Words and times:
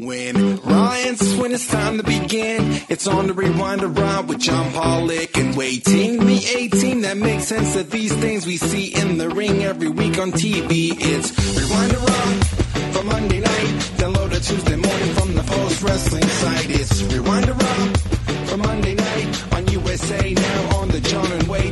When 0.00 0.56
Ryan's 0.56 1.36
when 1.36 1.52
it's 1.52 1.66
time 1.66 1.98
to 1.98 2.02
begin, 2.02 2.80
it's 2.88 3.06
on 3.06 3.26
the 3.26 3.34
rewind 3.34 3.82
around 3.82 4.28
with 4.28 4.38
John 4.38 4.72
Pollock 4.72 5.36
and 5.36 5.54
Wai 5.54 5.76
Ting. 5.76 6.24
The 6.24 6.42
18 6.56 7.02
that 7.02 7.18
makes 7.18 7.44
sense 7.44 7.76
of 7.76 7.90
these 7.90 8.14
things 8.16 8.46
we 8.46 8.56
see 8.56 8.94
in 8.94 9.18
the 9.18 9.28
ring 9.28 9.62
every 9.62 9.88
week 9.90 10.18
on 10.18 10.32
TV. 10.32 10.94
It's 10.96 11.36
rewind 11.54 11.92
around 11.92 12.46
for 12.94 13.04
Monday 13.04 13.40
night, 13.40 13.74
download 13.98 14.32
a 14.32 14.40
Tuesday 14.40 14.76
morning 14.76 15.12
from 15.16 15.34
the 15.34 15.42
Post 15.42 15.82
Wrestling 15.82 16.22
site. 16.22 16.70
It's 16.70 17.02
rewind 17.02 17.50
around 17.50 18.00
for 18.48 18.56
Monday 18.56 18.94
night 18.94 19.52
on 19.52 19.68
USA 19.68 20.32
now 20.32 20.78
on 20.78 20.88
the 20.88 21.00
John 21.00 21.30
and 21.30 21.46
Wai. 21.46 21.70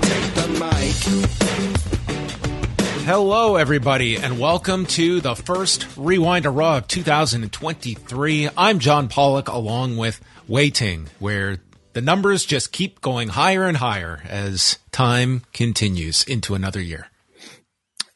Hello, 3.08 3.56
everybody, 3.56 4.16
and 4.16 4.38
welcome 4.38 4.84
to 4.84 5.22
the 5.22 5.34
first 5.34 5.86
Rewind 5.96 6.42
to 6.42 6.50
Raw 6.50 6.76
of 6.76 6.88
2023. 6.88 8.50
I'm 8.54 8.80
John 8.80 9.08
Pollock, 9.08 9.48
along 9.48 9.96
with 9.96 10.20
Wai 10.46 10.68
Ting, 10.68 11.08
where 11.18 11.56
the 11.94 12.02
numbers 12.02 12.44
just 12.44 12.70
keep 12.70 13.00
going 13.00 13.28
higher 13.28 13.64
and 13.64 13.78
higher 13.78 14.20
as 14.28 14.76
time 14.92 15.40
continues 15.54 16.22
into 16.22 16.54
another 16.54 16.82
year. 16.82 17.06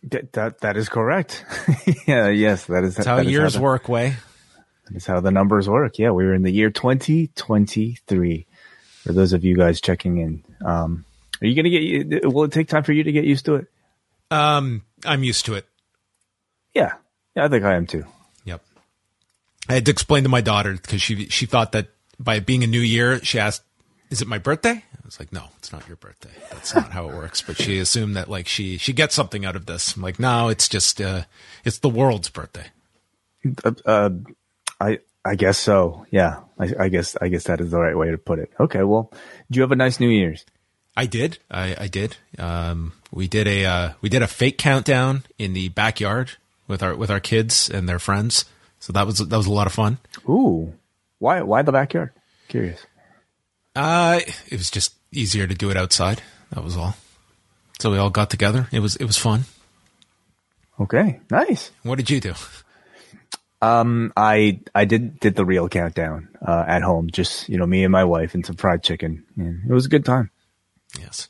That 0.03 0.35
that, 0.35 0.61
that 0.61 0.77
is 0.77 0.91
correct. 0.91 1.43
yeah, 2.07 2.29
yes, 2.29 2.67
that 2.67 2.85
is 2.85 2.97
That's 2.97 3.07
how 3.07 3.17
that 3.17 3.27
years 3.27 3.55
the- 3.55 3.63
work, 3.63 3.89
way. 3.89 4.17
That 4.89 4.97
is 4.97 5.07
how 5.07 5.21
the 5.21 5.31
numbers 5.31 5.71
work. 5.71 5.99
Yeah, 5.99 6.11
we 6.11 6.27
were 6.27 6.35
in 6.35 6.43
the 6.43 6.53
year 6.53 6.69
2023. 6.69 8.47
For 9.05 9.13
those 9.15 9.33
of 9.33 9.43
you 9.43 9.57
guys 9.57 9.81
checking 9.81 10.19
in, 10.19 10.45
um, 10.63 11.07
are 11.41 11.47
you 11.47 11.55
going 11.55 11.73
to 11.73 12.19
get? 12.21 12.31
Will 12.31 12.45
it 12.45 12.53
take 12.53 12.69
time 12.69 12.85
for 12.85 12.93
you 12.93 13.05
to 13.05 13.13
get 13.13 13.25
used 13.25 13.47
to 13.47 13.55
it? 13.55 13.69
Um, 14.33 14.83
I'm 15.05 15.23
used 15.23 15.47
to 15.47 15.55
it. 15.55 15.67
Yeah, 16.75 16.95
yeah, 17.37 17.45
I 17.45 17.49
think 17.49 17.65
I 17.65 17.75
am 17.75 17.87
too. 17.87 18.05
Yep. 18.45 18.63
I 19.69 19.75
had 19.75 19.85
to 19.87 19.93
explain 19.93 20.23
to 20.23 20.29
my 20.29 20.41
daughter 20.41 20.73
because 20.73 21.03
she 21.03 21.27
she 21.29 21.47
thought 21.47 21.73
that 21.73 21.89
by 22.19 22.37
it 22.37 22.47
being 22.47 22.65
a 22.65 22.67
new 22.67 22.81
year, 22.81 23.23
she 23.23 23.39
asked, 23.39 23.63
"Is 24.11 24.23
it 24.23 24.29
my 24.29 24.39
birthday?" 24.39 24.71
I 24.93 25.05
was 25.05 25.21
like, 25.21 25.33
"No, 25.33 25.45
it's 25.59 25.73
not 25.73 25.87
your 25.87 25.97
birthday. 25.97 26.31
That's 26.51 26.75
not 26.75 26.93
how 26.93 27.09
it 27.09 27.15
works." 27.15 27.43
But 27.43 27.57
she 27.59 27.79
assumed 27.79 28.17
that 28.17 28.31
like 28.31 28.49
she 28.49 28.79
she 28.79 28.93
gets 28.93 29.15
something 29.15 29.45
out 29.45 29.57
of 29.57 29.67
this. 29.67 29.97
I'm 29.97 30.03
like, 30.03 30.19
"No, 30.19 30.49
it's 30.49 30.69
just 30.69 31.01
uh, 31.01 31.25
it's 31.65 31.79
the 31.79 31.91
world's 31.91 32.31
birthday." 32.31 32.67
Uh, 33.65 33.73
uh, 33.85 34.11
I 34.81 35.01
I 35.25 35.35
guess 35.35 35.59
so. 35.59 36.07
Yeah, 36.11 36.41
I, 36.59 36.71
I 36.81 36.89
guess 36.89 37.17
I 37.21 37.29
guess 37.29 37.45
that 37.45 37.61
is 37.61 37.71
the 37.71 37.81
right 37.81 37.97
way 37.97 38.11
to 38.11 38.19
put 38.19 38.39
it. 38.39 38.51
Okay, 38.59 38.83
well, 38.83 39.13
do 39.51 39.59
you 39.59 39.63
have 39.63 39.73
a 39.73 39.77
nice 39.77 40.01
New 40.01 40.09
Year's? 40.09 40.45
I 40.97 41.07
did. 41.07 41.39
I, 41.51 41.77
I 41.79 41.89
did. 41.89 42.17
Um, 42.39 42.93
we 43.11 43.29
did 43.29 43.49
a 43.49 43.65
uh, 43.65 43.93
we 44.01 44.09
did 44.09 44.23
a 44.23 44.27
fake 44.27 44.59
countdown 44.59 45.25
in 45.39 45.55
the 45.55 45.69
backyard 45.71 46.33
with 46.69 46.83
our 46.83 46.95
with 46.95 47.11
our 47.11 47.21
kids 47.21 47.71
and 47.71 47.89
their 47.89 47.99
friends. 47.99 48.45
So 48.79 48.93
that 48.93 49.07
was 49.07 49.19
that 49.19 49.37
was 49.37 49.47
a 49.47 49.53
lot 49.53 49.67
of 49.67 49.73
fun. 49.73 49.99
Ooh, 50.29 50.75
why 51.19 51.43
why 51.43 51.63
the 51.63 51.73
backyard? 51.73 52.11
Curious. 52.49 52.85
Uh, 53.75 54.21
it 54.49 54.59
was 54.59 54.71
just 54.71 54.95
easier 55.13 55.47
to 55.47 55.55
do 55.55 55.71
it 55.71 55.77
outside. 55.77 56.23
That 56.51 56.63
was 56.63 56.77
all. 56.77 56.97
So 57.81 57.91
we 57.91 57.99
all 57.99 58.11
got 58.11 58.29
together. 58.29 58.69
It 58.71 58.81
was 58.81 58.97
it 58.97 59.05
was 59.05 59.17
fun. 59.17 59.45
Okay, 60.79 61.21
nice. 61.31 61.71
What 61.83 61.97
did 61.97 62.11
you 62.11 62.21
do? 62.21 62.35
Um, 63.63 64.13
I 64.17 64.61
I 64.75 64.85
did 64.85 65.21
did 65.21 65.37
the 65.37 65.45
real 65.45 65.69
countdown 65.69 66.29
uh, 66.47 66.65
at 66.67 66.83
home. 66.83 67.09
Just 67.11 67.49
you 67.49 67.57
know, 67.57 67.67
me 67.67 67.85
and 67.85 67.93
my 67.93 68.05
wife 68.05 68.35
and 68.35 68.45
some 68.45 68.57
fried 68.57 68.83
chicken. 68.83 69.25
And 69.37 69.63
it 69.71 69.73
was 69.73 69.87
a 69.87 69.89
good 69.89 70.05
time. 70.05 70.31
Yes. 70.99 71.29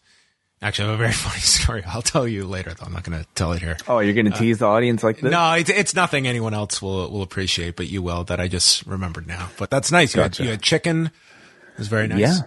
Actually, 0.63 0.89
I 0.89 0.91
have 0.93 1.01
a 1.01 1.03
very 1.03 1.13
funny 1.29 1.41
story. 1.41 1.83
I'll 1.87 2.03
tell 2.03 2.27
you 2.27 2.47
later, 2.47 2.73
though. 2.73 2.87
I'm 2.87 2.93
not 2.93 3.03
going 3.03 3.19
to 3.19 3.27
tell 3.35 3.53
it 3.53 3.61
here. 3.61 3.77
Oh, 3.89 3.99
you're 3.99 4.15
gonna 4.15 4.31
tease 4.31 4.59
the 4.59 4.67
audience 4.67 5.03
like 5.03 5.21
this? 5.21 5.31
No, 5.31 5.55
it's, 5.55 5.69
it's 5.69 5.95
nothing 5.95 6.27
anyone 6.27 6.55
else 6.55 6.81
will 6.81 7.11
will 7.11 7.23
appreciate, 7.23 7.77
but 7.77 7.89
you 7.89 8.01
will. 8.01 8.25
That 8.25 8.39
I 8.39 8.49
just 8.49 8.87
remembered 8.87 9.27
now. 9.27 9.51
But 9.59 9.71
that's 9.71 9.91
nice. 9.91 10.15
You, 10.15 10.23
had, 10.23 10.39
you 10.39 10.51
had 10.51 10.63
chicken. 10.63 11.07
It 11.07 11.79
was 11.79 11.89
very 11.89 12.07
nice. 12.07 12.21
Yeah, 12.21 12.41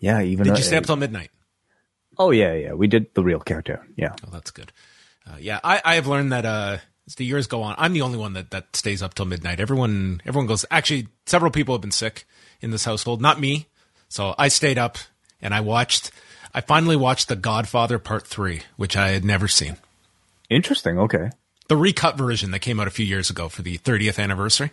yeah. 0.00 0.22
Even 0.22 0.44
Did 0.44 0.54
uh, 0.54 0.56
you 0.56 0.64
stay 0.64 0.76
up 0.76 0.86
till 0.86 0.96
midnight? 0.96 1.30
Oh 2.18 2.32
yeah, 2.32 2.54
yeah. 2.54 2.72
We 2.72 2.88
did 2.88 3.14
the 3.14 3.22
real 3.22 3.40
countdown. 3.40 3.94
Yeah. 3.96 4.14
Oh, 4.26 4.30
that's 4.32 4.50
good. 4.50 4.72
Uh, 5.26 5.36
yeah, 5.38 5.60
I, 5.62 5.80
I 5.84 5.94
have 5.94 6.08
learned 6.08 6.32
that 6.32 6.44
uh, 6.44 6.78
as 7.06 7.14
the 7.14 7.24
years 7.24 7.46
go 7.46 7.62
on, 7.62 7.76
I'm 7.78 7.92
the 7.92 8.02
only 8.02 8.18
one 8.18 8.32
that, 8.32 8.50
that 8.50 8.74
stays 8.74 9.02
up 9.02 9.14
till 9.14 9.26
midnight. 9.26 9.60
Everyone 9.60 10.20
everyone 10.26 10.46
goes. 10.46 10.66
Actually, 10.70 11.06
several 11.26 11.52
people 11.52 11.74
have 11.74 11.82
been 11.82 11.92
sick 11.92 12.24
in 12.60 12.72
this 12.72 12.84
household. 12.84 13.20
Not 13.20 13.38
me. 13.38 13.68
So 14.08 14.34
I 14.36 14.48
stayed 14.48 14.78
up 14.78 14.98
and 15.40 15.54
I 15.54 15.60
watched. 15.60 16.10
I 16.54 16.60
finally 16.60 16.96
watched 16.96 17.28
The 17.28 17.36
Godfather 17.36 17.98
Part 17.98 18.26
Three, 18.26 18.62
which 18.76 18.96
I 18.96 19.08
had 19.10 19.24
never 19.24 19.48
seen. 19.48 19.76
Interesting. 20.48 20.98
Okay. 20.98 21.30
The 21.68 21.76
recut 21.76 22.18
version 22.18 22.50
that 22.50 22.58
came 22.58 22.80
out 22.80 22.88
a 22.88 22.90
few 22.90 23.06
years 23.06 23.30
ago 23.30 23.48
for 23.48 23.62
the 23.62 23.78
30th 23.78 24.18
anniversary. 24.18 24.70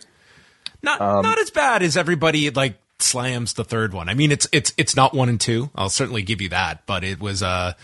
Not 0.82 1.00
Um, 1.00 1.22
not 1.22 1.38
as 1.38 1.50
bad 1.50 1.82
as 1.82 1.96
everybody 1.96 2.50
like 2.50 2.78
slams 2.98 3.52
the 3.52 3.64
third 3.64 3.92
one. 3.92 4.08
I 4.08 4.14
mean, 4.14 4.32
it's 4.32 4.48
it's 4.52 4.72
it's 4.76 4.96
not 4.96 5.14
one 5.14 5.28
and 5.28 5.40
two. 5.40 5.70
I'll 5.74 5.88
certainly 5.88 6.22
give 6.22 6.40
you 6.40 6.48
that, 6.50 6.86
but 6.86 7.04
it 7.04 7.20
was 7.20 7.42
uh, 7.42 7.74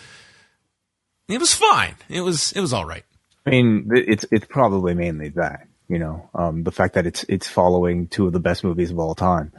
it 1.28 1.38
was 1.38 1.55
fine. 1.55 1.94
It 2.09 2.21
was 2.21 2.53
it 2.53 2.61
was 2.61 2.72
all 2.72 2.84
right. 2.84 3.05
I 3.47 3.50
mean, 3.50 3.91
it's 3.94 4.25
it's 4.31 4.47
probably 4.47 4.94
mainly 4.94 5.31
that 5.31 5.66
you 5.88 5.99
know 5.99 6.28
um, 6.34 6.65
the 6.65 6.72
fact 6.72 6.94
that 6.94 7.06
it's 7.06 7.25
it's 7.28 7.49
following 7.49 8.09
two 8.09 8.26
of 8.26 8.32
the 8.32 8.41
best 8.41 8.65
movies 8.65 8.91
of 8.91 8.99
all 8.99 9.15
time. 9.15 9.53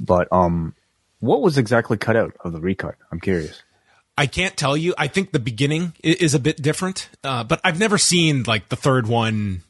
But 0.00 0.28
um, 0.32 0.74
what 1.20 1.42
was 1.42 1.58
exactly 1.58 1.96
cut 1.98 2.16
out 2.16 2.34
of 2.40 2.52
the 2.52 2.60
recut? 2.60 2.96
I'm 3.10 3.20
curious. 3.20 3.62
I 4.22 4.26
can't 4.26 4.56
tell 4.56 4.76
you. 4.76 4.94
I 4.96 5.08
think 5.08 5.32
the 5.32 5.40
beginning 5.40 5.94
is 6.02 6.34
a 6.34 6.38
bit 6.38 6.62
different, 6.62 7.08
uh, 7.24 7.42
but 7.42 7.60
I've 7.64 7.78
never 7.80 7.98
seen 7.98 8.44
like 8.46 8.68
the 8.68 8.76
third 8.76 9.08
one. 9.08 9.62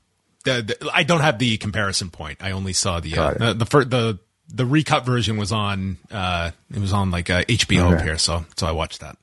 The, 0.44 0.76
the, 0.78 0.90
I 0.92 1.04
don't 1.04 1.22
have 1.22 1.38
the 1.38 1.56
comparison 1.56 2.10
point. 2.10 2.42
I 2.42 2.50
only 2.50 2.74
saw 2.74 3.00
the 3.00 3.16
uh, 3.16 3.32
the 3.34 3.54
the, 3.54 3.64
fir- 3.66 3.84
the 3.86 4.18
the 4.48 4.66
recut 4.66 5.06
version 5.06 5.38
was 5.38 5.52
on. 5.52 5.96
Uh, 6.10 6.50
it 6.70 6.80
was 6.80 6.92
on 6.92 7.10
like 7.10 7.30
uh, 7.30 7.44
HBO 7.44 7.86
up 7.86 7.92
Okay. 7.94 8.04
here, 8.04 8.18
so 8.18 8.44
so 8.56 8.66
I 8.66 8.72
watched 8.72 9.00
that. 9.00 9.16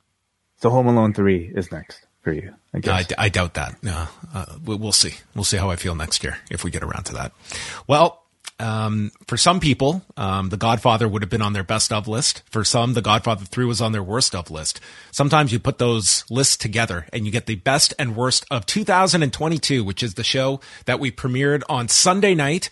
So 0.61 0.71
Home 0.71 0.87
Alone 0.87 1.13
three 1.13 1.51
is 1.53 1.71
next 1.71 2.05
for 2.23 2.33
you. 2.33 2.53
I 2.73 2.77
I, 2.77 2.79
guess. 2.81 3.07
d- 3.07 3.15
I 3.17 3.29
doubt 3.29 3.53
that. 3.53 3.83
No, 3.83 4.07
uh, 4.33 4.45
we'll 4.65 4.91
see. 4.91 5.13
We'll 5.35 5.43
see 5.43 5.57
how 5.57 5.69
I 5.69 5.75
feel 5.75 5.93
next 5.93 6.23
year 6.23 6.37
if 6.49 6.63
we 6.63 6.71
get 6.71 6.81
around 6.83 7.03
to 7.05 7.13
that. 7.13 7.33
Well, 7.87 8.23
um, 8.59 9.11
for 9.27 9.37
some 9.37 9.59
people, 9.59 10.03
um, 10.17 10.49
The 10.49 10.57
Godfather 10.57 11.07
would 11.07 11.21
have 11.21 11.29
been 11.29 11.41
on 11.41 11.53
their 11.53 11.63
best 11.63 11.93
of 11.93 12.07
list. 12.07 12.43
For 12.51 12.63
some, 12.63 12.93
The 12.93 13.01
Godfather 13.01 13.45
3 13.45 13.65
was 13.65 13.81
on 13.81 13.91
their 13.91 14.03
worst 14.03 14.35
of 14.35 14.51
list. 14.51 14.79
Sometimes 15.11 15.51
you 15.51 15.59
put 15.59 15.77
those 15.77 16.25
lists 16.29 16.57
together 16.57 17.07
and 17.13 17.25
you 17.25 17.31
get 17.31 17.45
the 17.45 17.55
best 17.55 17.93
and 17.97 18.15
worst 18.15 18.45
of 18.51 18.65
2022, 18.65 19.83
which 19.83 20.03
is 20.03 20.15
the 20.15 20.23
show 20.23 20.59
that 20.85 20.99
we 20.99 21.11
premiered 21.11 21.63
on 21.69 21.87
Sunday 21.87 22.35
night. 22.35 22.69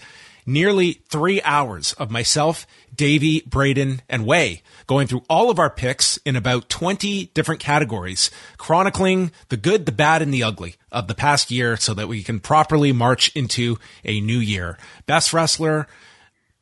Nearly 0.50 0.94
three 1.10 1.42
hours 1.42 1.92
of 1.94 2.10
myself, 2.10 2.66
Davey, 2.96 3.44
Braden, 3.46 4.02
and 4.08 4.26
Wai 4.26 4.62
going 4.88 5.06
through 5.06 5.26
all 5.30 5.50
of 5.50 5.60
our 5.60 5.70
picks 5.70 6.16
in 6.26 6.38
about 6.38 6.70
20 6.70 7.26
different 7.34 7.60
categories, 7.60 8.32
chronicling 8.58 9.34
the 9.50 9.58
good, 9.58 9.86
the 9.86 9.92
bad, 9.92 10.22
and 10.22 10.34
the 10.34 10.44
ugly 10.44 10.78
of 10.90 11.10
the 11.10 11.14
past 11.14 11.52
year 11.52 11.76
so 11.76 11.94
that 11.94 12.08
we 12.08 12.24
can 12.24 12.40
properly 12.40 12.94
march 12.94 13.30
into 13.36 13.78
a 14.06 14.22
new 14.22 14.40
year. 14.40 14.78
Best 15.06 15.34
wrestler, 15.34 15.86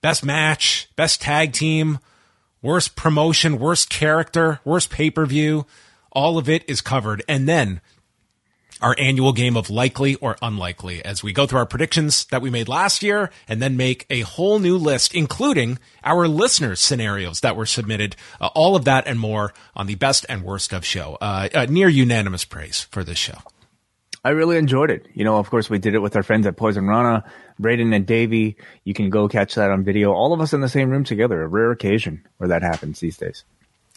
best 0.02 0.26
match, 0.26 0.90
best 0.96 1.22
tag 1.22 1.54
team, 1.54 2.00
worst 2.64 2.96
promotion, 2.96 3.60
worst 3.60 3.92
character, 3.92 4.62
worst 4.66 4.90
pay 4.90 5.12
per 5.12 5.28
view. 5.28 5.68
All 6.12 6.40
of 6.40 6.50
it 6.50 6.64
is 6.68 6.82
covered. 6.82 7.22
And 7.28 7.48
then 7.48 7.82
our 8.82 8.96
annual 8.98 9.34
game 9.34 9.56
of 9.56 9.70
likely 9.70 10.16
or 10.16 10.38
unlikely 10.42 11.04
as 11.04 11.24
we 11.24 11.34
go 11.34 11.46
through 11.46 11.60
our 11.60 11.66
predictions 11.66 12.26
that 12.26 12.42
we 12.42 12.50
made 12.50 12.68
last 12.68 13.02
year 13.04 13.32
and 13.48 13.62
then 13.62 13.78
make 13.78 14.06
a 14.10 14.22
whole 14.22 14.60
new 14.60 14.78
list, 14.78 15.16
including 15.16 15.80
our 16.04 16.28
listeners' 16.28 16.80
scenarios 16.80 17.40
that 17.42 17.56
were 17.56 17.66
submitted. 17.66 18.16
Uh, 18.40 18.50
all 18.54 18.76
of 18.76 18.86
that 18.86 19.08
and 19.08 19.20
more 19.20 19.54
on 19.76 19.88
the 19.88 19.96
best 19.96 20.26
and 20.30 20.44
worst 20.44 20.74
of 20.74 20.86
show. 20.86 21.18
Uh, 21.22 21.50
uh, 21.54 21.66
near 21.70 21.90
unanimous 21.90 22.46
praise 22.46 22.82
for 22.92 23.04
this 23.04 23.18
show. 23.18 23.38
I 24.24 24.30
really 24.30 24.58
enjoyed 24.58 24.90
it. 24.90 25.06
You 25.14 25.24
know, 25.24 25.38
of 25.38 25.52
course, 25.52 25.70
we 25.70 25.78
did 25.78 25.94
it 25.94 26.00
with 26.00 26.16
our 26.16 26.24
friends 26.24 26.48
at 26.48 26.58
Poison 26.58 26.88
Rana, 26.88 27.24
Braden 27.60 27.94
and 27.94 28.08
Davey. 28.08 28.58
You 28.84 28.96
can 28.96 29.12
go 29.12 29.28
catch 29.28 29.54
that 29.54 29.70
on 29.70 29.84
video. 29.84 30.14
All 30.14 30.34
of 30.34 30.42
us 30.42 30.52
in 30.52 30.62
the 30.62 30.70
same 30.70 30.90
room 30.90 31.04
together. 31.04 31.44
A 31.44 31.48
rare 31.48 31.70
occasion 31.70 32.26
where 32.38 32.50
that 32.50 32.64
happens 32.64 33.00
these 33.00 33.18
days. 33.18 33.44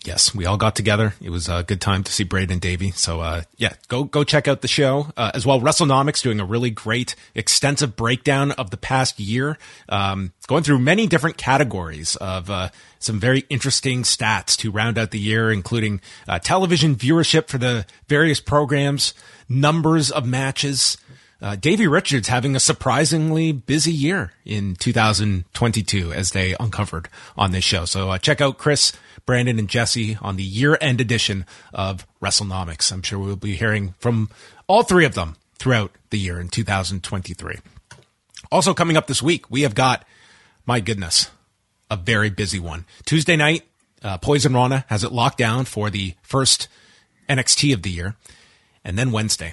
Yes, 0.04 0.32
we 0.32 0.46
all 0.46 0.56
got 0.56 0.76
together. 0.76 1.14
It 1.20 1.30
was 1.30 1.48
a 1.48 1.64
good 1.64 1.80
time 1.80 2.04
to 2.04 2.12
see 2.12 2.22
Braden 2.22 2.52
and 2.52 2.60
Davey. 2.60 2.92
So, 2.92 3.20
uh, 3.20 3.42
yeah, 3.56 3.74
go 3.88 4.04
go 4.04 4.22
check 4.22 4.46
out 4.46 4.60
the 4.60 4.68
show 4.68 5.08
uh, 5.16 5.32
as 5.34 5.44
well. 5.44 5.60
WrestleNomics 5.60 6.22
doing 6.22 6.38
a 6.38 6.44
really 6.44 6.70
great, 6.70 7.16
extensive 7.34 7.96
breakdown 7.96 8.52
of 8.52 8.70
the 8.70 8.76
past 8.76 9.18
year, 9.18 9.58
um, 9.88 10.32
going 10.46 10.62
through 10.62 10.78
many 10.78 11.08
different 11.08 11.36
categories 11.36 12.14
of 12.16 12.48
uh, 12.48 12.68
some 13.00 13.18
very 13.18 13.44
interesting 13.50 14.04
stats 14.04 14.56
to 14.58 14.70
round 14.70 14.98
out 14.98 15.10
the 15.10 15.18
year, 15.18 15.50
including 15.50 16.00
uh, 16.28 16.38
television 16.38 16.94
viewership 16.94 17.48
for 17.48 17.58
the 17.58 17.84
various 18.06 18.38
programs, 18.38 19.14
numbers 19.48 20.12
of 20.12 20.24
matches. 20.24 20.96
Uh, 21.40 21.54
Davey 21.54 21.86
Richards 21.86 22.28
having 22.28 22.56
a 22.56 22.60
surprisingly 22.60 23.52
busy 23.52 23.92
year 23.92 24.32
in 24.44 24.74
2022 24.74 26.12
as 26.12 26.32
they 26.32 26.54
uncovered 26.58 27.08
on 27.36 27.52
this 27.52 27.62
show. 27.62 27.84
So 27.84 28.10
uh, 28.10 28.18
check 28.18 28.40
out 28.40 28.58
Chris, 28.58 28.92
Brandon, 29.28 29.58
and 29.58 29.68
Jesse 29.68 30.16
on 30.22 30.36
the 30.36 30.42
year 30.42 30.78
end 30.80 31.02
edition 31.02 31.44
of 31.74 32.06
WrestleNomics. 32.22 32.90
I'm 32.90 33.02
sure 33.02 33.18
we'll 33.18 33.36
be 33.36 33.56
hearing 33.56 33.92
from 33.98 34.30
all 34.66 34.82
three 34.82 35.04
of 35.04 35.14
them 35.14 35.36
throughout 35.58 35.90
the 36.08 36.18
year 36.18 36.40
in 36.40 36.48
2023. 36.48 37.56
Also 38.50 38.72
coming 38.72 38.96
up 38.96 39.06
this 39.06 39.22
week, 39.22 39.50
we 39.50 39.60
have 39.62 39.74
got, 39.74 40.06
my 40.64 40.80
goodness, 40.80 41.30
a 41.90 41.96
very 41.98 42.30
busy 42.30 42.58
one. 42.58 42.86
Tuesday 43.04 43.36
night, 43.36 43.64
uh, 44.02 44.16
Poison 44.16 44.54
Rana 44.54 44.86
has 44.88 45.04
it 45.04 45.12
locked 45.12 45.36
down 45.36 45.66
for 45.66 45.90
the 45.90 46.14
first 46.22 46.66
NXT 47.28 47.74
of 47.74 47.82
the 47.82 47.90
year. 47.90 48.16
And 48.82 48.98
then 48.98 49.12
Wednesday, 49.12 49.52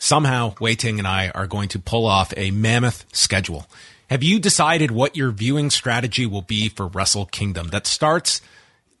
somehow 0.00 0.56
Wai 0.58 0.74
Ting 0.74 0.98
and 0.98 1.06
I 1.06 1.28
are 1.28 1.46
going 1.46 1.68
to 1.68 1.78
pull 1.78 2.06
off 2.06 2.34
a 2.36 2.50
mammoth 2.50 3.04
schedule. 3.12 3.66
Have 4.10 4.24
you 4.24 4.40
decided 4.40 4.90
what 4.90 5.16
your 5.16 5.30
viewing 5.30 5.70
strategy 5.70 6.26
will 6.26 6.42
be 6.42 6.68
for 6.68 6.88
Wrestle 6.88 7.26
Kingdom 7.26 7.68
that 7.68 7.86
starts 7.86 8.40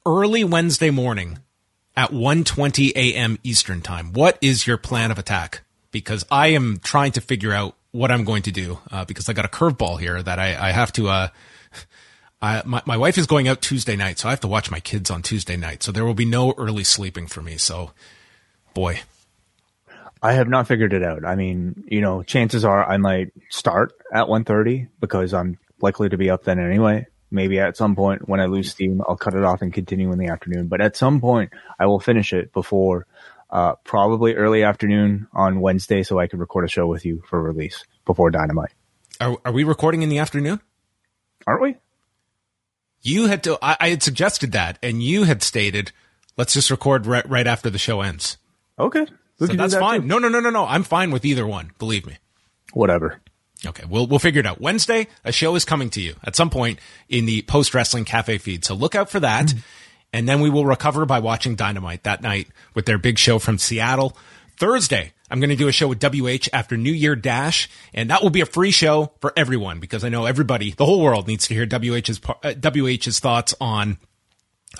early 0.04 0.44
Wednesday 0.44 0.90
morning 0.90 1.38
at 1.96 2.10
1:20 2.10 2.92
a.m. 2.96 3.38
Eastern 3.42 3.80
Time? 3.80 4.12
What 4.12 4.38
is 4.40 4.66
your 4.66 4.76
plan 4.76 5.10
of 5.10 5.18
attack? 5.18 5.62
Because 5.90 6.24
I 6.30 6.48
am 6.48 6.80
trying 6.82 7.12
to 7.12 7.20
figure 7.20 7.52
out 7.52 7.76
what 7.90 8.10
I'm 8.10 8.24
going 8.24 8.42
to 8.42 8.52
do 8.52 8.78
uh, 8.90 9.04
because 9.04 9.28
I 9.28 9.32
got 9.32 9.44
a 9.44 9.48
curveball 9.48 10.00
here 10.00 10.22
that 10.22 10.38
I, 10.38 10.68
I 10.68 10.72
have 10.72 10.92
to. 10.94 11.08
Uh, 11.08 11.28
I, 12.40 12.62
my, 12.64 12.82
my 12.86 12.96
wife 12.96 13.18
is 13.18 13.26
going 13.26 13.46
out 13.46 13.62
Tuesday 13.62 13.94
night, 13.94 14.18
so 14.18 14.28
I 14.28 14.32
have 14.32 14.40
to 14.40 14.48
watch 14.48 14.70
my 14.70 14.80
kids 14.80 15.10
on 15.10 15.22
Tuesday 15.22 15.56
night. 15.56 15.82
So 15.82 15.92
there 15.92 16.04
will 16.04 16.14
be 16.14 16.24
no 16.24 16.54
early 16.58 16.82
sleeping 16.82 17.28
for 17.28 17.40
me. 17.40 17.56
So, 17.56 17.92
boy, 18.74 19.02
I 20.22 20.32
have 20.32 20.48
not 20.48 20.66
figured 20.66 20.92
it 20.92 21.04
out. 21.04 21.24
I 21.24 21.36
mean, 21.36 21.84
you 21.86 22.00
know, 22.00 22.22
chances 22.22 22.64
are 22.64 22.84
I 22.88 22.96
might 22.96 23.32
start 23.48 23.92
at 24.12 24.26
1.30 24.26 24.88
because 25.00 25.34
I'm 25.34 25.58
likely 25.80 26.08
to 26.08 26.16
be 26.16 26.30
up 26.30 26.42
then 26.44 26.58
anyway. 26.58 27.06
Maybe 27.32 27.58
at 27.58 27.76
some 27.76 27.96
point 27.96 28.28
when 28.28 28.40
I 28.40 28.44
lose 28.44 28.70
steam, 28.70 29.02
I'll 29.08 29.16
cut 29.16 29.34
it 29.34 29.42
off 29.42 29.62
and 29.62 29.72
continue 29.72 30.12
in 30.12 30.18
the 30.18 30.28
afternoon. 30.28 30.68
But 30.68 30.80
at 30.80 30.96
some 30.96 31.20
point, 31.20 31.52
I 31.78 31.86
will 31.86 31.98
finish 31.98 32.32
it 32.32 32.52
before 32.52 33.06
uh, 33.50 33.74
probably 33.84 34.34
early 34.34 34.62
afternoon 34.62 35.28
on 35.32 35.60
Wednesday 35.60 36.02
so 36.02 36.18
I 36.18 36.26
can 36.26 36.38
record 36.38 36.64
a 36.64 36.68
show 36.68 36.86
with 36.86 37.04
you 37.04 37.22
for 37.28 37.40
release 37.40 37.84
before 38.04 38.30
Dynamite. 38.30 38.72
Are, 39.20 39.38
are 39.44 39.52
we 39.52 39.64
recording 39.64 40.02
in 40.02 40.08
the 40.08 40.18
afternoon? 40.18 40.60
Aren't 41.46 41.62
we? 41.62 41.76
You 43.00 43.26
had 43.26 43.42
to, 43.44 43.58
I, 43.60 43.76
I 43.80 43.88
had 43.88 44.02
suggested 44.02 44.52
that, 44.52 44.78
and 44.82 45.02
you 45.02 45.24
had 45.24 45.42
stated, 45.42 45.92
let's 46.36 46.54
just 46.54 46.70
record 46.70 47.06
right, 47.06 47.28
right 47.28 47.46
after 47.46 47.68
the 47.68 47.78
show 47.78 48.00
ends. 48.00 48.36
Okay. 48.78 49.06
So 49.38 49.46
that's 49.46 49.72
that 49.74 49.80
fine. 49.80 50.02
Too. 50.02 50.06
No, 50.06 50.18
no, 50.18 50.28
no, 50.28 50.40
no, 50.40 50.50
no. 50.50 50.66
I'm 50.66 50.84
fine 50.84 51.10
with 51.10 51.24
either 51.24 51.46
one. 51.46 51.72
Believe 51.78 52.06
me. 52.06 52.18
Whatever. 52.72 53.20
Okay, 53.64 53.84
we'll 53.88 54.06
we'll 54.06 54.18
figure 54.18 54.40
it 54.40 54.46
out. 54.46 54.60
Wednesday, 54.60 55.06
a 55.24 55.32
show 55.32 55.54
is 55.54 55.64
coming 55.64 55.90
to 55.90 56.00
you 56.00 56.14
at 56.24 56.36
some 56.36 56.50
point 56.50 56.78
in 57.08 57.26
the 57.26 57.42
post 57.42 57.74
wrestling 57.74 58.04
cafe 58.04 58.38
feed. 58.38 58.64
So 58.64 58.74
look 58.74 58.94
out 58.94 59.10
for 59.10 59.20
that. 59.20 59.46
Mm-hmm. 59.46 59.58
And 60.14 60.28
then 60.28 60.40
we 60.40 60.50
will 60.50 60.66
recover 60.66 61.06
by 61.06 61.20
watching 61.20 61.54
Dynamite 61.54 62.02
that 62.02 62.20
night 62.20 62.48
with 62.74 62.84
their 62.84 62.98
big 62.98 63.18
show 63.18 63.38
from 63.38 63.56
Seattle. 63.56 64.16
Thursday, 64.58 65.12
I'm 65.30 65.40
going 65.40 65.50
to 65.50 65.56
do 65.56 65.68
a 65.68 65.72
show 65.72 65.88
with 65.88 66.02
WH 66.02 66.48
after 66.52 66.76
New 66.76 66.92
Year 66.92 67.16
Dash, 67.16 67.70
and 67.94 68.10
that 68.10 68.22
will 68.22 68.30
be 68.30 68.42
a 68.42 68.46
free 68.46 68.70
show 68.70 69.12
for 69.20 69.32
everyone 69.34 69.80
because 69.80 70.04
I 70.04 70.10
know 70.10 70.26
everybody, 70.26 70.72
the 70.72 70.84
whole 70.84 71.00
world 71.00 71.26
needs 71.26 71.46
to 71.48 71.54
hear 71.54 71.64
WH's 71.64 72.20
uh, 72.44 72.52
WH's 72.52 73.18
thoughts 73.18 73.54
on 73.58 73.96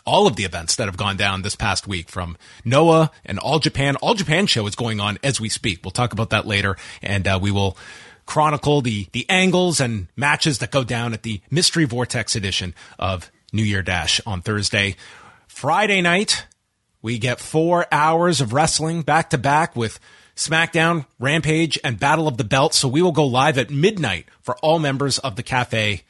all 0.05 0.27
of 0.27 0.37
the 0.37 0.45
events 0.45 0.77
that 0.77 0.89
have 0.89 0.97
gone 0.97 1.17
down 1.17 1.43
this 1.43 1.57
past 1.57 1.87
week 1.87 2.09
from 2.09 2.37
Noah 2.65 3.11
and 3.25 3.39
All 3.39 3.59
Japan. 3.59 3.97
All 3.97 4.15
Japan 4.15 4.47
show 4.47 4.67
is 4.67 4.75
going 4.75 5.01
on 5.01 5.19
as 5.23 5.41
we 5.41 5.49
speak. 5.49 5.81
We'll 5.85 5.91
talk 5.91 6.13
about 6.13 6.31
that 6.31 6.47
later 6.47 6.77
and 7.01 7.27
uh, 7.27 7.39
we 7.41 7.51
will 7.51 7.77
chronicle 8.33 8.81
the, 8.81 9.07
the 9.13 9.29
angles 9.29 9.79
and 9.79 10.09
matches 10.17 10.61
that 10.61 10.71
go 10.71 10.83
down 10.83 11.13
at 11.13 11.23
the 11.23 11.43
Mystery 11.51 11.85
Vortex 11.85 12.35
edition 12.35 12.75
of 12.99 13.31
New 13.53 13.63
Year 13.63 13.83
Dash 13.83 14.23
on 14.27 14.41
Thursday. 14.41 14.97
Friday 15.49 16.01
night, 16.01 16.47
we 17.03 17.19
get 17.19 17.41
four 17.41 17.87
hours 17.93 18.41
of 18.41 18.55
wrestling 18.55 19.03
back 19.03 19.29
to 19.31 19.37
back 19.37 19.77
with 19.77 20.01
SmackDown, 20.35 21.05
Rampage, 21.19 21.79
and 21.85 22.01
Battle 22.01 22.27
of 22.27 22.39
the 22.39 22.45
Belt. 22.45 22.73
So 22.73 22.89
we 22.89 23.03
will 23.03 23.13
go 23.13 23.27
live 23.27 23.59
at 23.59 23.69
midnight 23.69 24.25
for 24.41 24.57
all 24.63 24.79
members 24.79 25.19
of 25.19 25.37
the 25.37 25.43
cafe 25.43 26.01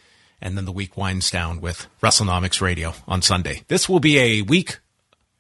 and 0.41 0.57
then 0.57 0.65
the 0.65 0.71
week 0.71 0.97
winds 0.97 1.29
down 1.29 1.61
with 1.61 1.89
WrestleNomics 2.05 2.61
Radio 2.61 2.95
on 3.09 3.21
Sunday. 3.21 3.63
This 3.67 3.89
will 3.89 3.99
be 3.99 4.21
a 4.21 4.43
week. 4.43 4.79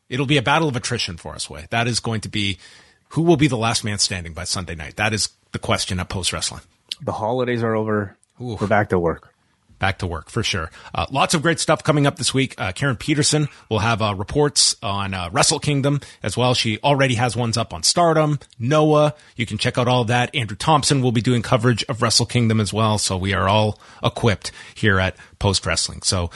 It'll 0.09 0.27
be 0.27 0.37
a 0.37 0.43
battle 0.43 0.69
of 0.69 0.75
attrition 0.75 1.17
for 1.17 1.33
us, 1.37 1.49
Wai. 1.49 1.69
That 1.71 1.87
is 1.87 2.01
going 2.01 2.23
to 2.23 2.29
be 2.29 2.59
who 3.11 3.23
will 3.23 3.37
be 3.37 3.47
the 3.47 3.57
last 3.57 3.85
man 3.85 4.01
standing 4.01 4.33
by 4.33 4.43
Sunday 4.43 4.75
night. 4.75 4.97
That 4.97 5.13
is 5.13 5.29
the 5.53 5.61
question 5.61 6.01
at 6.01 6.09
Post 6.09 6.33
Wrestling. 6.33 6.63
The 7.03 7.13
holidays 7.13 7.63
are 7.63 7.75
over. 7.75 8.17
Ooh. 8.41 8.57
We're 8.61 8.67
back 8.67 8.91
to 8.91 8.99
work 8.99 9.33
back 9.83 9.99
to 9.99 10.07
work 10.07 10.31
for 10.31 10.45
sure. 10.45 10.71
Uh, 10.95 11.07
lots 11.11 11.35
of 11.35 11.43
great 11.43 11.59
stuff 11.59 11.83
coming 11.83 12.07
up 12.07 12.15
this 12.15 12.33
week. 12.33 12.55
Uh, 12.57 12.71
Karen 12.71 12.95
Peterson 12.95 13.49
will 13.69 13.81
have 13.81 14.01
uh, 14.01 14.15
reports 14.15 14.77
on 14.81 15.13
uh, 15.13 15.29
Wrestle 15.33 15.59
Kingdom 15.59 16.01
as 16.23 16.37
well. 16.37 16.55
She 16.55 16.79
already 16.85 17.17
has 17.17 17.35
ones 17.35 17.57
up 17.57 17.75
on 17.75 17.83
Stardom, 17.83 18.39
Noah. 18.61 19.17
You 19.35 19.45
can 19.45 19.59
check 19.59 19.79
out 19.79 19.89
all 19.89 20.03
of 20.03 20.07
that. 20.07 20.33
Andrew 20.37 20.57
Thompson 20.57 21.03
will 21.03 21.11
be 21.11 21.21
doing 21.21 21.43
coverage 21.43 21.85
of 21.89 22.01
Wrestle 22.01 22.27
Kingdom 22.27 22.61
as 22.61 22.73
well. 22.73 22.97
So 22.97 23.17
we 23.17 23.35
are 23.35 23.49
all 23.49 23.77
equipped 24.05 24.53
here 24.77 25.01
at 25.01 25.17
Post 25.41 25.67
Wrestling. 25.67 26.03
So 26.03 26.31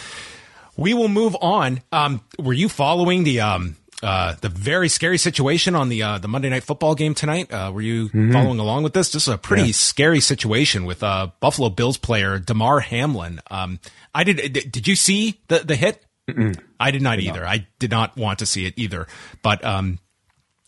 we 0.76 0.92
will 0.92 1.06
move 1.06 1.36
on. 1.40 1.82
Um, 1.92 2.22
were 2.40 2.52
you 2.52 2.68
following 2.68 3.22
the 3.22 3.42
um, 3.42 3.76
uh, 4.02 4.34
the 4.40 4.48
very 4.48 4.88
scary 4.88 5.18
situation 5.18 5.74
on 5.74 5.88
the 5.88 6.02
uh, 6.02 6.18
the 6.18 6.28
Monday 6.28 6.48
Night 6.48 6.64
Football 6.64 6.94
game 6.94 7.14
tonight. 7.14 7.52
Uh, 7.52 7.70
were 7.72 7.80
you 7.80 8.06
mm-hmm. 8.06 8.32
following 8.32 8.58
along 8.58 8.82
with 8.82 8.92
this? 8.92 9.12
This 9.12 9.26
is 9.26 9.32
a 9.32 9.38
pretty 9.38 9.68
yeah. 9.68 9.72
scary 9.72 10.20
situation 10.20 10.84
with 10.84 11.02
uh, 11.02 11.28
Buffalo 11.40 11.70
Bills 11.70 11.96
player 11.96 12.38
Damar 12.38 12.80
Hamlin. 12.80 13.40
Um, 13.50 13.80
I 14.14 14.24
did. 14.24 14.70
Did 14.70 14.86
you 14.86 14.96
see 14.96 15.40
the 15.48 15.60
the 15.60 15.76
hit? 15.76 16.04
Mm-mm. 16.28 16.58
I 16.78 16.90
did 16.90 17.02
not 17.02 17.16
did 17.16 17.26
either. 17.26 17.40
Not. 17.40 17.48
I 17.48 17.66
did 17.78 17.90
not 17.90 18.16
want 18.16 18.40
to 18.40 18.46
see 18.46 18.66
it 18.66 18.74
either. 18.76 19.06
But 19.42 19.64
um, 19.64 19.98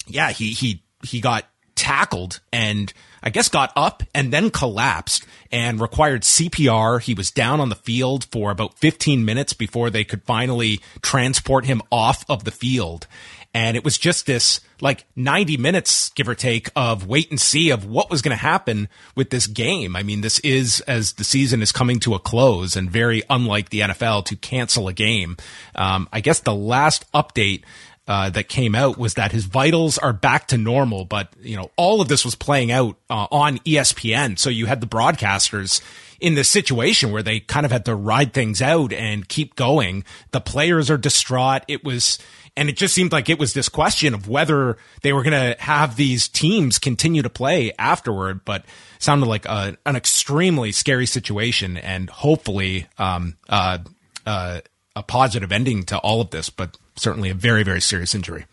yeah, 0.07 0.31
he 0.31 0.53
he 0.53 0.83
he 1.03 1.21
got 1.21 1.45
tackled 1.75 2.41
and 2.53 2.93
I 3.23 3.31
guess 3.31 3.49
got 3.49 3.73
up 3.77 4.03
and 4.15 4.33
then 4.33 4.51
collapsed 4.51 5.27
and 5.51 5.81
required 5.81 6.23
CPR. 6.23 7.01
He 7.01 7.15
was 7.15 7.31
down 7.31 7.61
on 7.61 7.69
the 7.69 7.75
field 7.75 8.27
for 8.27 8.51
about 8.51 8.79
15 8.79 9.25
minutes 9.25 9.53
before 9.53 9.91
they 9.91 10.05
could 10.05 10.23
finally 10.25 10.81
transport 11.03 11.65
him 11.65 11.83
off 11.91 12.25
of 12.29 12.45
the 12.45 12.51
field. 12.51 13.07
And 13.55 13.77
it 13.77 13.85
was 13.85 13.97
just 13.97 14.27
this 14.27 14.61
like 14.81 15.05
90 15.17 15.57
minutes, 15.57 16.11
give 16.11 16.29
or 16.29 16.35
take, 16.35 16.71
of 16.77 17.07
wait 17.07 17.31
and 17.31 17.41
see 17.41 17.71
of 17.71 17.85
what 17.87 18.11
was 18.11 18.23
going 18.23 18.37
to 18.37 18.41
happen 18.41 18.89
with 19.17 19.31
this 19.31 19.47
game. 19.47 19.97
I 19.97 20.03
mean, 20.03 20.21
this 20.21 20.39
is 20.41 20.81
as 20.83 21.15
the 21.15 21.25
season 21.25 21.63
is 21.63 21.73
coming 21.73 21.99
to 22.01 22.15
a 22.15 22.19
close 22.19 22.77
and 22.77 22.91
very 22.91 23.23
unlike 23.29 23.71
the 23.71 23.81
NFL 23.81 24.27
to 24.27 24.37
cancel 24.37 24.87
a 24.87 24.93
game. 24.93 25.37
Um, 25.75 26.09
I 26.13 26.21
guess 26.21 26.41
the 26.41 26.55
last 26.55 27.11
update 27.13 27.63
uh, 28.09 28.31
that 28.31 28.49
came 28.49 28.75
out 28.75 28.97
was 28.97 29.15
that 29.15 29.33
his 29.33 29.45
vitals 29.45 29.99
are 29.99 30.15
back 30.15 30.49
to 30.49 30.57
normal, 30.57 31.05
but 31.05 31.31
you 31.43 31.57
know 31.57 31.71
all 31.77 32.01
of 32.01 32.09
this 32.09 32.25
was 32.25 32.35
playing 32.35 32.73
out 32.73 32.97
uh, 33.11 33.27
on 33.31 33.59
ESPN. 33.59 34.39
So 34.39 34.49
you 34.49 34.65
had 34.65 34.81
the 34.81 34.87
broadcasters 34.87 35.83
in 36.19 36.35
this 36.35 36.49
situation 36.49 37.13
where 37.13 37.23
they 37.23 37.39
kind 37.39 37.65
of 37.67 37.71
had 37.71 37.85
to 37.85 37.95
ride 37.95 38.33
things 38.33 38.61
out 38.63 38.93
and 38.95 39.29
keep 39.29 39.55
going. 39.57 40.05
The 40.31 40.41
players 40.41 40.91
are 40.91 40.97
distraught. 40.97 41.63
It 41.69 41.85
was, 41.85 42.19
and 42.57 42.69
it 42.69 42.77
just 42.77 42.95
seemed 42.95 43.13
like 43.13 43.29
it 43.29 43.39
was 43.39 43.53
this 43.53 43.69
question 43.69 44.15
of 44.15 44.27
whether 44.27 44.79
they 45.03 45.13
were 45.13 45.23
going 45.23 45.55
to 45.55 45.63
have 45.63 45.97
these 45.97 46.29
teams 46.29 46.79
continue 46.79 47.23
to 47.23 47.31
play 47.31 47.73
afterward. 47.79 48.45
But 48.45 48.65
sounded 48.99 49.27
like 49.27 49.45
a, 49.45 49.77
an 49.85 49.97
extremely 49.97 50.73
scary 50.73 51.07
situation, 51.07 51.77
and 51.77 52.09
hopefully, 52.09 52.87
um, 52.97 53.37
uh, 53.51 53.79
uh, 54.27 54.61
a 54.97 55.03
positive 55.03 55.53
ending 55.53 55.85
to 55.85 55.99
all 55.99 56.21
of 56.21 56.31
this. 56.31 56.51
But 56.51 56.77
certainly 56.99 57.31
a 57.31 57.35
very, 57.35 57.63
very 57.63 57.81
serious 57.81 58.15
injury. 58.15 58.47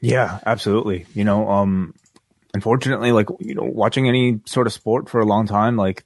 Yeah, 0.00 0.38
absolutely. 0.44 1.06
You 1.14 1.24
know, 1.24 1.48
um, 1.48 1.94
unfortunately, 2.54 3.12
like, 3.12 3.28
you 3.40 3.54
know, 3.54 3.64
watching 3.64 4.08
any 4.08 4.40
sort 4.44 4.66
of 4.66 4.72
sport 4.72 5.08
for 5.08 5.20
a 5.20 5.26
long 5.26 5.46
time, 5.46 5.76
like, 5.76 6.04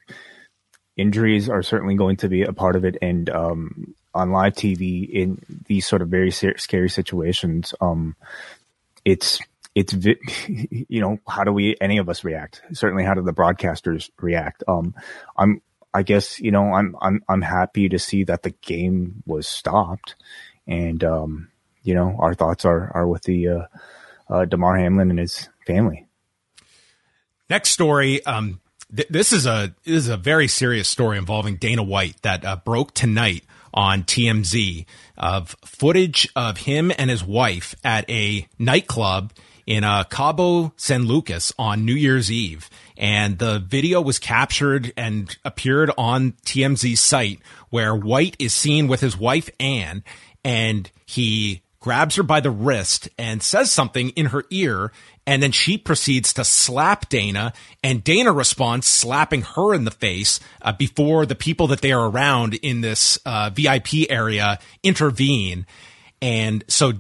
injuries 0.97 1.49
are 1.49 1.63
certainly 1.63 1.95
going 1.95 2.17
to 2.19 2.29
be 2.29 2.43
a 2.43 2.53
part 2.53 2.77
of 2.77 2.85
it. 2.85 2.97
And, 3.03 3.29
um, 3.31 3.95
on 4.13 4.33
live 4.33 4.55
TV 4.55 5.09
in 5.09 5.41
these 5.67 5.87
sort 5.87 6.03
of 6.03 6.09
very 6.09 6.31
ser- 6.33 6.59
scary 6.59 6.91
situations, 6.91 7.75
um, 7.81 8.17
it's, 9.05 9.41
it's 9.75 9.95
you 10.49 11.01
know 11.01 11.19
how 11.29 11.45
do 11.45 11.53
we 11.53 11.77
any 11.81 11.99
of 11.99 12.09
us 12.09 12.25
react? 12.25 12.63
Certainly, 12.73 13.05
how 13.05 13.15
do 13.15 13.23
the 13.23 13.33
broadcasters 13.33 14.11
react? 14.21 14.65
Um, 14.67 14.95
I'm 15.37 15.63
I 15.93 16.03
guess 16.03 16.41
you 16.41 16.51
know 16.51 16.73
I'm 16.73 16.97
I'm 17.01 17.23
I'm 17.29 17.43
happy 17.43 17.89
to 17.89 17.99
see 17.99 18.25
that 18.25 18.43
the 18.43 18.51
game 18.51 19.23
was 19.27 19.47
stopped, 19.47 20.17
and 20.67 21.03
um, 21.05 21.49
you 21.83 21.95
know 21.95 22.17
our 22.19 22.35
thoughts 22.35 22.65
are 22.65 22.91
are 22.95 23.07
with 23.07 23.23
the 23.23 23.49
uh, 23.49 23.63
uh, 24.29 24.45
Damar 24.45 24.79
Hamlin 24.79 25.11
and 25.11 25.19
his 25.19 25.49
family. 25.67 26.07
Next 27.49 27.71
story. 27.71 28.25
Um, 28.25 28.61
th- 28.95 29.09
this 29.09 29.33
is 29.33 29.47
a 29.47 29.75
this 29.85 29.97
is 29.97 30.09
a 30.09 30.17
very 30.17 30.49
serious 30.49 30.89
story 30.89 31.19
involving 31.19 31.57
Dana 31.57 31.83
White 31.83 32.21
that 32.23 32.45
uh, 32.45 32.57
broke 32.57 32.95
tonight 32.95 33.45
on 33.73 34.03
TMZ 34.05 34.85
of 35.17 35.57
footage 35.65 36.29
of 36.35 36.59
him 36.59 36.93
and 36.97 37.11
his 37.11 37.25
wife 37.25 37.75
at 37.85 38.09
a 38.11 38.49
nightclub 38.59 39.33
in 39.67 39.85
uh, 39.85 40.05
Cabo 40.05 40.73
San 40.77 41.05
Lucas 41.05 41.53
on 41.59 41.85
New 41.85 41.95
Year's 41.95 42.31
Eve. 42.31 42.69
And 42.97 43.39
the 43.39 43.61
video 43.61 44.01
was 44.01 44.19
captured 44.19 44.93
and 44.97 45.37
appeared 45.45 45.91
on 45.97 46.33
TMZ's 46.45 47.01
site 47.01 47.41
where 47.71 47.95
White 47.95 48.37
is 48.39 48.53
seen 48.53 48.89
with 48.89 49.01
his 49.01 49.17
wife, 49.17 49.49
Anne, 49.61 50.03
and 50.45 50.91
he 51.07 51.63
grabs 51.81 52.17
her 52.17 52.23
by 52.23 52.41
the 52.41 52.51
wrist 52.51 53.09
and 53.19 53.43
says 53.43 53.73
something 53.73 54.11
in 54.11 54.27
her 54.27 54.45
ear. 54.51 54.93
And 55.27 55.43
then 55.43 55.53
she 55.53 55.79
proceeds 55.79 56.33
to 56.35 56.45
slap 56.45 57.09
Dana 57.09 57.53
and 57.83 58.05
Dana 58.05 58.33
responds 58.33 58.87
slapping 58.87 59.43
her 59.43 59.75
in 59.75 59.85
the 59.85 59.91
face 59.91 60.41
uh, 60.63 60.73
before 60.73 61.25
the 61.25 61.35
people 61.35 61.69
that 61.69 61.81
they 61.81 61.93
are 61.93 62.09
around 62.09 62.55
in 62.55 62.81
this 62.81 63.19
uh, 63.25 63.51
VIP 63.53 64.11
area 64.11 64.59
intervene. 64.83 65.67
And 66.21 66.65
so 66.69 66.95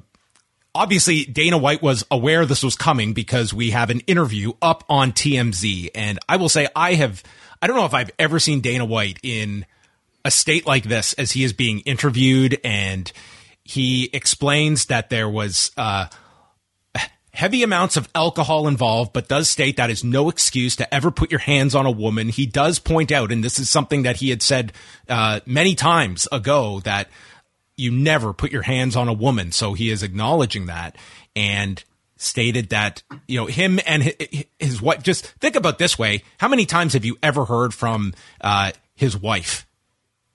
obviously 0.75 1.25
Dana 1.25 1.59
White 1.59 1.83
was 1.83 2.07
aware 2.11 2.47
this 2.47 2.63
was 2.63 2.77
coming 2.77 3.13
because 3.13 3.53
we 3.53 3.71
have 3.71 3.91
an 3.91 4.01
interview 4.01 4.53
up 4.63 4.85
on 4.89 5.13
TMZ. 5.13 5.91
And 5.95 6.19
I 6.29 6.37
will 6.37 6.49
say 6.49 6.69
I 6.75 6.95
have, 6.95 7.23
I 7.61 7.67
don't 7.67 7.77
know 7.77 7.87
if 7.87 7.95
I've 7.95 8.11
ever 8.19 8.39
seen 8.39 8.61
Dana 8.61 8.85
White 8.85 9.19
in 9.23 9.67
a 10.25 10.31
state 10.31 10.67
like 10.67 10.85
this 10.85 11.13
as 11.15 11.33
he 11.33 11.45
is 11.45 11.53
being 11.53 11.81
interviewed 11.81 12.59
and 12.65 13.11
he 13.65 14.11
explains 14.13 14.87
that 14.87 15.11
there 15.11 15.29
was 15.29 15.71
uh, 15.77 16.07
heavy 17.33 17.63
amounts 17.63 17.97
of 17.97 18.09
alcohol 18.15 18.67
involved, 18.67 19.13
but 19.13 19.29
does 19.29 19.49
state 19.49 19.77
that 19.77 19.91
is 19.91 20.03
no 20.03 20.29
excuse 20.29 20.77
to 20.77 20.95
ever 20.95 21.11
put 21.11 21.31
your 21.31 21.41
hands 21.41 21.75
on 21.75 21.87
a 21.87 21.91
woman. 21.91 22.29
He 22.29 22.47
does 22.47 22.79
point 22.79 23.13
out, 23.13 23.31
and 23.31 23.43
this 23.45 23.59
is 23.59 23.71
something 23.71 24.03
that 24.03 24.17
he 24.17 24.31
had 24.31 24.43
said 24.43 24.73
uh, 25.09 25.41
many 25.47 25.75
times 25.75 26.27
ago, 26.33 26.81
that 26.81 27.09
you 27.77 27.91
never 27.91 28.33
put 28.33 28.53
your 28.53 28.63
hands 28.63 28.97
on 28.97 29.09
a 29.09 29.13
woman. 29.13 29.53
So 29.53 29.75
he 29.75 29.91
is 29.91 30.03
acknowledging 30.03 30.67
that 30.67 30.97
and 31.35 31.83
stated 32.17 32.69
that, 32.71 33.03
you 33.27 33.39
know, 33.39 33.47
him 33.47 33.81
and 33.87 34.15
his, 34.59 34.83
wife, 34.83 35.03
just 35.03 35.27
think 35.41 35.57
about 35.57 35.79
this 35.79 35.99
way. 35.99 36.23
How 36.39 36.49
many 36.49 36.67
times 36.67 36.93
have 36.93 37.05
you 37.05 37.17
ever 37.23 37.47
heard 37.47 37.73
from 37.73 38.13
uh, 38.43 38.73
his 38.95 39.17
wife? 39.17 39.67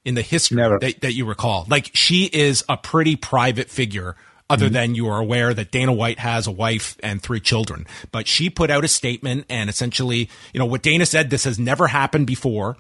In 0.06 0.16
the 0.16 0.22
history 0.22 0.58
that, 0.58 1.02
that, 1.02 1.14
you 1.14 1.26
recall. 1.26 1.66
Like 1.68 1.92
she 1.94 2.26
is 2.26 2.64
a 2.70 2.78
pretty 2.78 3.16
private 3.16 3.70
figure 3.70 4.16
other 4.50 4.66
mm-hmm. 4.66 4.74
than 4.74 4.96
you 4.96 5.08
are 5.08 5.20
aware 5.20 5.54
that 5.54 5.72
Dana 5.72 5.92
White 5.92 6.20
has 6.20 6.46
a 6.46 6.52
wife 6.52 6.98
and 7.02 7.22
three 7.22 7.40
children. 7.40 7.88
But 8.12 8.28
she 8.28 8.50
put 8.50 8.70
out 8.70 8.86
a 8.86 8.88
statement 8.88 9.46
and 9.50 9.70
essentially, 9.70 10.30
you 10.54 10.60
know, 10.60 10.66
what 10.68 10.84
Dana 10.84 11.06
said, 11.06 11.30
this 11.30 11.46
has 11.46 11.58
never 11.58 11.88
happened 11.88 12.28
before. 12.28 12.78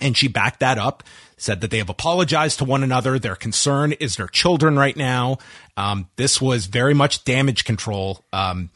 And 0.00 0.16
she 0.16 0.26
backed 0.26 0.60
that 0.60 0.78
up, 0.78 1.04
said 1.36 1.60
that 1.60 1.70
they 1.70 1.78
have 1.78 1.90
apologized 1.90 2.58
to 2.58 2.64
one 2.64 2.82
another. 2.82 3.18
Their 3.18 3.36
concern 3.36 3.92
is 3.92 4.16
their 4.16 4.26
children 4.26 4.76
right 4.76 4.96
now. 4.96 5.38
Um, 5.76 6.08
this 6.16 6.40
was 6.40 6.66
very 6.66 6.94
much 6.94 7.24
damage 7.24 7.64
control. 7.64 8.24
Um, 8.32 8.70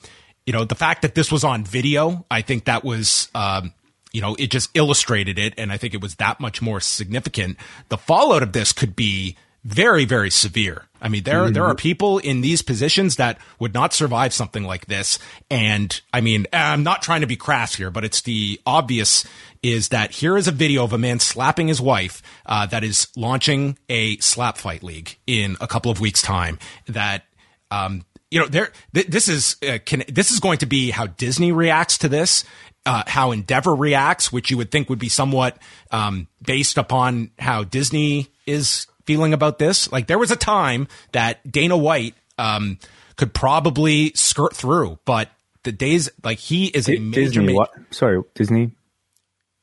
you 0.45 0.53
know, 0.53 0.65
the 0.65 0.77
fact 0.77 1.03
that 1.03 1.17
this 1.17 1.33
was 1.33 1.43
on 1.43 1.65
video, 1.65 2.25
I 2.31 2.43
think 2.43 2.67
that 2.67 2.85
was, 2.85 3.29
um, 3.35 3.73
you 4.17 4.23
know, 4.23 4.35
it 4.39 4.51
just 4.51 4.71
illustrated 4.73 5.39
it. 5.39 5.53
And 5.59 5.71
I 5.71 5.77
think 5.77 5.93
it 5.93 6.01
was 6.01 6.15
that 6.15 6.41
much 6.41 6.63
more 6.63 6.81
significant. 6.81 7.59
The 7.91 7.99
fallout 7.99 8.43
of 8.43 8.53
this 8.53 8.73
could 8.73 8.97
be 8.97 9.37
very, 9.63 10.07
very 10.07 10.31
severe. 10.31 10.87
I 11.03 11.11
mean, 11.11 11.25
there, 11.25 11.43
mm-hmm. 11.43 11.53
there 11.53 11.67
are 11.67 11.75
people 11.75 12.17
in 12.17 12.41
these 12.41 12.63
positions 12.63 13.17
that 13.17 13.39
would 13.59 13.75
not 13.75 13.93
survive 13.93 14.33
something 14.33 14.65
like 14.65 14.87
this. 14.87 15.19
And 15.51 16.01
I 16.15 16.23
mean, 16.23 16.47
I'm 16.51 16.83
not 16.83 17.03
trying 17.03 17.21
to 17.21 17.27
be 17.27 17.37
crass 17.37 17.75
here, 17.75 17.91
but 17.91 18.07
it's 18.07 18.23
the 18.23 18.59
obvious 18.65 19.27
is 19.63 19.91
that 19.91 20.13
here 20.13 20.39
is 20.39 20.49
a 20.49 20.53
video 20.53 20.83
of 20.83 20.95
a 20.95 20.99
man 20.99 21.21
slapping 21.21 21.69
his 21.69 21.83
wife 21.83 22.23
uh, 22.47 22.65
that 22.65 22.85
is 22.85 23.09
launching 23.17 23.77
a 23.91 24.17
slap 24.17 24.57
fight 24.57 24.83
league 24.83 25.19
in 25.27 25.59
a 25.61 25.67
couple 25.67 25.91
of 25.91 26.01
weeks 26.01 26.23
time 26.23 26.59
that, 26.87 27.25
um, 27.71 28.03
you 28.31 28.41
know, 28.41 28.47
there. 28.47 28.73
Th- 28.93 29.07
this 29.07 29.29
is 29.29 29.57
uh, 29.67 29.79
can, 29.85 30.03
this 30.09 30.31
is 30.31 30.41
going 30.41 30.59
to 30.59 30.67
be 30.67 30.91
how 30.91 31.07
Disney 31.07 31.53
reacts 31.53 31.99
to 31.99 32.09
this 32.09 32.45
uh, 32.87 33.03
how 33.07 33.33
Endeavor 33.33 33.75
reacts, 33.75 34.33
which 34.33 34.51
you 34.51 34.57
would 34.57 34.71
think 34.71 34.89
would 34.89 34.99
be 34.99 35.09
somewhat 35.09 35.59
um, 35.91 36.29
based 36.41 36.79
upon 36.79 37.31
how 37.39 37.65
Disney 37.65 38.29
is 38.47 38.87
feeling 39.05 39.33
about 39.33 39.59
this. 39.59 39.91
Like 39.91 40.07
there 40.07 40.19
was 40.19 40.31
a 40.31 40.37
time 40.37 40.89
that 41.13 41.51
Dana 41.51 41.77
White 41.77 42.15
um, 42.39 42.79
could 43.17 43.35
probably 43.35 44.13
skirt 44.15 44.55
through, 44.55 44.99
but 45.05 45.31
the 45.65 45.73
days 45.73 46.09
like 46.23 46.39
he 46.39 46.67
is 46.67 46.89
a 46.89 46.99
major. 46.99 47.41
Disney, 47.41 47.55
what? 47.55 47.73
Sorry, 47.91 48.23
Disney. 48.35 48.71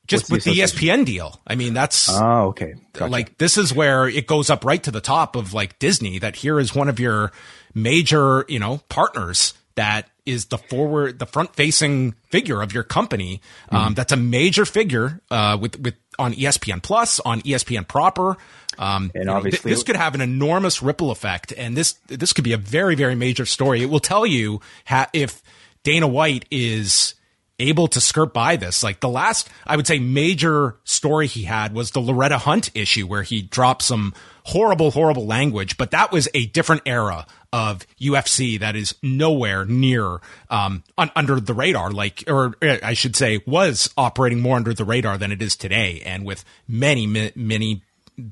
Just 0.05 0.23
What's 0.25 0.45
with 0.45 0.55
the, 0.55 0.61
the 0.61 0.67
ESPN 0.67 1.05
deal. 1.05 1.39
I 1.47 1.55
mean, 1.55 1.73
that's 1.73 2.09
oh 2.11 2.47
okay. 2.47 2.75
Gotcha. 2.91 3.09
Like 3.09 3.37
this 3.37 3.57
is 3.57 3.73
where 3.73 4.07
it 4.07 4.27
goes 4.27 4.49
up 4.49 4.65
right 4.65 4.83
to 4.83 4.91
the 4.91 4.99
top 4.99 5.37
of 5.37 5.53
like 5.53 5.79
Disney. 5.79 6.19
That 6.19 6.35
here 6.35 6.59
is 6.59 6.75
one 6.75 6.89
of 6.89 6.99
your 6.99 7.31
major, 7.73 8.43
you 8.49 8.59
know, 8.59 8.81
partners 8.89 9.53
that 9.75 10.09
is 10.25 10.45
the 10.45 10.57
forward, 10.57 11.19
the 11.19 11.25
front 11.25 11.55
facing 11.55 12.13
figure 12.29 12.61
of 12.61 12.73
your 12.73 12.83
company. 12.83 13.41
Um, 13.69 13.79
mm-hmm. 13.79 13.93
That's 13.95 14.11
a 14.11 14.17
major 14.17 14.65
figure, 14.65 15.21
uh, 15.29 15.57
with, 15.59 15.79
with, 15.79 15.95
on 16.17 16.33
ESPN 16.33 16.81
Plus, 16.81 17.19
on 17.19 17.41
ESPN 17.41 17.87
proper. 17.87 18.37
Um, 18.77 19.11
and 19.13 19.29
obviously, 19.29 19.57
know, 19.57 19.63
th- 19.63 19.63
this 19.63 19.83
could 19.83 19.95
have 19.95 20.15
an 20.15 20.21
enormous 20.21 20.81
ripple 20.81 21.11
effect, 21.11 21.53
and 21.55 21.75
this 21.77 21.93
this 22.07 22.33
could 22.33 22.43
be 22.43 22.53
a 22.53 22.57
very 22.57 22.95
very 22.95 23.13
major 23.13 23.45
story. 23.45 23.83
It 23.83 23.89
will 23.89 23.99
tell 23.99 24.25
you 24.25 24.61
ha- 24.85 25.09
if 25.13 25.43
Dana 25.83 26.07
White 26.07 26.45
is 26.49 27.13
able 27.59 27.87
to 27.87 28.01
skirt 28.01 28.33
by 28.33 28.55
this. 28.55 28.83
Like 28.83 28.99
the 28.99 29.09
last, 29.09 29.49
I 29.65 29.75
would 29.75 29.87
say, 29.87 29.99
major 29.99 30.77
story 30.83 31.27
he 31.27 31.43
had 31.43 31.73
was 31.73 31.91
the 31.91 31.99
Loretta 31.99 32.37
Hunt 32.39 32.71
issue, 32.73 33.07
where 33.07 33.23
he 33.23 33.41
dropped 33.41 33.83
some 33.83 34.13
horrible, 34.45 34.91
horrible 34.91 35.25
language. 35.25 35.77
But 35.77 35.91
that 35.91 36.11
was 36.11 36.27
a 36.33 36.45
different 36.47 36.81
era 36.85 37.25
of 37.51 37.85
UFC 37.99 38.59
that 38.59 38.75
is 38.75 38.95
nowhere 39.01 39.65
near 39.65 40.19
um, 40.49 40.83
un- 40.97 41.11
under 41.15 41.39
the 41.39 41.53
radar, 41.53 41.91
like, 41.91 42.23
or 42.27 42.55
uh, 42.61 42.77
I 42.83 42.93
should 42.93 43.15
say, 43.15 43.41
was 43.45 43.93
operating 43.97 44.41
more 44.41 44.55
under 44.55 44.73
the 44.73 44.85
radar 44.85 45.17
than 45.17 45.31
it 45.31 45.41
is 45.41 45.55
today, 45.55 46.01
and 46.05 46.25
with 46.25 46.43
many, 46.67 47.31
many 47.35 47.83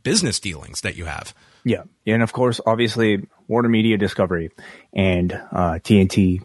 business 0.03 0.39
dealings 0.39 0.81
that 0.81 0.95
you 0.95 1.05
have. 1.05 1.33
Yeah, 1.63 1.83
and 2.07 2.23
of 2.23 2.33
course, 2.33 2.59
obviously, 2.65 3.27
Warner 3.47 3.69
Media 3.69 3.97
Discovery 3.97 4.49
and 4.93 5.31
uh, 5.33 5.77
TNT, 5.83 6.41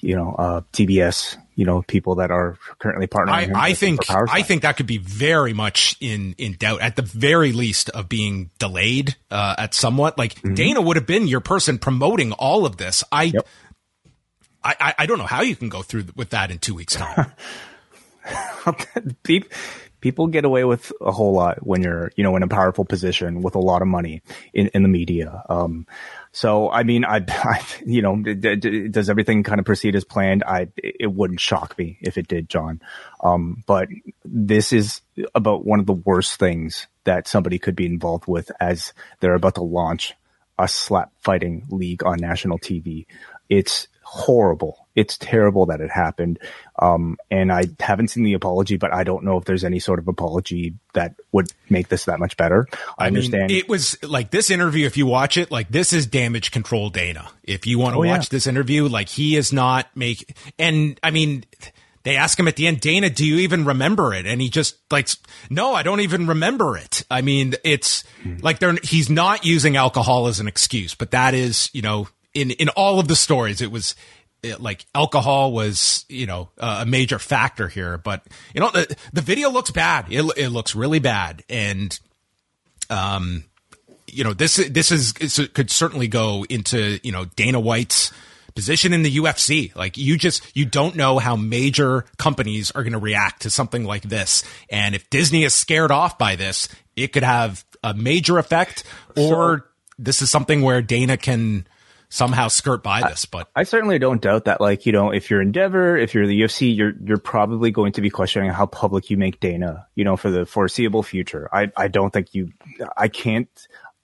you 0.00 0.16
know, 0.16 0.34
uh, 0.34 0.60
TBS, 0.72 1.36
you 1.58 1.64
know, 1.64 1.82
people 1.82 2.14
that 2.14 2.30
are 2.30 2.56
currently 2.78 3.08
partnering. 3.08 3.52
I, 3.52 3.70
I 3.70 3.74
think 3.74 4.08
I 4.08 4.42
think 4.42 4.62
that 4.62 4.76
could 4.76 4.86
be 4.86 4.98
very 4.98 5.52
much 5.52 5.96
in 6.00 6.36
in 6.38 6.52
doubt 6.52 6.80
at 6.80 6.94
the 6.94 7.02
very 7.02 7.50
least 7.50 7.90
of 7.90 8.08
being 8.08 8.50
delayed 8.60 9.16
uh, 9.32 9.56
at 9.58 9.74
somewhat. 9.74 10.16
Like 10.16 10.36
mm-hmm. 10.36 10.54
Dana 10.54 10.80
would 10.80 10.94
have 10.94 11.06
been 11.06 11.26
your 11.26 11.40
person 11.40 11.78
promoting 11.78 12.30
all 12.30 12.64
of 12.64 12.76
this. 12.76 13.02
I, 13.10 13.24
yep. 13.24 13.44
I 14.62 14.94
I 14.98 15.06
don't 15.06 15.18
know 15.18 15.26
how 15.26 15.42
you 15.42 15.56
can 15.56 15.68
go 15.68 15.82
through 15.82 16.04
with 16.14 16.30
that 16.30 16.52
in 16.52 16.58
two 16.58 16.76
weeks 16.76 16.94
time. 16.94 17.32
people 20.00 20.28
get 20.28 20.44
away 20.44 20.64
with 20.64 20.92
a 21.00 21.10
whole 21.10 21.32
lot 21.32 21.66
when 21.66 21.82
you're, 21.82 22.12
you 22.16 22.22
know, 22.22 22.36
in 22.36 22.42
a 22.42 22.48
powerful 22.48 22.84
position 22.84 23.42
with 23.42 23.54
a 23.54 23.58
lot 23.58 23.82
of 23.82 23.88
money 23.88 24.22
in, 24.52 24.68
in 24.68 24.82
the 24.82 24.88
media. 24.88 25.42
Um, 25.48 25.86
so, 26.38 26.70
I 26.70 26.84
mean, 26.84 27.04
I, 27.04 27.16
I 27.28 27.64
you 27.84 28.00
know, 28.00 28.14
d- 28.14 28.54
d- 28.54 28.86
does 28.86 29.10
everything 29.10 29.42
kind 29.42 29.58
of 29.58 29.66
proceed 29.66 29.96
as 29.96 30.04
planned? 30.04 30.44
I, 30.46 30.68
it 30.76 31.12
wouldn't 31.12 31.40
shock 31.40 31.76
me 31.76 31.98
if 32.00 32.16
it 32.16 32.28
did, 32.28 32.48
John. 32.48 32.80
Um, 33.24 33.64
but 33.66 33.88
this 34.24 34.72
is 34.72 35.00
about 35.34 35.66
one 35.66 35.80
of 35.80 35.86
the 35.86 35.94
worst 35.94 36.38
things 36.38 36.86
that 37.02 37.26
somebody 37.26 37.58
could 37.58 37.74
be 37.74 37.86
involved 37.86 38.28
with 38.28 38.52
as 38.60 38.92
they're 39.18 39.34
about 39.34 39.56
to 39.56 39.62
launch 39.62 40.14
a 40.60 40.68
slap 40.68 41.10
fighting 41.18 41.66
league 41.70 42.04
on 42.04 42.18
national 42.20 42.60
TV. 42.60 43.06
It's 43.48 43.88
horrible. 44.10 44.86
It's 44.94 45.18
terrible 45.18 45.66
that 45.66 45.82
it 45.82 45.90
happened. 45.90 46.38
Um, 46.78 47.18
and 47.30 47.52
I 47.52 47.64
haven't 47.78 48.08
seen 48.08 48.24
the 48.24 48.32
apology, 48.32 48.78
but 48.78 48.92
I 48.92 49.04
don't 49.04 49.22
know 49.22 49.36
if 49.36 49.44
there's 49.44 49.64
any 49.64 49.80
sort 49.80 49.98
of 49.98 50.08
apology 50.08 50.76
that 50.94 51.14
would 51.30 51.52
make 51.68 51.88
this 51.88 52.06
that 52.06 52.18
much 52.18 52.38
better. 52.38 52.66
I, 52.98 53.04
I 53.04 53.06
understand. 53.08 53.48
Mean, 53.48 53.58
it 53.58 53.68
was 53.68 54.02
like 54.02 54.30
this 54.30 54.48
interview, 54.48 54.86
if 54.86 54.96
you 54.96 55.04
watch 55.04 55.36
it, 55.36 55.50
like 55.50 55.68
this 55.68 55.92
is 55.92 56.06
damage 56.06 56.52
control 56.52 56.88
Dana. 56.88 57.28
If 57.44 57.66
you 57.66 57.78
want 57.78 57.96
to 57.96 57.98
oh, 57.98 58.06
watch 58.06 58.24
yeah. 58.24 58.28
this 58.30 58.46
interview, 58.46 58.88
like 58.88 59.10
he 59.10 59.36
is 59.36 59.52
not 59.52 59.94
make, 59.94 60.34
and 60.58 60.98
I 61.02 61.10
mean, 61.10 61.44
they 62.04 62.16
ask 62.16 62.38
him 62.38 62.48
at 62.48 62.56
the 62.56 62.66
end, 62.66 62.80
Dana, 62.80 63.10
do 63.10 63.26
you 63.26 63.40
even 63.40 63.66
remember 63.66 64.14
it? 64.14 64.24
And 64.24 64.40
he 64.40 64.48
just 64.48 64.78
like, 64.90 65.10
no, 65.50 65.74
I 65.74 65.82
don't 65.82 66.00
even 66.00 66.28
remember 66.28 66.78
it. 66.78 67.04
I 67.10 67.20
mean, 67.20 67.56
it's 67.62 68.04
hmm. 68.22 68.36
like 68.40 68.58
they're, 68.58 68.78
he's 68.82 69.10
not 69.10 69.44
using 69.44 69.76
alcohol 69.76 70.28
as 70.28 70.40
an 70.40 70.48
excuse, 70.48 70.94
but 70.94 71.10
that 71.10 71.34
is, 71.34 71.68
you 71.74 71.82
know, 71.82 72.08
in 72.34 72.50
in 72.52 72.68
all 72.70 73.00
of 73.00 73.08
the 73.08 73.16
stories, 73.16 73.60
it 73.60 73.70
was 73.70 73.94
it, 74.42 74.60
like 74.60 74.86
alcohol 74.94 75.52
was, 75.52 76.04
you 76.08 76.26
know, 76.26 76.50
uh, 76.58 76.80
a 76.82 76.86
major 76.86 77.18
factor 77.18 77.68
here. 77.68 77.98
But 77.98 78.22
you 78.54 78.60
know, 78.60 78.70
the 78.70 78.96
the 79.12 79.20
video 79.20 79.50
looks 79.50 79.70
bad. 79.70 80.06
It 80.10 80.22
it 80.36 80.50
looks 80.50 80.74
really 80.74 81.00
bad, 81.00 81.44
and 81.48 81.98
um, 82.90 83.44
you 84.06 84.24
know, 84.24 84.32
this 84.32 84.56
this 84.56 84.90
is 84.90 85.14
it 85.38 85.54
could 85.54 85.70
certainly 85.70 86.08
go 86.08 86.44
into 86.48 87.00
you 87.02 87.12
know 87.12 87.24
Dana 87.24 87.60
White's 87.60 88.12
position 88.54 88.92
in 88.92 89.02
the 89.02 89.16
UFC. 89.16 89.74
Like 89.76 89.96
you 89.96 90.16
just 90.16 90.56
you 90.56 90.64
don't 90.64 90.96
know 90.96 91.18
how 91.18 91.36
major 91.36 92.04
companies 92.16 92.70
are 92.72 92.82
going 92.82 92.92
to 92.92 92.98
react 92.98 93.42
to 93.42 93.50
something 93.50 93.84
like 93.84 94.02
this. 94.02 94.44
And 94.70 94.94
if 94.94 95.08
Disney 95.10 95.44
is 95.44 95.54
scared 95.54 95.90
off 95.90 96.18
by 96.18 96.36
this, 96.36 96.68
it 96.96 97.12
could 97.12 97.22
have 97.22 97.64
a 97.82 97.94
major 97.94 98.38
effect 98.38 98.84
or 99.16 99.58
so, 99.58 99.64
this 99.98 100.22
is 100.22 100.30
something 100.30 100.62
where 100.62 100.82
Dana 100.82 101.16
can 101.16 101.66
somehow 102.08 102.48
skirt 102.48 102.82
by 102.82 103.02
this. 103.08 103.24
But 103.24 103.48
I, 103.54 103.60
I, 103.60 103.62
certainly 103.64 103.98
don't 103.98 104.20
doubt 104.20 104.46
that. 104.46 104.60
Like, 104.60 104.86
you 104.86 104.92
know, 104.92 105.10
if 105.10 105.30
you're 105.30 105.42
Endeavor, 105.42 105.96
if 105.96 106.14
you're 106.14 106.26
the 106.26 106.40
UFC, 106.40 106.74
you're 106.74 106.92
you're 107.04 107.18
probably 107.18 107.70
going 107.70 107.92
to 107.92 108.00
be 108.00 108.10
questioning 108.10 108.50
how 108.50 108.66
public 108.66 109.10
you 109.10 109.16
make 109.16 109.40
Dana, 109.40 109.86
you 109.94 110.04
know, 110.04 110.16
for 110.16 110.30
the 110.30 110.46
foreseeable 110.46 111.02
future. 111.02 111.48
I 111.52 111.70
I 111.76 111.88
don't 111.88 112.12
think 112.12 112.34
you 112.34 112.52
I 112.96 113.08
can't 113.08 113.48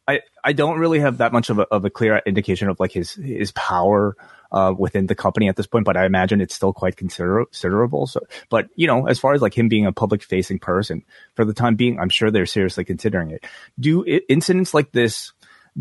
I, 0.07 0.21
I 0.43 0.53
don't 0.53 0.79
really 0.79 1.01
have 1.01 1.19
that 1.19 1.33
much 1.33 1.51
of 1.51 1.59
a, 1.59 1.63
of 1.63 1.85
a 1.85 1.91
clear 1.91 2.21
indication 2.27 2.69
of 2.69 2.79
like 2.79 2.93
his 2.93 3.15
his 3.15 3.53
power 3.53 4.17
uh, 4.53 4.73
within 4.77 5.07
the 5.07 5.15
company 5.15 5.49
at 5.49 5.57
this 5.57 5.67
point, 5.67 5.85
but 5.85 5.97
I 5.97 6.05
imagine 6.05 6.41
it's 6.41 6.55
still 6.55 6.73
quite 6.73 6.97
consider- 6.97 7.47
considerable. 7.47 8.07
So, 8.07 8.21
but 8.51 8.69
you 8.77 8.87
know, 8.87 9.07
as 9.07 9.19
far 9.19 9.33
as 9.33 9.43
like 9.43 9.57
him 9.57 9.69
being 9.69 9.87
a 9.87 9.93
public 9.93 10.23
facing 10.23 10.59
person 10.59 11.05
for 11.35 11.45
the 11.45 11.55
time 11.55 11.75
being, 11.75 11.99
I'm 11.99 12.11
sure 12.11 12.31
they're 12.31 12.47
seriously 12.47 12.85
considering 12.85 13.31
it. 13.31 13.45
Do 13.81 14.05
it, 14.05 14.25
incidents 14.29 14.75
like 14.75 14.93
this 14.93 15.33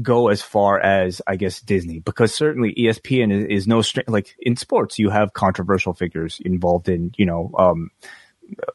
go 0.01 0.29
as 0.29 0.41
far 0.41 0.79
as 0.79 1.21
I 1.27 1.35
guess 1.35 1.61
Disney? 1.61 1.99
Because 1.99 2.33
certainly 2.33 2.73
ESPN 2.73 3.31
is, 3.31 3.61
is 3.61 3.67
no 3.67 3.81
str- 3.81 4.01
like 4.07 4.35
in 4.39 4.55
sports, 4.55 4.99
you 4.99 5.09
have 5.09 5.33
controversial 5.33 5.93
figures 5.93 6.39
involved 6.43 6.89
in 6.89 7.13
you 7.17 7.25
know 7.25 7.51
um, 7.57 7.91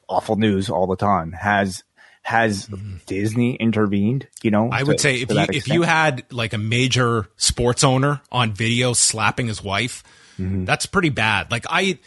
awful 0.08 0.36
news 0.36 0.70
all 0.70 0.86
the 0.86 0.96
time. 0.96 1.32
Has 1.32 1.84
has 2.22 2.68
mm-hmm. 2.68 2.96
Disney 3.06 3.54
intervened? 3.54 4.28
You 4.42 4.50
know, 4.50 4.70
I 4.70 4.80
to, 4.80 4.84
would 4.86 5.00
say 5.00 5.16
if 5.16 5.30
you 5.30 5.46
if 5.50 5.68
you 5.68 5.82
had 5.82 6.24
like 6.30 6.52
a 6.52 6.58
major 6.58 7.28
sports 7.36 7.84
owner 7.84 8.20
on 8.30 8.52
video 8.52 8.92
slapping 8.92 9.46
his 9.46 9.62
wife, 9.62 10.04
mm-hmm. 10.38 10.64
that's 10.64 10.86
pretty 10.86 11.08
bad. 11.08 11.50
Like 11.50 11.64
I, 11.68 11.98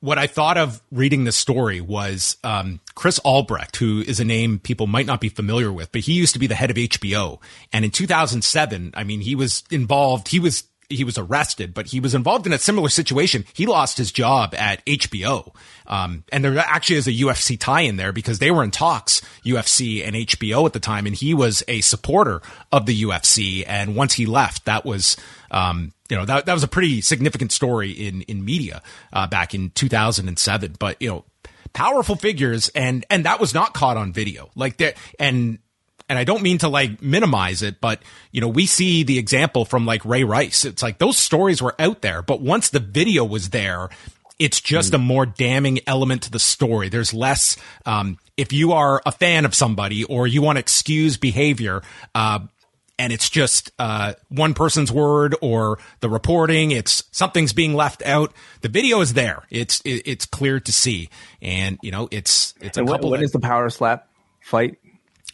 what 0.00 0.18
I 0.18 0.26
thought 0.28 0.56
of 0.56 0.80
reading 0.90 1.24
this 1.24 1.36
story 1.36 1.80
was 1.80 2.38
um, 2.42 2.80
Chris 2.96 3.20
Albrecht, 3.20 3.76
who 3.76 4.00
is 4.00 4.18
a 4.18 4.24
name 4.24 4.58
people 4.58 4.88
might 4.88 5.06
not 5.06 5.20
be 5.20 5.28
familiar 5.28 5.70
with, 5.70 5.92
but 5.92 6.00
he 6.00 6.14
used 6.14 6.32
to 6.32 6.40
be 6.40 6.48
the 6.48 6.56
head 6.56 6.70
of 6.70 6.76
HBO, 6.76 7.38
and 7.72 7.84
in 7.84 7.92
2007, 7.92 8.92
I 8.94 9.04
mean, 9.04 9.20
he 9.20 9.36
was 9.36 9.62
involved. 9.70 10.28
He 10.28 10.40
was 10.40 10.64
he 10.88 11.04
was 11.04 11.18
arrested, 11.18 11.74
but 11.74 11.86
he 11.86 12.00
was 12.00 12.14
involved 12.14 12.46
in 12.46 12.52
a 12.52 12.58
similar 12.58 12.88
situation. 12.88 13.44
He 13.52 13.66
lost 13.66 13.98
his 13.98 14.12
job 14.12 14.54
at 14.54 14.84
HBO. 14.86 15.54
Um, 15.86 16.24
and 16.30 16.44
there 16.44 16.58
actually 16.58 16.96
is 16.96 17.08
a 17.08 17.12
UFC 17.12 17.58
tie 17.58 17.82
in 17.82 17.96
there 17.96 18.12
because 18.12 18.38
they 18.38 18.50
were 18.50 18.62
in 18.62 18.70
talks, 18.70 19.20
UFC 19.44 20.06
and 20.06 20.14
HBO 20.14 20.66
at 20.66 20.72
the 20.72 20.80
time, 20.80 21.06
and 21.06 21.14
he 21.14 21.34
was 21.34 21.62
a 21.68 21.80
supporter 21.80 22.40
of 22.72 22.86
the 22.86 23.02
UFC. 23.02 23.64
And 23.66 23.96
once 23.96 24.14
he 24.14 24.26
left, 24.26 24.64
that 24.66 24.84
was, 24.84 25.16
um, 25.50 25.92
you 26.08 26.16
know, 26.16 26.24
that, 26.24 26.46
that 26.46 26.54
was 26.54 26.62
a 26.62 26.68
pretty 26.68 27.00
significant 27.00 27.52
story 27.52 27.90
in, 27.90 28.22
in 28.22 28.44
media, 28.44 28.82
uh, 29.12 29.26
back 29.26 29.54
in 29.54 29.70
2007. 29.70 30.76
But, 30.78 31.00
you 31.00 31.08
know, 31.08 31.24
powerful 31.72 32.16
figures 32.16 32.68
and, 32.70 33.04
and 33.10 33.24
that 33.24 33.40
was 33.40 33.54
not 33.54 33.74
caught 33.74 33.96
on 33.96 34.12
video. 34.12 34.50
Like 34.54 34.76
that, 34.78 34.96
and, 35.18 35.58
and 36.08 36.18
I 36.18 36.24
don't 36.24 36.42
mean 36.42 36.58
to 36.58 36.68
like 36.68 37.02
minimize 37.02 37.62
it, 37.62 37.80
but 37.80 38.00
you 38.30 38.40
know, 38.40 38.48
we 38.48 38.66
see 38.66 39.02
the 39.02 39.18
example 39.18 39.64
from 39.64 39.86
like 39.86 40.04
Ray 40.04 40.24
Rice. 40.24 40.64
It's 40.64 40.82
like 40.82 40.98
those 40.98 41.18
stories 41.18 41.60
were 41.60 41.74
out 41.78 42.02
there, 42.02 42.22
but 42.22 42.40
once 42.40 42.68
the 42.68 42.80
video 42.80 43.24
was 43.24 43.50
there, 43.50 43.88
it's 44.38 44.60
just 44.60 44.92
a 44.92 44.98
more 44.98 45.24
damning 45.24 45.80
element 45.86 46.22
to 46.22 46.30
the 46.30 46.38
story. 46.38 46.90
There's 46.90 47.14
less, 47.14 47.56
um, 47.86 48.18
if 48.36 48.52
you 48.52 48.72
are 48.72 49.00
a 49.06 49.12
fan 49.12 49.46
of 49.46 49.54
somebody 49.54 50.04
or 50.04 50.26
you 50.26 50.42
want 50.42 50.56
to 50.56 50.60
excuse 50.60 51.16
behavior, 51.16 51.82
uh, 52.14 52.40
and 52.98 53.12
it's 53.12 53.28
just 53.28 53.72
uh, 53.78 54.14
one 54.28 54.54
person's 54.54 54.90
word 54.90 55.36
or 55.40 55.78
the 56.00 56.08
reporting. 56.08 56.70
It's 56.70 57.04
something's 57.10 57.52
being 57.52 57.74
left 57.74 58.02
out. 58.04 58.32
The 58.62 58.68
video 58.68 59.00
is 59.00 59.14
there. 59.14 59.44
It's 59.50 59.80
it, 59.82 60.02
it's 60.06 60.26
clear 60.26 60.60
to 60.60 60.72
see, 60.72 61.10
and 61.42 61.78
you 61.82 61.90
know 61.90 62.08
it's 62.10 62.54
it's 62.60 62.76
a 62.76 62.80
and 62.80 62.88
couple. 62.88 63.10
When 63.10 63.22
is 63.22 63.32
the 63.32 63.40
power 63.40 63.68
slap 63.70 64.08
fight? 64.40 64.78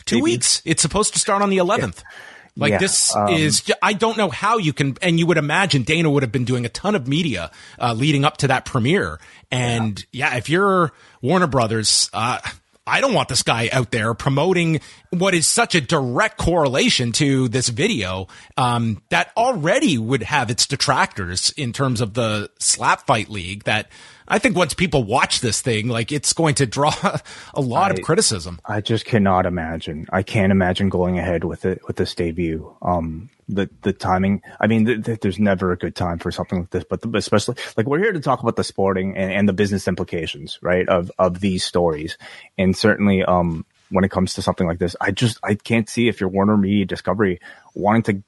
Two 0.04 0.16
maybe. 0.16 0.22
weeks. 0.22 0.62
It's 0.64 0.82
supposed 0.82 1.12
to 1.14 1.18
start 1.18 1.42
on 1.42 1.50
the 1.50 1.58
11th. 1.58 1.98
Yeah. 1.98 2.10
Like 2.54 2.70
yeah, 2.72 2.78
this 2.78 3.16
um, 3.16 3.28
is, 3.28 3.72
I 3.80 3.94
don't 3.94 4.18
know 4.18 4.28
how 4.28 4.58
you 4.58 4.74
can, 4.74 4.98
and 5.00 5.18
you 5.18 5.26
would 5.26 5.38
imagine 5.38 5.84
Dana 5.84 6.10
would 6.10 6.22
have 6.22 6.32
been 6.32 6.44
doing 6.44 6.66
a 6.66 6.68
ton 6.68 6.94
of 6.94 7.08
media 7.08 7.50
uh, 7.80 7.94
leading 7.94 8.26
up 8.26 8.36
to 8.38 8.48
that 8.48 8.66
premiere. 8.66 9.20
And 9.50 10.04
yeah, 10.12 10.32
yeah 10.32 10.36
if 10.36 10.50
you're 10.50 10.92
Warner 11.22 11.46
Brothers, 11.46 12.10
uh, 12.12 12.40
I 12.86 13.00
don't 13.00 13.14
want 13.14 13.28
this 13.28 13.44
guy 13.44 13.68
out 13.72 13.92
there 13.92 14.12
promoting 14.12 14.80
what 15.10 15.34
is 15.34 15.46
such 15.46 15.76
a 15.76 15.80
direct 15.80 16.36
correlation 16.36 17.12
to 17.12 17.48
this 17.48 17.68
video 17.68 18.26
um, 18.56 19.00
that 19.10 19.30
already 19.36 19.98
would 19.98 20.24
have 20.24 20.50
its 20.50 20.66
detractors 20.66 21.50
in 21.56 21.72
terms 21.72 22.00
of 22.00 22.14
the 22.14 22.50
slap 22.58 23.06
fight 23.06 23.28
league 23.28 23.64
that 23.64 23.88
I 24.32 24.38
think 24.38 24.56
once 24.56 24.72
people 24.72 25.04
watch 25.04 25.40
this 25.40 25.60
thing, 25.60 25.88
like 25.88 26.10
it's 26.10 26.32
going 26.32 26.54
to 26.54 26.64
draw 26.64 26.94
a 27.54 27.60
lot 27.60 27.92
I, 27.92 27.94
of 27.94 28.02
criticism. 28.02 28.60
I 28.64 28.80
just 28.80 29.04
cannot 29.04 29.44
imagine. 29.44 30.06
I 30.10 30.22
can't 30.22 30.50
imagine 30.50 30.88
going 30.88 31.18
ahead 31.18 31.44
with 31.44 31.66
it 31.66 31.86
with 31.86 31.96
this 31.96 32.14
debut. 32.14 32.74
Um, 32.80 33.28
the 33.46 33.68
the 33.82 33.92
timing. 33.92 34.40
I 34.58 34.68
mean, 34.68 34.86
th- 34.86 35.04
th- 35.04 35.20
there's 35.20 35.38
never 35.38 35.70
a 35.72 35.76
good 35.76 35.94
time 35.94 36.18
for 36.18 36.30
something 36.30 36.60
like 36.60 36.70
this, 36.70 36.84
but 36.88 37.02
the, 37.02 37.10
especially 37.14 37.56
like 37.76 37.86
we're 37.86 37.98
here 37.98 38.12
to 38.12 38.20
talk 38.20 38.42
about 38.42 38.56
the 38.56 38.64
sporting 38.64 39.18
and, 39.18 39.30
and 39.30 39.46
the 39.46 39.52
business 39.52 39.86
implications, 39.86 40.58
right? 40.62 40.88
Of 40.88 41.12
of 41.18 41.40
these 41.40 41.62
stories, 41.62 42.16
and 42.56 42.74
certainly, 42.74 43.22
um, 43.24 43.66
when 43.90 44.02
it 44.02 44.10
comes 44.10 44.32
to 44.34 44.42
something 44.42 44.66
like 44.66 44.78
this, 44.78 44.96
I 44.98 45.10
just 45.10 45.40
I 45.42 45.56
can't 45.56 45.90
see 45.90 46.08
if 46.08 46.20
you're 46.20 46.30
Warner 46.30 46.56
Media 46.56 46.86
Discovery 46.86 47.38
wanting 47.74 48.02
to 48.04 48.22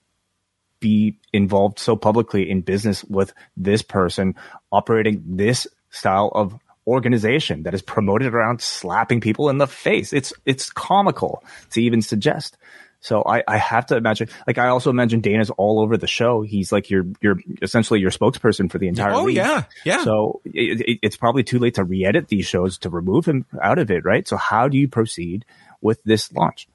be 0.80 1.16
involved 1.32 1.78
so 1.78 1.96
publicly 1.96 2.50
in 2.50 2.60
business 2.60 3.02
with 3.04 3.32
this 3.56 3.80
person 3.80 4.34
operating 4.70 5.22
this 5.24 5.66
style 5.94 6.30
of 6.34 6.58
organization 6.86 7.62
that 7.62 7.74
is 7.74 7.82
promoted 7.82 8.34
around 8.34 8.60
slapping 8.60 9.20
people 9.20 9.48
in 9.48 9.58
the 9.58 9.66
face. 9.66 10.12
It's 10.12 10.32
it's 10.44 10.70
comical 10.70 11.42
to 11.70 11.82
even 11.82 12.02
suggest. 12.02 12.56
So 13.00 13.22
I, 13.22 13.42
I 13.46 13.58
have 13.58 13.84
to 13.86 13.98
imagine, 13.98 14.30
like 14.46 14.56
I 14.56 14.68
also 14.68 14.88
imagine 14.88 15.20
Dana's 15.20 15.50
all 15.50 15.80
over 15.80 15.98
the 15.98 16.06
show. 16.06 16.40
He's 16.40 16.72
like 16.72 16.88
your, 16.88 17.04
your 17.20 17.38
essentially 17.60 18.00
your 18.00 18.10
spokesperson 18.10 18.70
for 18.70 18.78
the 18.78 18.88
entire. 18.88 19.12
Oh 19.12 19.24
league. 19.24 19.36
yeah, 19.36 19.64
yeah. 19.84 20.02
So 20.04 20.40
it, 20.46 20.80
it, 20.80 20.98
it's 21.02 21.16
probably 21.16 21.42
too 21.42 21.58
late 21.58 21.74
to 21.74 21.84
re-edit 21.84 22.28
these 22.28 22.46
shows 22.46 22.78
to 22.78 22.88
remove 22.88 23.26
him 23.26 23.44
out 23.62 23.78
of 23.78 23.90
it, 23.90 24.06
right? 24.06 24.26
So 24.26 24.38
how 24.38 24.68
do 24.68 24.78
you 24.78 24.88
proceed 24.88 25.44
with 25.82 26.02
this 26.04 26.32
launch? 26.32 26.66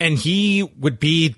And 0.00 0.18
he 0.18 0.62
would 0.78 0.98
be 0.98 1.36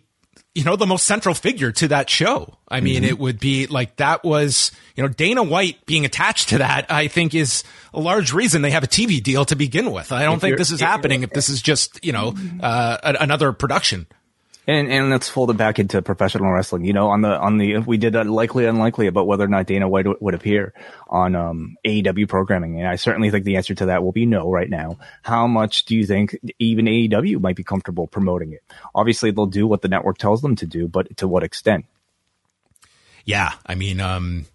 you 0.57 0.65
know, 0.65 0.75
the 0.75 0.87
most 0.87 1.05
central 1.05 1.35
figure 1.35 1.71
to 1.71 1.89
that 1.89 2.09
show. 2.09 2.57
I 2.67 2.81
mean, 2.81 3.03
mm-hmm. 3.03 3.11
it 3.11 3.19
would 3.19 3.39
be 3.39 3.67
like 3.67 3.97
that 3.97 4.25
was, 4.25 4.73
you 4.95 5.03
know, 5.03 5.09
Dana 5.09 5.43
White 5.43 5.85
being 5.85 6.07
attached 6.07 6.49
to 6.49 6.59
that, 6.59 6.91
I 6.91 7.09
think 7.09 7.35
is 7.35 7.63
a 7.93 8.01
large 8.01 8.33
reason 8.33 8.63
they 8.63 8.71
have 8.71 8.83
a 8.83 8.89
TV 8.89 9.23
deal 9.23 9.45
to 9.45 9.55
begin 9.55 9.93
with. 9.93 10.13
I 10.13 10.25
don't 10.25 10.37
if 10.37 10.41
think 10.41 10.57
this 10.57 10.71
is 10.71 10.81
happening 10.81 11.23
if 11.25 11.31
this 11.31 11.51
is 11.51 11.61
just, 11.61 12.03
you 12.03 12.13
know, 12.13 12.35
uh, 12.61 13.17
another 13.21 13.53
production. 13.53 14.07
And 14.69 14.91
and 14.91 15.11
let's 15.11 15.29
fold 15.29 15.51
it 15.51 15.57
back 15.57 15.79
into 15.79 16.03
professional 16.03 16.51
wrestling. 16.51 16.85
You 16.85 16.93
know, 16.93 17.09
on 17.09 17.21
the 17.21 17.39
on 17.39 17.59
the 17.59 17.79
we 17.79 17.99
did 17.99 18.17
a 18.17 18.25
likely 18.25 18.67
unlikely 18.67 19.07
about 19.07 19.29
whether 19.29 19.45
or 19.45 19.49
not 19.49 19.67
Dana 19.67 19.89
White 19.89 20.21
would, 20.21 20.35
appear 20.35 20.75
on 21.07 21.37
um, 21.37 21.77
AEW 21.85 22.29
programming, 22.29 22.81
and 22.81 22.89
I 22.89 22.97
certainly 22.97 23.31
think 23.31 23.45
the 23.45 23.57
answer 23.57 23.77
to 23.77 23.87
that 23.87 24.03
will 24.03 24.11
be 24.11 24.27
no 24.27 24.51
right 24.51 24.69
now. 24.69 24.99
How 25.23 25.47
much 25.47 25.85
do 25.85 25.95
you 25.95 26.05
think 26.05 26.37
even 26.59 26.87
AEW 26.87 27.41
might 27.41 27.55
be 27.55 27.63
comfortable 27.63 28.09
promoting 28.09 28.53
it? 28.53 28.65
Obviously, 28.93 29.31
they'll 29.31 29.47
do 29.47 29.69
what 29.69 29.83
the 29.83 29.89
network 29.89 30.19
tells 30.19 30.43
them 30.43 30.57
to 30.57 30.67
do, 30.67 30.89
but 30.89 31.17
to 31.19 31.29
what 31.29 31.45
extent? 31.45 31.87
Yeah, 33.25 33.53
I 33.67 33.77
mean, 33.77 34.01
um, 34.01 34.47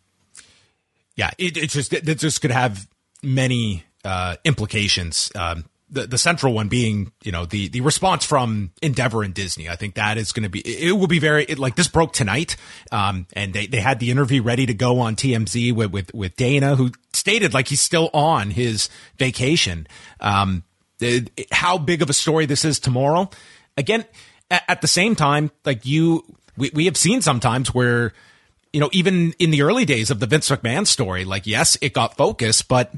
yeah, 1.15 1.31
it, 1.37 1.55
it 1.55 1.69
just 1.69 1.93
it 1.93 2.03
just 2.17 2.41
could 2.41 2.51
have 2.51 2.85
many 3.23 3.85
uh, 4.03 4.35
implications. 4.43 5.31
Um, 5.35 5.65
the, 5.91 6.07
the 6.07 6.17
central 6.17 6.53
one 6.53 6.69
being, 6.69 7.11
you 7.21 7.31
know, 7.31 7.45
the, 7.45 7.67
the 7.67 7.81
response 7.81 8.25
from 8.25 8.71
Endeavor 8.81 9.23
and 9.23 9.33
Disney. 9.33 9.69
I 9.69 9.75
think 9.75 9.95
that 9.95 10.17
is 10.17 10.31
going 10.31 10.43
to 10.43 10.49
be, 10.49 10.61
it 10.61 10.93
will 10.93 11.07
be 11.07 11.19
very, 11.19 11.43
it, 11.43 11.59
like 11.59 11.75
this 11.75 11.87
broke 11.87 12.13
tonight. 12.13 12.55
Um, 12.91 13.27
and 13.33 13.53
they, 13.53 13.67
they 13.67 13.81
had 13.81 13.99
the 13.99 14.09
interview 14.09 14.41
ready 14.41 14.65
to 14.65 14.73
go 14.73 14.99
on 14.99 15.15
TMZ 15.15 15.73
with, 15.73 15.91
with, 15.91 16.13
with 16.13 16.35
Dana, 16.37 16.75
who 16.75 16.91
stated 17.13 17.53
like 17.53 17.67
he's 17.67 17.81
still 17.81 18.09
on 18.13 18.51
his 18.51 18.89
vacation. 19.17 19.85
Um, 20.21 20.63
how 21.51 21.77
big 21.77 22.01
of 22.01 22.09
a 22.09 22.13
story 22.13 22.45
this 22.45 22.63
is 22.63 22.79
tomorrow. 22.79 23.29
Again, 23.75 24.05
at, 24.49 24.63
at 24.67 24.81
the 24.81 24.87
same 24.87 25.15
time, 25.15 25.51
like 25.65 25.85
you, 25.85 26.23
we, 26.55 26.71
we 26.73 26.85
have 26.85 26.97
seen 26.97 27.21
sometimes 27.21 27.73
where, 27.73 28.13
you 28.71 28.79
know, 28.79 28.89
even 28.93 29.33
in 29.39 29.51
the 29.51 29.63
early 29.63 29.83
days 29.83 30.09
of 30.09 30.21
the 30.21 30.27
Vince 30.27 30.49
McMahon 30.49 30.87
story, 30.87 31.25
like, 31.25 31.45
yes, 31.45 31.77
it 31.81 31.93
got 31.93 32.15
focus, 32.15 32.61
but 32.61 32.93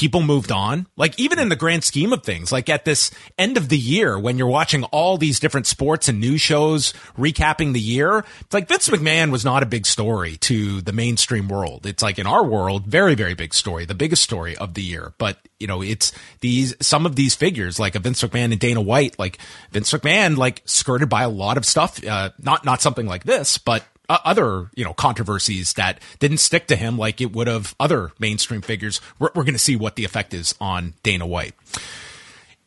people 0.00 0.22
moved 0.22 0.50
on. 0.50 0.86
Like 0.96 1.20
even 1.20 1.38
in 1.38 1.50
the 1.50 1.56
grand 1.56 1.84
scheme 1.84 2.14
of 2.14 2.22
things, 2.22 2.50
like 2.50 2.70
at 2.70 2.86
this 2.86 3.10
end 3.36 3.58
of 3.58 3.68
the 3.68 3.76
year 3.76 4.18
when 4.18 4.38
you're 4.38 4.46
watching 4.46 4.84
all 4.84 5.18
these 5.18 5.38
different 5.38 5.66
sports 5.66 6.08
and 6.08 6.18
news 6.18 6.40
shows 6.40 6.94
recapping 7.18 7.74
the 7.74 7.80
year, 7.80 8.24
it's 8.40 8.54
like 8.54 8.66
Vince 8.66 8.88
McMahon 8.88 9.30
was 9.30 9.44
not 9.44 9.62
a 9.62 9.66
big 9.66 9.84
story 9.84 10.38
to 10.38 10.80
the 10.80 10.94
mainstream 10.94 11.48
world. 11.48 11.84
It's 11.84 12.02
like 12.02 12.18
in 12.18 12.26
our 12.26 12.42
world, 12.42 12.86
very, 12.86 13.14
very 13.14 13.34
big 13.34 13.52
story, 13.52 13.84
the 13.84 13.94
biggest 13.94 14.22
story 14.22 14.56
of 14.56 14.72
the 14.72 14.82
year. 14.82 15.12
But 15.18 15.36
you 15.58 15.66
know, 15.66 15.82
it's 15.82 16.12
these, 16.40 16.74
some 16.80 17.04
of 17.04 17.14
these 17.14 17.34
figures 17.34 17.78
like 17.78 17.94
a 17.94 17.98
Vince 17.98 18.22
McMahon 18.22 18.52
and 18.52 18.58
Dana 18.58 18.80
White, 18.80 19.18
like 19.18 19.36
Vince 19.70 19.92
McMahon, 19.92 20.38
like 20.38 20.62
skirted 20.64 21.10
by 21.10 21.24
a 21.24 21.28
lot 21.28 21.58
of 21.58 21.66
stuff, 21.66 22.02
uh, 22.06 22.30
not, 22.42 22.64
not 22.64 22.80
something 22.80 23.06
like 23.06 23.24
this, 23.24 23.58
but 23.58 23.84
uh, 24.10 24.18
other 24.24 24.68
you 24.74 24.84
know 24.84 24.92
controversies 24.92 25.74
that 25.74 26.00
didn't 26.18 26.38
stick 26.38 26.66
to 26.66 26.76
him 26.76 26.98
like 26.98 27.20
it 27.20 27.32
would 27.32 27.46
have 27.46 27.74
other 27.78 28.10
mainstream 28.18 28.60
figures. 28.60 29.00
We're, 29.18 29.30
we're 29.34 29.44
going 29.44 29.54
to 29.54 29.58
see 29.58 29.76
what 29.76 29.94
the 29.94 30.04
effect 30.04 30.34
is 30.34 30.54
on 30.60 30.94
Dana 31.02 31.26
White. 31.26 31.54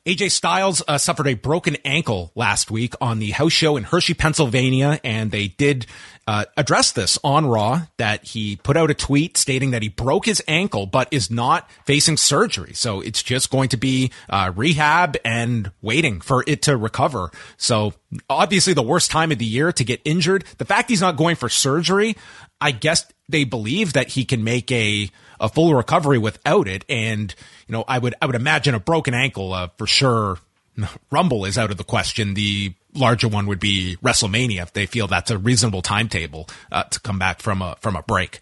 AJ 0.05 0.31
Styles 0.31 0.83
uh, 0.87 0.97
suffered 0.97 1.27
a 1.27 1.33
broken 1.33 1.77
ankle 1.85 2.31
last 2.35 2.71
week 2.71 2.93
on 2.99 3.19
the 3.19 3.31
house 3.31 3.53
show 3.53 3.77
in 3.77 3.83
Hershey, 3.83 4.13
Pennsylvania, 4.13 4.99
and 5.03 5.31
they 5.31 5.47
did 5.47 5.85
uh, 6.27 6.45
address 6.57 6.91
this 6.91 7.17
on 7.23 7.45
Raw. 7.45 7.81
That 7.97 8.25
he 8.25 8.55
put 8.57 8.77
out 8.77 8.91
a 8.91 8.93
tweet 8.93 9.37
stating 9.37 9.71
that 9.71 9.81
he 9.81 9.89
broke 9.89 10.25
his 10.25 10.41
ankle, 10.47 10.85
but 10.85 11.07
is 11.11 11.29
not 11.29 11.69
facing 11.85 12.17
surgery. 12.17 12.73
So 12.73 13.01
it's 13.01 13.23
just 13.23 13.49
going 13.49 13.69
to 13.69 13.77
be 13.77 14.11
uh, 14.29 14.51
rehab 14.55 15.17
and 15.25 15.71
waiting 15.81 16.21
for 16.21 16.43
it 16.47 16.61
to 16.63 16.77
recover. 16.77 17.31
So 17.57 17.93
obviously, 18.29 18.73
the 18.73 18.83
worst 18.83 19.11
time 19.11 19.31
of 19.31 19.39
the 19.39 19.45
year 19.45 19.71
to 19.71 19.83
get 19.83 20.01
injured. 20.05 20.45
The 20.57 20.65
fact 20.65 20.89
he's 20.89 21.01
not 21.01 21.17
going 21.17 21.35
for 21.35 21.49
surgery, 21.49 22.15
I 22.59 22.71
guess 22.71 23.05
they 23.29 23.43
believe 23.43 23.93
that 23.93 24.09
he 24.09 24.25
can 24.25 24.43
make 24.43 24.71
a 24.71 25.09
a 25.39 25.49
full 25.49 25.73
recovery 25.75 26.17
without 26.17 26.67
it. 26.67 26.85
And 26.87 27.33
you 27.67 27.73
know, 27.73 27.83
I 27.87 27.99
would 27.99 28.15
I 28.21 28.25
would 28.25 28.35
imagine 28.35 28.75
a 28.75 28.79
broken 28.79 29.13
ankle 29.13 29.53
uh, 29.53 29.67
for 29.77 29.87
sure. 29.87 30.39
Rumble 31.11 31.45
is 31.45 31.57
out 31.57 31.71
of 31.71 31.77
the 31.77 31.83
question. 31.83 32.33
The 32.33 32.73
larger 32.93 33.27
one 33.27 33.47
would 33.47 33.59
be 33.59 33.97
WrestleMania 34.03 34.61
if 34.61 34.73
they 34.73 34.85
feel 34.85 35.07
that's 35.07 35.31
a 35.31 35.37
reasonable 35.37 35.81
timetable 35.81 36.47
uh, 36.71 36.83
to 36.83 36.99
come 36.99 37.19
back 37.19 37.41
from 37.41 37.61
a 37.61 37.75
from 37.79 37.95
a 37.95 38.03
break. 38.03 38.39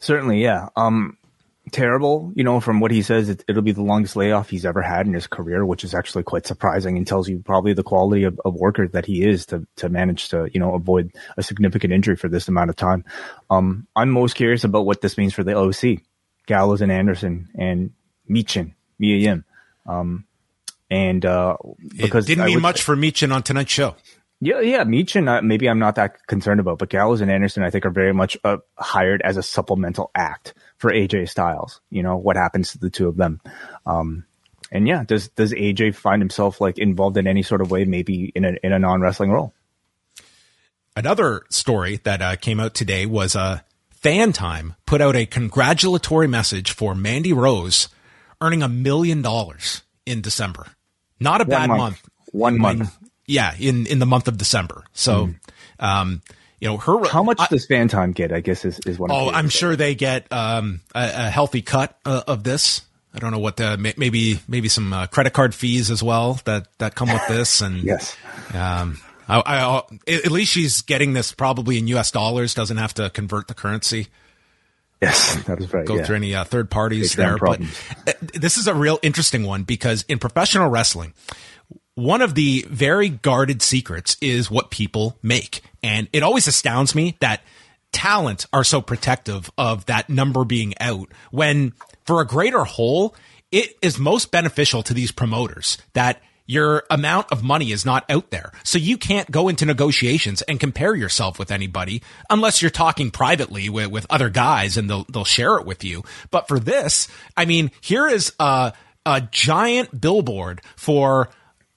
Certainly, 0.00 0.42
yeah. 0.42 0.68
Um, 0.76 1.16
terrible, 1.72 2.32
you 2.34 2.44
know, 2.44 2.60
from 2.60 2.80
what 2.80 2.90
he 2.90 3.02
says, 3.02 3.28
it, 3.28 3.44
will 3.48 3.62
be 3.62 3.72
the 3.72 3.82
longest 3.82 4.16
layoff 4.16 4.50
he's 4.50 4.66
ever 4.66 4.82
had 4.82 5.06
in 5.06 5.14
his 5.14 5.26
career, 5.26 5.64
which 5.64 5.82
is 5.82 5.94
actually 5.94 6.22
quite 6.22 6.46
surprising 6.46 6.96
and 6.96 7.06
tells 7.06 7.28
you 7.28 7.38
probably 7.38 7.72
the 7.72 7.82
quality 7.82 8.24
of, 8.24 8.38
of 8.44 8.54
worker 8.54 8.86
that 8.88 9.06
he 9.06 9.24
is 9.24 9.46
to, 9.46 9.66
to 9.76 9.88
manage 9.88 10.28
to, 10.28 10.48
you 10.52 10.60
know, 10.60 10.74
avoid 10.74 11.12
a 11.36 11.42
significant 11.42 11.92
injury 11.92 12.16
for 12.16 12.28
this 12.28 12.48
amount 12.48 12.70
of 12.70 12.76
time. 12.76 13.04
Um, 13.50 13.86
I'm 13.96 14.10
most 14.10 14.34
curious 14.34 14.64
about 14.64 14.86
what 14.86 15.00
this 15.00 15.16
means 15.16 15.34
for 15.34 15.42
the 15.42 15.56
OC, 15.56 16.02
Gallows 16.46 16.82
and 16.82 16.92
Anderson 16.92 17.48
and 17.54 17.92
Michin, 18.28 18.74
Mia 18.98 19.16
Yim. 19.16 19.44
Um, 19.86 20.26
and, 20.90 21.24
uh, 21.24 21.56
because 21.96 22.26
it 22.26 22.36
didn't 22.36 22.46
mean 22.46 22.60
much 22.60 22.82
for 22.82 22.96
Michin 22.96 23.34
on 23.34 23.42
tonight's 23.42 23.72
show. 23.72 23.96
Yeah, 24.40 24.60
yeah, 24.60 24.84
Michin, 24.84 25.28
uh, 25.28 25.40
maybe 25.42 25.68
I'm 25.68 25.78
not 25.78 25.94
that 25.94 26.26
concerned 26.26 26.60
about, 26.60 26.78
but 26.78 26.90
Gallows 26.90 27.20
and 27.22 27.30
Anderson, 27.30 27.62
I 27.62 27.70
think, 27.70 27.86
are 27.86 27.90
very 27.90 28.12
much 28.12 28.36
uh, 28.44 28.58
hired 28.76 29.22
as 29.22 29.36
a 29.36 29.42
supplemental 29.42 30.10
act 30.14 30.54
for 30.76 30.92
AJ 30.92 31.30
Styles. 31.30 31.80
You 31.88 32.02
know 32.02 32.16
what 32.16 32.36
happens 32.36 32.72
to 32.72 32.78
the 32.78 32.90
two 32.90 33.08
of 33.08 33.16
them. 33.16 33.40
Um, 33.86 34.26
and 34.70 34.86
yeah, 34.88 35.04
does 35.04 35.28
does 35.28 35.52
AJ 35.52 35.94
find 35.94 36.20
himself 36.20 36.60
like 36.60 36.78
involved 36.78 37.16
in 37.16 37.26
any 37.26 37.42
sort 37.42 37.62
of 37.62 37.70
way, 37.70 37.84
maybe 37.84 38.32
in 38.34 38.44
a 38.44 38.56
in 38.62 38.72
a 38.72 38.78
non 38.78 39.00
wrestling 39.00 39.30
role? 39.30 39.54
Another 40.96 41.44
story 41.48 42.00
that 42.04 42.20
uh, 42.20 42.36
came 42.36 42.60
out 42.60 42.74
today 42.74 43.06
was 43.06 43.34
uh, 43.34 43.60
FanTime 44.02 44.76
put 44.84 45.00
out 45.00 45.16
a 45.16 45.24
congratulatory 45.24 46.26
message 46.26 46.70
for 46.70 46.94
Mandy 46.94 47.32
Rose 47.32 47.88
earning 48.42 48.62
a 48.62 48.68
million 48.68 49.22
dollars 49.22 49.83
in 50.06 50.20
December. 50.20 50.66
Not 51.20 51.40
a 51.40 51.44
One 51.44 51.50
bad 51.50 51.68
month. 51.68 51.78
month. 51.78 52.08
One 52.32 52.58
month. 52.58 52.98
yeah, 53.26 53.54
in 53.58 53.86
in 53.86 53.98
the 53.98 54.06
month 54.06 54.28
of 54.28 54.38
December. 54.38 54.84
So. 54.92 55.28
Mm. 55.28 55.36
Um, 55.80 56.22
you 56.60 56.70
know, 56.70 56.78
her. 56.78 57.06
How 57.08 57.22
much 57.22 57.38
I, 57.38 57.46
does 57.48 57.66
FanTime 57.66 58.14
get? 58.14 58.32
I 58.32 58.40
guess 58.40 58.64
is 58.64 58.78
is 58.86 58.98
one. 58.98 59.10
Oh, 59.12 59.28
I'm 59.28 59.50
sure 59.50 59.76
they 59.76 59.94
get 59.94 60.32
um, 60.32 60.80
a, 60.94 61.26
a, 61.26 61.30
healthy 61.30 61.60
cut 61.60 61.98
uh, 62.06 62.22
of 62.26 62.42
this. 62.42 62.80
I 63.12 63.18
don't 63.18 63.32
know 63.32 63.38
what 63.38 63.56
the 63.58 63.76
maybe 63.76 64.40
maybe 64.48 64.68
some 64.68 64.92
uh, 64.92 65.06
credit 65.06 65.34
card 65.34 65.54
fees 65.54 65.90
as 65.90 66.02
well 66.02 66.40
that 66.46 66.68
that 66.78 66.94
come 66.94 67.12
with 67.12 67.26
this, 67.28 67.60
and 67.60 67.82
yes, 67.82 68.16
um, 68.54 68.98
I, 69.28 69.42
I, 69.44 69.82
at 70.08 70.30
least 70.30 70.52
she's 70.52 70.80
getting 70.80 71.12
this 71.12 71.32
probably 71.32 71.76
in 71.76 71.86
U.S. 71.88 72.10
dollars. 72.10 72.54
Doesn't 72.54 72.78
have 72.78 72.94
to 72.94 73.10
convert 73.10 73.46
the 73.46 73.54
currency. 73.54 74.08
Yes, 75.06 75.34
that 75.46 75.60
is 75.60 75.72
right. 75.72 75.86
Go 75.86 75.96
yeah. 75.96 76.04
through 76.04 76.16
any 76.16 76.34
uh, 76.34 76.44
third 76.44 76.70
parties 76.70 77.14
there, 77.14 77.36
but 77.38 77.60
uh, 78.06 78.12
this 78.32 78.56
is 78.56 78.66
a 78.66 78.74
real 78.74 78.98
interesting 79.02 79.44
one 79.44 79.62
because 79.62 80.04
in 80.08 80.18
professional 80.18 80.68
wrestling, 80.68 81.14
one 81.94 82.22
of 82.22 82.34
the 82.34 82.64
very 82.68 83.08
guarded 83.08 83.62
secrets 83.62 84.16
is 84.20 84.50
what 84.50 84.70
people 84.70 85.18
make. 85.22 85.60
And 85.82 86.08
it 86.12 86.22
always 86.22 86.46
astounds 86.46 86.94
me 86.94 87.16
that 87.20 87.42
talent 87.92 88.46
are 88.52 88.64
so 88.64 88.80
protective 88.80 89.50
of 89.56 89.86
that 89.86 90.10
number 90.10 90.44
being 90.44 90.74
out 90.80 91.08
when 91.30 91.72
for 92.04 92.20
a 92.20 92.26
greater 92.26 92.64
whole, 92.64 93.14
it 93.52 93.76
is 93.80 93.98
most 93.98 94.32
beneficial 94.32 94.82
to 94.82 94.94
these 94.94 95.12
promoters 95.12 95.78
that 95.92 96.20
your 96.46 96.84
amount 96.90 97.32
of 97.32 97.42
money 97.42 97.72
is 97.72 97.86
not 97.86 98.04
out 98.10 98.30
there. 98.30 98.52
So 98.62 98.78
you 98.78 98.98
can't 98.98 99.30
go 99.30 99.48
into 99.48 99.64
negotiations 99.64 100.42
and 100.42 100.60
compare 100.60 100.94
yourself 100.94 101.38
with 101.38 101.50
anybody 101.50 102.02
unless 102.28 102.60
you're 102.60 102.70
talking 102.70 103.10
privately 103.10 103.68
with, 103.68 103.90
with 103.90 104.06
other 104.10 104.28
guys 104.28 104.76
and 104.76 104.88
they'll, 104.88 105.04
they'll 105.04 105.24
share 105.24 105.56
it 105.56 105.66
with 105.66 105.84
you. 105.84 106.02
But 106.30 106.48
for 106.48 106.58
this, 106.58 107.08
I 107.36 107.46
mean, 107.46 107.70
here 107.80 108.06
is 108.06 108.32
a, 108.38 108.72
a 109.06 109.22
giant 109.30 110.00
billboard 110.00 110.60
for 110.76 111.30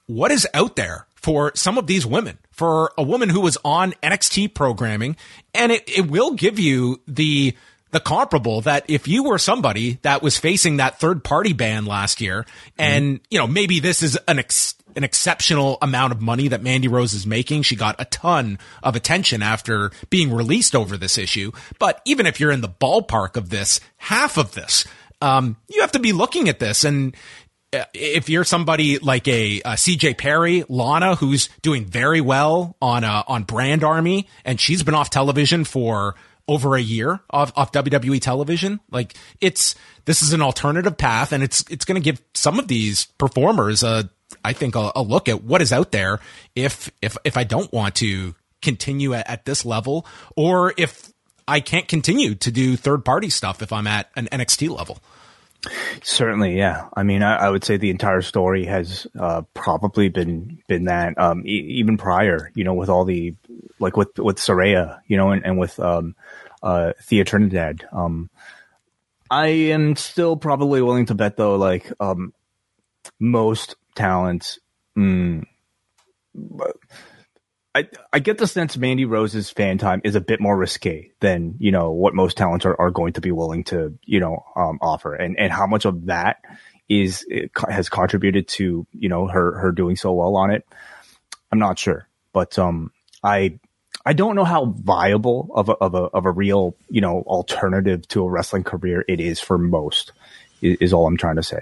what 0.07 0.31
is 0.31 0.47
out 0.53 0.75
there 0.75 1.07
for 1.15 1.51
some 1.55 1.77
of 1.77 1.87
these 1.87 2.05
women, 2.05 2.37
for 2.51 2.93
a 2.97 3.03
woman 3.03 3.29
who 3.29 3.41
was 3.41 3.57
on 3.63 3.93
NXT 4.03 4.53
programming, 4.53 5.17
and 5.53 5.71
it, 5.71 5.83
it 5.89 6.09
will 6.09 6.31
give 6.31 6.59
you 6.59 7.01
the 7.07 7.55
the 7.91 7.99
comparable 7.99 8.61
that 8.61 8.85
if 8.87 9.07
you 9.07 9.23
were 9.23 9.37
somebody 9.37 9.99
that 10.01 10.21
was 10.21 10.37
facing 10.37 10.77
that 10.77 10.99
third 10.99 11.23
party 11.23 11.53
ban 11.53 11.85
last 11.85 12.21
year, 12.21 12.45
and 12.77 13.15
mm-hmm. 13.15 13.23
you 13.29 13.39
know 13.39 13.47
maybe 13.47 13.79
this 13.79 14.03
is 14.03 14.17
an 14.27 14.39
ex- 14.39 14.75
an 14.95 15.03
exceptional 15.03 15.77
amount 15.81 16.11
of 16.11 16.21
money 16.21 16.47
that 16.47 16.63
Mandy 16.63 16.87
Rose 16.87 17.13
is 17.13 17.25
making. 17.25 17.61
She 17.61 17.75
got 17.75 17.95
a 17.99 18.05
ton 18.05 18.57
of 18.81 18.95
attention 18.95 19.43
after 19.43 19.91
being 20.09 20.33
released 20.33 20.75
over 20.75 20.97
this 20.97 21.17
issue. 21.17 21.51
But 21.79 22.01
even 22.05 22.25
if 22.25 22.39
you're 22.39 22.51
in 22.51 22.61
the 22.61 22.69
ballpark 22.69 23.37
of 23.37 23.49
this, 23.49 23.79
half 23.97 24.37
of 24.37 24.53
this, 24.53 24.85
um, 25.21 25.57
you 25.69 25.81
have 25.81 25.91
to 25.91 25.99
be 25.99 26.13
looking 26.13 26.49
at 26.49 26.59
this 26.59 26.83
and 26.83 27.15
if 27.93 28.29
you're 28.29 28.43
somebody 28.43 28.97
like 28.99 29.27
a, 29.27 29.59
a, 29.59 29.71
CJ 29.71 30.17
Perry, 30.17 30.63
Lana, 30.69 31.15
who's 31.15 31.49
doing 31.61 31.85
very 31.85 32.21
well 32.21 32.75
on 32.81 33.03
uh, 33.03 33.23
on 33.27 33.43
Brand 33.43 33.83
Army, 33.83 34.27
and 34.45 34.59
she's 34.59 34.83
been 34.83 34.93
off 34.93 35.09
television 35.09 35.65
for 35.65 36.15
over 36.47 36.75
a 36.75 36.81
year 36.81 37.19
off, 37.29 37.51
off 37.55 37.71
WWE 37.71 38.21
television. 38.21 38.79
Like 38.91 39.15
it's 39.41 39.75
this 40.05 40.21
is 40.21 40.33
an 40.33 40.41
alternative 40.41 40.97
path, 40.97 41.31
and 41.31 41.43
it's 41.43 41.63
it's 41.69 41.85
going 41.85 42.01
to 42.01 42.03
give 42.03 42.21
some 42.33 42.59
of 42.59 42.67
these 42.67 43.05
performers 43.17 43.83
a 43.83 44.09
I 44.43 44.53
think 44.53 44.75
a, 44.75 44.91
a, 44.95 45.01
look 45.01 45.29
at 45.29 45.43
what 45.43 45.61
is 45.61 45.71
out 45.73 45.91
there 45.91 46.19
if 46.55 46.91
if 47.01 47.17
if 47.23 47.37
I 47.37 47.43
don't 47.43 47.71
want 47.71 47.95
to 47.95 48.35
continue 48.61 49.13
at, 49.13 49.29
at 49.29 49.45
this 49.45 49.65
level, 49.65 50.05
or 50.35 50.73
if 50.77 51.11
I 51.47 51.59
can't 51.59 51.87
continue 51.87 52.35
to 52.35 52.51
do 52.51 52.75
third 52.75 53.05
party 53.05 53.29
stuff 53.29 53.61
if 53.61 53.71
I'm 53.71 53.87
at 53.87 54.09
an 54.15 54.27
NXT 54.31 54.75
level. 54.75 54.99
Certainly, 56.03 56.57
yeah. 56.57 56.87
I 56.95 57.03
mean, 57.03 57.23
I, 57.23 57.35
I, 57.35 57.49
would 57.49 57.63
say 57.63 57.77
the 57.77 57.89
entire 57.89 58.21
story 58.21 58.65
has 58.65 59.07
uh, 59.19 59.41
probably 59.53 60.07
been 60.07 60.59
been 60.67 60.85
that 60.85 61.17
um, 61.17 61.45
e- 61.45 61.79
even 61.79 61.97
prior, 61.97 62.51
you 62.53 62.63
know, 62.63 62.73
with 62.73 62.89
all 62.89 63.05
the 63.05 63.35
like 63.79 63.97
with 63.97 64.17
with 64.19 64.37
Saraya, 64.37 64.99
you 65.07 65.17
know, 65.17 65.31
and, 65.31 65.45
and 65.45 65.57
with 65.57 65.79
um, 65.79 66.15
uh, 66.67 66.91
Thea 67.01 67.23
Trinidad. 67.23 67.87
Um, 67.93 68.29
I 69.31 69.47
am 69.47 69.95
still 69.95 70.35
probably 70.35 70.81
willing 70.81 71.05
to 71.05 71.15
bet 71.15 71.37
though, 71.37 71.55
like 71.55 71.89
um, 72.01 72.33
most 73.19 73.77
talents. 73.95 74.59
Mm, 74.97 75.45
I, 77.73 77.87
I 78.11 78.19
get 78.19 78.37
the 78.37 78.47
sense 78.47 78.75
Mandy 78.75 79.05
Rose's 79.05 79.53
FanTime 79.53 80.01
is 80.03 80.15
a 80.15 80.21
bit 80.21 80.41
more 80.41 80.57
risque 80.57 81.11
than, 81.21 81.55
you 81.59 81.71
know, 81.71 81.91
what 81.91 82.13
most 82.13 82.35
talents 82.35 82.65
are, 82.65 82.75
are 82.77 82.91
going 82.91 83.13
to 83.13 83.21
be 83.21 83.31
willing 83.31 83.63
to, 83.65 83.97
you 84.03 84.19
know, 84.19 84.43
um, 84.57 84.77
offer. 84.81 85.13
And, 85.13 85.39
and 85.39 85.53
how 85.53 85.67
much 85.67 85.85
of 85.85 86.07
that 86.07 86.41
is, 86.89 87.25
has 87.69 87.87
contributed 87.87 88.49
to, 88.49 88.85
you 88.91 89.09
know, 89.09 89.27
her, 89.27 89.57
her 89.59 89.71
doing 89.71 89.95
so 89.95 90.11
well 90.11 90.35
on 90.35 90.51
it. 90.51 90.65
I'm 91.49 91.59
not 91.59 91.79
sure, 91.79 92.09
but, 92.33 92.59
um, 92.59 92.91
I, 93.23 93.59
I 94.07 94.13
don't 94.13 94.37
know 94.37 94.45
how 94.45 94.67
viable 94.67 95.49
of 95.53 95.67
a, 95.67 95.73
of 95.73 95.93
a, 95.93 96.03
of 96.03 96.25
a 96.25 96.31
real, 96.31 96.77
you 96.89 97.01
know, 97.01 97.23
alternative 97.27 98.07
to 98.07 98.23
a 98.23 98.29
wrestling 98.29 98.63
career 98.63 99.03
it 99.05 99.19
is 99.19 99.41
for 99.41 99.57
most 99.57 100.13
is, 100.61 100.77
is 100.77 100.93
all 100.93 101.05
I'm 101.05 101.17
trying 101.17 101.35
to 101.35 101.43
say. 101.43 101.59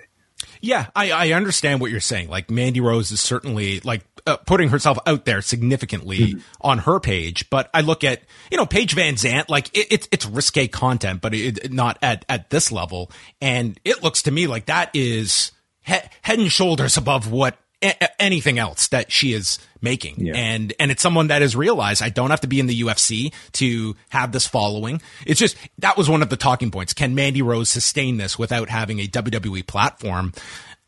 Yeah, 0.62 0.86
I, 0.96 1.10
I 1.12 1.32
understand 1.32 1.82
what 1.82 1.90
you're 1.90 2.00
saying. 2.00 2.30
Like 2.30 2.52
Mandy 2.52 2.82
Rose 2.82 3.12
is 3.12 3.20
certainly 3.20 3.80
like 3.80 4.06
uh, 4.28 4.38
putting 4.38 4.70
herself 4.70 5.00
out 5.08 5.26
there 5.26 5.42
significantly 5.42 6.20
mm-hmm. 6.20 6.40
on 6.62 6.78
her 6.80 7.00
page. 7.00 7.50
But 7.50 7.72
I 7.74 7.82
look 7.82 8.04
at, 8.04 8.22
you 8.52 8.58
know, 8.58 8.68
Paige 8.68 8.96
VanZant 8.96 9.50
like 9.50 9.76
it, 9.76 9.88
it's, 9.90 10.08
it's 10.12 10.28
risque 10.28 10.68
content, 10.68 11.22
but 11.22 11.34
it, 11.34 11.74
not 11.74 11.98
at, 12.04 12.26
at 12.30 12.52
this 12.52 12.72
level. 12.72 13.10
And 13.42 13.80
it 13.84 14.04
looks 14.04 14.22
to 14.24 14.32
me 14.32 14.46
like 14.46 14.68
that 14.68 14.92
is 14.94 15.52
he- 15.82 15.94
head 16.22 16.38
and 16.38 16.52
shoulders 16.52 16.96
above 16.96 17.32
what 17.32 17.58
a- 17.86 18.22
anything 18.22 18.60
else 18.60 18.88
that 18.90 19.12
she 19.12 19.34
is 19.34 19.60
making. 19.82 20.16
Yeah. 20.18 20.34
And, 20.36 20.74
and 20.80 20.92
it's 20.92 21.02
someone 21.02 21.28
that 21.28 21.42
has 21.42 21.56
realized 21.56 22.02
I 22.02 22.10
don't 22.10 22.30
have 22.32 22.42
to 22.42 22.48
be 22.48 22.60
in 22.60 22.68
the 22.68 22.82
UFC 22.82 23.34
to 23.54 23.96
have 24.10 24.32
this 24.32 24.48
following. 24.48 25.02
It's 25.26 25.40
just, 25.40 25.56
that 25.80 25.98
was 25.98 26.10
one 26.10 26.22
of 26.22 26.30
the 26.30 26.38
talking 26.38 26.72
points. 26.72 26.94
Can 26.94 27.16
Mandy 27.16 27.42
Rose 27.42 27.70
sustain 27.70 28.18
this 28.18 28.38
without 28.40 28.70
having 28.70 29.00
a 29.00 29.08
WWE 29.08 29.66
platform? 29.68 30.34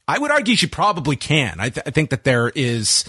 I 0.07 0.17
would 0.17 0.31
argue 0.31 0.55
she 0.55 0.67
probably 0.67 1.15
can. 1.15 1.59
I, 1.59 1.69
th- 1.69 1.85
I 1.85 1.91
think 1.91 2.09
that 2.11 2.23
there 2.23 2.49
is 2.49 3.03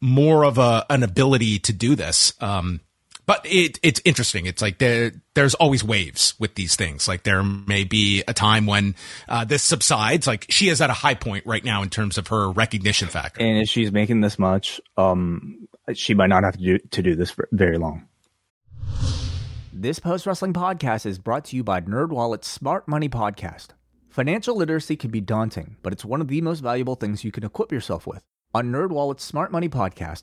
more 0.00 0.44
of 0.44 0.58
a, 0.58 0.86
an 0.88 1.02
ability 1.02 1.58
to 1.60 1.72
do 1.72 1.96
this. 1.96 2.32
Um, 2.40 2.80
but 3.26 3.44
it, 3.44 3.78
it's 3.82 4.00
interesting. 4.04 4.46
It's 4.46 4.60
like 4.60 4.78
there, 4.78 5.12
there's 5.34 5.54
always 5.54 5.82
waves 5.82 6.34
with 6.38 6.54
these 6.54 6.76
things. 6.76 7.08
Like 7.08 7.22
there 7.22 7.42
may 7.42 7.84
be 7.84 8.22
a 8.28 8.34
time 8.34 8.66
when 8.66 8.94
uh, 9.28 9.44
this 9.44 9.62
subsides. 9.62 10.26
Like 10.26 10.46
she 10.50 10.68
is 10.68 10.80
at 10.80 10.90
a 10.90 10.94
high 10.94 11.14
point 11.14 11.46
right 11.46 11.64
now 11.64 11.82
in 11.82 11.90
terms 11.90 12.18
of 12.18 12.28
her 12.28 12.50
recognition 12.50 13.08
factor. 13.08 13.40
And 13.40 13.58
if 13.58 13.68
she's 13.68 13.92
making 13.92 14.20
this 14.20 14.38
much, 14.38 14.80
um, 14.96 15.68
she 15.94 16.14
might 16.14 16.28
not 16.28 16.44
have 16.44 16.56
to 16.56 16.62
do 16.62 16.78
to 16.78 17.02
do 17.02 17.14
this 17.14 17.30
for 17.30 17.48
very 17.52 17.78
long. 17.78 18.08
This 19.72 19.98
post 19.98 20.26
wrestling 20.26 20.52
podcast 20.52 21.04
is 21.04 21.18
brought 21.18 21.46
to 21.46 21.56
you 21.56 21.64
by 21.64 21.80
NerdWallet's 21.80 22.46
Smart 22.46 22.86
Money 22.86 23.08
Podcast. 23.08 23.68
Financial 24.08 24.54
literacy 24.54 24.94
can 24.96 25.10
be 25.10 25.20
daunting, 25.20 25.76
but 25.82 25.92
it's 25.92 26.04
one 26.04 26.20
of 26.20 26.28
the 26.28 26.40
most 26.40 26.60
valuable 26.60 26.94
things 26.94 27.24
you 27.24 27.32
can 27.32 27.44
equip 27.44 27.72
yourself 27.72 28.06
with. 28.06 28.22
On 28.54 28.70
NerdWallet's 28.70 29.24
Smart 29.24 29.50
Money 29.50 29.68
Podcast 29.68 30.22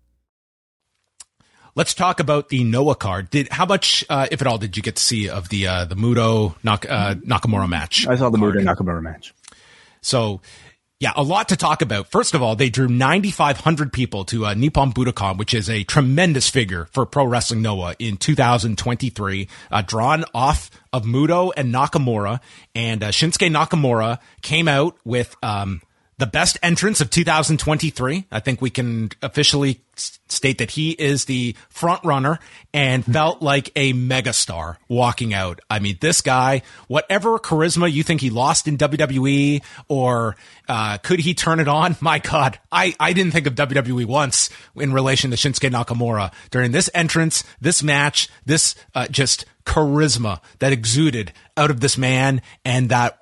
Let's 1.73 1.93
talk 1.93 2.19
about 2.19 2.49
the 2.49 2.63
Noah 2.63 2.95
card. 2.95 3.29
Did 3.29 3.49
how 3.49 3.65
much, 3.65 4.03
uh, 4.09 4.27
if 4.29 4.41
at 4.41 4.47
all, 4.47 4.57
did 4.57 4.75
you 4.75 4.83
get 4.83 4.97
to 4.97 5.03
see 5.03 5.29
of 5.29 5.49
the 5.49 5.67
uh, 5.67 5.85
the 5.85 5.95
Muto 5.95 6.55
Nak- 6.63 6.89
uh, 6.89 7.15
Nakamura 7.15 7.69
match? 7.69 8.07
I 8.07 8.15
saw 8.15 8.29
the 8.29 8.37
Muto 8.37 8.61
Nakamura 8.61 9.01
match. 9.01 9.33
So, 10.01 10.41
yeah, 10.99 11.13
a 11.15 11.23
lot 11.23 11.49
to 11.49 11.55
talk 11.55 11.81
about. 11.81 12.07
First 12.11 12.33
of 12.33 12.43
all, 12.43 12.55
they 12.55 12.69
drew 12.69 12.87
9,500 12.87 13.93
people 13.93 14.25
to 14.25 14.45
uh, 14.45 14.53
Nippon 14.53 14.91
Budokan, 14.91 15.37
which 15.37 15.53
is 15.53 15.69
a 15.69 15.83
tremendous 15.83 16.49
figure 16.49 16.89
for 16.91 17.05
Pro 17.05 17.25
Wrestling 17.25 17.61
Noah 17.61 17.95
in 17.99 18.17
2023, 18.17 19.47
uh, 19.71 19.81
drawn 19.81 20.25
off 20.33 20.69
of 20.91 21.05
Muto 21.05 21.51
and 21.55 21.73
Nakamura. 21.73 22.39
And 22.75 23.01
uh, 23.03 23.09
Shinsuke 23.09 23.49
Nakamura 23.49 24.19
came 24.41 24.67
out 24.67 24.97
with 25.05 25.35
um, 25.41 25.81
the 26.21 26.27
best 26.27 26.55
entrance 26.61 27.01
of 27.01 27.09
2023. 27.09 28.27
I 28.31 28.39
think 28.39 28.61
we 28.61 28.69
can 28.69 29.09
officially 29.23 29.81
state 29.95 30.59
that 30.59 30.69
he 30.69 30.91
is 30.91 31.25
the 31.25 31.55
front 31.69 32.03
runner 32.03 32.37
and 32.71 33.03
felt 33.03 33.41
like 33.41 33.71
a 33.75 33.93
megastar 33.93 34.77
walking 34.87 35.33
out. 35.33 35.61
I 35.67 35.79
mean, 35.79 35.97
this 35.99 36.21
guy, 36.21 36.61
whatever 36.87 37.39
charisma 37.39 37.91
you 37.91 38.03
think 38.03 38.21
he 38.21 38.29
lost 38.29 38.67
in 38.67 38.77
WWE 38.77 39.63
or 39.87 40.35
uh, 40.69 40.99
could 40.99 41.21
he 41.21 41.33
turn 41.33 41.59
it 41.59 41.67
on? 41.67 41.97
My 42.01 42.19
God, 42.19 42.59
I, 42.71 42.95
I 42.99 43.13
didn't 43.13 43.33
think 43.33 43.47
of 43.47 43.55
WWE 43.55 44.05
once 44.05 44.51
in 44.75 44.93
relation 44.93 45.31
to 45.31 45.37
Shinsuke 45.37 45.71
Nakamura 45.71 46.31
during 46.51 46.71
this 46.71 46.87
entrance, 46.93 47.43
this 47.59 47.81
match, 47.81 48.29
this 48.45 48.75
uh, 48.93 49.07
just 49.07 49.45
charisma 49.65 50.39
that 50.59 50.71
exuded 50.71 51.33
out 51.57 51.71
of 51.71 51.79
this 51.79 51.97
man 51.97 52.43
and 52.63 52.89
that 52.89 53.17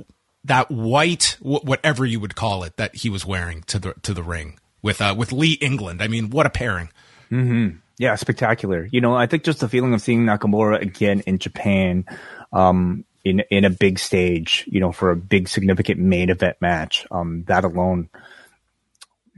that 0.45 0.71
white 0.71 1.38
whatever 1.41 2.06
you 2.06 2.19
would 2.19 2.36
call 2.36 2.63
it 2.63 2.78
that 2.78 2.95
he 2.95 3.10
was 3.10 3.25
wearing 3.25 3.63
to 3.63 3.80
the 3.80 3.93
to 4.04 4.13
the 4.13 4.23
ring 4.23 4.60
with 4.82 5.02
uh, 5.02 5.13
with 5.17 5.32
Lee 5.32 5.54
England. 5.54 6.02
I 6.02 6.08
mean, 6.08 6.30
what 6.30 6.45
a 6.45 6.49
pairing. 6.49 6.89
Mm-hmm. 7.32 7.78
Yeah, 7.97 8.15
spectacular. 8.15 8.88
You 8.91 9.02
know, 9.02 9.13
I 9.13 9.28
think 9.28 9.43
just 9.43 9.60
the 9.60 9.67
feeling 9.67 9.93
of 9.93 10.02
seeing 10.02 10.25
Nakamura 10.25 10.82
again 10.82 11.21
in 11.21 11.38
Japan, 11.38 12.06
um, 12.54 13.04
in 13.25 13.41
in 13.52 13.65
a 13.65 13.69
big 13.69 13.99
stage, 13.99 14.65
you 14.67 14.80
know, 14.80 14.91
for 14.91 15.12
a 15.12 15.15
big 15.15 15.49
significant 15.49 15.99
main 15.99 16.30
event 16.30 16.58
match, 16.62 17.06
um, 17.12 17.43
that 17.47 17.65
alone 17.65 18.10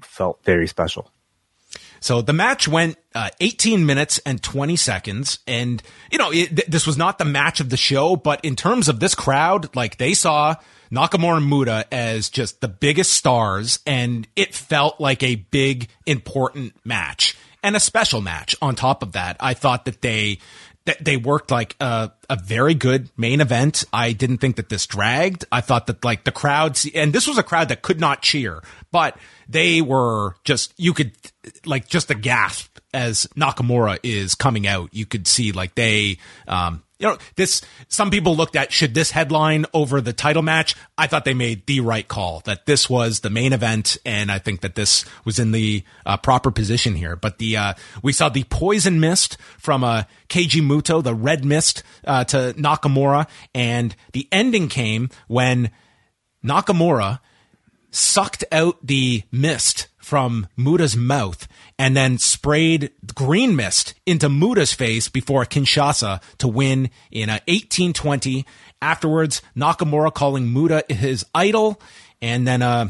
felt 0.02 0.44
very 0.44 0.68
special. 0.68 1.12
So 2.00 2.24
the 2.24 2.34
match 2.34 2.68
went 2.68 2.98
uh, 3.14 3.30
18 3.40 3.86
minutes 3.86 4.20
and 4.26 4.42
20 4.42 4.76
seconds. 4.76 5.40
And, 5.46 5.84
you 6.12 6.18
know, 6.18 6.32
it, 6.32 6.56
th- 6.56 6.68
this 6.68 6.88
was 6.88 6.98
not 6.98 7.20
the 7.20 7.26
match 7.26 7.60
of 7.60 7.70
the 7.70 7.78
show, 7.78 8.16
but 8.16 8.44
in 8.44 8.56
terms 8.56 8.90
of 8.90 9.00
this 9.00 9.14
crowd, 9.14 9.76
like 9.76 9.98
they 9.98 10.16
saw 10.16 10.56
Nakamura 10.92 11.38
and 11.38 11.48
Muta 11.48 11.86
as 11.92 12.30
just 12.30 12.62
the 12.62 12.68
biggest 12.68 13.14
stars, 13.14 13.80
and 13.86 14.28
it 14.36 14.54
felt 14.54 15.00
like 15.00 15.24
a 15.24 15.36
big, 15.36 15.88
important 16.06 16.76
match 16.84 17.36
and 17.64 17.76
a 17.76 17.80
special 17.80 18.22
match. 18.22 18.56
On 18.62 18.76
top 18.76 19.04
of 19.04 19.14
that, 19.14 19.38
I 19.40 19.54
thought 19.54 19.86
that 19.86 20.02
they 20.02 20.40
that 20.86 21.04
they 21.04 21.16
worked 21.16 21.52
like 21.52 21.76
a, 21.80 22.12
a 22.30 22.36
very 22.36 22.74
good 22.74 23.10
main 23.16 23.40
event. 23.40 23.86
I 23.94 24.14
didn't 24.14 24.40
think 24.40 24.56
that 24.56 24.70
this 24.70 24.88
dragged. 24.88 25.46
I 25.52 25.62
thought 25.62 25.88
that 25.88 26.04
like 26.04 26.24
the 26.24 26.32
crowds, 26.32 26.90
and 26.96 27.14
this 27.14 27.28
was 27.28 27.38
a 27.38 27.44
crowd 27.44 27.70
that 27.70 27.84
could 27.84 28.00
not 28.00 28.22
cheer, 28.22 28.64
but 28.92 29.18
they 29.48 29.82
were 29.82 30.36
just 30.44 30.74
you 30.78 30.94
could 30.94 31.12
like 31.66 31.88
just 31.88 32.10
a 32.10 32.16
gasp 32.16 32.80
as 32.94 33.28
Nakamura 33.38 34.00
is 34.04 34.36
coming 34.36 34.68
out. 34.68 34.90
You 34.92 35.06
could 35.06 35.28
see 35.28 35.52
like 35.52 35.76
they 35.76 36.18
um 36.48 36.84
you 37.02 37.08
know, 37.08 37.18
this, 37.36 37.62
some 37.88 38.12
people 38.12 38.36
looked 38.36 38.56
at 38.56 38.72
should 38.72 38.94
this 38.94 39.10
headline 39.10 39.66
over 39.74 40.02
the 40.02 40.14
title 40.14 40.44
match. 40.44 40.76
I 40.98 41.08
thought 41.08 41.26
they 41.26 41.34
made 41.34 41.66
the 41.66 41.80
right 41.80 42.08
call 42.08 42.42
that 42.46 42.68
this 42.68 42.88
was 42.88 43.22
the 43.22 43.32
main 43.32 43.54
event. 43.54 43.98
And 44.06 44.32
I 44.32 44.38
think 44.38 44.62
that 44.62 44.76
this 44.76 45.04
was 45.26 45.40
in 45.40 45.52
the 45.52 45.84
uh, 46.06 46.18
proper 46.18 46.52
position 46.52 46.94
here. 46.94 47.16
But 47.16 47.40
the, 47.40 47.58
uh, 47.58 47.74
we 48.04 48.14
saw 48.14 48.30
the 48.30 48.44
poison 48.44 49.00
mist 49.00 49.38
from, 49.58 49.84
uh, 49.84 50.04
Keiji 50.30 50.62
Muto, 50.62 51.04
the 51.04 51.16
red 51.16 51.44
mist, 51.44 51.82
uh, 52.06 52.24
to 52.26 52.54
Nakamura. 52.56 53.28
And 53.56 53.96
the 54.14 54.28
ending 54.32 54.68
came 54.70 55.10
when 55.28 55.72
Nakamura 56.46 57.20
sucked 57.90 58.44
out 58.52 58.78
the 58.86 59.24
mist 59.32 59.88
from 60.12 60.46
Muta's 60.58 60.98
mouth 60.98 61.48
and 61.80 61.96
then 61.96 62.18
sprayed 62.18 62.92
green 63.16 63.56
mist 63.56 63.94
into 64.06 64.28
Muta's 64.28 64.74
face 64.74 65.08
before 65.08 65.46
Kinshasa 65.46 66.22
to 66.40 66.50
win 66.50 66.90
in 67.12 67.30
a 67.30 67.40
1820. 67.48 68.46
Afterwards, 68.82 69.42
Nakamura 69.56 70.14
calling 70.14 70.52
Muda 70.52 70.84
his 70.90 71.26
idol 71.34 71.82
and 72.22 72.46
then 72.46 72.62
uh, 72.62 72.90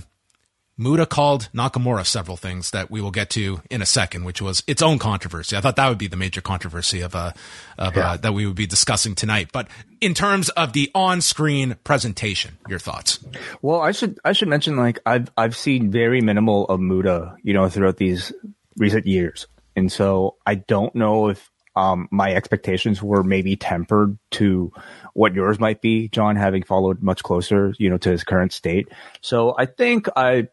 Muta 0.81 1.05
called 1.05 1.47
Nakamura 1.53 2.03
several 2.03 2.37
things 2.37 2.71
that 2.71 2.89
we 2.89 3.01
will 3.01 3.11
get 3.11 3.29
to 3.31 3.61
in 3.69 3.83
a 3.83 3.85
second, 3.85 4.23
which 4.23 4.41
was 4.41 4.63
its 4.65 4.81
own 4.81 4.97
controversy. 4.97 5.55
I 5.55 5.61
thought 5.61 5.75
that 5.75 5.87
would 5.87 5.99
be 5.99 6.07
the 6.07 6.17
major 6.17 6.41
controversy 6.41 7.01
of, 7.01 7.13
uh, 7.13 7.33
of 7.77 7.95
uh, 7.95 7.99
yeah. 7.99 8.11
uh, 8.11 8.17
that 8.17 8.33
we 8.33 8.47
would 8.47 8.55
be 8.55 8.65
discussing 8.65 9.13
tonight. 9.13 9.49
But 9.53 9.67
in 10.01 10.15
terms 10.15 10.49
of 10.49 10.73
the 10.73 10.89
on-screen 10.95 11.75
presentation, 11.83 12.57
your 12.67 12.79
thoughts? 12.79 13.19
Well, 13.61 13.79
I 13.79 13.91
should 13.91 14.19
I 14.25 14.33
should 14.33 14.47
mention 14.47 14.75
like 14.75 14.97
I've 15.05 15.29
I've 15.37 15.55
seen 15.55 15.91
very 15.91 16.19
minimal 16.19 16.65
of 16.65 16.79
Muta, 16.79 17.35
you 17.43 17.53
know, 17.53 17.69
throughout 17.69 17.97
these 17.97 18.33
recent 18.75 19.05
years, 19.05 19.45
and 19.75 19.91
so 19.91 20.37
I 20.47 20.55
don't 20.55 20.95
know 20.95 21.29
if 21.29 21.51
um, 21.75 22.07
my 22.11 22.33
expectations 22.33 23.01
were 23.01 23.23
maybe 23.23 23.55
tempered 23.55 24.17
to 24.31 24.71
what 25.13 25.33
yours 25.33 25.59
might 25.59 25.81
be, 25.81 26.09
John, 26.09 26.35
having 26.35 26.63
followed 26.63 27.01
much 27.01 27.23
closer, 27.23 27.73
you 27.77 27.89
know, 27.89 27.97
to 27.99 28.11
his 28.11 28.23
current 28.23 28.51
state. 28.53 28.89
So 29.21 29.55
I 29.57 29.65
think 29.65 30.07
I, 30.15 30.49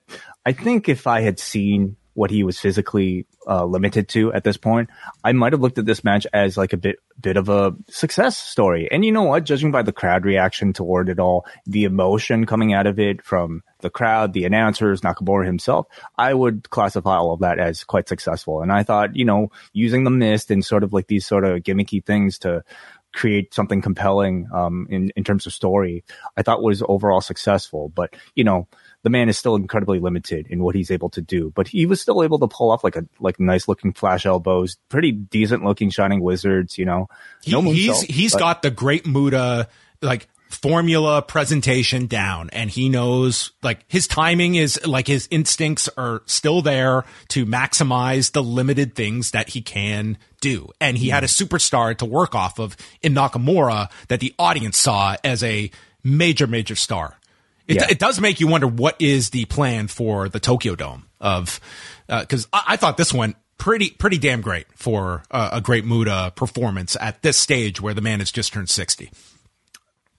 I 0.47 0.53
think 0.53 0.89
if 0.89 1.07
I 1.07 1.21
had 1.23 1.39
seen 1.39 1.97
what 2.19 2.33
he 2.33 2.43
was 2.43 2.59
physically 2.59 3.27
uh, 3.47 3.65
limited 3.65 4.09
to 4.09 4.33
at 4.33 4.43
this 4.43 4.57
point, 4.57 4.91
I 5.23 5.31
might 5.31 5.53
have 5.53 5.61
looked 5.61 5.79
at 5.79 5.87
this 5.87 6.03
match 6.03 6.27
as 6.33 6.57
like 6.57 6.73
a 6.73 6.77
bit 6.77 6.97
bit 7.21 7.37
of 7.37 7.49
a 7.49 7.77
success 7.89 8.37
story. 8.37 8.89
And 8.91 9.05
you 9.05 9.13
know 9.13 9.23
what? 9.23 9.45
Judging 9.45 9.71
by 9.71 9.83
the 9.83 9.93
crowd 9.93 10.25
reaction 10.25 10.73
toward 10.73 11.09
it 11.11 11.21
all, 11.21 11.47
the 11.65 11.85
emotion 11.85 12.45
coming 12.45 12.73
out 12.73 12.89
of 12.89 12.99
it 12.99 13.23
from 13.23 13.63
the 13.83 13.89
crowd, 13.89 14.33
the 14.33 14.47
announcers, 14.47 15.03
Nakamura 15.03 15.47
himself, 15.47 15.87
I 16.17 16.35
would 16.35 16.69
classify 16.71 17.15
all 17.17 17.33
of 17.33 17.41
that 17.41 17.61
as 17.61 17.85
quite 17.85 18.09
successful. 18.09 18.63
And 18.63 18.73
I 18.73 18.83
thought, 18.83 19.15
you 19.15 19.25
know, 19.25 19.53
using 19.73 20.03
the 20.03 20.11
mist 20.11 20.51
and 20.51 20.65
sort 20.65 20.83
of 20.83 20.93
like 20.93 21.07
these 21.07 21.25
sort 21.25 21.45
of 21.45 21.63
gimmicky 21.63 22.05
things 22.05 22.41
to 22.41 22.65
create 23.15 23.55
something 23.55 23.81
compelling 23.81 24.49
um, 24.53 24.89
in 24.91 25.11
in 25.15 25.23
terms 25.23 25.47
of 25.47 25.53
story, 25.53 26.05
I 26.37 26.43
thought 26.43 26.65
was 26.65 26.83
overall 26.89 27.21
successful. 27.21 27.89
But 27.89 28.15
you 28.35 28.43
know, 28.43 28.67
the 29.03 29.11
man 29.11 29.29
is 29.29 29.39
still 29.39 29.55
incredibly 29.57 30.01
limited 30.01 30.47
in 30.49 30.63
what 30.63 30.75
he's 30.75 30.91
able 30.91 31.09
to 31.11 31.21
do, 31.21 31.53
but 31.55 31.69
he 31.69 31.87
was 31.87 32.01
still 32.01 32.23
able 32.23 32.39
to 32.39 32.49
pull 32.49 32.71
off 32.71 32.83
like 32.83 32.97
a 32.97 33.05
like 33.21 33.39
nice 33.39 33.69
looking 33.69 33.93
flash 33.93 34.27
elbows, 34.27 34.77
pretty 34.89 35.13
decent 35.13 35.65
looking 35.65 35.91
shining 35.91 36.21
wizards. 36.21 36.79
You 36.79 36.87
know, 36.87 37.09
he, 37.43 37.53
no 37.53 37.63
he's 37.63 38.03
he's 38.03 38.33
but, 38.33 38.39
got 38.41 38.63
the 38.63 38.71
great 38.71 39.07
Muta 39.07 39.69
like 40.03 40.29
formula 40.49 41.21
presentation 41.21 42.07
down 42.07 42.49
and 42.53 42.71
he 42.71 42.89
knows 42.89 43.53
like 43.63 43.85
his 43.87 44.07
timing 44.07 44.55
is 44.55 44.85
like 44.87 45.07
his 45.07 45.29
instincts 45.31 45.89
are 45.97 46.23
still 46.25 46.63
there 46.63 47.05
to 47.29 47.45
maximize 47.45 48.33
the 48.33 48.43
limited 48.43 48.95
things 48.95 49.33
that 49.33 49.51
he 49.51 49.61
can 49.61 50.17
do. 50.41 50.69
And 50.81 50.97
he 50.97 51.11
had 51.11 51.23
a 51.23 51.27
mm-hmm. 51.27 51.55
superstar 51.55 51.97
to 51.99 52.05
work 52.05 52.35
off 52.35 52.59
of 52.59 52.77
in 53.03 53.15
Nakamura 53.15 53.91
that 54.09 54.21
the 54.21 54.35
audience 54.39 54.79
saw 54.79 55.17
as 55.23 55.43
a 55.43 55.71
major, 56.03 56.47
major 56.47 56.75
star. 56.75 57.19
It, 57.69 57.77
yeah. 57.77 57.87
it 57.91 57.99
does 57.99 58.21
make 58.21 58.41
you 58.41 58.49
wonder 58.49 58.67
what 58.67 58.97
is 58.99 59.31
the 59.31 59.45
plan 59.45 59.87
for 59.89 60.29
the 60.29 60.41
Tokyo 60.41 60.75
Dome 60.75 61.07
of, 61.21 61.61
uh, 62.09 62.25
cause 62.25 62.49
I, 62.53 62.63
I 62.69 62.77
thought 62.77 62.97
this 62.97 63.13
went 63.13 63.37
pretty 63.59 63.91
pretty 63.91 64.19
damn 64.19 64.41
great 64.41 64.67
for 64.75 65.23
uh, 65.31 65.51
a 65.53 65.61
great 65.61 65.85
Muta 65.85 66.33
performance 66.35 66.97
at 67.01 67.23
this 67.23 67.37
stage 67.37 67.81
where 67.81 67.93
the 67.93 68.01
man 68.01 68.21
has 68.21 68.33
just 68.33 68.53
turned 68.53 68.71
60 68.71 69.11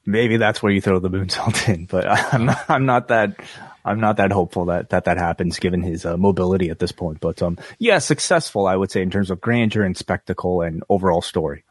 maybe 0.09 0.37
that's 0.37 0.61
where 0.61 0.71
you 0.71 0.81
throw 0.81 0.99
the 0.99 1.09
moonsault 1.09 1.69
in. 1.73 1.85
But 1.85 2.07
I'm 2.07 2.45
not, 2.45 2.69
I'm 2.69 2.85
not 2.85 3.07
that 3.09 3.39
I'm 3.85 3.99
not 3.99 4.17
that 4.17 4.31
hopeful 4.31 4.65
that 4.65 4.89
that, 4.89 5.05
that 5.05 5.17
happens 5.17 5.59
given 5.59 5.81
his 5.81 6.05
uh, 6.05 6.17
mobility 6.17 6.69
at 6.69 6.79
this 6.79 6.91
point. 6.91 7.19
But 7.19 7.41
um, 7.41 7.57
yeah, 7.77 7.99
successful 7.99 8.67
I 8.67 8.75
would 8.75 8.91
say 8.91 9.01
in 9.01 9.09
terms 9.09 9.31
of 9.31 9.39
grandeur 9.39 9.83
and 9.83 9.95
spectacle 9.95 10.61
and 10.61 10.83
overall 10.89 11.21
story. 11.21 11.63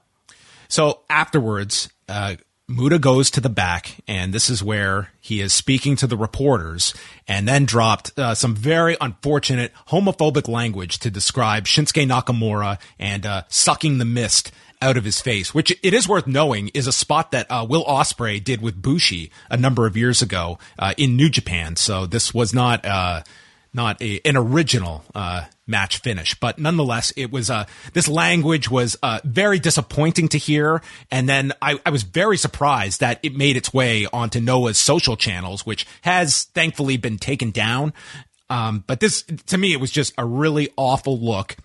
So 0.68 1.02
afterwards, 1.08 1.90
uh, 2.08 2.36
Muta 2.70 2.98
goes 2.98 3.30
to 3.30 3.40
the 3.40 3.48
back, 3.48 3.96
and 4.06 4.34
this 4.34 4.50
is 4.50 4.62
where 4.62 5.10
he 5.22 5.40
is 5.40 5.54
speaking 5.54 5.96
to 5.96 6.06
the 6.06 6.18
reporters, 6.18 6.92
and 7.26 7.48
then 7.48 7.64
dropped 7.64 8.16
uh, 8.18 8.34
some 8.34 8.54
very 8.54 8.94
unfortunate 9.00 9.72
homophobic 9.88 10.48
language 10.48 10.98
to 10.98 11.10
describe 11.10 11.64
Shinsuke 11.64 12.06
Nakamura 12.06 12.78
and 12.98 13.24
uh, 13.24 13.44
sucking 13.48 13.96
the 13.96 14.04
mist 14.04 14.52
out 14.82 14.98
of 14.98 15.04
his 15.04 15.18
face, 15.18 15.54
which 15.54 15.70
it 15.82 15.94
is 15.94 16.06
worth 16.06 16.26
knowing 16.26 16.68
is 16.68 16.86
a 16.86 16.92
spot 16.92 17.30
that 17.32 17.46
uh, 17.50 17.66
Will 17.66 17.86
Ospreay 17.86 18.44
did 18.44 18.60
with 18.60 18.82
Bushi 18.82 19.30
a 19.48 19.56
number 19.56 19.86
of 19.86 19.96
years 19.96 20.20
ago 20.20 20.58
uh, 20.78 20.92
in 20.98 21.16
New 21.16 21.30
Japan. 21.30 21.74
So 21.74 22.04
this 22.04 22.34
was 22.34 22.52
not 22.52 22.84
uh, 22.84 23.22
not 23.72 24.00
a, 24.02 24.20
an 24.24 24.36
original 24.36 25.04
uh, 25.14 25.44
match 25.66 25.98
finish, 25.98 26.34
but 26.34 26.58
nonetheless, 26.58 27.12
it 27.16 27.30
was 27.30 27.50
uh, 27.50 27.66
this 27.92 28.08
language 28.08 28.70
was 28.70 28.96
uh, 29.02 29.20
very 29.24 29.58
disappointing 29.58 30.28
to 30.28 30.38
hear, 30.38 30.82
and 31.10 31.28
then 31.28 31.52
I, 31.60 31.78
I 31.84 31.90
was 31.90 32.02
very 32.02 32.36
surprised 32.36 33.00
that 33.00 33.20
it 33.22 33.36
made 33.36 33.56
its 33.56 33.72
way 33.72 34.06
onto 34.12 34.40
Noah's 34.40 34.78
social 34.78 35.16
channels, 35.16 35.66
which 35.66 35.86
has 36.02 36.44
thankfully 36.44 36.96
been 36.96 37.18
taken 37.18 37.50
down. 37.50 37.92
Um, 38.50 38.84
but 38.86 39.00
this, 39.00 39.22
to 39.22 39.58
me, 39.58 39.72
it 39.72 39.80
was 39.80 39.90
just 39.90 40.14
a 40.16 40.24
really 40.24 40.70
awful 40.76 41.18
look 41.18 41.56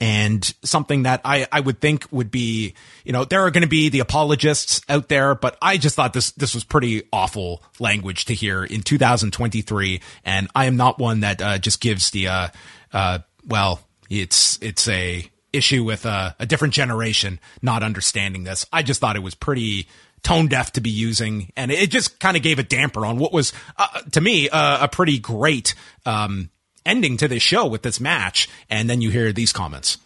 and 0.00 0.42
something 0.62 1.02
that 1.02 1.20
I, 1.24 1.46
I 1.52 1.60
would 1.60 1.80
think 1.80 2.06
would 2.10 2.30
be, 2.30 2.74
you 3.04 3.12
know, 3.12 3.24
there 3.24 3.42
are 3.42 3.50
going 3.50 3.62
to 3.62 3.68
be 3.68 3.90
the 3.90 4.00
apologists 4.00 4.80
out 4.88 5.08
there, 5.08 5.34
but 5.34 5.58
I 5.60 5.76
just 5.76 5.94
thought 5.94 6.14
this, 6.14 6.30
this 6.32 6.54
was 6.54 6.64
pretty 6.64 7.02
awful 7.12 7.62
language 7.78 8.24
to 8.26 8.34
hear 8.34 8.64
in 8.64 8.80
2023. 8.80 10.00
And 10.24 10.48
I 10.54 10.64
am 10.64 10.76
not 10.76 10.98
one 10.98 11.20
that, 11.20 11.42
uh, 11.42 11.58
just 11.58 11.80
gives 11.80 12.10
the, 12.10 12.28
uh, 12.28 12.48
uh, 12.94 13.18
well, 13.46 13.80
it's, 14.08 14.58
it's 14.62 14.88
a 14.88 15.30
issue 15.52 15.84
with 15.84 16.06
a, 16.06 16.34
a 16.38 16.46
different 16.46 16.72
generation 16.72 17.38
not 17.60 17.82
understanding 17.82 18.44
this. 18.44 18.64
I 18.72 18.82
just 18.82 19.00
thought 19.00 19.16
it 19.16 19.22
was 19.22 19.34
pretty, 19.34 19.86
tone 20.22 20.48
deaf 20.48 20.72
to 20.72 20.82
be 20.82 20.90
using, 20.90 21.50
and 21.56 21.70
it 21.70 21.90
just 21.90 22.20
kind 22.20 22.36
of 22.36 22.42
gave 22.42 22.58
a 22.58 22.62
damper 22.62 23.06
on 23.06 23.16
what 23.18 23.32
was, 23.32 23.54
uh, 23.78 24.00
to 24.12 24.20
me, 24.20 24.50
uh, 24.50 24.84
a 24.84 24.88
pretty 24.88 25.18
great 25.18 25.74
um, 26.04 26.50
ending 26.84 27.16
to 27.18 27.28
this 27.28 27.42
show 27.42 27.66
with 27.66 27.82
this 27.82 28.00
match, 28.00 28.48
and 28.68 28.88
then 28.88 29.00
you 29.00 29.10
hear 29.10 29.32
these 29.32 29.52
comments. 29.52 29.98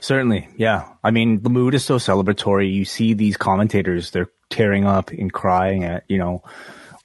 Certainly, 0.00 0.48
yeah. 0.56 0.88
I 1.02 1.10
mean, 1.10 1.42
the 1.42 1.50
mood 1.50 1.74
is 1.74 1.84
so 1.84 1.96
celebratory. 1.96 2.72
You 2.72 2.84
see 2.84 3.14
these 3.14 3.36
commentators; 3.36 4.10
they're 4.10 4.30
tearing 4.50 4.84
up 4.84 5.10
and 5.10 5.32
crying 5.32 5.84
at 5.84 6.04
you 6.08 6.18
know 6.18 6.42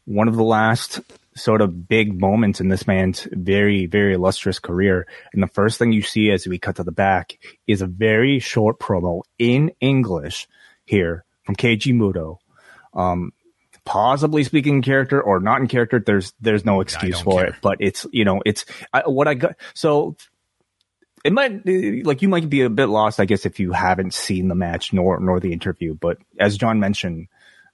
one 0.05 0.27
of 0.27 0.35
the 0.35 0.43
last 0.43 1.01
sort 1.35 1.61
of 1.61 1.87
big 1.87 2.19
moments 2.19 2.59
in 2.59 2.67
this 2.69 2.85
man's 2.85 3.27
very, 3.31 3.85
very 3.85 4.13
illustrious 4.13 4.59
career. 4.59 5.07
And 5.33 5.41
the 5.41 5.47
first 5.47 5.77
thing 5.77 5.93
you 5.93 6.01
see 6.01 6.31
as 6.31 6.45
we 6.47 6.59
cut 6.59 6.75
to 6.75 6.83
the 6.83 6.91
back 6.91 7.37
is 7.65 7.81
a 7.81 7.87
very 7.87 8.39
short 8.39 8.79
promo 8.79 9.21
in 9.37 9.71
English 9.79 10.47
here 10.85 11.23
from 11.43 11.55
Keiji 11.55 11.93
Muto. 11.93 12.37
Um, 12.93 13.31
possibly 13.85 14.43
speaking 14.43 14.75
in 14.75 14.81
character 14.81 15.21
or 15.21 15.39
not 15.39 15.61
in 15.61 15.67
character, 15.67 16.01
there's 16.05 16.33
there's 16.39 16.65
no 16.65 16.81
excuse 16.81 17.19
for 17.19 17.41
care. 17.41 17.49
it. 17.49 17.55
But 17.61 17.77
it's 17.79 18.05
you 18.11 18.25
know 18.25 18.41
it's 18.45 18.65
I, 18.93 19.01
what 19.07 19.27
I 19.27 19.33
got. 19.33 19.55
So 19.73 20.15
it 21.23 21.33
might 21.33 21.65
like 22.05 22.21
you 22.21 22.29
might 22.29 22.49
be 22.49 22.61
a 22.61 22.69
bit 22.69 22.87
lost, 22.87 23.19
I 23.19 23.25
guess, 23.25 23.45
if 23.45 23.59
you 23.59 23.71
haven't 23.71 24.13
seen 24.13 24.47
the 24.47 24.55
match 24.55 24.93
nor 24.93 25.19
nor 25.19 25.39
the 25.39 25.53
interview. 25.53 25.95
But 25.95 26.17
as 26.39 26.57
John 26.57 26.79
mentioned, 26.79 27.27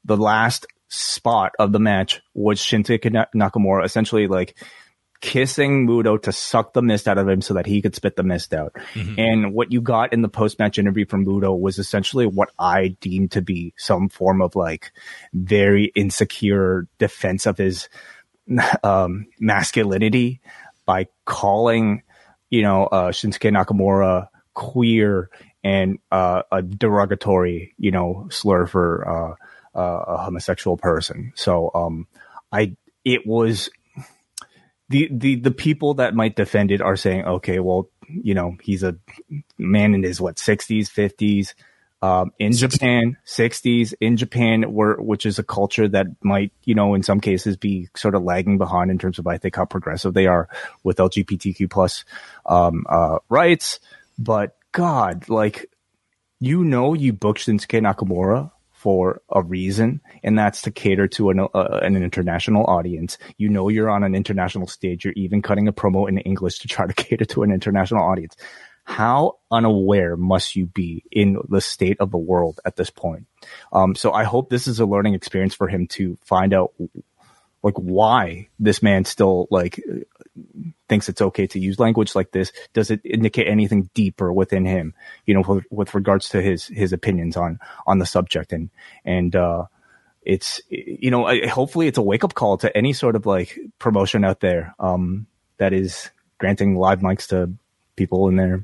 the 0.04 0.18
last 0.18 0.66
spot 0.88 1.54
of 1.60 1.72
the 1.72 1.80
match 1.80 2.22
was 2.34 2.60
Shinsuke 2.60 3.26
Nakamura 3.36 3.86
essentially 3.86 4.28
like 4.28 4.58
kissing 5.26 5.88
Muto 5.88 6.22
to 6.22 6.32
suck 6.32 6.74
the 6.74 6.84
mist 6.84 7.08
out 7.08 7.18
of 7.18 7.28
him 7.28 7.42
so 7.42 7.56
that 7.56 7.66
he 7.66 7.82
could 7.82 7.96
spit 7.96 8.16
the 8.16 8.22
mist 8.22 8.54
out. 8.54 8.76
Mm-hmm. 8.94 9.16
And 9.18 9.54
what 9.56 9.72
you 9.72 9.82
got 9.82 10.14
in 10.14 10.22
the 10.22 10.30
post 10.30 10.60
match 10.60 10.78
interview 10.78 11.08
from 11.08 11.26
Muto 11.26 11.60
was 11.60 11.80
essentially 11.80 12.28
what 12.28 12.52
I 12.60 12.90
deemed 13.02 13.32
to 13.32 13.42
be 13.42 13.74
some 13.76 14.08
form 14.08 14.40
of 14.40 14.56
like 14.56 14.92
very 15.34 15.86
insecure 15.96 16.88
defense 17.00 17.48
of 17.48 17.58
his 17.58 17.90
um, 18.84 19.26
masculinity 19.40 20.42
by 20.86 21.08
calling, 21.26 22.04
you 22.52 22.62
know, 22.62 22.86
uh, 22.86 23.10
Shinsuke 23.10 23.52
Nakamura 23.52 24.28
queer 24.54 25.32
and 25.64 25.98
uh, 26.12 26.44
a 26.52 26.62
derogatory, 26.62 27.74
you 27.80 27.90
know, 27.90 28.28
slur 28.30 28.68
for 28.68 29.10
uh, 29.10 29.36
uh 29.76 30.04
a 30.08 30.18
homosexual 30.18 30.78
person. 30.78 31.34
So 31.34 31.72
um, 31.74 32.08
I 32.52 32.76
it 33.04 33.26
was 33.26 33.72
the, 34.90 35.10
the, 35.12 35.36
the 35.36 35.52
people 35.52 35.96
that 35.96 36.16
might 36.16 36.36
defend 36.36 36.72
it 36.72 36.82
are 36.82 36.96
saying, 36.96 37.26
okay, 37.26 37.60
well, 37.60 37.90
you 38.08 38.34
know, 38.34 38.56
he's 38.62 38.84
a 38.84 38.96
man 39.58 39.96
in 39.96 40.04
his 40.04 40.22
what, 40.22 40.38
sixties, 40.38 40.90
fifties, 40.90 41.56
um, 42.02 42.32
in 42.38 42.52
Japan, 42.52 43.18
sixties 43.24 43.94
in 44.00 44.16
Japan, 44.16 44.74
where, 44.74 44.96
which 44.96 45.26
is 45.26 45.40
a 45.40 45.44
culture 45.44 45.88
that 45.88 46.08
might, 46.22 46.52
you 46.64 46.76
know, 46.76 46.94
in 46.94 47.02
some 47.02 47.20
cases 47.20 47.58
be 47.58 47.90
sort 47.96 48.14
of 48.14 48.24
lagging 48.24 48.60
behind 48.60 48.92
in 48.92 49.00
terms 49.00 49.18
of, 49.18 49.26
I 49.26 49.38
think, 49.38 49.56
how 49.56 49.66
progressive 49.66 50.14
they 50.14 50.28
are 50.28 50.48
with 50.84 50.98
LGBTQ 50.98 51.70
plus, 51.70 52.06
um, 52.46 52.86
uh, 52.88 53.20
rights. 53.30 53.80
But 54.20 54.56
God, 54.72 55.30
like, 55.30 55.66
you 56.40 56.64
know, 56.64 56.94
you 56.94 57.12
booked 57.12 57.40
Shinsuke 57.40 57.82
Nakamura 57.82 58.52
for 58.86 59.20
a 59.32 59.42
reason, 59.42 60.00
and 60.24 60.38
that's 60.38 60.62
to 60.62 60.70
cater 60.70 61.08
to 61.08 61.32
an, 61.32 61.40
uh, 61.40 61.80
an 61.82 61.96
international 61.96 62.66
audience. 62.66 63.18
You 63.36 63.50
know, 63.50 63.68
you're 63.68 63.90
on 63.90 64.04
an 64.04 64.14
international 64.14 64.68
stage. 64.68 65.04
You're 65.04 65.16
even 65.16 65.42
cutting 65.42 65.68
a 65.68 65.74
promo 65.74 66.08
in 66.08 66.20
English 66.20 66.60
to 66.60 66.68
try 66.68 66.86
to 66.86 66.94
cater 67.04 67.26
to 67.26 67.42
an 67.42 67.52
international 67.52 68.04
audience. 68.04 68.36
How 68.84 69.40
unaware 69.50 70.16
must 70.16 70.56
you 70.56 70.68
be 70.68 71.04
in 71.12 71.40
the 71.50 71.62
state 71.62 71.98
of 72.00 72.12
the 72.12 72.20
world 72.20 72.60
at 72.64 72.76
this 72.76 72.92
point? 72.92 73.26
Um, 73.74 73.96
so 73.96 74.12
I 74.12 74.24
hope 74.24 74.52
this 74.52 74.68
is 74.68 74.80
a 74.80 74.86
learning 74.86 75.16
experience 75.16 75.56
for 75.56 75.68
him 75.68 75.88
to 75.98 76.20
find 76.24 76.54
out 76.54 76.72
like 77.66 77.76
why 77.78 78.48
this 78.60 78.84
man 78.84 79.04
still 79.06 79.48
like 79.50 79.84
thinks 80.88 81.10
it's 81.10 81.20
okay 81.20 81.48
to 81.48 81.60
use 81.60 81.80
language 81.80 82.14
like 82.14 82.30
this 82.30 82.52
does 82.74 82.92
it 82.92 83.02
indicate 83.04 83.48
anything 83.48 83.90
deeper 83.96 84.32
within 84.32 84.66
him 84.66 84.94
you 85.26 85.34
know 85.34 85.42
with, 85.42 85.66
with 85.72 85.96
regards 85.96 86.30
to 86.30 86.44
his 86.44 86.68
his 86.68 86.94
opinions 86.94 87.36
on 87.36 87.60
on 87.88 87.98
the 87.98 88.06
subject? 88.06 88.54
And 88.54 88.70
and 89.04 89.36
uh 89.36 89.66
it's 90.22 90.62
you 90.70 91.10
know 91.10 91.28
hopefully 91.50 91.88
it's 91.88 91.98
a 91.98 92.04
wake 92.04 92.24
up 92.24 92.36
call 92.36 92.58
to 92.60 92.78
any 92.78 92.94
sort 92.94 93.16
of 93.16 93.26
like 93.26 93.58
promotion 93.80 94.24
out 94.24 94.42
there 94.42 94.76
um 94.80 95.26
that 95.58 95.74
is 95.74 96.12
granting 96.38 96.76
live 96.76 97.00
mics 97.00 97.28
to 97.30 97.52
people 97.96 98.28
in 98.28 98.36
their 98.36 98.64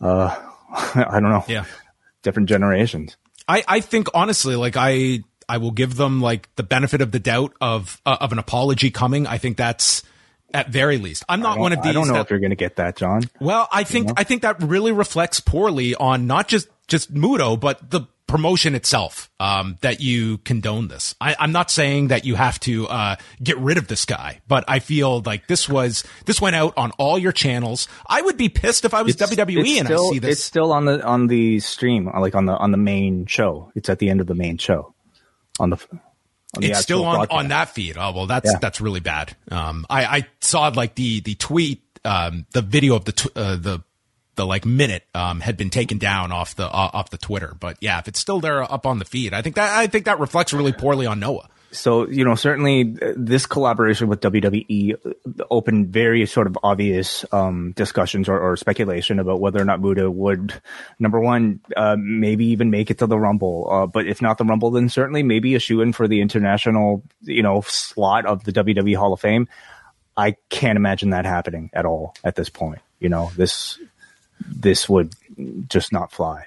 uh 0.00 0.36
i 0.94 1.18
don't 1.18 1.30
know. 1.30 1.44
Yeah. 1.48 1.64
Different 2.22 2.48
generations. 2.48 3.16
I 3.48 3.64
i 3.66 3.80
think 3.80 4.06
honestly 4.14 4.54
like 4.54 4.76
i 4.76 5.24
I 5.52 5.58
will 5.58 5.70
give 5.70 5.96
them 5.96 6.22
like 6.22 6.48
the 6.56 6.62
benefit 6.62 7.02
of 7.02 7.12
the 7.12 7.18
doubt 7.18 7.52
of 7.60 8.00
uh, 8.06 8.16
of 8.22 8.32
an 8.32 8.38
apology 8.38 8.90
coming. 8.90 9.26
I 9.26 9.36
think 9.36 9.58
that's 9.58 10.02
at 10.54 10.70
very 10.70 10.96
least. 10.96 11.24
I'm 11.28 11.40
not 11.40 11.58
one 11.58 11.74
of 11.74 11.82
these. 11.82 11.90
I 11.90 11.92
don't 11.92 12.08
know 12.08 12.14
that, 12.14 12.22
if 12.22 12.30
you're 12.30 12.38
going 12.38 12.50
to 12.50 12.56
get 12.56 12.76
that, 12.76 12.96
John. 12.96 13.24
Well, 13.38 13.68
I 13.70 13.84
think 13.84 14.04
you 14.04 14.08
know? 14.08 14.14
I 14.16 14.24
think 14.24 14.40
that 14.42 14.62
really 14.62 14.92
reflects 14.92 15.40
poorly 15.40 15.94
on 15.94 16.26
not 16.26 16.48
just 16.48 16.68
just 16.88 17.12
Muto, 17.12 17.60
but 17.60 17.90
the 17.90 18.06
promotion 18.26 18.74
itself. 18.74 19.30
Um, 19.38 19.76
that 19.82 20.00
you 20.00 20.38
condone 20.38 20.88
this. 20.88 21.14
I, 21.20 21.36
am 21.38 21.52
not 21.52 21.70
saying 21.70 22.08
that 22.08 22.24
you 22.24 22.34
have 22.34 22.58
to 22.60 22.88
uh, 22.88 23.16
get 23.42 23.58
rid 23.58 23.76
of 23.76 23.88
this 23.88 24.06
guy, 24.06 24.40
but 24.48 24.64
I 24.68 24.78
feel 24.78 25.20
like 25.20 25.48
this 25.48 25.68
was 25.68 26.02
this 26.24 26.40
went 26.40 26.56
out 26.56 26.72
on 26.78 26.92
all 26.92 27.18
your 27.18 27.32
channels. 27.32 27.88
I 28.06 28.22
would 28.22 28.38
be 28.38 28.48
pissed 28.48 28.86
if 28.86 28.94
I 28.94 29.02
was 29.02 29.20
it's, 29.20 29.30
WWE 29.30 29.60
it's 29.60 29.78
and 29.80 29.86
still, 29.86 30.08
I 30.08 30.12
see 30.12 30.18
this. 30.18 30.30
It's 30.30 30.44
still 30.44 30.72
on 30.72 30.86
the 30.86 31.04
on 31.04 31.26
the 31.26 31.60
stream, 31.60 32.06
like 32.06 32.34
on 32.34 32.46
the 32.46 32.56
on 32.56 32.70
the 32.70 32.78
main 32.78 33.26
show. 33.26 33.70
It's 33.74 33.90
at 33.90 33.98
the 33.98 34.08
end 34.08 34.22
of 34.22 34.26
the 34.26 34.34
main 34.34 34.56
show 34.56 34.94
on 35.60 35.70
the 35.70 35.76
On 36.56 36.60
the 36.60 36.70
it's 36.70 36.80
still 36.80 37.04
on, 37.04 37.16
broadcast. 37.16 37.38
on 37.38 37.48
that 37.48 37.70
feed. 37.70 37.96
Oh 37.96 38.12
well, 38.12 38.26
that's 38.26 38.50
Yeah. 38.50 38.58
that's 38.60 38.80
really 38.80 39.00
bad. 39.00 39.36
Um, 39.50 39.86
I, 39.88 40.04
I 40.04 40.26
saw 40.40 40.68
like 40.68 40.94
the 40.94 41.20
the 41.20 41.34
tweet, 41.34 41.82
um, 42.04 42.46
the 42.52 42.62
video 42.62 42.94
of 42.96 43.04
the 43.04 43.12
tw- 43.12 43.36
uh, 43.36 43.56
the 43.56 43.82
the 44.34 44.46
like 44.46 44.64
minute 44.64 45.04
um 45.14 45.40
had 45.40 45.56
been 45.58 45.68
taken 45.70 45.98
down 45.98 46.32
off 46.32 46.54
the 46.56 46.64
uh, 46.66 46.90
off 46.92 47.10
the 47.10 47.18
Twitter. 47.18 47.54
But 47.58 47.76
yeah, 47.80 47.98
if 47.98 48.08
it's 48.08 48.18
still 48.20 48.40
there 48.40 48.62
up 48.62 48.86
on 48.86 48.98
the 48.98 49.04
feed, 49.04 49.34
I 49.34 49.42
think 49.42 49.56
that 49.56 49.70
I 49.78 49.86
think 49.86 50.06
that 50.06 50.18
reflects 50.18 50.52
really 50.52 50.72
poorly 50.72 51.06
on 51.06 51.20
Noah. 51.20 51.48
So, 51.72 52.06
you 52.06 52.22
know, 52.24 52.34
certainly 52.34 52.96
uh, 53.00 53.14
this 53.16 53.46
collaboration 53.46 54.06
with 54.08 54.20
WWE 54.20 55.16
opened 55.50 55.88
very 55.88 56.26
sort 56.26 56.46
of 56.46 56.58
obvious 56.62 57.24
um, 57.32 57.72
discussions 57.72 58.28
or, 58.28 58.38
or 58.38 58.56
speculation 58.58 59.18
about 59.18 59.40
whether 59.40 59.60
or 59.60 59.64
not 59.64 59.80
Muda 59.80 60.10
would, 60.10 60.52
number 60.98 61.18
one, 61.18 61.60
uh, 61.74 61.96
maybe 61.98 62.44
even 62.46 62.70
make 62.70 62.90
it 62.90 62.98
to 62.98 63.06
the 63.06 63.18
Rumble. 63.18 63.68
Uh, 63.70 63.86
but 63.86 64.06
if 64.06 64.20
not 64.20 64.36
the 64.36 64.44
Rumble, 64.44 64.70
then 64.70 64.90
certainly 64.90 65.22
maybe 65.22 65.54
a 65.54 65.58
shoe 65.58 65.80
in 65.80 65.94
for 65.94 66.06
the 66.06 66.20
international, 66.20 67.02
you 67.22 67.42
know, 67.42 67.62
slot 67.62 68.26
of 68.26 68.44
the 68.44 68.52
WWE 68.52 68.96
Hall 68.96 69.14
of 69.14 69.20
Fame. 69.20 69.48
I 70.14 70.36
can't 70.50 70.76
imagine 70.76 71.10
that 71.10 71.24
happening 71.24 71.70
at 71.72 71.86
all 71.86 72.14
at 72.22 72.36
this 72.36 72.50
point. 72.50 72.80
You 73.00 73.08
know, 73.08 73.32
this 73.34 73.78
this 74.46 74.88
would 74.90 75.14
just 75.68 75.90
not 75.90 76.12
fly. 76.12 76.46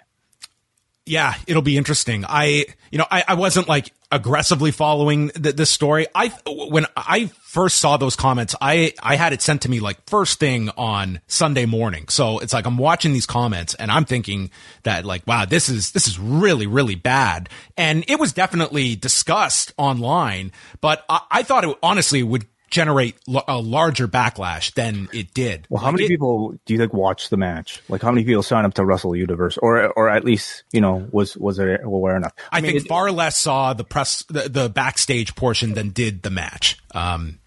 Yeah, 1.07 1.35
it'll 1.45 1.61
be 1.61 1.77
interesting. 1.77 2.25
I, 2.27 2.65
you 2.89 2.97
know, 2.97 3.05
I, 3.11 3.23
I 3.27 3.33
wasn't 3.35 3.67
like 3.67 3.93
aggressively 4.11 4.71
following 4.71 5.29
th- 5.29 5.55
this 5.55 5.69
story. 5.69 6.07
I, 6.15 6.29
when 6.47 6.87
I 6.97 7.27
first 7.43 7.77
saw 7.77 7.97
those 7.97 8.15
comments, 8.15 8.55
I, 8.59 8.93
I 9.03 9.15
had 9.15 9.31
it 9.31 9.43
sent 9.43 9.61
to 9.63 9.69
me 9.69 9.79
like 9.79 9.97
first 10.09 10.39
thing 10.39 10.69
on 10.77 11.21
Sunday 11.27 11.67
morning. 11.67 12.07
So 12.07 12.39
it's 12.39 12.53
like 12.53 12.65
I'm 12.65 12.77
watching 12.77 13.13
these 13.13 13.27
comments 13.27 13.75
and 13.75 13.91
I'm 13.91 14.05
thinking 14.05 14.49
that 14.81 15.05
like, 15.05 15.27
wow, 15.27 15.45
this 15.45 15.69
is, 15.69 15.91
this 15.91 16.07
is 16.07 16.17
really, 16.17 16.65
really 16.65 16.95
bad. 16.95 17.49
And 17.77 18.03
it 18.07 18.19
was 18.19 18.33
definitely 18.33 18.95
discussed 18.95 19.73
online, 19.77 20.51
but 20.81 21.05
I, 21.07 21.21
I 21.29 21.43
thought 21.43 21.65
it 21.65 21.77
honestly 21.83 22.23
would 22.23 22.47
generate 22.75 23.15
l- 23.33 23.43
a 23.47 23.57
larger 23.57 24.05
backlash 24.07 24.73
than 24.73 25.07
it 25.13 25.33
did. 25.33 25.65
Well, 25.69 25.79
how 25.79 25.87
Like, 25.87 25.93
many 25.93 26.05
it- 26.05 26.09
people 26.09 26.59
do 26.65 26.73
you 26.73 26.77
think 26.79 26.93
watched 26.93 27.29
the 27.29 27.37
match? 27.37 27.79
Like, 27.87 28.01
how 28.01 28.11
many 28.11 28.25
people 28.25 28.43
signed 28.43 28.65
up 28.67 28.73
to 28.73 28.85
Wrestle 28.85 29.15
Universe, 29.15 29.57
or 29.57 29.87
or 29.97 30.09
at 30.09 30.25
least 30.25 30.63
you 30.73 30.81
know 30.81 31.07
was 31.11 31.37
was 31.37 31.55
there 31.57 31.81
aware 31.81 32.17
enough? 32.17 32.33
I, 32.51 32.59
mean, 32.59 32.71
think 32.73 32.85
it- 32.85 32.89
far 32.89 33.09
less 33.11 33.37
saw 33.37 33.73
the 33.73 33.85
press, 33.85 34.23
the, 34.29 34.49
the 34.49 34.69
backstage 34.69 35.35
portion 35.35 35.73
than 35.73 35.91
did 35.91 36.21
the 36.21 36.29
match. 36.29 36.77
Um, 36.93 37.39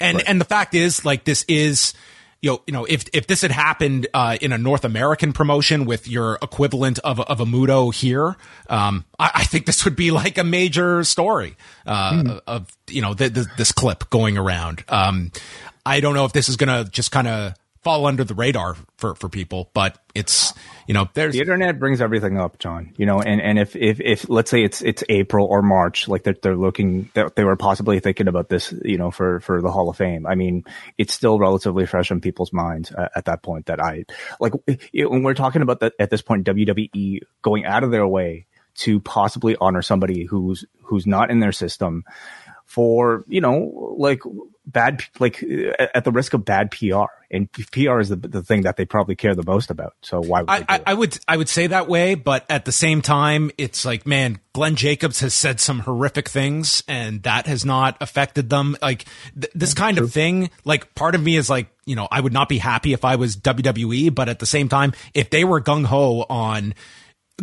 and 0.00 0.22
and 0.28 0.40
the 0.40 0.44
fact 0.44 0.74
is, 0.74 1.04
like, 1.04 1.24
this 1.24 1.44
is, 1.48 1.94
you 2.42 2.50
know, 2.50 2.62
you 2.66 2.72
know, 2.72 2.84
if 2.86 3.04
if 3.12 3.26
this 3.26 3.42
had 3.42 3.50
happened 3.50 4.06
uh, 4.14 4.38
in 4.40 4.52
a 4.52 4.58
North 4.58 4.84
American 4.84 5.32
promotion 5.32 5.84
with 5.84 6.08
your 6.08 6.38
equivalent 6.40 6.98
of 7.00 7.20
of 7.20 7.40
a 7.40 7.44
Mudo 7.44 7.94
here, 7.94 8.36
um, 8.68 9.04
I, 9.18 9.30
I 9.34 9.44
think 9.44 9.66
this 9.66 9.84
would 9.84 9.96
be 9.96 10.10
like 10.10 10.38
a 10.38 10.44
major 10.44 11.04
story 11.04 11.56
uh, 11.86 12.40
of 12.46 12.74
you 12.88 13.02
know 13.02 13.12
th- 13.12 13.34
th- 13.34 13.46
this 13.58 13.72
clip 13.72 14.08
going 14.08 14.38
around. 14.38 14.84
Um, 14.88 15.32
I 15.84 16.00
don't 16.00 16.14
know 16.14 16.24
if 16.24 16.32
this 16.32 16.48
is 16.48 16.56
gonna 16.56 16.84
just 16.84 17.12
kind 17.12 17.28
of 17.28 17.54
fall 17.82 18.06
under 18.06 18.24
the 18.24 18.34
radar 18.34 18.76
for 18.96 19.14
for 19.14 19.28
people, 19.28 19.70
but 19.72 19.98
it's 20.14 20.52
you 20.86 20.94
know 20.94 21.08
there's 21.14 21.34
the 21.34 21.40
internet 21.40 21.78
brings 21.78 22.00
everything 22.00 22.38
up, 22.38 22.58
John. 22.58 22.92
You 22.96 23.06
know, 23.06 23.20
and 23.20 23.40
and 23.40 23.58
if 23.58 23.74
if 23.76 24.00
if 24.00 24.28
let's 24.28 24.50
say 24.50 24.62
it's 24.62 24.82
it's 24.82 25.02
April 25.08 25.46
or 25.46 25.62
March, 25.62 26.08
like 26.08 26.22
they're 26.22 26.36
they're 26.42 26.56
looking, 26.56 27.10
that 27.14 27.36
they 27.36 27.44
were 27.44 27.56
possibly 27.56 28.00
thinking 28.00 28.28
about 28.28 28.48
this, 28.48 28.72
you 28.84 28.98
know, 28.98 29.10
for 29.10 29.40
for 29.40 29.62
the 29.62 29.70
Hall 29.70 29.88
of 29.88 29.96
Fame. 29.96 30.26
I 30.26 30.34
mean, 30.34 30.64
it's 30.98 31.14
still 31.14 31.38
relatively 31.38 31.86
fresh 31.86 32.10
in 32.10 32.20
people's 32.20 32.52
minds 32.52 32.92
uh, 32.92 33.08
at 33.14 33.24
that 33.26 33.42
point. 33.42 33.66
That 33.66 33.80
I 33.80 34.04
like 34.40 34.52
it, 34.66 35.10
when 35.10 35.22
we're 35.22 35.34
talking 35.34 35.62
about 35.62 35.80
that 35.80 35.94
at 35.98 36.10
this 36.10 36.22
point, 36.22 36.46
WWE 36.46 37.20
going 37.42 37.64
out 37.64 37.84
of 37.84 37.90
their 37.90 38.06
way 38.06 38.46
to 38.76 39.00
possibly 39.00 39.56
honor 39.60 39.82
somebody 39.82 40.24
who's 40.24 40.64
who's 40.82 41.06
not 41.06 41.30
in 41.30 41.40
their 41.40 41.52
system 41.52 42.04
for 42.66 43.24
you 43.26 43.40
know 43.40 43.94
like 43.98 44.20
bad 44.72 45.02
like 45.18 45.42
uh, 45.42 45.86
at 45.94 46.04
the 46.04 46.12
risk 46.12 46.34
of 46.34 46.44
bad 46.44 46.70
PR 46.70 47.06
and 47.30 47.50
PR 47.52 48.00
is 48.00 48.08
the 48.08 48.16
the 48.16 48.42
thing 48.42 48.62
that 48.62 48.76
they 48.76 48.84
probably 48.84 49.14
care 49.14 49.34
the 49.34 49.44
most 49.44 49.70
about. 49.70 49.94
So 50.02 50.20
why 50.20 50.40
would 50.40 50.48
they 50.48 50.64
I, 50.68 50.76
I? 50.76 50.82
I 50.86 50.94
would 50.94 51.18
I 51.28 51.36
would 51.36 51.48
say 51.48 51.68
that 51.68 51.88
way, 51.88 52.14
but 52.14 52.44
at 52.50 52.64
the 52.64 52.72
same 52.72 53.02
time, 53.02 53.50
it's 53.56 53.84
like, 53.84 54.06
man, 54.06 54.40
Glenn 54.52 54.74
Jacobs 54.74 55.20
has 55.20 55.32
said 55.32 55.60
some 55.60 55.80
horrific 55.80 56.28
things, 56.28 56.82
and 56.88 57.22
that 57.22 57.46
has 57.46 57.64
not 57.64 57.96
affected 58.00 58.50
them. 58.50 58.76
Like 58.82 59.04
th- 59.40 59.52
this 59.54 59.74
kind 59.74 59.98
of 59.98 60.12
thing. 60.12 60.50
Like 60.64 60.94
part 60.94 61.14
of 61.14 61.22
me 61.22 61.36
is 61.36 61.48
like, 61.48 61.68
you 61.84 61.94
know, 61.94 62.08
I 62.10 62.20
would 62.20 62.32
not 62.32 62.48
be 62.48 62.58
happy 62.58 62.92
if 62.92 63.04
I 63.04 63.16
was 63.16 63.36
WWE, 63.36 64.12
but 64.14 64.28
at 64.28 64.40
the 64.40 64.46
same 64.46 64.68
time, 64.68 64.92
if 65.14 65.30
they 65.30 65.44
were 65.44 65.60
gung 65.60 65.84
ho 65.84 66.26
on 66.28 66.74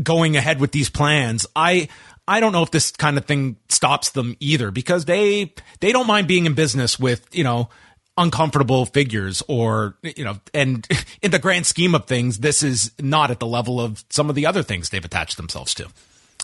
going 0.03 0.35
ahead 0.35 0.59
with 0.59 0.71
these 0.71 0.89
plans, 0.89 1.47
I 1.55 1.87
I 2.27 2.39
don't 2.39 2.51
know 2.51 2.63
if 2.63 2.71
this 2.71 2.91
kind 2.91 3.17
of 3.17 3.25
thing 3.25 3.57
stops 3.69 4.09
them 4.11 4.35
either 4.39 4.71
because 4.71 5.05
they 5.05 5.53
they 5.79 5.91
don't 5.91 6.07
mind 6.07 6.27
being 6.27 6.45
in 6.45 6.53
business 6.53 6.99
with 6.99 7.27
you 7.31 7.43
know 7.43 7.69
uncomfortable 8.17 8.85
figures 8.85 9.43
or 9.47 9.95
you 10.01 10.23
know 10.23 10.39
and 10.53 10.87
in 11.21 11.31
the 11.31 11.39
grand 11.39 11.65
scheme 11.65 11.93
of 11.95 12.05
things 12.05 12.39
this 12.39 12.63
is 12.63 12.91
not 12.99 13.29
at 13.31 13.39
the 13.39 13.45
level 13.47 13.79
of 13.79 14.03
some 14.09 14.27
of 14.29 14.35
the 14.35 14.45
other 14.45 14.63
things 14.63 14.89
they've 14.89 15.05
attached 15.05 15.37
themselves 15.37 15.73
to 15.75 15.87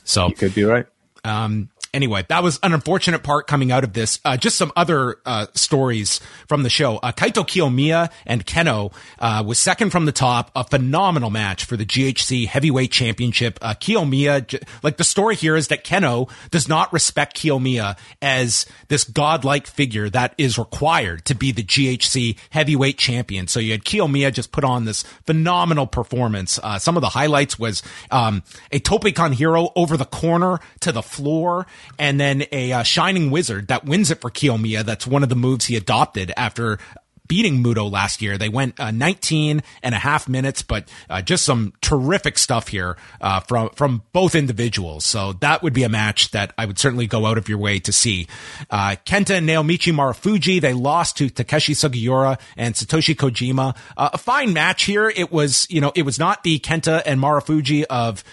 so 0.04 0.28
You 0.28 0.36
could 0.36 0.54
be 0.54 0.64
right. 0.64 0.86
um, 1.24 1.70
anyway, 1.94 2.26
that 2.30 2.44
was 2.44 2.60
an 2.64 2.74
unfortunate 2.74 3.24
part 3.24 3.48
coming 3.48 3.72
out 3.72 3.84
of 3.84 3.94
this. 3.94 4.20
Uh, 4.26 4.38
just 4.38 4.58
some 4.58 4.72
other 4.76 5.18
uh, 5.26 5.48
stories 5.54 6.20
from 6.48 6.64
the 6.64 6.70
show. 6.70 6.98
Uh, 6.98 7.12
Kaito 7.12 7.46
Kiyomiya 7.46 8.12
and 8.26 8.46
Kenoh 8.46 8.94
uh, 9.20 9.44
was 9.46 9.60
second 9.60 9.92
from 9.92 10.06
the 10.06 10.12
top. 10.12 10.52
A 10.56 10.64
phenomenal 10.64 11.30
match 11.30 11.66
for 11.66 11.78
the 11.78 11.86
GHC 11.86 12.48
Heavyweight 12.48 12.92
Championship. 12.92 13.60
Uh, 13.62 13.74
Kiyomiya, 13.74 14.64
like 14.82 14.98
the 14.98 15.04
story 15.04 15.36
here 15.36 15.56
is 15.56 15.68
that 15.68 15.84
Kenoh 15.84 16.30
does 16.52 16.68
not 16.68 16.92
respect 16.92 17.38
Kiyomiya 17.38 17.98
as 18.22 18.66
this 18.88 19.04
godlike 19.04 19.68
figure 19.68 20.10
that 20.10 20.34
is 20.38 20.58
required 20.58 21.26
to 21.26 21.36
be 21.36 21.52
the 21.52 21.64
GHC 21.64 22.38
Heavyweight 22.50 22.98
Champion. 22.98 23.48
So 23.48 23.60
you 23.60 23.72
had 23.72 23.84
Kiyomiya 23.84 24.34
just 24.34 24.52
put 24.52 24.64
on 24.64 24.86
this 24.86 25.04
phenomenal 25.26 25.88
performance. 25.88 26.60
Uh, 26.62 26.80
some 26.80 26.98
of 26.98 27.02
the 27.02 27.10
highlights 27.10 27.60
was 27.60 27.84
um, 28.12 28.44
a 28.72 28.80
tope 28.80 29.14
con 29.14 29.34
hilo 29.34 29.72
over 29.76 29.98
the 29.98 30.06
corner 30.06 30.60
to 30.80 30.92
the 30.92 31.02
floor, 31.02 31.66
and 32.00 32.20
then 32.20 32.46
a 32.52 32.72
uh, 32.72 32.84
Shining 32.84 33.32
Wizard 33.32 33.68
that 33.68 33.86
wins 33.86 34.12
it 34.12 34.22
for 34.22 34.30
Kiyomiya. 34.30 34.84
That's 34.84 35.08
one 35.08 35.24
of 35.24 35.30
the 35.30 35.36
moves 35.36 35.66
he 35.66 35.76
adopted 35.76 36.32
after 36.38 36.80
beating 37.28 37.64
Muto 37.64 37.90
last 37.90 38.22
year. 38.22 38.38
They 38.38 38.50
went 38.50 38.80
uh, 38.80 38.92
19 38.92 39.64
and 39.82 39.96
a 39.96 39.98
half 39.98 40.28
minutes, 40.28 40.62
but 40.62 40.90
uh, 41.10 41.22
just 41.22 41.46
some 41.46 41.74
terrific 41.82 42.38
stuff 42.38 42.68
here 42.68 42.98
uh, 43.22 43.40
from 43.42 43.70
from 43.72 44.04
both 44.12 44.36
individuals. 44.36 45.06
So 45.06 45.34
that 45.34 45.64
would 45.64 45.74
be 45.74 45.84
a 45.84 45.90
match 45.90 46.32
that 46.32 46.54
I 46.58 46.66
would 46.66 46.78
certainly 46.78 47.08
go 47.08 47.26
out 47.26 47.38
of 47.38 47.50
your 47.50 47.58
way 47.58 47.80
to 47.80 47.92
see. 47.92 48.28
Uh, 48.70 48.96
Kenta 49.06 49.38
and 49.38 49.48
Naomichi 49.48 49.94
Marufuji 49.94 50.62
they 50.62 50.74
lost 50.74 51.18
to 51.18 51.30
Takashi 51.30 51.76
Sugiura 51.76 52.40
and 52.58 52.76
Satoshi 52.76 53.16
Kojima. 53.16 53.76
Uh, 53.96 54.10
a 54.14 54.18
fine 54.18 54.54
match 54.54 54.84
here. 54.84 55.10
It 55.10 55.32
was 55.32 55.68
you 55.70 55.82
know 55.82 55.92
it 55.96 56.04
was 56.04 56.20
not 56.20 56.44
the 56.44 56.60
Kenta 56.60 57.02
and 57.06 57.20
Marufuji 57.20 57.84
of 57.90 58.24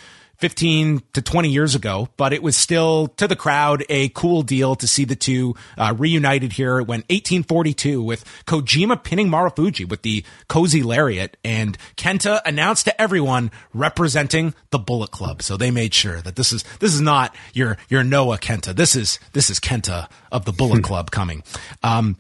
15 0.40 1.02
to 1.12 1.22
20 1.22 1.50
years 1.50 1.74
ago, 1.74 2.08
but 2.16 2.32
it 2.32 2.42
was 2.42 2.56
still 2.56 3.08
to 3.18 3.28
the 3.28 3.36
crowd 3.36 3.84
a 3.88 4.08
cool 4.10 4.42
deal 4.42 4.74
to 4.74 4.88
see 4.88 5.04
the 5.04 5.14
two 5.14 5.54
uh, 5.76 5.94
reunited 5.96 6.52
here. 6.52 6.78
It 6.78 6.88
went 6.88 7.04
1842 7.04 8.02
with 8.02 8.24
Kojima 8.46 9.02
pinning 9.02 9.28
Marufuji 9.28 9.88
with 9.88 10.02
the 10.02 10.24
cozy 10.48 10.82
lariat 10.82 11.36
and 11.44 11.76
Kenta 11.96 12.40
announced 12.44 12.86
to 12.86 13.00
everyone 13.00 13.50
representing 13.74 14.54
the 14.70 14.78
Bullet 14.78 15.10
Club. 15.10 15.42
So 15.42 15.56
they 15.56 15.70
made 15.70 15.92
sure 15.92 16.20
that 16.22 16.36
this 16.36 16.52
is, 16.52 16.64
this 16.80 16.94
is 16.94 17.00
not 17.00 17.34
your, 17.52 17.76
your 17.88 18.02
Noah 18.02 18.38
Kenta. 18.38 18.74
This 18.74 18.96
is, 18.96 19.18
this 19.32 19.50
is 19.50 19.60
Kenta 19.60 20.08
of 20.32 20.46
the 20.46 20.52
Bullet 20.52 20.82
Club 20.90 21.10
coming. 21.10 21.42
Um, 21.82 22.16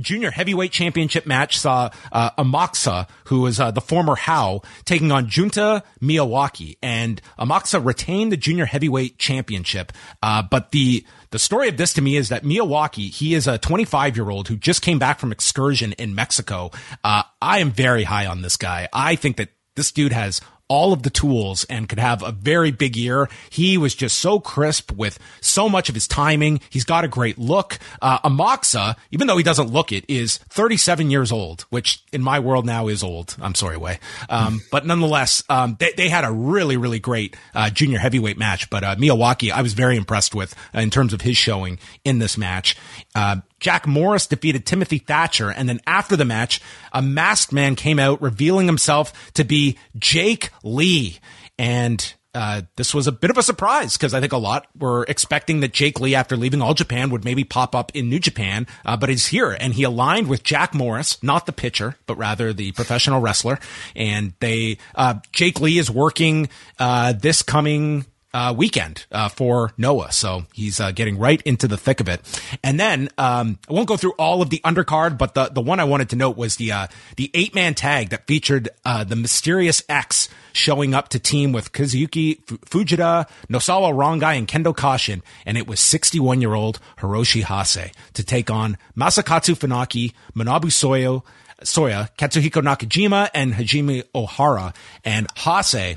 Junior 0.00 0.30
heavyweight 0.30 0.72
championship 0.72 1.26
match 1.26 1.58
saw 1.58 1.90
uh, 2.10 2.30
Amakusa, 2.32 3.08
who 3.24 3.46
is 3.46 3.60
uh, 3.60 3.70
the 3.70 3.80
former 3.80 4.14
Hao, 4.14 4.62
taking 4.84 5.12
on 5.12 5.28
Junta 5.28 5.82
Miyawaki, 6.00 6.76
and 6.82 7.20
Amakusa 7.38 7.84
retained 7.84 8.32
the 8.32 8.36
junior 8.36 8.64
heavyweight 8.64 9.18
championship. 9.18 9.92
Uh, 10.22 10.42
but 10.42 10.70
the 10.70 11.04
the 11.30 11.38
story 11.38 11.68
of 11.68 11.78
this 11.78 11.94
to 11.94 12.02
me 12.02 12.16
is 12.16 12.28
that 12.28 12.44
Miyawaki, 12.44 13.10
he 13.10 13.34
is 13.34 13.46
a 13.46 13.58
25 13.58 14.16
year 14.16 14.30
old 14.30 14.48
who 14.48 14.56
just 14.56 14.82
came 14.82 14.98
back 14.98 15.18
from 15.18 15.32
excursion 15.32 15.92
in 15.94 16.14
Mexico. 16.14 16.70
Uh, 17.02 17.22
I 17.40 17.60
am 17.60 17.70
very 17.70 18.04
high 18.04 18.26
on 18.26 18.42
this 18.42 18.56
guy. 18.56 18.88
I 18.92 19.16
think 19.16 19.38
that 19.38 19.48
this 19.74 19.90
dude 19.90 20.12
has 20.12 20.40
all 20.72 20.94
of 20.94 21.02
the 21.02 21.10
tools 21.10 21.64
and 21.64 21.86
could 21.86 21.98
have 21.98 22.22
a 22.22 22.32
very 22.32 22.70
big 22.70 22.96
year. 22.96 23.28
He 23.50 23.76
was 23.76 23.94
just 23.94 24.16
so 24.16 24.40
crisp 24.40 24.90
with 24.90 25.18
so 25.42 25.68
much 25.68 25.90
of 25.90 25.94
his 25.94 26.08
timing. 26.08 26.60
He's 26.70 26.86
got 26.86 27.04
a 27.04 27.08
great 27.08 27.36
look. 27.38 27.78
Uh, 28.00 28.18
Amakusa, 28.20 28.96
even 29.10 29.26
though 29.26 29.36
he 29.36 29.42
doesn't 29.42 29.70
look 29.70 29.92
it, 29.92 30.06
is 30.08 30.38
37 30.48 31.10
years 31.10 31.30
old, 31.30 31.66
which 31.68 32.02
in 32.10 32.22
my 32.22 32.40
world 32.40 32.64
now 32.64 32.88
is 32.88 33.02
old. 33.02 33.36
I'm 33.42 33.54
sorry, 33.54 33.76
Wai. 33.76 33.98
Um, 34.30 34.62
but 34.70 34.86
nonetheless, 34.86 35.44
um, 35.50 35.76
they, 35.78 35.92
they 35.94 36.08
had 36.08 36.24
a 36.24 36.32
really, 36.32 36.78
really 36.78 37.00
great 37.00 37.36
uh, 37.54 37.68
junior 37.68 37.98
heavyweight 37.98 38.38
match. 38.38 38.70
But 38.70 38.82
uh, 38.82 38.96
Miyawaki, 38.96 39.52
I 39.52 39.60
was 39.60 39.74
very 39.74 39.98
impressed 39.98 40.34
with 40.34 40.54
uh, 40.74 40.80
in 40.80 40.88
terms 40.88 41.12
of 41.12 41.20
his 41.20 41.36
showing 41.36 41.80
in 42.02 42.18
this 42.18 42.38
match. 42.38 42.78
Uh, 43.14 43.36
Jack 43.62 43.86
Morris 43.86 44.26
defeated 44.26 44.66
Timothy 44.66 44.98
Thatcher, 44.98 45.48
and 45.48 45.68
then 45.68 45.80
after 45.86 46.16
the 46.16 46.24
match, 46.24 46.60
a 46.92 47.00
masked 47.00 47.52
man 47.52 47.76
came 47.76 48.00
out 48.00 48.20
revealing 48.20 48.66
himself 48.66 49.32
to 49.34 49.44
be 49.44 49.78
Jake 49.96 50.50
Lee. 50.64 51.20
And 51.58 52.12
uh, 52.34 52.62
this 52.76 52.92
was 52.92 53.06
a 53.06 53.12
bit 53.12 53.30
of 53.30 53.38
a 53.38 53.42
surprise 53.42 53.96
because 53.96 54.14
I 54.14 54.20
think 54.20 54.32
a 54.32 54.38
lot 54.38 54.66
were 54.76 55.04
expecting 55.04 55.60
that 55.60 55.72
Jake 55.72 56.00
Lee, 56.00 56.16
after 56.16 56.36
leaving 56.36 56.60
All 56.60 56.74
Japan, 56.74 57.10
would 57.10 57.24
maybe 57.24 57.44
pop 57.44 57.76
up 57.76 57.92
in 57.94 58.08
New 58.08 58.18
Japan, 58.18 58.66
uh, 58.84 58.96
but 58.96 59.10
he's 59.10 59.28
here 59.28 59.52
and 59.52 59.74
he 59.74 59.84
aligned 59.84 60.26
with 60.26 60.42
Jack 60.42 60.74
Morris, 60.74 61.22
not 61.22 61.46
the 61.46 61.52
pitcher, 61.52 61.96
but 62.06 62.16
rather 62.16 62.52
the 62.52 62.72
professional 62.72 63.20
wrestler. 63.20 63.60
And 63.94 64.32
they, 64.40 64.78
uh, 64.96 65.20
Jake 65.30 65.60
Lee 65.60 65.78
is 65.78 65.88
working 65.88 66.48
uh, 66.80 67.12
this 67.12 67.42
coming 67.42 68.06
uh, 68.34 68.54
weekend 68.56 69.06
uh, 69.12 69.28
for 69.28 69.72
Noah. 69.76 70.12
So 70.12 70.44
he's 70.52 70.80
uh, 70.80 70.92
getting 70.92 71.18
right 71.18 71.40
into 71.42 71.68
the 71.68 71.76
thick 71.76 72.00
of 72.00 72.08
it. 72.08 72.20
And 72.62 72.78
then 72.78 73.08
um, 73.18 73.58
I 73.68 73.72
won't 73.72 73.88
go 73.88 73.96
through 73.96 74.12
all 74.18 74.42
of 74.42 74.50
the 74.50 74.60
undercard, 74.64 75.18
but 75.18 75.34
the 75.34 75.48
the 75.48 75.60
one 75.60 75.80
I 75.80 75.84
wanted 75.84 76.10
to 76.10 76.16
note 76.16 76.36
was 76.36 76.56
the 76.56 76.72
uh, 76.72 76.86
the 77.16 77.30
eight 77.34 77.54
man 77.54 77.74
tag 77.74 78.10
that 78.10 78.26
featured 78.26 78.68
uh, 78.84 79.04
the 79.04 79.16
mysterious 79.16 79.82
X 79.88 80.28
showing 80.52 80.94
up 80.94 81.08
to 81.10 81.18
team 81.18 81.52
with 81.52 81.72
Kazuyuki 81.72 82.40
F- 82.40 82.60
Fujita, 82.62 83.28
Nosawa 83.48 83.92
Rongai, 83.92 84.38
and 84.38 84.48
Kendo 84.48 84.74
Kashin, 84.74 85.22
and 85.46 85.56
it 85.56 85.66
was 85.66 85.80
61 85.80 86.40
year 86.40 86.54
old 86.54 86.80
Hiroshi 86.98 87.42
Hase 87.42 87.92
to 88.14 88.24
take 88.24 88.50
on 88.50 88.76
Masakatsu 88.96 89.54
Funaki, 89.54 90.12
Manabu 90.34 90.70
Soyo. 90.70 91.22
Soya, 91.62 92.08
Katsuhiko 92.16 92.60
Nakajima, 92.60 93.30
and 93.32 93.54
Hajime 93.54 94.02
Ohara. 94.16 94.74
And 95.04 95.28
Hase 95.36 95.96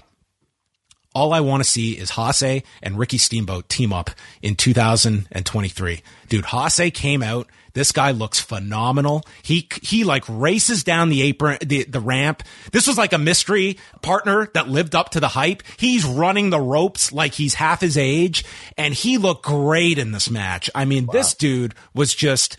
all 1.16 1.34
I 1.34 1.40
want 1.40 1.64
to 1.64 1.70
see 1.70 1.94
is 1.94 2.12
Hase 2.12 2.62
and 2.84 3.00
Ricky 3.00 3.18
Steamboat 3.18 3.70
team 3.70 3.94
up 3.94 4.12
in 4.42 4.56
2023. 4.56 6.04
Dude, 6.28 6.46
Hase 6.46 6.92
came 6.94 7.24
out. 7.24 7.48
This 7.74 7.92
guy 7.92 8.12
looks 8.12 8.40
phenomenal. 8.40 9.24
He, 9.42 9.68
he 9.82 10.04
like 10.04 10.24
races 10.30 10.84
down 10.84 11.10
the 11.10 11.22
apron, 11.24 11.58
the, 11.66 11.84
the 11.86 12.00
ramp. 12.00 12.44
This 12.72 12.88
was 12.88 12.98
like 12.98 13.12
a 13.12 13.18
mystery 13.18 13.78
partner 14.02 14.50
that 14.54 14.70
lived 14.70 14.96
up 14.96 15.10
to 15.12 15.20
the 15.20 15.30
hype. 15.30 15.64
He's 15.78 16.06
running 16.06 16.50
the 16.50 16.60
ropes 16.60 17.12
like 17.12 17.34
he's 17.34 17.56
half 17.56 17.82
his 17.82 17.98
age 17.98 18.46
and 18.78 18.94
he 18.94 19.18
looked 19.18 19.46
great 19.46 19.98
in 19.98 20.12
this 20.12 20.30
match. 20.30 20.70
I 20.76 20.86
mean, 20.86 21.06
wow. 21.06 21.14
this 21.14 21.34
dude 21.34 21.76
was 21.94 22.14
just, 22.14 22.58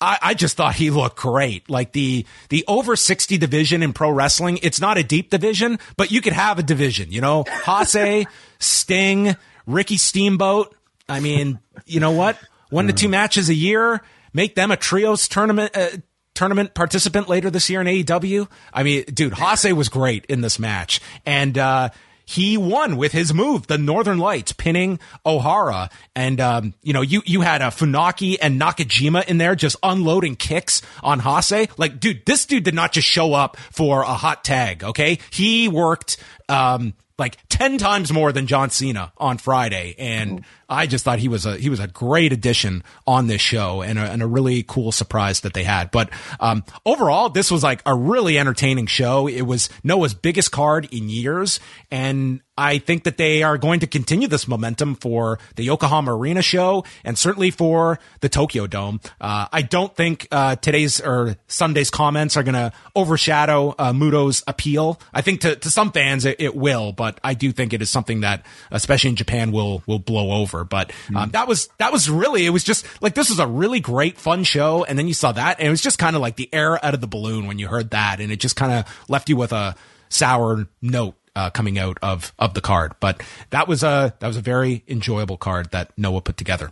I, 0.00 0.18
I, 0.22 0.34
just 0.34 0.56
thought 0.56 0.76
he 0.76 0.90
looked 0.90 1.16
great. 1.16 1.68
Like 1.68 1.92
the 1.92 2.24
the 2.50 2.64
over 2.68 2.94
sixty 2.94 3.36
division 3.36 3.82
in 3.82 3.92
pro 3.92 4.10
wrestling, 4.10 4.58
it's 4.62 4.80
not 4.80 4.96
a 4.96 5.02
deep 5.02 5.30
division, 5.30 5.78
but 5.96 6.12
you 6.12 6.20
could 6.20 6.32
have 6.32 6.58
a 6.58 6.62
division. 6.62 7.10
You 7.10 7.20
know, 7.20 7.44
Hase, 7.66 8.26
Sting, 8.58 9.36
Ricky 9.66 9.96
Steamboat. 9.96 10.74
I 11.08 11.20
mean, 11.20 11.58
you 11.86 12.00
know 12.00 12.12
what? 12.12 12.38
One 12.70 12.86
to 12.86 12.92
two 12.92 13.08
matches 13.08 13.48
a 13.48 13.54
year, 13.54 14.02
make 14.32 14.54
them 14.54 14.70
a 14.70 14.76
trios 14.76 15.26
tournament. 15.26 15.76
Uh, 15.76 15.88
tournament 16.34 16.72
participant 16.72 17.28
later 17.28 17.50
this 17.50 17.68
year 17.68 17.80
in 17.80 17.88
AEW. 17.88 18.48
I 18.72 18.84
mean, 18.84 19.02
dude, 19.12 19.34
Hase 19.34 19.72
was 19.72 19.88
great 19.88 20.24
in 20.26 20.40
this 20.40 20.60
match. 20.60 21.00
And, 21.26 21.58
uh, 21.58 21.88
he 22.28 22.58
won 22.58 22.98
with 22.98 23.12
his 23.12 23.32
move, 23.32 23.68
the 23.68 23.78
Northern 23.78 24.18
Lights, 24.18 24.52
pinning 24.52 24.98
Ohara. 25.24 25.90
And, 26.14 26.38
um, 26.42 26.74
you 26.82 26.92
know, 26.92 27.00
you, 27.00 27.22
you 27.24 27.40
had 27.40 27.62
a 27.62 27.68
Funaki 27.68 28.36
and 28.38 28.60
Nakajima 28.60 29.26
in 29.26 29.38
there 29.38 29.54
just 29.54 29.76
unloading 29.82 30.36
kicks 30.36 30.82
on 31.02 31.20
Hase. 31.20 31.68
Like, 31.78 31.98
dude, 31.98 32.26
this 32.26 32.44
dude 32.44 32.64
did 32.64 32.74
not 32.74 32.92
just 32.92 33.08
show 33.08 33.32
up 33.32 33.56
for 33.56 34.02
a 34.02 34.12
hot 34.12 34.44
tag. 34.44 34.84
Okay. 34.84 35.20
He 35.30 35.68
worked, 35.68 36.18
um, 36.50 36.92
like 37.18 37.38
10 37.48 37.78
times 37.78 38.12
more 38.12 38.30
than 38.30 38.46
John 38.46 38.68
Cena 38.68 39.10
on 39.16 39.38
Friday. 39.38 39.94
And 39.98 40.44
I 40.68 40.86
just 40.86 41.04
thought 41.04 41.18
he 41.18 41.28
was 41.28 41.46
a, 41.46 41.56
he 41.56 41.70
was 41.70 41.80
a 41.80 41.86
great 41.86 42.32
addition 42.32 42.82
on 43.06 43.26
this 43.26 43.40
show 43.40 43.82
and 43.82 43.98
a, 43.98 44.02
and 44.02 44.22
a 44.22 44.26
really 44.26 44.62
cool 44.62 44.92
surprise 44.92 45.40
that 45.40 45.54
they 45.54 45.64
had. 45.64 45.90
But, 45.90 46.10
um, 46.40 46.64
overall, 46.84 47.30
this 47.30 47.50
was 47.50 47.62
like 47.62 47.82
a 47.86 47.94
really 47.94 48.38
entertaining 48.38 48.86
show. 48.86 49.26
It 49.26 49.42
was 49.42 49.68
Noah's 49.82 50.14
biggest 50.14 50.52
card 50.52 50.88
in 50.92 51.08
years. 51.08 51.60
And 51.90 52.40
I 52.58 52.78
think 52.78 53.04
that 53.04 53.16
they 53.16 53.44
are 53.44 53.56
going 53.56 53.80
to 53.80 53.86
continue 53.86 54.26
this 54.26 54.48
momentum 54.48 54.96
for 54.96 55.38
the 55.54 55.62
Yokohama 55.62 56.14
Arena 56.14 56.42
show 56.42 56.84
and 57.04 57.16
certainly 57.16 57.52
for 57.52 58.00
the 58.20 58.28
Tokyo 58.28 58.66
Dome. 58.66 59.00
Uh, 59.20 59.46
I 59.52 59.62
don't 59.62 59.94
think 59.94 60.26
uh, 60.32 60.56
today's 60.56 61.00
or 61.00 61.36
Sunday's 61.46 61.88
comments 61.88 62.36
are 62.36 62.42
going 62.42 62.54
to 62.56 62.72
overshadow 62.96 63.76
uh, 63.78 63.92
Muto's 63.92 64.42
appeal. 64.48 65.00
I 65.14 65.22
think 65.22 65.42
to, 65.42 65.54
to 65.54 65.70
some 65.70 65.92
fans 65.92 66.24
it, 66.24 66.40
it, 66.40 66.56
will, 66.56 66.90
but 66.90 67.20
I 67.22 67.34
do 67.34 67.52
think 67.52 67.72
it 67.72 67.80
is 67.80 67.90
something 67.90 68.22
that, 68.22 68.44
especially 68.72 69.10
in 69.10 69.16
Japan, 69.16 69.52
will 69.52 69.84
will 69.86 70.00
blow 70.00 70.32
over. 70.32 70.57
But 70.64 70.92
um, 71.14 71.28
mm. 71.28 71.32
that 71.32 71.48
was 71.48 71.68
that 71.78 71.92
was 71.92 72.08
really 72.10 72.46
it 72.46 72.50
was 72.50 72.64
just 72.64 72.86
like 73.02 73.14
this 73.14 73.30
was 73.30 73.38
a 73.38 73.46
really 73.46 73.80
great 73.80 74.18
fun 74.18 74.44
show, 74.44 74.84
and 74.84 74.98
then 74.98 75.08
you 75.08 75.14
saw 75.14 75.32
that, 75.32 75.58
and 75.58 75.68
it 75.68 75.70
was 75.70 75.82
just 75.82 75.98
kind 75.98 76.16
of 76.16 76.22
like 76.22 76.36
the 76.36 76.52
air 76.52 76.84
out 76.84 76.94
of 76.94 77.00
the 77.00 77.06
balloon 77.06 77.46
when 77.46 77.58
you 77.58 77.68
heard 77.68 77.90
that, 77.90 78.20
and 78.20 78.32
it 78.32 78.40
just 78.40 78.56
kind 78.56 78.72
of 78.72 79.04
left 79.08 79.28
you 79.28 79.36
with 79.36 79.52
a 79.52 79.74
sour 80.08 80.66
note 80.80 81.14
uh, 81.36 81.50
coming 81.50 81.78
out 81.78 81.98
of 82.02 82.32
of 82.38 82.54
the 82.54 82.60
card. 82.60 82.94
But 83.00 83.22
that 83.50 83.68
was 83.68 83.82
a 83.82 84.14
that 84.18 84.26
was 84.26 84.36
a 84.36 84.42
very 84.42 84.84
enjoyable 84.88 85.36
card 85.36 85.70
that 85.70 85.92
Noah 85.96 86.20
put 86.20 86.36
together. 86.36 86.70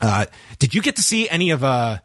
Uh, 0.00 0.26
did 0.58 0.74
you 0.74 0.82
get 0.82 0.96
to 0.96 1.02
see 1.02 1.28
any 1.28 1.50
of 1.50 1.62
uh, 1.62 1.98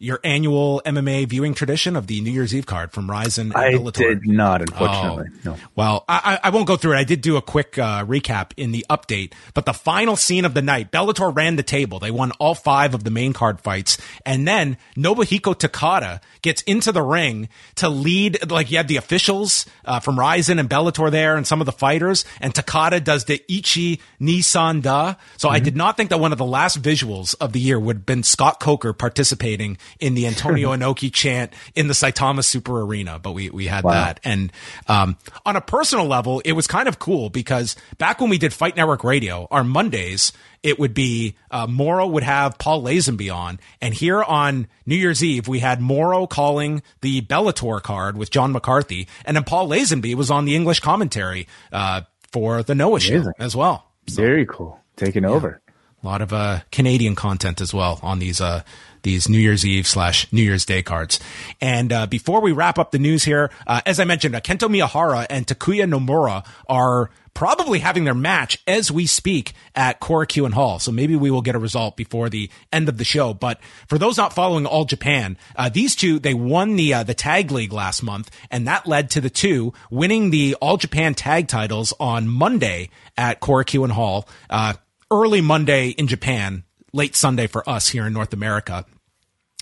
your 0.00 0.18
annual 0.24 0.82
MMA 0.84 1.28
viewing 1.28 1.54
tradition 1.54 1.94
of 1.94 2.08
the 2.08 2.20
New 2.20 2.30
Year's 2.30 2.54
Eve 2.54 2.66
card 2.66 2.92
from 2.92 3.08
Rizin? 3.10 3.52
I 3.54 3.72
Bellator? 3.72 4.20
did 4.20 4.26
not, 4.26 4.60
unfortunately. 4.60 5.28
Oh. 5.28 5.38
No. 5.44 5.56
Well, 5.76 6.04
I, 6.08 6.38
I, 6.42 6.50
won't 6.50 6.66
go 6.66 6.76
through 6.76 6.94
it. 6.94 6.98
I 6.98 7.04
did 7.04 7.20
do 7.20 7.36
a 7.36 7.42
quick 7.42 7.78
uh, 7.78 8.04
recap 8.04 8.50
in 8.56 8.72
the 8.72 8.84
update, 8.90 9.32
but 9.54 9.66
the 9.66 9.72
final 9.72 10.16
scene 10.16 10.44
of 10.44 10.52
the 10.52 10.62
night, 10.62 10.90
Bellator 10.90 11.34
ran 11.34 11.56
the 11.56 11.62
table. 11.62 12.00
They 12.00 12.10
won 12.10 12.32
all 12.32 12.54
five 12.54 12.94
of 12.94 13.04
the 13.04 13.10
main 13.10 13.32
card 13.32 13.60
fights, 13.60 13.98
and 14.26 14.48
then 14.48 14.78
Nobuhiko 14.96 15.54
Takada 15.54 16.20
gets 16.42 16.62
into 16.62 16.90
the 16.90 17.02
ring 17.02 17.48
to 17.76 17.88
lead. 17.88 18.50
Like 18.50 18.70
you 18.70 18.78
have 18.78 18.88
the 18.88 18.96
officials 18.96 19.64
uh, 19.84 20.00
from 20.00 20.18
Rizin 20.18 20.58
and 20.58 20.68
Bellator 20.68 21.10
there, 21.10 21.36
and 21.36 21.46
some 21.46 21.60
of 21.60 21.66
the 21.66 21.72
fighters, 21.72 22.24
and 22.40 22.52
Takada 22.52 23.02
does 23.02 23.26
the 23.26 23.42
Ichi 23.48 24.00
Nissan 24.20 24.82
Da. 24.82 25.14
So 25.36 25.48
mm-hmm. 25.48 25.54
I 25.54 25.60
did 25.60 25.76
not 25.76 25.96
think 25.96 26.10
that 26.10 26.18
one 26.18 26.32
of 26.32 26.38
the 26.38 26.44
last 26.44 26.82
visuals 26.82 27.34
of 27.40 27.52
the 27.52 27.60
year 27.60 27.78
would 27.78 27.96
have 27.96 28.06
been 28.06 28.22
Scott 28.24 28.58
Coker 28.58 28.92
participating 28.92 29.78
in 30.00 30.14
the 30.14 30.26
Antonio 30.26 30.70
Inoki 30.74 31.12
chant 31.12 31.52
in 31.74 31.88
the 31.88 31.94
Saitama 31.94 32.44
Super 32.44 32.80
Arena, 32.80 33.18
but 33.18 33.32
we, 33.32 33.50
we 33.50 33.66
had 33.66 33.84
wow. 33.84 33.92
that. 33.92 34.20
And, 34.24 34.52
um, 34.88 35.16
on 35.46 35.56
a 35.56 35.60
personal 35.60 36.06
level, 36.06 36.40
it 36.44 36.52
was 36.52 36.66
kind 36.66 36.88
of 36.88 36.98
cool 36.98 37.30
because 37.30 37.76
back 37.98 38.20
when 38.20 38.30
we 38.30 38.38
did 38.38 38.52
Fight 38.52 38.76
Network 38.76 39.04
Radio, 39.04 39.46
our 39.50 39.64
Mondays, 39.64 40.32
it 40.62 40.78
would 40.78 40.94
be, 40.94 41.36
uh, 41.50 41.66
Mauro 41.66 42.06
would 42.06 42.22
have 42.22 42.58
Paul 42.58 42.82
Lazenby 42.82 43.32
on. 43.32 43.60
And 43.80 43.92
here 43.92 44.22
on 44.22 44.66
New 44.86 44.96
Year's 44.96 45.22
Eve, 45.22 45.46
we 45.46 45.60
had 45.60 45.80
Mauro 45.80 46.26
calling 46.26 46.82
the 47.02 47.20
Bellator 47.20 47.82
card 47.82 48.16
with 48.16 48.30
John 48.30 48.50
McCarthy. 48.52 49.06
And 49.26 49.36
then 49.36 49.44
Paul 49.44 49.68
Lazenby 49.68 50.14
was 50.14 50.30
on 50.30 50.46
the 50.46 50.56
English 50.56 50.80
commentary, 50.80 51.46
uh, 51.70 52.02
for 52.32 52.62
the 52.62 52.74
Noah 52.74 52.96
Amazing. 52.96 53.22
show 53.24 53.32
as 53.38 53.54
well. 53.54 53.90
So, 54.08 54.22
Very 54.22 54.46
cool. 54.46 54.80
Taking 54.96 55.24
yeah. 55.24 55.30
over. 55.30 55.60
A 56.02 56.06
lot 56.06 56.22
of, 56.22 56.32
uh, 56.32 56.60
Canadian 56.72 57.14
content 57.14 57.60
as 57.60 57.72
well 57.72 58.00
on 58.02 58.18
these, 58.18 58.40
uh, 58.40 58.62
these 59.04 59.28
New 59.28 59.38
Year's 59.38 59.64
Eve 59.64 59.86
slash 59.86 60.30
New 60.32 60.42
Year's 60.42 60.64
Day 60.64 60.82
cards. 60.82 61.20
And 61.60 61.92
uh, 61.92 62.06
before 62.06 62.40
we 62.40 62.50
wrap 62.50 62.78
up 62.78 62.90
the 62.90 62.98
news 62.98 63.22
here, 63.22 63.50
uh, 63.66 63.80
as 63.86 64.00
I 64.00 64.04
mentioned, 64.04 64.34
uh, 64.34 64.40
Kento 64.40 64.68
Miyahara 64.68 65.26
and 65.30 65.46
Takuya 65.46 65.88
Nomura 65.88 66.44
are 66.68 67.10
probably 67.34 67.80
having 67.80 68.04
their 68.04 68.14
match 68.14 68.58
as 68.66 68.90
we 68.90 69.06
speak 69.06 69.52
at 69.74 70.00
Korakuen 70.00 70.52
Hall. 70.52 70.78
So 70.78 70.92
maybe 70.92 71.16
we 71.16 71.30
will 71.30 71.42
get 71.42 71.56
a 71.56 71.58
result 71.58 71.96
before 71.96 72.30
the 72.30 72.48
end 72.72 72.88
of 72.88 72.96
the 72.96 73.04
show. 73.04 73.34
But 73.34 73.60
for 73.88 73.98
those 73.98 74.16
not 74.16 74.32
following 74.32 74.66
All 74.66 74.84
Japan, 74.84 75.36
uh, 75.56 75.68
these 75.68 75.96
two, 75.96 76.18
they 76.20 76.34
won 76.34 76.76
the, 76.76 76.94
uh, 76.94 77.02
the 77.02 77.14
tag 77.14 77.50
league 77.50 77.72
last 77.72 78.02
month 78.02 78.30
and 78.50 78.66
that 78.68 78.86
led 78.86 79.10
to 79.10 79.20
the 79.20 79.30
two 79.30 79.72
winning 79.90 80.30
the 80.30 80.54
All 80.60 80.76
Japan 80.76 81.14
tag 81.14 81.48
titles 81.48 81.92
on 81.98 82.28
Monday 82.28 82.90
at 83.16 83.40
Korakuen 83.40 83.90
Hall, 83.90 84.28
uh, 84.48 84.74
early 85.10 85.40
Monday 85.40 85.88
in 85.88 86.06
Japan, 86.06 86.62
late 86.92 87.16
Sunday 87.16 87.48
for 87.48 87.68
us 87.68 87.88
here 87.88 88.06
in 88.06 88.12
North 88.12 88.32
America 88.32 88.86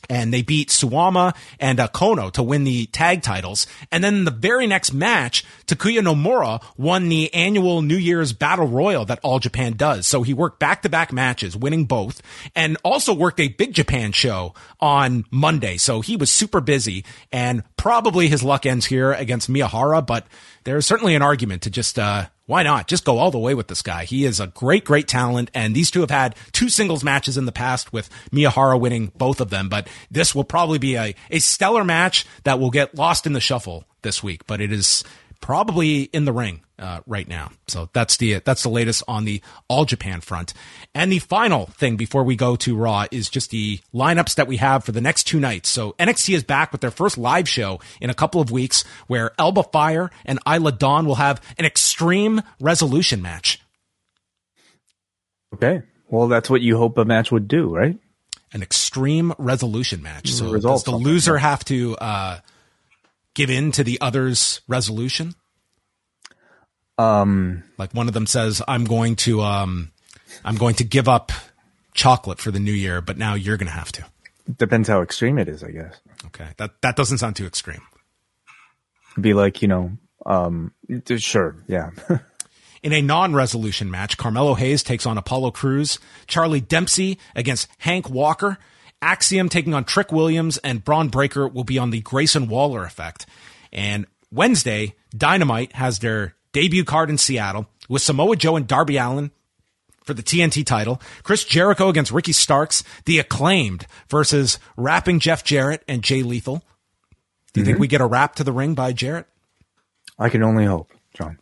and 0.09 0.33
they 0.33 0.43
beat 0.43 0.69
Suwama 0.69 1.35
and 1.59 1.81
uh, 1.81 1.89
Kono 1.89 2.31
to 2.33 2.43
win 2.43 2.65
the 2.65 2.87
tag 2.87 3.23
titles. 3.23 3.67
And 3.91 4.03
then 4.03 4.25
the 4.25 4.31
very 4.31 4.67
next 4.67 4.93
match, 4.93 5.45
Takuya 5.67 6.01
Nomura 6.01 6.63
won 6.77 7.09
the 7.09 7.33
annual 7.35 7.83
New 7.83 7.97
Year's 7.97 8.33
Battle 8.33 8.67
Royal 8.67 9.05
that 9.07 9.21
All 9.23 9.39
Japan 9.39 9.75
does. 9.75 10.07
So 10.07 10.23
he 10.23 10.35
worked 10.35 10.59
back 10.59 10.83
to 10.83 10.89
back 10.89 11.13
matches, 11.13 11.57
winning 11.57 11.85
both, 11.85 12.23
and 12.55 12.77
also 12.85 13.15
worked 13.15 13.41
a 13.41 13.49
Big 13.49 13.73
Japan 13.73 14.13
show 14.13 14.55
on 14.81 15.25
Monday. 15.31 15.77
So 15.77 16.01
he 16.01 16.17
was 16.17 16.31
super 16.31 16.61
busy 16.61 17.05
and 17.31 17.63
probably 17.77 18.29
his 18.29 18.43
luck 18.43 18.67
ends 18.67 18.87
here 18.87 19.13
against 19.13 19.51
Miyahara, 19.51 20.07
but 20.07 20.27
there's 20.65 20.87
certainly 20.87 21.15
an 21.15 21.23
argument 21.23 21.63
to 21.63 21.71
just, 21.71 21.99
uh, 21.99 22.27
why 22.47 22.63
not? 22.63 22.89
Just 22.89 23.05
go 23.05 23.19
all 23.19 23.31
the 23.31 23.39
way 23.39 23.55
with 23.55 23.69
this 23.69 23.83
guy. 23.83 24.05
He 24.05 24.25
is 24.25 24.41
a 24.41 24.49
great, 24.49 24.85
great 24.85 25.07
talent. 25.07 25.51
And 25.55 25.75
these 25.75 25.91
two 25.91 26.01
have 26.01 26.11
had 26.11 26.35
two 26.53 26.69
singles 26.69 27.05
matches 27.05 27.37
in 27.37 27.47
the 27.47 27.53
past 27.53 27.93
with 27.93 28.11
Miyahara 28.31 28.79
winning 28.79 29.13
both 29.17 29.41
of 29.41 29.51
them. 29.51 29.69
But 29.69 29.89
this 30.11 30.35
will 30.35 30.45
probably 30.45 30.79
be 30.79 30.97
a, 30.97 31.15
a 31.31 31.39
stellar 31.39 31.85
match 31.85 32.27
that 32.45 32.59
will 32.59 32.71
get 32.71 32.95
lost 32.95 33.27
in 33.27 33.33
the 33.33 33.41
shuffle 33.41 33.85
this 34.03 34.23
week. 34.23 34.47
But 34.47 34.61
it 34.61 34.73
is 34.73 35.05
probably 35.43 36.05
in 36.05 36.25
the 36.25 36.33
ring 36.33 36.63
uh, 36.79 37.01
right 37.07 37.29
now. 37.29 37.51
So 37.69 37.91
that's 37.93 38.17
the 38.17 38.39
that's 38.39 38.63
the 38.63 38.71
latest 38.71 39.03
on 39.07 39.27
the 39.27 39.43
All 39.69 39.85
Japan 39.85 40.23
front. 40.23 40.55
And 40.95 41.13
the 41.13 41.19
final 41.19 41.67
thing 41.67 41.97
before 41.97 42.25
we 42.25 42.37
go 42.37 42.57
to 42.57 42.77
Raw 42.77 43.07
is 43.11 43.29
just 43.29 43.51
the 43.51 43.81
lineups 43.93 44.37
that 44.37 44.47
we 44.49 44.57
have 44.57 44.85
for 44.85 44.93
the 44.93 45.03
next 45.03 45.25
two 45.25 45.39
nights. 45.39 45.69
So 45.69 45.93
NXT 45.99 46.35
is 46.35 46.45
back 46.45 46.73
with 46.73 46.81
their 46.81 46.91
first 46.91 47.19
live 47.19 47.49
show 47.49 47.81
in 48.01 48.09
a 48.09 48.15
couple 48.15 48.41
of 48.41 48.51
weeks, 48.51 48.85
where 49.09 49.33
Alba 49.39 49.65
Fyre 49.65 50.11
and 50.25 50.39
Isla 50.51 50.73
Dawn 50.73 51.05
will 51.05 51.17
have 51.17 51.43
an 51.59 51.67
extreme 51.67 52.41
resolution 52.59 53.21
match. 53.21 53.61
Okay, 55.55 55.83
well 56.09 56.29
that's 56.29 56.49
what 56.49 56.63
you 56.63 56.79
hope 56.79 56.97
a 56.97 57.05
match 57.05 57.31
would 57.31 57.49
do, 57.49 57.69
right? 57.69 57.99
An 58.55 58.63
extreme 58.63 59.33
resolution 59.39 60.03
match. 60.03 60.31
So 60.31 60.59
does 60.59 60.85
the 60.85 60.93
loser 60.93 61.39
have 61.39 61.65
to 61.67 61.97
uh, 61.97 62.39
give 63.35 63.51
in 63.51 63.73
to 63.73 63.85
the 63.85 64.01
other's 64.01 64.61
resolution? 64.69 65.35
Um, 66.99 67.65
Like 67.79 67.93
one 67.93 68.09
of 68.09 68.15
them 68.15 68.27
says, 68.27 68.63
"I'm 68.69 68.85
going 68.85 69.17
to, 69.17 69.41
um, 69.43 69.91
I'm 70.45 70.57
going 70.57 70.75
to 70.77 70.85
give 70.85 71.09
up 71.09 71.33
chocolate 71.95 72.39
for 72.39 72.51
the 72.51 72.61
new 72.61 72.73
year, 72.73 73.01
but 73.01 73.19
now 73.19 73.35
you're 73.35 73.57
going 73.57 73.67
to 73.69 73.73
have 73.73 73.93
to." 73.93 74.05
depends 74.57 74.89
how 74.89 75.03
extreme 75.03 75.39
it 75.39 75.49
is, 75.49 75.63
I 75.63 75.71
guess. 75.71 76.01
Okay, 76.27 76.49
that 76.57 76.81
that 76.83 76.97
doesn't 76.97 77.19
sound 77.19 77.37
too 77.37 77.47
extreme. 77.47 77.83
It'd 79.13 79.23
be 79.23 79.35
like 79.35 79.63
you 79.63 79.69
know, 79.69 79.93
um, 80.27 80.73
sure, 81.17 81.57
yeah. 81.67 81.91
In 82.83 82.93
a 82.93 83.01
non-resolution 83.01 83.93
match, 83.93 84.17
Carmelo 84.17 84.55
Hayes 84.55 84.83
takes 84.83 85.07
on 85.07 85.17
Apollo 85.17 85.53
Crews, 85.53 86.01
Charlie 86.27 86.61
Dempsey 86.61 87.17
against 87.37 87.69
Hank 87.79 88.11
Walker, 88.11 88.59
Axiom 89.03 89.49
taking 89.49 89.75
on 89.75 89.85
Trick 89.85 90.13
Williams, 90.13 90.57
and 90.59 90.85
Bron 90.85 91.09
Breakker 91.09 91.49
will 91.49 91.65
be 91.65 91.79
on 91.79 91.91
the 91.91 92.01
Grayson 92.01 92.49
Waller 92.49 92.85
effect. 92.85 93.27
And 93.73 94.07
Wednesday, 94.31 94.95
Dynamite 95.17 95.73
has 95.73 95.99
their 95.99 96.35
debut 96.53 96.85
card 96.85 97.11
in 97.11 97.19
Seattle 97.19 97.67
with 97.89 98.03
Samoa 98.03 98.37
Joe 98.37 98.57
and 98.57 98.67
Darby 98.67 98.97
Allin 98.97 99.31
for 100.05 100.15
the 100.15 100.23
TNT 100.23 100.65
title, 100.65 101.01
Chris 101.23 101.45
Jericho 101.45 101.89
against 101.89 102.13
Ricky 102.13 102.33
Starks, 102.33 102.83
the 103.05 103.19
acclaimed 103.19 103.87
versus 104.09 104.59
rapping 104.77 105.21
Jeff 105.21 105.45
Jarrett 105.45 105.83
and 105.87 106.03
Jay 106.03 106.23
Lethal. 106.23 106.63
Do 107.53 107.61
you 107.61 107.67
think 107.67 107.77
mhm. 107.77 107.83
we 107.83 107.89
get 107.89 108.01
a 108.01 108.07
rap 108.07 108.37
to 108.37 108.45
the 108.45 108.53
ring 108.53 108.75
by 108.75 108.93
Jarrett? 108.93 109.27
I 110.19 110.29
can 110.29 110.43
only 110.43 110.65
hope, 110.65 110.91
John. 111.15 111.39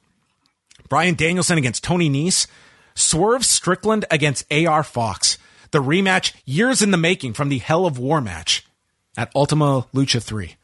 Bryan 0.88 1.14
Danielson 1.14 1.56
against 1.56 1.84
Tony 1.84 2.10
Nese, 2.10 2.46
Swerve 2.94 3.44
Strickland 3.44 4.04
against 4.10 4.50
AR 4.52 4.82
Fox. 4.82 5.38
The 5.70 5.82
rematch 5.82 6.34
years 6.44 6.82
in 6.82 6.90
the 6.90 6.96
making 6.96 7.34
from 7.34 7.48
the 7.48 7.58
Hell 7.58 7.86
of 7.86 7.98
War 7.98 8.20
match 8.20 8.66
at 9.16 9.30
Ultima 9.34 9.86
Lucha 9.94 10.22
3. 10.22 10.56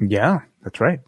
Yeah, 0.00 0.40
that's 0.62 0.80
right. 0.80 1.00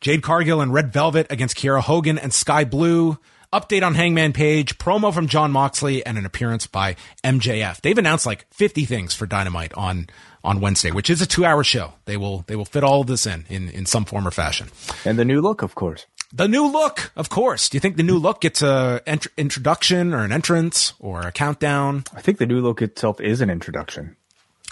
Jade 0.00 0.22
Cargill 0.22 0.60
and 0.60 0.72
Red 0.72 0.92
Velvet 0.92 1.26
against 1.30 1.56
Kiera 1.56 1.80
Hogan 1.80 2.18
and 2.18 2.32
Sky 2.32 2.64
Blue. 2.64 3.18
Update 3.52 3.86
on 3.86 3.94
Hangman 3.94 4.32
Page, 4.32 4.76
promo 4.76 5.14
from 5.14 5.28
Jon 5.28 5.52
Moxley, 5.52 6.04
and 6.04 6.18
an 6.18 6.26
appearance 6.26 6.66
by 6.66 6.96
MJF. 7.22 7.80
They've 7.80 7.96
announced 7.96 8.26
like 8.26 8.46
50 8.52 8.84
things 8.84 9.14
for 9.14 9.24
Dynamite 9.24 9.72
on 9.74 10.08
on 10.42 10.60
Wednesday, 10.60 10.90
which 10.90 11.10
is 11.10 11.22
a 11.22 11.26
two 11.26 11.44
hour 11.44 11.64
show. 11.64 11.94
They 12.04 12.16
will 12.16 12.44
they 12.48 12.56
will 12.56 12.64
fit 12.64 12.84
all 12.84 13.02
of 13.02 13.06
this 13.06 13.24
in, 13.24 13.46
in 13.48 13.68
in 13.70 13.86
some 13.86 14.04
form 14.04 14.26
or 14.26 14.30
fashion. 14.30 14.68
And 15.04 15.18
the 15.18 15.24
new 15.24 15.40
look, 15.40 15.62
of 15.62 15.74
course. 15.74 16.06
The 16.36 16.48
new 16.48 16.66
look, 16.70 17.12
of 17.16 17.30
course. 17.30 17.70
Do 17.70 17.76
you 17.76 17.80
think 17.80 17.96
the 17.96 18.02
new 18.02 18.18
look 18.18 18.42
gets 18.42 18.60
a 18.60 19.00
ent- 19.06 19.26
introduction 19.38 20.12
or 20.12 20.22
an 20.22 20.32
entrance 20.32 20.92
or 20.98 21.22
a 21.22 21.32
countdown? 21.32 22.04
I 22.14 22.20
think 22.20 22.36
the 22.36 22.46
new 22.46 22.60
look 22.60 22.82
itself 22.82 23.20
is 23.22 23.40
an 23.40 23.48
introduction. 23.48 24.16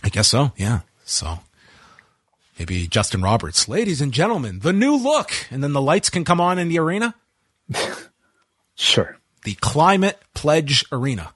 I 0.03 0.11
guess 0.11 0.29
so. 0.29 0.53
Yeah. 0.59 0.81
So 1.05 1.39
maybe 2.59 2.87
Justin 2.87 3.23
Roberts, 3.23 3.67
ladies 3.67 4.03
and 4.03 4.13
gentlemen, 4.13 4.59
the 4.59 4.75
new 4.75 4.95
look, 4.95 5.33
and 5.51 5.65
then 5.65 5.73
the 5.73 5.81
lights 5.81 6.11
can 6.11 6.25
come 6.25 6.41
on 6.41 6.59
in 6.59 6.69
the 6.69 6.79
arena. 6.79 7.15
Sure. 8.75 9.17
The 9.45 9.55
Climate 9.61 10.19
Pledge 10.35 10.85
Arena. 10.91 11.33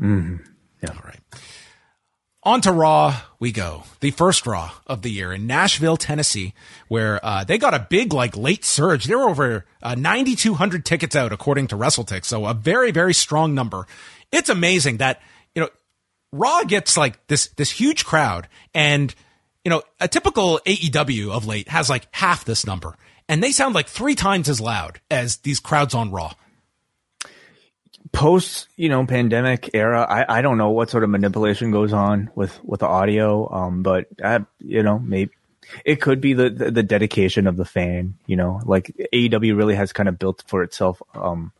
Mm-hmm. 0.00 0.36
Yeah. 0.82 0.90
All 0.90 1.02
right. 1.04 1.20
On 2.46 2.60
to 2.60 2.72
Raw 2.72 3.22
we 3.38 3.52
go. 3.52 3.84
The 4.00 4.10
first 4.10 4.46
Raw 4.46 4.70
of 4.86 5.00
the 5.00 5.10
year 5.10 5.32
in 5.32 5.46
Nashville, 5.46 5.96
Tennessee, 5.96 6.52
where 6.88 7.18
uh, 7.24 7.44
they 7.44 7.56
got 7.56 7.72
a 7.72 7.86
big, 7.88 8.12
like, 8.12 8.36
late 8.36 8.66
surge. 8.66 9.04
There 9.04 9.16
were 9.18 9.30
over 9.30 9.64
uh, 9.82 9.94
9,200 9.94 10.84
tickets 10.84 11.16
out, 11.16 11.32
according 11.32 11.68
to 11.68 11.76
WrestleTix. 11.76 12.26
So 12.26 12.44
a 12.44 12.52
very, 12.52 12.90
very 12.90 13.14
strong 13.14 13.54
number. 13.54 13.86
It's 14.30 14.50
amazing 14.50 14.98
that, 14.98 15.22
you 15.54 15.62
know, 15.62 15.70
Raw 16.32 16.64
gets 16.64 16.98
like 16.98 17.26
this, 17.28 17.46
this 17.56 17.70
huge 17.70 18.04
crowd 18.04 18.48
and, 18.74 19.14
you 19.64 19.70
know, 19.70 19.82
a 19.98 20.08
typical 20.08 20.60
AEW 20.66 21.30
of 21.30 21.46
late 21.46 21.68
has 21.68 21.88
like 21.88 22.06
half 22.10 22.44
this 22.44 22.66
number 22.66 22.94
and 23.28 23.42
they 23.42 23.52
sound 23.52 23.74
like 23.74 23.88
three 23.88 24.14
times 24.14 24.48
as 24.48 24.60
loud 24.60 25.00
as 25.10 25.38
these 25.38 25.60
crowds 25.60 25.94
on 25.94 26.10
Raw. 26.10 26.32
Post, 28.14 28.68
you 28.76 28.88
know, 28.88 29.04
pandemic 29.06 29.70
era, 29.74 30.06
I, 30.08 30.38
I 30.38 30.42
don't 30.42 30.56
know 30.56 30.70
what 30.70 30.88
sort 30.88 31.04
of 31.04 31.10
manipulation 31.10 31.70
goes 31.70 31.92
on 31.92 32.30
with, 32.34 32.58
with 32.64 32.80
the 32.80 32.86
audio. 32.86 33.52
Um, 33.52 33.82
but, 33.82 34.06
I, 34.22 34.40
you 34.60 34.82
know, 34.82 34.98
maybe 34.98 35.32
it 35.84 36.00
could 36.00 36.20
be 36.20 36.32
the, 36.32 36.50
the, 36.50 36.70
the 36.70 36.82
dedication 36.82 37.46
of 37.46 37.56
the 37.56 37.64
fan, 37.64 38.14
you 38.26 38.36
know, 38.36 38.60
like 38.64 38.94
AEW 39.12 39.56
really 39.56 39.74
has 39.74 39.92
kind 39.92 40.08
of 40.08 40.18
built 40.18 40.44
for 40.46 40.62
itself, 40.62 41.02
um, 41.14 41.52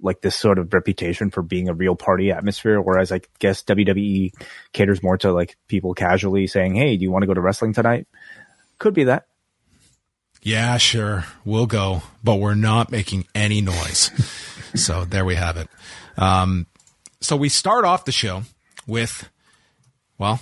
like 0.00 0.20
this 0.20 0.36
sort 0.36 0.58
of 0.58 0.72
reputation 0.74 1.30
for 1.30 1.42
being 1.42 1.68
a 1.68 1.74
real 1.74 1.96
party 1.96 2.30
atmosphere. 2.30 2.80
Whereas 2.80 3.12
I 3.12 3.20
guess 3.38 3.62
WWE 3.62 4.32
caters 4.72 5.02
more 5.02 5.16
to 5.18 5.32
like 5.32 5.56
people 5.68 5.94
casually 5.94 6.46
saying, 6.46 6.74
Hey, 6.74 6.96
do 6.96 7.02
you 7.02 7.10
want 7.10 7.22
to 7.22 7.26
go 7.26 7.34
to 7.34 7.40
wrestling 7.40 7.72
tonight? 7.72 8.06
Could 8.78 8.94
be 8.94 9.04
that. 9.04 9.26
Yeah, 10.42 10.76
sure. 10.76 11.24
We'll 11.46 11.66
go, 11.66 12.02
but 12.22 12.34
we're 12.34 12.54
not 12.54 12.90
making 12.90 13.26
any 13.34 13.62
noise. 13.62 14.10
so 14.74 15.04
there 15.04 15.24
we 15.24 15.34
have 15.36 15.56
it. 15.56 15.68
Um, 16.16 16.66
so 17.20 17.36
we 17.36 17.48
start 17.48 17.84
off 17.84 18.04
the 18.04 18.12
show 18.12 18.42
with, 18.86 19.28
well, 20.18 20.40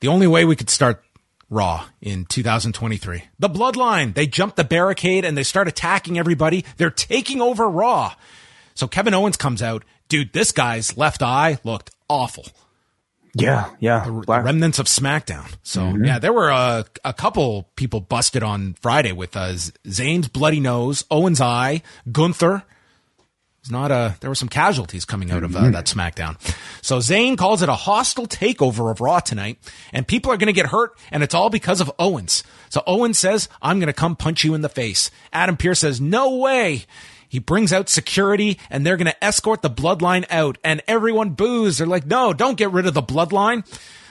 the 0.00 0.08
only 0.08 0.26
way 0.26 0.44
we 0.44 0.56
could 0.56 0.70
start 0.70 1.02
Raw 1.50 1.84
in 2.00 2.24
2023. 2.24 3.24
The 3.38 3.48
Bloodline. 3.48 4.14
They 4.14 4.26
jump 4.26 4.56
the 4.56 4.64
barricade 4.64 5.24
and 5.24 5.36
they 5.36 5.42
start 5.42 5.68
attacking 5.68 6.18
everybody. 6.18 6.64
They're 6.78 6.90
taking 6.90 7.42
over 7.42 7.68
Raw. 7.68 8.14
So 8.74 8.88
Kevin 8.88 9.12
Owens 9.14 9.36
comes 9.36 9.62
out. 9.62 9.84
Dude, 10.08 10.32
this 10.32 10.50
guy's 10.52 10.96
left 10.96 11.22
eye 11.22 11.58
looked 11.62 11.90
awful. 12.08 12.46
Yeah. 13.34 13.70
Yeah. 13.80 14.04
The 14.04 14.12
Black- 14.12 14.44
remnants 14.44 14.78
of 14.78 14.86
SmackDown. 14.86 15.50
So 15.62 15.94
yeah, 16.02 16.18
there 16.18 16.32
were 16.32 16.48
a, 16.50 16.84
a 17.04 17.12
couple 17.12 17.68
people 17.76 18.00
busted 18.00 18.42
on 18.42 18.74
Friday 18.80 19.12
with 19.12 19.36
uh, 19.36 19.52
Z- 19.54 19.72
Zayn's 19.86 20.28
bloody 20.28 20.60
nose, 20.60 21.04
Owens' 21.10 21.40
eye, 21.40 21.82
Gunther. 22.10 22.62
It's 23.62 23.70
not 23.70 23.92
a. 23.92 24.16
There 24.18 24.28
were 24.28 24.34
some 24.34 24.48
casualties 24.48 25.04
coming 25.04 25.30
out 25.30 25.44
of 25.44 25.54
uh, 25.54 25.70
that 25.70 25.86
SmackDown. 25.86 26.36
So 26.84 26.98
Zayn 26.98 27.38
calls 27.38 27.62
it 27.62 27.68
a 27.68 27.74
hostile 27.74 28.26
takeover 28.26 28.90
of 28.90 29.00
Raw 29.00 29.20
tonight, 29.20 29.58
and 29.92 30.04
people 30.04 30.32
are 30.32 30.36
going 30.36 30.48
to 30.48 30.52
get 30.52 30.66
hurt, 30.66 30.98
and 31.12 31.22
it's 31.22 31.32
all 31.32 31.48
because 31.48 31.80
of 31.80 31.92
Owens. 31.96 32.42
So 32.70 32.82
Owens 32.88 33.20
says, 33.20 33.48
"I'm 33.62 33.78
going 33.78 33.86
to 33.86 33.92
come 33.92 34.16
punch 34.16 34.42
you 34.42 34.54
in 34.54 34.62
the 34.62 34.68
face." 34.68 35.12
Adam 35.32 35.56
Pearce 35.56 35.78
says, 35.78 36.00
"No 36.00 36.38
way." 36.38 36.86
He 37.28 37.38
brings 37.38 37.72
out 37.72 37.88
security 37.88 38.58
and 38.68 38.84
they're 38.84 38.98
going 38.98 39.06
to 39.06 39.24
escort 39.24 39.62
the 39.62 39.70
bloodline 39.70 40.26
out 40.28 40.58
and 40.62 40.82
everyone 40.86 41.30
boos. 41.30 41.78
They're 41.78 41.86
like, 41.86 42.04
no, 42.04 42.34
don't 42.34 42.58
get 42.58 42.72
rid 42.72 42.84
of 42.84 42.92
the 42.92 43.02
bloodline. 43.02 43.64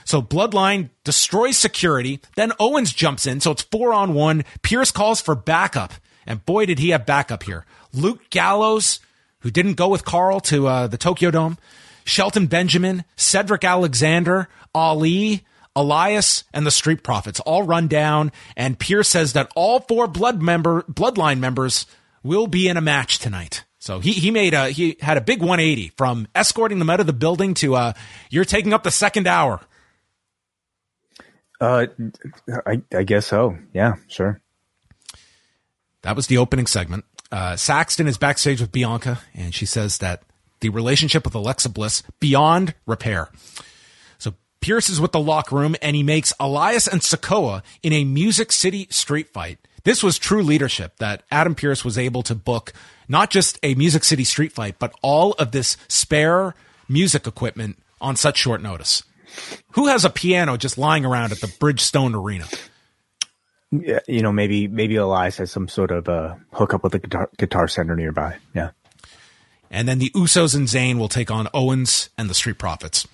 So 0.04 0.20
bloodline 0.20 0.90
destroys 1.04 1.56
security. 1.56 2.18
Then 2.34 2.50
Owens 2.58 2.92
jumps 2.92 3.24
in. 3.28 3.38
So 3.38 3.52
it's 3.52 3.62
four 3.62 3.92
on 3.92 4.14
one. 4.14 4.44
Pearce 4.62 4.90
calls 4.90 5.20
for 5.20 5.36
backup. 5.36 5.92
And 6.26 6.44
boy, 6.44 6.66
did 6.66 6.80
he 6.80 6.88
have 6.88 7.06
backup 7.06 7.44
here. 7.44 7.64
Luke 7.92 8.28
Gallows, 8.30 8.98
who 9.42 9.50
didn't 9.50 9.74
go 9.74 9.88
with 9.88 10.04
Karl 10.04 10.40
to 10.40 10.66
uh, 10.66 10.86
the 10.86 10.96
Tokyo 10.96 11.30
Dome, 11.30 11.58
Shelton 12.04 12.46
Benjamin, 12.46 13.04
Cedric 13.16 13.64
Alexander, 13.64 14.48
Ali, 14.74 15.44
Elias, 15.74 16.44
and 16.52 16.66
the 16.66 16.70
Street 16.70 17.02
Profits 17.02 17.40
all 17.40 17.62
run 17.62 17.88
down. 17.88 18.32
And 18.56 18.78
Pearce 18.78 19.08
says 19.08 19.32
that 19.34 19.52
all 19.54 19.80
four 19.80 20.06
blood 20.06 20.42
member 20.42 20.82
bloodline 20.82 21.38
members 21.38 21.86
will 22.22 22.46
be 22.46 22.68
in 22.68 22.76
a 22.76 22.80
match 22.80 23.18
tonight. 23.18 23.64
So 23.78 23.98
he 23.98 24.12
he 24.12 24.30
made 24.30 24.54
a 24.54 24.70
he 24.70 24.96
had 25.00 25.16
a 25.16 25.20
big 25.20 25.40
180 25.40 25.92
from 25.96 26.28
escorting 26.34 26.78
them 26.78 26.88
out 26.88 27.00
of 27.00 27.06
the 27.06 27.12
building 27.12 27.54
to 27.54 27.74
uh 27.74 27.92
you're 28.30 28.44
taking 28.44 28.72
up 28.72 28.84
the 28.84 28.92
second 28.92 29.26
hour. 29.26 29.60
Uh, 31.60 31.86
I, 32.66 32.82
I 32.92 33.02
guess 33.04 33.26
so. 33.26 33.56
Yeah, 33.72 33.94
sure. 34.08 34.40
That 36.02 36.16
was 36.16 36.26
the 36.26 36.38
opening 36.38 36.66
segment. 36.66 37.04
Uh, 37.32 37.56
Saxton 37.56 38.06
is 38.06 38.18
backstage 38.18 38.60
with 38.60 38.70
Bianca, 38.70 39.20
and 39.34 39.54
she 39.54 39.64
says 39.64 39.98
that 39.98 40.22
the 40.60 40.68
relationship 40.68 41.24
with 41.24 41.34
Alexa 41.34 41.70
Bliss 41.70 42.02
beyond 42.20 42.74
repair. 42.86 43.30
So 44.18 44.34
Pearce 44.60 44.90
is 44.90 45.00
with 45.00 45.12
the 45.12 45.18
locker 45.18 45.56
room, 45.56 45.74
and 45.80 45.96
he 45.96 46.02
makes 46.02 46.34
Elias 46.38 46.86
and 46.86 47.00
Sikoa 47.00 47.62
in 47.82 47.94
a 47.94 48.04
Music 48.04 48.52
City 48.52 48.86
street 48.90 49.30
fight. 49.30 49.58
This 49.84 50.02
was 50.02 50.18
true 50.18 50.42
leadership 50.42 50.98
that 50.98 51.22
Adam 51.30 51.54
Pearce 51.54 51.84
was 51.84 51.98
able 51.98 52.22
to 52.24 52.34
book 52.34 52.74
not 53.08 53.30
just 53.30 53.58
a 53.62 53.74
Music 53.74 54.04
City 54.04 54.24
street 54.24 54.52
fight, 54.52 54.76
but 54.78 54.94
all 55.02 55.32
of 55.32 55.50
this 55.52 55.76
spare 55.88 56.54
music 56.88 57.26
equipment 57.26 57.78
on 58.00 58.14
such 58.14 58.36
short 58.36 58.62
notice. 58.62 59.02
Who 59.72 59.86
has 59.86 60.04
a 60.04 60.10
piano 60.10 60.56
just 60.58 60.76
lying 60.76 61.06
around 61.06 61.32
at 61.32 61.40
the 61.40 61.46
Bridgestone 61.46 62.14
Arena? 62.14 62.46
Yeah, 63.72 64.00
you 64.06 64.20
know, 64.20 64.32
maybe 64.32 64.68
maybe 64.68 64.96
Elias 64.96 65.38
has 65.38 65.50
some 65.50 65.66
sort 65.66 65.90
of 65.90 66.08
uh, 66.08 66.34
hookup 66.52 66.84
with 66.84 66.94
a 66.94 66.98
guitar, 66.98 67.30
guitar 67.38 67.66
center 67.66 67.96
nearby. 67.96 68.36
Yeah. 68.54 68.70
And 69.70 69.88
then 69.88 69.98
the 69.98 70.10
Usos 70.10 70.54
and 70.54 70.68
Zayn 70.68 70.98
will 70.98 71.08
take 71.08 71.30
on 71.30 71.48
Owens 71.54 72.10
and 72.18 72.28
the 72.28 72.34
Street 72.34 72.58
Profits. 72.58 73.08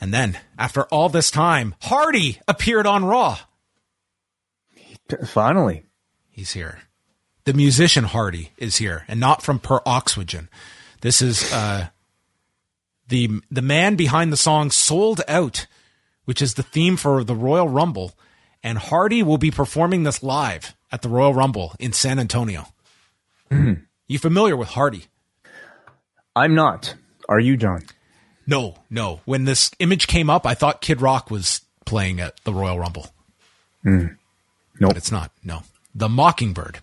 And 0.00 0.12
then, 0.12 0.38
after 0.58 0.82
all 0.84 1.08
this 1.08 1.30
time, 1.30 1.76
Hardy 1.82 2.40
appeared 2.48 2.86
on 2.86 3.04
Raw. 3.04 3.38
Finally. 5.24 5.84
He's 6.28 6.52
here. 6.52 6.80
The 7.44 7.54
musician 7.54 8.04
Hardy 8.04 8.50
is 8.58 8.76
here, 8.76 9.04
and 9.06 9.20
not 9.20 9.40
from 9.40 9.60
Per 9.60 9.80
Oxygen. 9.86 10.48
This 11.00 11.22
is 11.22 11.52
uh, 11.52 11.88
the 13.08 13.40
the 13.50 13.62
man 13.62 13.94
behind 13.94 14.32
the 14.32 14.36
song 14.36 14.72
"Sold 14.72 15.22
Out," 15.28 15.66
which 16.24 16.42
is 16.42 16.54
the 16.54 16.64
theme 16.64 16.96
for 16.96 17.22
the 17.22 17.36
Royal 17.36 17.68
Rumble, 17.68 18.12
and 18.66 18.78
Hardy 18.78 19.22
will 19.22 19.38
be 19.38 19.52
performing 19.52 20.02
this 20.02 20.24
live 20.24 20.74
at 20.90 21.00
the 21.02 21.08
Royal 21.08 21.32
Rumble 21.32 21.76
in 21.78 21.92
San 21.92 22.18
Antonio. 22.18 22.66
Mm-hmm. 23.48 23.84
You 24.08 24.18
familiar 24.18 24.56
with 24.56 24.70
Hardy? 24.70 25.04
I'm 26.34 26.56
not. 26.56 26.96
Are 27.28 27.38
you, 27.38 27.56
John? 27.56 27.84
No, 28.44 28.74
no. 28.90 29.20
When 29.24 29.44
this 29.44 29.70
image 29.78 30.08
came 30.08 30.28
up, 30.28 30.44
I 30.44 30.54
thought 30.54 30.80
Kid 30.80 31.00
Rock 31.00 31.30
was 31.30 31.60
playing 31.84 32.18
at 32.18 32.42
the 32.42 32.52
Royal 32.52 32.80
Rumble. 32.80 33.06
Mm. 33.84 34.16
No, 34.80 34.88
nope. 34.88 34.96
it's 34.96 35.12
not. 35.12 35.30
No, 35.44 35.62
the 35.94 36.08
Mockingbird. 36.08 36.80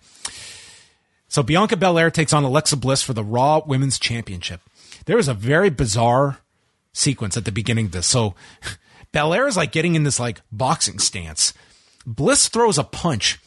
So 1.28 1.42
Bianca 1.42 1.76
Belair 1.76 2.10
takes 2.10 2.32
on 2.32 2.44
Alexa 2.44 2.78
Bliss 2.78 3.02
for 3.02 3.12
the 3.12 3.22
Raw 3.22 3.60
Women's 3.66 3.98
Championship. 3.98 4.62
There 5.04 5.18
was 5.18 5.28
a 5.28 5.34
very 5.34 5.68
bizarre 5.68 6.38
sequence 6.94 7.36
at 7.36 7.44
the 7.44 7.52
beginning 7.52 7.86
of 7.86 7.92
this. 7.92 8.06
So 8.06 8.34
Belair 9.12 9.46
is 9.46 9.58
like 9.58 9.70
getting 9.70 9.96
in 9.96 10.04
this 10.04 10.18
like 10.18 10.40
boxing 10.50 10.98
stance. 10.98 11.52
Bliss 12.06 12.48
throws 12.48 12.78
a 12.78 12.84
punch 12.84 13.38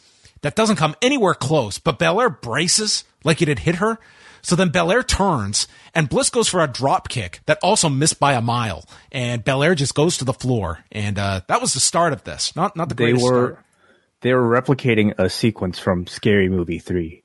that 0.42 0.56
doesn't 0.56 0.76
come 0.76 0.94
anywhere 1.02 1.34
close, 1.34 1.78
but 1.78 1.98
Belair 1.98 2.30
braces 2.30 3.04
like 3.24 3.42
it 3.42 3.48
had 3.48 3.60
hit 3.60 3.76
her. 3.76 3.98
So 4.40 4.54
then 4.54 4.68
Belair 4.68 5.02
turns 5.02 5.66
and 5.94 6.08
Bliss 6.08 6.30
goes 6.30 6.48
for 6.48 6.62
a 6.62 6.68
drop 6.68 7.08
kick 7.08 7.40
that 7.46 7.58
also 7.62 7.88
missed 7.88 8.20
by 8.20 8.34
a 8.34 8.40
mile. 8.40 8.84
And 9.10 9.42
Belair 9.44 9.74
just 9.74 9.94
goes 9.94 10.18
to 10.18 10.24
the 10.24 10.32
floor. 10.32 10.84
And 10.92 11.18
uh, 11.18 11.40
that 11.48 11.60
was 11.60 11.74
the 11.74 11.80
start 11.80 12.12
of 12.12 12.24
this. 12.24 12.54
Not 12.54 12.76
not 12.76 12.88
the 12.88 12.94
they 12.94 13.04
greatest 13.04 13.24
were, 13.24 13.48
start. 13.52 13.64
They 14.20 14.34
were 14.34 14.48
replicating 14.48 15.14
a 15.18 15.28
sequence 15.28 15.78
from 15.78 16.06
Scary 16.06 16.48
Movie 16.48 16.78
3 16.78 17.22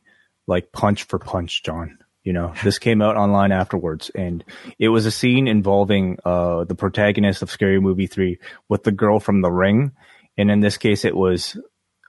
like 0.48 0.72
punch 0.72 1.04
for 1.04 1.20
punch, 1.20 1.64
John. 1.64 1.98
You 2.24 2.34
know, 2.34 2.54
this 2.64 2.80
came 2.80 3.02
out 3.02 3.18
online 3.18 3.52
afterwards, 3.52 4.12
and 4.14 4.44
it 4.80 4.90
was 4.90 5.06
a 5.06 5.12
scene 5.12 5.48
involving 5.48 6.18
uh, 6.26 6.64
the 6.64 6.76
protagonist 6.76 7.42
of 7.42 7.52
Scary 7.52 7.80
Movie 7.80 8.08
3 8.08 8.40
with 8.70 8.84
the 8.84 8.92
girl 8.92 9.20
from 9.20 9.42
the 9.42 9.52
ring. 9.52 9.92
And 10.38 10.50
in 10.50 10.60
this 10.60 10.78
case, 10.78 11.06
it 11.06 11.16
was 11.16 11.58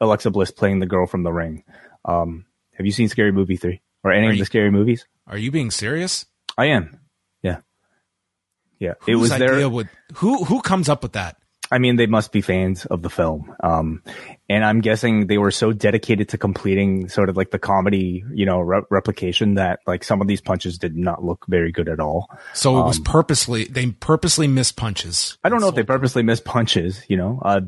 Alexa 0.00 0.30
Bliss 0.30 0.50
playing 0.50 0.80
the 0.80 0.86
girl 0.86 1.06
from 1.06 1.22
the 1.22 1.32
ring. 1.32 1.64
Um, 2.04 2.46
have 2.74 2.86
you 2.86 2.92
seen 2.92 3.08
Scary 3.08 3.32
Movie 3.32 3.56
3 3.56 3.80
or 4.02 4.12
any 4.12 4.28
are 4.28 4.32
of 4.32 4.38
the 4.38 4.44
scary 4.44 4.70
movies? 4.70 5.06
Are 5.26 5.38
you 5.38 5.50
being 5.50 5.70
serious? 5.70 6.26
I 6.56 6.66
am. 6.66 7.00
Yeah. 7.42 7.58
Yeah. 8.78 8.94
Whose 9.00 9.08
it 9.08 9.16
was 9.16 9.30
there. 9.38 9.68
Would, 9.68 9.88
who, 10.14 10.44
who 10.44 10.60
comes 10.60 10.88
up 10.88 11.02
with 11.02 11.12
that? 11.12 11.36
I 11.74 11.78
mean, 11.78 11.96
they 11.96 12.06
must 12.06 12.30
be 12.30 12.40
fans 12.40 12.86
of 12.86 13.02
the 13.02 13.10
film. 13.10 13.52
Um, 13.58 14.04
and 14.48 14.64
I'm 14.64 14.80
guessing 14.80 15.26
they 15.26 15.38
were 15.38 15.50
so 15.50 15.72
dedicated 15.72 16.28
to 16.28 16.38
completing 16.38 17.08
sort 17.08 17.28
of 17.28 17.36
like 17.36 17.50
the 17.50 17.58
comedy, 17.58 18.22
you 18.32 18.46
know, 18.46 18.60
re- 18.60 18.82
replication 18.90 19.54
that 19.54 19.80
like 19.84 20.04
some 20.04 20.20
of 20.20 20.28
these 20.28 20.40
punches 20.40 20.78
did 20.78 20.96
not 20.96 21.24
look 21.24 21.44
very 21.48 21.72
good 21.72 21.88
at 21.88 21.98
all. 21.98 22.30
So 22.52 22.78
it 22.78 22.84
was 22.84 22.98
um, 22.98 23.02
purposely, 23.02 23.64
they 23.64 23.90
purposely 23.90 24.46
missed 24.46 24.76
punches. 24.76 25.36
I 25.42 25.48
don't 25.48 25.60
know 25.60 25.70
if 25.70 25.74
they 25.74 25.82
purposely 25.82 26.22
missed 26.22 26.44
punches, 26.44 27.02
you 27.08 27.16
know, 27.16 27.40
uh, 27.44 27.62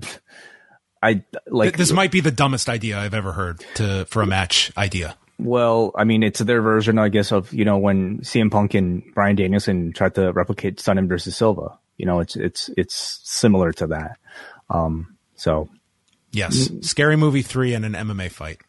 I 1.03 1.25
like 1.49 1.77
this 1.77 1.91
might 1.91 2.13
be 2.13 2.21
the 2.21 2.31
dumbest 2.31 2.69
idea 2.69 2.99
I've 2.99 3.13
ever 3.13 3.33
heard 3.33 3.65
to, 3.75 4.07
for 4.07 4.23
a 4.23 4.27
match 4.27 4.73
idea. 4.77 5.17
Well, 5.39 5.91
I 5.97 6.05
mean, 6.05 6.23
it's 6.23 6.39
their 6.39 6.63
version, 6.63 6.99
I 6.99 7.09
guess, 7.09 7.33
of, 7.33 7.53
you 7.53 7.65
know, 7.65 7.77
when 7.77 8.21
CM 8.21 8.53
Punk 8.53 8.75
and 8.75 9.03
Bryan 9.15 9.37
Danielson 9.37 9.93
tried 9.93 10.15
to 10.15 10.33
replicate 10.33 10.79
Sonnen 10.79 11.09
versus 11.09 11.37
Silva. 11.37 11.79
You 11.97 12.07
know, 12.07 12.21
it's 12.21 12.37
it's 12.37 12.71
it's 12.77 13.21
similar 13.25 13.73
to 13.73 13.89
that. 13.89 14.19
Um, 14.69 15.17
so 15.35 15.69
yes, 16.33 16.71
scary 16.83 17.17
movie 17.17 17.43
three 17.43 17.75
and 17.75 17.85
an 17.85 17.93
MMA 17.93 18.31
fight. 18.31 18.61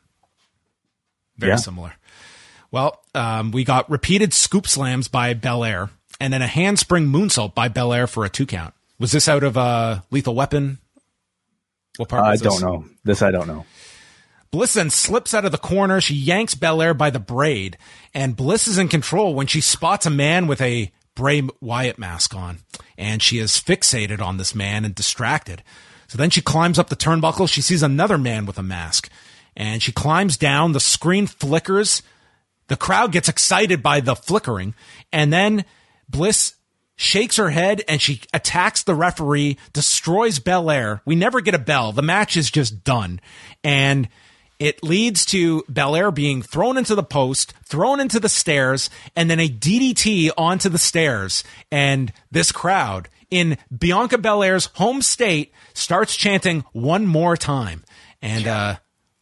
Very 1.37 1.53
yeah. 1.53 1.57
similar. 1.57 1.93
Well, 2.71 3.01
um, 3.15 3.51
we 3.51 3.63
got 3.63 3.89
repeated 3.89 4.33
scoop 4.33 4.67
slams 4.67 5.07
by 5.07 5.33
Belair, 5.33 5.89
and 6.19 6.33
then 6.33 6.41
a 6.41 6.47
handspring 6.47 7.07
moonsault 7.07 7.55
by 7.55 7.69
Belair 7.69 8.07
for 8.07 8.25
a 8.25 8.29
two 8.29 8.45
count. 8.45 8.73
Was 8.99 9.11
this 9.11 9.27
out 9.27 9.43
of 9.43 9.57
uh, 9.57 10.01
Lethal 10.09 10.35
Weapon? 10.35 10.79
What 11.97 12.09
part? 12.09 12.23
Uh, 12.23 12.27
I 12.27 12.35
don't 12.37 12.61
know. 12.61 12.85
This 13.03 13.21
I 13.21 13.31
don't 13.31 13.47
know. 13.47 13.65
Bliss 14.51 14.73
then 14.73 14.89
slips 14.89 15.33
out 15.33 15.45
of 15.45 15.51
the 15.51 15.57
corner. 15.57 15.99
She 15.99 16.15
yanks 16.15 16.55
Belair 16.55 16.93
by 16.93 17.09
the 17.09 17.19
braid, 17.19 17.77
and 18.13 18.35
Bliss 18.35 18.67
is 18.67 18.77
in 18.77 18.87
control 18.87 19.35
when 19.35 19.47
she 19.47 19.61
spots 19.61 20.05
a 20.05 20.09
man 20.09 20.47
with 20.47 20.61
a 20.61 20.91
Bray 21.17 21.41
Wyatt 21.59 21.97
mask 21.97 22.35
on, 22.35 22.59
and 22.97 23.21
she 23.21 23.39
is 23.39 23.53
fixated 23.53 24.21
on 24.21 24.37
this 24.37 24.53
man 24.53 24.85
and 24.85 24.93
distracted. 24.93 25.63
So 26.07 26.17
then 26.17 26.29
she 26.29 26.41
climbs 26.41 26.77
up 26.77 26.89
the 26.89 26.95
turnbuckle. 26.95 27.49
She 27.49 27.61
sees 27.61 27.81
another 27.81 28.19
man 28.19 28.45
with 28.45 28.59
a 28.59 28.63
mask, 28.63 29.09
and 29.55 29.81
she 29.81 29.91
climbs 29.91 30.37
down. 30.37 30.71
The 30.71 30.79
screen 30.79 31.25
flickers. 31.25 32.03
The 32.67 32.77
crowd 32.77 33.11
gets 33.11 33.27
excited 33.27 33.81
by 33.81 33.99
the 33.99 34.15
flickering, 34.15 34.75
and 35.11 35.33
then 35.33 35.65
Bliss 36.07 36.53
shakes 36.97 37.37
her 37.37 37.49
head 37.49 37.83
and 37.87 38.01
she 38.01 38.21
attacks 38.33 38.83
the 38.83 38.95
referee, 38.95 39.57
destroys 39.71 40.39
Belair. 40.39 41.01
We 41.05 41.15
never 41.15 41.41
get 41.41 41.55
a 41.55 41.59
bell. 41.59 41.91
The 41.91 42.01
match 42.01 42.35
is 42.35 42.51
just 42.51 42.83
done. 42.83 43.21
And 43.63 44.09
it 44.59 44.83
leads 44.83 45.25
to 45.27 45.63
Belair 45.69 46.11
being 46.11 46.41
thrown 46.41 46.77
into 46.77 46.95
the 46.95 47.03
post, 47.03 47.53
thrown 47.63 47.99
into 47.99 48.19
the 48.19 48.29
stairs, 48.29 48.89
and 49.15 49.29
then 49.29 49.39
a 49.39 49.47
DDT 49.47 50.31
onto 50.37 50.69
the 50.69 50.77
stairs. 50.77 51.43
And 51.71 52.11
this 52.31 52.51
crowd 52.51 53.09
in 53.29 53.57
Bianca 53.75 54.17
Belair's 54.17 54.67
home 54.75 55.01
state 55.01 55.53
starts 55.73 56.15
chanting 56.15 56.63
one 56.71 57.05
more 57.05 57.37
time. 57.37 57.83
And, 58.21 58.47
uh, 58.47 58.75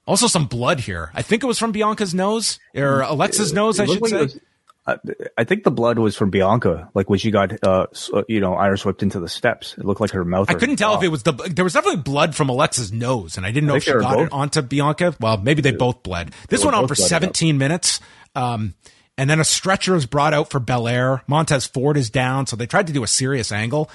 also 0.07 0.27
some 0.27 0.45
blood 0.45 0.79
here. 0.81 1.11
I 1.13 1.21
think 1.21 1.43
it 1.43 1.47
was 1.47 1.57
from 1.57 1.71
Bianca's 1.71 2.13
nose 2.13 2.59
or 2.75 3.01
Alexa's 3.01 3.53
nose, 3.53 3.79
I 3.79 3.85
should 3.85 4.01
like 4.01 4.29
say. 4.31 4.39
I 4.87 5.43
think 5.45 5.63
the 5.63 5.71
blood 5.71 5.97
was 5.97 6.15
from 6.15 6.29
Bianca, 6.29 6.91
like 6.93 7.09
when 7.09 7.17
she 7.17 7.31
got, 7.31 7.51
uh, 7.63 7.87
uh, 8.13 8.23
you 8.27 8.39
know, 8.39 8.53
Irish 8.53 8.85
whipped 8.85 9.01
into 9.01 9.19
the 9.19 9.27
steps. 9.27 9.75
It 9.79 9.83
looked 9.83 9.99
like 9.99 10.11
her 10.11 10.23
mouth. 10.23 10.47
I 10.49 10.53
couldn't 10.53 10.75
tell 10.75 10.95
if 10.95 11.01
it 11.01 11.07
was 11.07 11.23
the. 11.23 11.31
There 11.31 11.63
was 11.63 11.73
definitely 11.73 12.03
blood 12.03 12.35
from 12.35 12.49
Alexa's 12.49 12.91
nose, 12.91 13.35
and 13.37 13.47
I 13.47 13.51
didn't 13.51 13.67
know 13.67 13.73
I 13.73 13.77
if 13.77 13.83
she 13.83 13.93
got 13.93 14.15
both. 14.15 14.27
it 14.27 14.31
onto 14.31 14.61
Bianca. 14.61 15.15
Well, 15.19 15.37
maybe 15.37 15.63
they 15.63 15.71
both 15.71 16.03
bled. 16.03 16.33
This 16.49 16.63
went 16.63 16.75
on 16.75 16.87
for 16.87 16.93
17 16.93 17.57
minutes. 17.57 17.99
Um, 18.35 18.75
and 19.17 19.29
then 19.29 19.39
a 19.39 19.45
stretcher 19.45 19.93
was 19.93 20.05
brought 20.05 20.33
out 20.33 20.49
for 20.49 20.59
Belair. 20.59 21.23
Montez 21.25 21.65
Ford 21.65 21.97
is 21.97 22.09
down, 22.09 22.45
so 22.45 22.55
they 22.55 22.67
tried 22.67 22.87
to 22.87 22.93
do 22.93 23.03
a 23.03 23.07
serious 23.07 23.51
angle. 23.51 23.89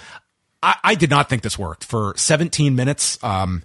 I, 0.62 0.76
I 0.82 0.94
did 0.94 1.10
not 1.10 1.28
think 1.28 1.42
this 1.42 1.58
worked 1.58 1.84
for 1.84 2.14
17 2.16 2.74
minutes. 2.74 3.22
Um, 3.22 3.62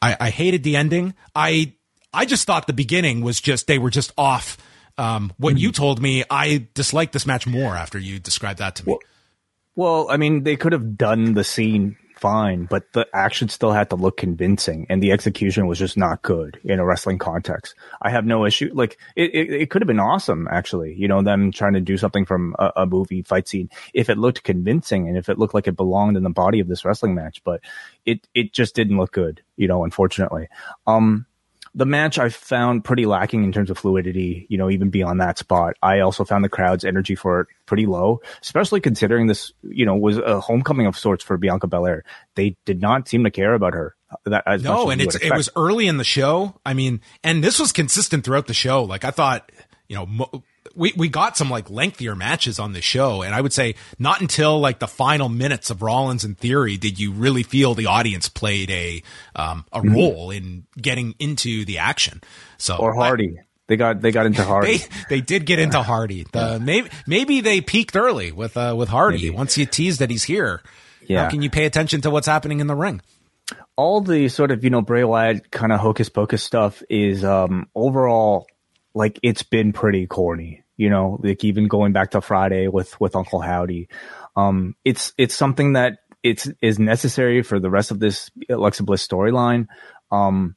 I, 0.00 0.16
I 0.20 0.30
hated 0.30 0.62
the 0.62 0.76
ending. 0.76 1.14
I 1.34 1.74
I 2.12 2.26
just 2.26 2.46
thought 2.46 2.66
the 2.66 2.72
beginning 2.72 3.22
was 3.22 3.40
just 3.40 3.66
they 3.66 3.78
were 3.78 3.90
just 3.90 4.12
off 4.16 4.56
um, 5.00 5.32
what 5.38 5.58
you 5.58 5.72
told 5.72 6.02
me, 6.02 6.24
I 6.30 6.68
disliked 6.74 7.14
this 7.14 7.26
match 7.26 7.46
more 7.46 7.74
after 7.74 7.98
you 7.98 8.18
described 8.18 8.58
that 8.58 8.76
to 8.76 8.86
me. 8.86 8.92
Well, 8.92 9.00
well, 9.74 10.10
I 10.10 10.18
mean, 10.18 10.42
they 10.42 10.56
could 10.56 10.72
have 10.72 10.98
done 10.98 11.32
the 11.32 11.42
scene 11.42 11.96
fine, 12.18 12.66
but 12.66 12.92
the 12.92 13.06
action 13.14 13.48
still 13.48 13.72
had 13.72 13.88
to 13.88 13.96
look 13.96 14.18
convincing, 14.18 14.86
and 14.90 15.02
the 15.02 15.10
execution 15.12 15.66
was 15.66 15.78
just 15.78 15.96
not 15.96 16.20
good 16.20 16.60
in 16.64 16.78
a 16.78 16.84
wrestling 16.84 17.16
context. 17.16 17.74
I 18.02 18.10
have 18.10 18.26
no 18.26 18.44
issue. 18.44 18.70
Like 18.74 18.98
it, 19.16 19.34
it, 19.34 19.62
it 19.62 19.70
could 19.70 19.80
have 19.80 19.86
been 19.86 19.98
awesome, 19.98 20.46
actually. 20.50 20.94
You 20.98 21.08
know, 21.08 21.22
them 21.22 21.50
trying 21.50 21.72
to 21.72 21.80
do 21.80 21.96
something 21.96 22.26
from 22.26 22.54
a, 22.58 22.72
a, 22.76 22.86
movie 22.86 23.22
fight 23.22 23.48
scene 23.48 23.70
if 23.94 24.10
it 24.10 24.18
looked 24.18 24.42
convincing 24.44 25.08
and 25.08 25.16
if 25.16 25.30
it 25.30 25.38
looked 25.38 25.54
like 25.54 25.66
it 25.66 25.76
belonged 25.76 26.18
in 26.18 26.24
the 26.24 26.30
body 26.30 26.60
of 26.60 26.68
this 26.68 26.84
wrestling 26.84 27.14
match. 27.14 27.42
But 27.42 27.62
it 28.04 28.28
it 28.34 28.52
just 28.52 28.74
didn't 28.74 28.98
look 28.98 29.12
good. 29.12 29.42
You 29.56 29.68
know, 29.68 29.82
unfortunately. 29.82 30.48
Um, 30.86 31.24
the 31.74 31.86
match 31.86 32.18
I 32.18 32.28
found 32.28 32.84
pretty 32.84 33.06
lacking 33.06 33.44
in 33.44 33.52
terms 33.52 33.70
of 33.70 33.78
fluidity, 33.78 34.46
you 34.48 34.58
know, 34.58 34.70
even 34.70 34.90
beyond 34.90 35.20
that 35.20 35.38
spot. 35.38 35.76
I 35.82 36.00
also 36.00 36.24
found 36.24 36.44
the 36.44 36.48
crowd's 36.48 36.84
energy 36.84 37.14
for 37.14 37.40
it 37.40 37.48
pretty 37.66 37.86
low, 37.86 38.20
especially 38.42 38.80
considering 38.80 39.28
this, 39.28 39.52
you 39.62 39.86
know, 39.86 39.94
was 39.94 40.18
a 40.18 40.40
homecoming 40.40 40.86
of 40.86 40.98
sorts 40.98 41.22
for 41.22 41.36
Bianca 41.36 41.68
Belair. 41.68 42.04
They 42.34 42.56
did 42.64 42.80
not 42.80 43.08
seem 43.08 43.24
to 43.24 43.30
care 43.30 43.54
about 43.54 43.74
her. 43.74 43.94
That, 44.24 44.42
no, 44.62 44.90
and 44.90 45.00
it's, 45.00 45.14
it 45.14 45.32
was 45.32 45.48
early 45.54 45.86
in 45.86 45.96
the 45.96 46.04
show. 46.04 46.58
I 46.66 46.74
mean, 46.74 47.00
and 47.22 47.44
this 47.44 47.60
was 47.60 47.70
consistent 47.70 48.24
throughout 48.24 48.48
the 48.48 48.54
show. 48.54 48.82
Like 48.82 49.04
I 49.04 49.12
thought, 49.12 49.52
you 49.88 49.94
know, 49.94 50.06
mo- 50.06 50.42
we, 50.74 50.92
we 50.96 51.08
got 51.08 51.36
some 51.36 51.50
like 51.50 51.70
lengthier 51.70 52.14
matches 52.14 52.58
on 52.58 52.72
the 52.72 52.80
show. 52.80 53.22
And 53.22 53.34
I 53.34 53.40
would 53.40 53.52
say 53.52 53.74
not 53.98 54.20
until 54.20 54.58
like 54.60 54.78
the 54.78 54.88
final 54.88 55.28
minutes 55.28 55.70
of 55.70 55.82
Rollins 55.82 56.24
and 56.24 56.36
Theory 56.36 56.76
did 56.76 56.98
you 56.98 57.12
really 57.12 57.42
feel 57.42 57.74
the 57.74 57.86
audience 57.86 58.28
played 58.28 58.70
a, 58.70 59.02
um, 59.34 59.64
a 59.72 59.80
mm-hmm. 59.80 59.94
role 59.94 60.30
in 60.30 60.66
getting 60.80 61.14
into 61.18 61.64
the 61.64 61.78
action. 61.78 62.22
So, 62.58 62.76
or 62.76 62.94
Hardy. 62.94 63.36
I, 63.38 63.42
they 63.66 63.76
got 63.76 64.00
they 64.00 64.10
got 64.10 64.26
into 64.26 64.42
Hardy. 64.42 64.78
they, 64.78 64.86
they 65.08 65.20
did 65.20 65.46
get 65.46 65.60
into 65.60 65.80
Hardy. 65.80 66.26
The, 66.32 66.58
maybe 66.58 66.90
maybe 67.06 67.40
they 67.40 67.60
peaked 67.60 67.94
early 67.94 68.32
with 68.32 68.56
uh, 68.56 68.74
with 68.76 68.88
Hardy. 68.88 69.18
Maybe. 69.18 69.30
Once 69.30 69.56
you 69.56 69.64
tease 69.64 69.98
that 69.98 70.10
he's 70.10 70.24
here, 70.24 70.60
yeah. 71.06 71.22
how 71.22 71.30
can 71.30 71.40
you 71.40 71.50
pay 71.50 71.66
attention 71.66 72.00
to 72.00 72.10
what's 72.10 72.26
happening 72.26 72.58
in 72.58 72.66
the 72.66 72.74
ring? 72.74 73.00
all 73.76 74.00
the 74.00 74.28
sort 74.28 74.50
of 74.50 74.62
you 74.62 74.70
know 74.70 74.82
Bray 74.82 75.04
Wyatt 75.04 75.50
kind 75.50 75.72
of 75.72 75.80
hocus 75.80 76.08
pocus 76.08 76.42
stuff 76.42 76.82
is 76.90 77.24
um 77.24 77.68
overall 77.74 78.46
like 78.94 79.18
it's 79.22 79.42
been 79.42 79.72
pretty 79.72 80.06
corny. 80.06 80.64
You 80.76 80.88
know, 80.88 81.20
like 81.22 81.44
even 81.44 81.68
going 81.68 81.92
back 81.92 82.12
to 82.12 82.20
Friday 82.20 82.68
with 82.68 82.98
with 83.00 83.14
Uncle 83.14 83.40
Howdy, 83.40 83.88
um, 84.36 84.76
it's 84.84 85.12
it's 85.18 85.34
something 85.34 85.74
that 85.74 85.98
it's 86.22 86.48
is 86.62 86.78
necessary 86.78 87.42
for 87.42 87.60
the 87.60 87.70
rest 87.70 87.90
of 87.90 87.98
this 87.98 88.30
Alexa 88.48 88.82
Bliss 88.82 89.06
storyline. 89.06 89.66
Um, 90.10 90.56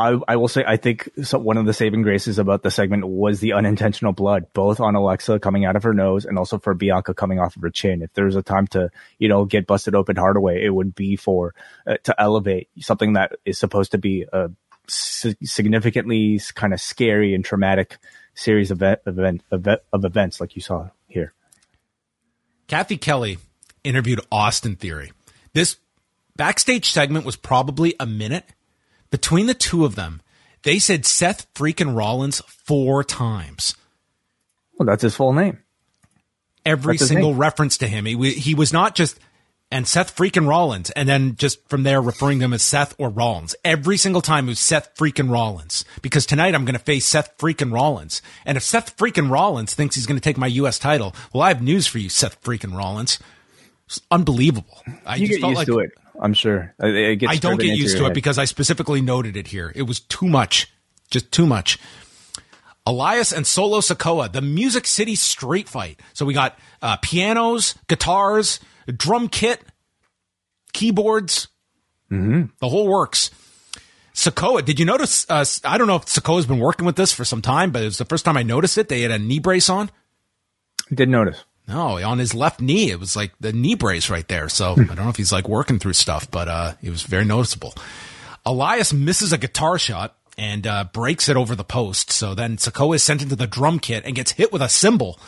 I, 0.00 0.18
I 0.28 0.36
will 0.36 0.48
say 0.48 0.64
I 0.66 0.76
think 0.78 1.10
so 1.22 1.38
one 1.38 1.58
of 1.58 1.66
the 1.66 1.74
saving 1.74 2.02
graces 2.02 2.38
about 2.38 2.62
the 2.62 2.70
segment 2.70 3.06
was 3.06 3.40
the 3.40 3.52
unintentional 3.52 4.12
blood, 4.12 4.46
both 4.54 4.80
on 4.80 4.94
Alexa 4.94 5.40
coming 5.40 5.66
out 5.66 5.76
of 5.76 5.82
her 5.82 5.92
nose 5.92 6.24
and 6.24 6.38
also 6.38 6.58
for 6.58 6.72
Bianca 6.72 7.12
coming 7.12 7.38
off 7.38 7.56
of 7.56 7.62
her 7.62 7.70
chin. 7.70 8.00
If 8.00 8.12
there's 8.14 8.36
a 8.36 8.42
time 8.42 8.66
to 8.68 8.90
you 9.18 9.28
know 9.28 9.44
get 9.44 9.66
busted 9.66 9.94
open 9.94 10.16
hard 10.16 10.36
away, 10.36 10.64
it 10.64 10.70
would 10.70 10.94
be 10.94 11.16
for 11.16 11.54
uh, 11.86 11.96
to 12.04 12.18
elevate 12.20 12.68
something 12.78 13.12
that 13.14 13.32
is 13.44 13.58
supposed 13.58 13.92
to 13.92 13.98
be 13.98 14.24
a 14.32 14.50
significantly 14.90 16.40
kind 16.54 16.72
of 16.72 16.80
scary 16.80 17.34
and 17.34 17.44
traumatic 17.44 17.98
series 18.34 18.70
of 18.70 18.82
event, 18.82 19.42
event 19.52 19.80
of 19.92 20.04
events 20.04 20.40
like 20.40 20.56
you 20.56 20.62
saw 20.62 20.88
here. 21.06 21.32
Cathy 22.66 22.96
Kelley 22.96 23.38
interviewed 23.82 24.20
Austin 24.30 24.76
Theory. 24.76 25.12
This 25.52 25.76
backstage 26.36 26.90
segment 26.90 27.24
was 27.24 27.36
probably 27.36 27.94
a 27.98 28.06
minute 28.06 28.44
between 29.10 29.46
the 29.46 29.54
two 29.54 29.84
of 29.84 29.96
them, 29.96 30.22
they 30.62 30.78
said 30.78 31.04
Seth 31.04 31.52
freaking 31.54 31.96
Rollins 31.96 32.40
four 32.46 33.02
times. 33.02 33.74
Well, 34.78 34.86
that's 34.86 35.02
his 35.02 35.16
full 35.16 35.32
name. 35.32 35.58
Every 36.64 36.98
single 36.98 37.30
name. 37.30 37.38
reference 37.38 37.78
to 37.78 37.88
him. 37.88 38.04
He, 38.04 38.32
he 38.32 38.54
was 38.54 38.72
not 38.72 38.94
just, 38.94 39.18
and 39.70 39.86
Seth 39.86 40.16
freaking 40.16 40.48
Rollins, 40.48 40.90
and 40.90 41.08
then 41.08 41.36
just 41.36 41.68
from 41.68 41.84
there 41.84 42.02
referring 42.02 42.40
to 42.40 42.46
him 42.46 42.52
as 42.52 42.62
Seth 42.62 42.94
or 42.98 43.08
Rollins. 43.08 43.54
Every 43.64 43.96
single 43.96 44.20
time 44.20 44.46
it 44.46 44.52
was 44.52 44.60
Seth 44.60 44.94
freaking 44.96 45.30
Rollins. 45.30 45.84
Because 46.02 46.26
tonight 46.26 46.54
I'm 46.54 46.64
going 46.64 46.74
to 46.74 46.80
face 46.80 47.06
Seth 47.06 47.36
freaking 47.38 47.72
Rollins. 47.72 48.20
And 48.44 48.56
if 48.56 48.64
Seth 48.64 48.96
freaking 48.96 49.30
Rollins 49.30 49.74
thinks 49.74 49.94
he's 49.94 50.06
going 50.06 50.18
to 50.18 50.22
take 50.22 50.38
my 50.38 50.48
U.S. 50.48 50.78
title, 50.78 51.14
well, 51.32 51.42
I 51.42 51.48
have 51.48 51.62
news 51.62 51.86
for 51.86 51.98
you, 51.98 52.08
Seth 52.08 52.42
freaking 52.42 52.76
Rollins. 52.76 53.18
It's 53.86 54.00
unbelievable. 54.10 54.82
I 55.06 55.16
you 55.16 55.28
just 55.28 55.40
get 55.40 55.48
used 55.48 55.58
like, 55.58 55.66
to 55.66 55.78
it. 55.80 55.92
I'm 56.20 56.34
sure. 56.34 56.74
I 56.80 57.16
don't 57.40 57.60
get 57.60 57.76
used 57.76 57.96
to 57.96 58.02
head. 58.04 58.12
it 58.12 58.14
because 58.14 58.38
I 58.38 58.44
specifically 58.44 59.00
noted 59.00 59.36
it 59.36 59.48
here. 59.48 59.72
It 59.74 59.82
was 59.82 60.00
too 60.00 60.28
much, 60.28 60.72
just 61.10 61.32
too 61.32 61.46
much. 61.46 61.78
Elias 62.86 63.32
and 63.32 63.46
Solo 63.46 63.78
Sikoa, 63.78 64.32
the 64.32 64.40
Music 64.40 64.86
City 64.86 65.14
Street 65.14 65.68
Fight. 65.68 66.00
So 66.12 66.24
we 66.26 66.34
got 66.34 66.58
uh, 66.82 66.96
pianos, 66.96 67.74
guitars, 67.88 68.58
drum 68.86 69.28
kit, 69.28 69.60
keyboards, 70.72 71.48
mm-hmm. 72.10 72.46
the 72.58 72.68
whole 72.68 72.88
works. 72.88 73.30
Sikoa, 74.14 74.64
did 74.64 74.78
you 74.78 74.84
notice? 74.84 75.24
Uh, 75.30 75.44
I 75.64 75.78
don't 75.78 75.86
know 75.86 75.96
if 75.96 76.06
Sikoa's 76.06 76.46
been 76.46 76.58
working 76.58 76.84
with 76.84 76.96
this 76.96 77.12
for 77.12 77.24
some 77.24 77.40
time, 77.40 77.70
but 77.70 77.82
it 77.82 77.86
was 77.86 77.98
the 77.98 78.04
first 78.04 78.24
time 78.24 78.36
I 78.36 78.42
noticed 78.42 78.76
it. 78.76 78.88
They 78.88 79.02
had 79.02 79.10
a 79.10 79.18
knee 79.18 79.38
brace 79.38 79.70
on. 79.70 79.90
Did 80.92 81.08
notice. 81.08 81.42
No, 81.68 82.02
on 82.02 82.18
his 82.18 82.34
left 82.34 82.60
knee, 82.60 82.90
it 82.90 82.98
was 82.98 83.14
like 83.14 83.32
the 83.38 83.52
knee 83.52 83.76
brace 83.76 84.10
right 84.10 84.26
there. 84.26 84.48
So 84.48 84.72
I 84.72 84.82
don't 84.82 84.96
know 84.96 85.08
if 85.08 85.16
he's 85.16 85.32
like 85.32 85.48
working 85.48 85.78
through 85.78 85.92
stuff, 85.92 86.28
but 86.30 86.48
uh, 86.48 86.72
it 86.82 86.90
was 86.90 87.02
very 87.02 87.24
noticeable. 87.24 87.74
Elias 88.44 88.92
misses 88.92 89.32
a 89.32 89.38
guitar 89.38 89.78
shot 89.78 90.16
and 90.36 90.66
uh, 90.66 90.84
breaks 90.92 91.28
it 91.28 91.36
over 91.36 91.54
the 91.54 91.64
post. 91.64 92.10
So 92.10 92.34
then 92.34 92.56
Sikoa 92.56 92.96
is 92.96 93.04
sent 93.04 93.22
into 93.22 93.36
the 93.36 93.46
drum 93.46 93.78
kit 93.78 94.04
and 94.04 94.16
gets 94.16 94.32
hit 94.32 94.52
with 94.52 94.62
a 94.62 94.68
cymbal. 94.68 95.20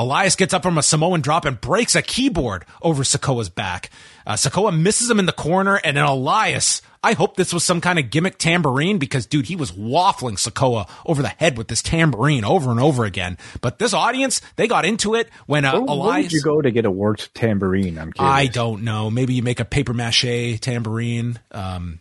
Elias 0.00 0.36
gets 0.36 0.54
up 0.54 0.62
from 0.62 0.78
a 0.78 0.82
Samoan 0.82 1.20
drop 1.20 1.44
and 1.44 1.60
breaks 1.60 1.94
a 1.94 2.02
keyboard 2.02 2.64
over 2.82 3.02
Sikoa's 3.02 3.48
back. 3.48 3.90
Uh, 4.26 4.34
Sikoa 4.34 4.78
misses 4.78 5.10
him 5.10 5.18
in 5.18 5.26
the 5.26 5.32
corner, 5.32 5.80
and 5.82 5.96
then 5.96 6.04
Elias 6.04 6.82
I 7.02 7.14
hope 7.14 7.36
this 7.36 7.54
was 7.54 7.64
some 7.64 7.80
kind 7.80 7.98
of 7.98 8.10
gimmick 8.10 8.36
tambourine 8.36 8.98
because, 8.98 9.24
dude, 9.24 9.46
he 9.46 9.56
was 9.56 9.72
waffling 9.72 10.34
Sikoa 10.34 10.88
over 11.06 11.22
the 11.22 11.28
head 11.28 11.56
with 11.56 11.68
this 11.68 11.80
tambourine 11.80 12.44
over 12.44 12.70
and 12.70 12.78
over 12.78 13.06
again. 13.06 13.38
But 13.62 13.78
this 13.78 13.94
audience, 13.94 14.42
they 14.56 14.68
got 14.68 14.84
into 14.84 15.14
it 15.14 15.30
when 15.46 15.64
uh, 15.64 15.72
where, 15.72 15.82
Elias. 15.82 16.14
Where 16.14 16.22
did 16.22 16.32
you 16.32 16.42
go 16.42 16.60
to 16.60 16.70
get 16.70 16.84
a 16.84 16.90
worked 16.90 17.34
tambourine? 17.34 17.98
I'm 17.98 18.12
curious. 18.12 18.34
I 18.34 18.46
don't 18.46 18.82
know. 18.84 19.10
Maybe 19.10 19.32
you 19.32 19.42
make 19.42 19.60
a 19.60 19.64
paper 19.64 19.94
mache 19.94 20.60
tambourine. 20.60 21.38
Um, 21.52 22.00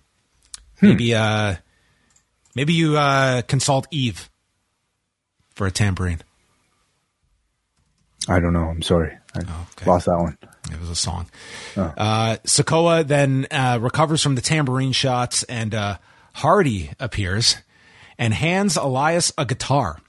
hmm. 0.80 0.88
Maybe 0.88 1.16
uh, 1.16 1.56
maybe 2.56 2.74
you 2.74 2.98
uh, 2.98 3.42
consult 3.44 3.88
Eve 3.92 4.30
for 5.56 5.66
a 5.66 5.72
tambourine. 5.72 6.20
I 8.30 8.40
don't 8.40 8.54
know. 8.54 8.66
I'm 8.66 8.82
sorry. 8.84 9.18
I 9.36 9.40
okay. 9.40 9.86
lost 9.86 10.06
that 10.06 10.18
one. 10.18 10.38
It 10.72 10.80
was 10.80 10.90
a 10.90 10.96
song. 10.96 11.28
Oh. 11.76 11.82
Uh, 11.82 12.38
Sikoa 12.46 13.06
then 13.08 13.48
uh, 13.50 13.80
recovers 13.82 14.22
from 14.22 14.36
the 14.36 14.42
tambourine 14.42 14.92
shots, 14.92 15.44
and 15.44 15.74
uh, 15.74 15.98
Hardy 16.34 16.92
appears 17.00 17.58
and 18.18 18.34
hands 18.34 18.78
Elias 18.78 19.34
a 19.38 19.46
guitar. 19.46 20.00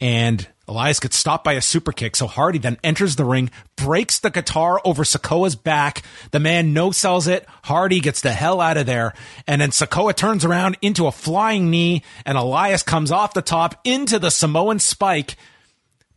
And 0.00 0.46
Elias 0.68 1.00
gets 1.00 1.16
stopped 1.16 1.44
by 1.44 1.54
a 1.54 1.62
super 1.62 1.92
kick, 1.92 2.16
so 2.16 2.26
Hardy 2.26 2.58
then 2.58 2.76
enters 2.84 3.16
the 3.16 3.24
ring, 3.24 3.50
breaks 3.76 4.18
the 4.18 4.30
guitar 4.30 4.80
over 4.84 5.04
Sikoa's 5.04 5.56
back. 5.56 6.02
The 6.32 6.40
man 6.40 6.72
no 6.72 6.90
sells 6.90 7.26
it. 7.26 7.46
Hardy 7.64 8.00
gets 8.00 8.20
the 8.20 8.32
hell 8.32 8.60
out 8.60 8.76
of 8.76 8.86
there. 8.86 9.14
And 9.46 9.60
then 9.60 9.70
Sikoa 9.70 10.14
turns 10.14 10.44
around 10.44 10.76
into 10.82 11.06
a 11.06 11.12
flying 11.12 11.70
knee, 11.70 12.02
and 12.24 12.36
Elias 12.36 12.82
comes 12.82 13.10
off 13.10 13.34
the 13.34 13.42
top 13.42 13.80
into 13.84 14.18
the 14.18 14.30
Samoan 14.30 14.78
spike. 14.78 15.36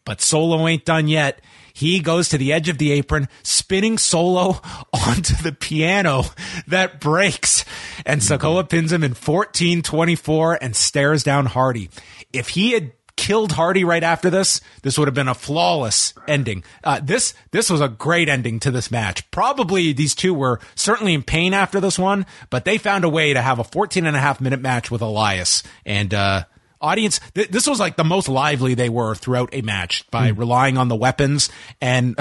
But 0.09 0.21
Solo 0.21 0.67
ain't 0.67 0.85
done 0.85 1.07
yet. 1.07 1.39
He 1.71 1.99
goes 1.99 2.29
to 2.29 2.39
the 2.39 2.51
edge 2.51 2.67
of 2.67 2.79
the 2.79 2.91
apron, 2.93 3.27
spinning 3.43 3.99
solo 3.99 4.59
onto 4.91 5.35
the 5.43 5.51
piano 5.51 6.23
that 6.65 6.99
breaks. 6.99 7.63
And 8.07 8.19
Sikoa 8.19 8.67
pins 8.67 8.91
him 8.91 9.03
in 9.03 9.13
14 9.13 9.83
24 9.83 10.63
and 10.63 10.75
stares 10.75 11.21
down 11.21 11.45
Hardy. 11.45 11.91
If 12.33 12.49
he 12.49 12.71
had 12.71 12.93
killed 13.17 13.51
Hardy 13.51 13.83
right 13.83 14.01
after 14.01 14.31
this, 14.31 14.61
this 14.81 14.97
would 14.97 15.07
have 15.07 15.13
been 15.13 15.27
a 15.27 15.35
flawless 15.35 16.15
ending. 16.27 16.63
Uh, 16.83 16.99
this 17.03 17.35
this 17.51 17.69
was 17.69 17.79
a 17.79 17.87
great 17.87 18.29
ending 18.29 18.59
to 18.61 18.71
this 18.71 18.89
match. 18.89 19.29
Probably 19.29 19.93
these 19.93 20.15
two 20.15 20.33
were 20.33 20.59
certainly 20.73 21.13
in 21.13 21.21
pain 21.21 21.53
after 21.53 21.79
this 21.79 21.99
one, 21.99 22.25
but 22.49 22.65
they 22.65 22.79
found 22.79 23.03
a 23.03 23.09
way 23.09 23.31
to 23.31 23.43
have 23.43 23.59
a 23.59 23.63
14 23.63 24.07
and 24.07 24.17
a 24.17 24.19
half 24.19 24.41
minute 24.41 24.59
match 24.59 24.89
with 24.89 25.03
Elias. 25.03 25.61
And 25.85 26.15
uh, 26.15 26.45
audience 26.81 27.19
th- 27.33 27.49
this 27.49 27.67
was 27.67 27.79
like 27.79 27.95
the 27.97 28.03
most 28.03 28.29
lively 28.29 28.73
they 28.73 28.89
were 28.89 29.15
throughout 29.15 29.49
a 29.53 29.61
match 29.61 30.09
by 30.11 30.31
mm. 30.31 30.37
relying 30.37 30.77
on 30.77 30.87
the 30.87 30.95
weapons 30.95 31.49
and 31.81 32.17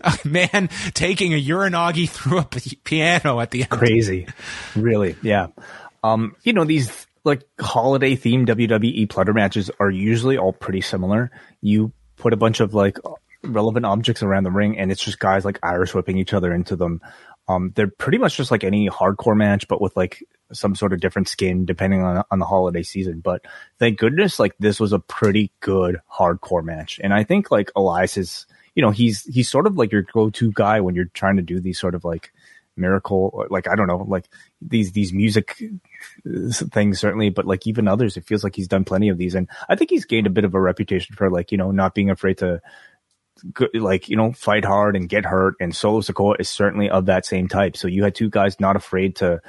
a 0.00 0.18
man 0.24 0.68
taking 0.94 1.32
a 1.34 1.42
uranage 1.42 2.08
through 2.10 2.38
a 2.38 2.44
p- 2.44 2.78
piano 2.84 3.40
at 3.40 3.50
the 3.50 3.62
end. 3.62 3.70
Crazy. 3.70 4.26
Really 4.74 5.16
yeah. 5.22 5.48
Um 6.02 6.36
you 6.42 6.52
know 6.52 6.64
these 6.64 7.06
like 7.24 7.42
holiday 7.60 8.16
themed 8.16 8.48
WWE 8.48 9.08
plunder 9.08 9.32
matches 9.32 9.70
are 9.78 9.90
usually 9.90 10.36
all 10.36 10.52
pretty 10.52 10.80
similar. 10.80 11.30
You 11.60 11.92
put 12.16 12.32
a 12.32 12.36
bunch 12.36 12.60
of 12.60 12.74
like 12.74 12.98
relevant 13.44 13.86
objects 13.86 14.22
around 14.22 14.44
the 14.44 14.50
ring 14.50 14.78
and 14.78 14.90
it's 14.90 15.02
just 15.02 15.18
guys 15.18 15.44
like 15.44 15.58
Irish 15.62 15.94
whipping 15.94 16.18
each 16.18 16.32
other 16.32 16.52
into 16.52 16.76
them. 16.76 17.00
Um, 17.48 17.72
they're 17.74 17.88
pretty 17.88 18.18
much 18.18 18.36
just 18.36 18.50
like 18.50 18.64
any 18.64 18.88
hardcore 18.88 19.36
match, 19.36 19.66
but 19.66 19.80
with 19.80 19.96
like 19.96 20.22
some 20.52 20.74
sort 20.74 20.92
of 20.92 21.00
different 21.00 21.28
skin 21.28 21.64
depending 21.64 22.02
on 22.02 22.24
on 22.30 22.38
the 22.38 22.44
holiday 22.44 22.82
season. 22.82 23.20
But 23.20 23.44
thank 23.78 23.98
goodness, 23.98 24.38
like 24.38 24.54
this 24.58 24.80
was 24.80 24.92
a 24.92 24.98
pretty 24.98 25.52
good 25.60 26.00
hardcore 26.12 26.64
match, 26.64 27.00
and 27.02 27.12
I 27.12 27.24
think 27.24 27.50
like 27.50 27.70
Elias 27.76 28.16
is, 28.16 28.46
you 28.74 28.82
know, 28.82 28.90
he's 28.90 29.24
he's 29.24 29.48
sort 29.48 29.66
of 29.66 29.76
like 29.76 29.92
your 29.92 30.02
go 30.02 30.30
to 30.30 30.52
guy 30.52 30.80
when 30.80 30.94
you're 30.94 31.06
trying 31.06 31.36
to 31.36 31.42
do 31.42 31.60
these 31.60 31.78
sort 31.78 31.94
of 31.94 32.04
like 32.04 32.32
miracle, 32.76 33.46
like 33.50 33.68
I 33.68 33.76
don't 33.76 33.86
know, 33.86 34.04
like 34.08 34.28
these 34.60 34.92
these 34.92 35.12
music 35.12 35.62
uh, 36.26 36.52
things 36.72 37.00
certainly, 37.00 37.30
but 37.30 37.46
like 37.46 37.66
even 37.66 37.88
others, 37.88 38.16
it 38.16 38.24
feels 38.24 38.44
like 38.44 38.56
he's 38.56 38.68
done 38.68 38.84
plenty 38.84 39.08
of 39.08 39.18
these, 39.18 39.34
and 39.34 39.48
I 39.68 39.76
think 39.76 39.90
he's 39.90 40.04
gained 40.04 40.26
a 40.26 40.30
bit 40.30 40.44
of 40.44 40.54
a 40.54 40.60
reputation 40.60 41.16
for 41.16 41.30
like 41.30 41.52
you 41.52 41.58
know 41.58 41.70
not 41.70 41.94
being 41.94 42.10
afraid 42.10 42.38
to 42.38 42.60
like 43.74 44.08
you 44.08 44.16
know 44.16 44.32
fight 44.32 44.64
hard 44.64 44.96
and 44.96 45.08
get 45.08 45.24
hurt. 45.24 45.54
And 45.60 45.74
solo 45.74 46.00
Sikoa 46.00 46.40
is 46.40 46.48
certainly 46.48 46.90
of 46.90 47.06
that 47.06 47.26
same 47.26 47.48
type. 47.48 47.76
So 47.76 47.88
you 47.88 48.04
had 48.04 48.14
two 48.14 48.30
guys 48.30 48.60
not 48.60 48.76
afraid 48.76 49.16
to 49.16 49.40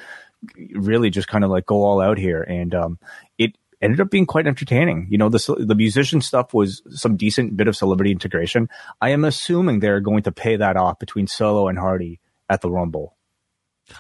really 0.74 1.10
just 1.10 1.28
kind 1.28 1.44
of 1.44 1.50
like 1.50 1.66
go 1.66 1.84
all 1.84 2.02
out 2.02 2.18
here 2.18 2.42
and 2.42 2.74
um 2.76 3.00
it 3.38 3.58
ended 3.82 4.00
up 4.00 4.10
being 4.10 4.26
quite 4.26 4.48
entertaining 4.48 5.08
you 5.10 5.18
know 5.18 5.30
the 5.30 5.56
the 5.60 5.76
musician 5.76 6.22
stuff 6.22 6.54
was 6.54 6.82
some 6.90 7.16
decent 7.16 7.56
bit 7.56 7.68
of 7.68 7.76
celebrity 7.76 8.12
integration 8.12 8.70
i 9.02 9.10
am 9.10 9.24
assuming 9.24 9.80
they're 9.80 10.00
going 10.00 10.24
to 10.24 10.32
pay 10.32 10.56
that 10.56 10.78
off 10.78 11.00
between 11.00 11.28
solo 11.28 11.68
and 11.68 11.78
hardy 11.78 12.20
at 12.50 12.62
the 12.62 12.70
rumble 12.70 13.16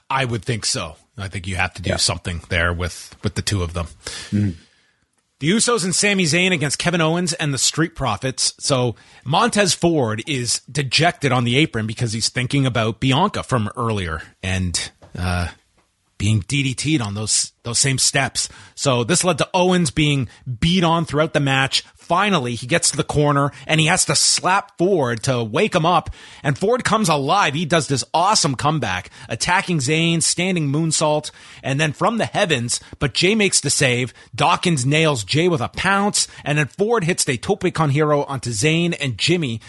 i 0.09 0.25
would 0.25 0.43
think 0.43 0.65
so 0.65 0.95
i 1.17 1.27
think 1.27 1.47
you 1.47 1.55
have 1.55 1.73
to 1.73 1.81
do 1.81 1.91
yeah. 1.91 1.97
something 1.97 2.41
there 2.49 2.73
with 2.73 3.15
with 3.23 3.35
the 3.35 3.41
two 3.41 3.63
of 3.63 3.73
them 3.73 3.87
mm. 4.31 4.55
The 5.43 5.51
Usos 5.51 5.83
and 5.83 5.93
Sami 5.93 6.23
Zayn 6.23 6.53
against 6.53 6.79
Kevin 6.79 7.01
Owens 7.01 7.33
and 7.33 7.53
the 7.53 7.57
Street 7.57 7.95
Profits. 7.95 8.53
So 8.59 8.95
Montez 9.25 9.73
Ford 9.73 10.23
is 10.25 10.61
dejected 10.71 11.33
on 11.33 11.43
the 11.43 11.57
apron 11.57 11.85
because 11.85 12.13
he's 12.13 12.29
thinking 12.29 12.65
about 12.65 13.01
Bianca 13.01 13.43
from 13.43 13.69
earlier. 13.75 14.21
And 14.41 14.91
uh, 15.17 15.49
being 16.18 16.41
DDT'd 16.41 17.01
on 17.01 17.14
those 17.14 17.53
those 17.64 17.80
same 17.80 17.97
steps. 17.97 18.49
So 18.76 19.03
this 19.03 19.24
led 19.24 19.38
to 19.38 19.49
Owens 19.53 19.89
being 19.89 20.28
beat 20.59 20.84
on 20.84 21.05
throughout 21.05 21.34
the 21.34 21.39
match. 21.39 21.82
Finally, 21.95 22.55
he 22.55 22.68
gets 22.68 22.91
to 22.91 22.97
the 22.97 23.03
corner 23.03 23.51
and 23.66 23.80
he 23.80 23.88
has 23.88 24.05
to 24.05 24.16
slap 24.16 24.78
Ford 24.78 25.24
to 25.24 25.43
wake 25.43 25.74
him 25.74 25.86
up. 25.86 26.09
And 26.43 26.57
Ford 26.57 26.84
comes 26.84 27.07
alive. 27.07 27.53
He 27.53 27.66
does 27.66 27.88
this 27.88 28.03
awesome 28.14 28.55
comeback, 28.55 29.09
attacking 29.30 29.78
Zayn, 29.80 30.22
standing 30.22 30.70
moonsault, 30.70 31.32
and 31.64 31.80
then 31.80 31.93
from 31.93 32.18
the 32.18 32.26
heavens, 32.26 32.82
but 32.99 33.14
Jey 33.14 33.36
makes 33.36 33.61
the 33.61 33.70
save. 33.70 34.14
Dawkins 34.36 34.86
nails 34.86 35.24
Jey 35.24 35.47
with 35.47 35.61
a 35.61 35.70
pounce, 35.70 36.28
and 36.43 36.57
then 36.57 36.68
Ford 36.68 37.05
hits 37.05 37.24
the 37.24 37.38
tope 37.38 37.74
con 37.74 37.91
hilo 37.91 38.24
onto 38.24 38.49
Zayn 38.49 38.95
and 38.99 39.18
Jimmy. 39.18 39.61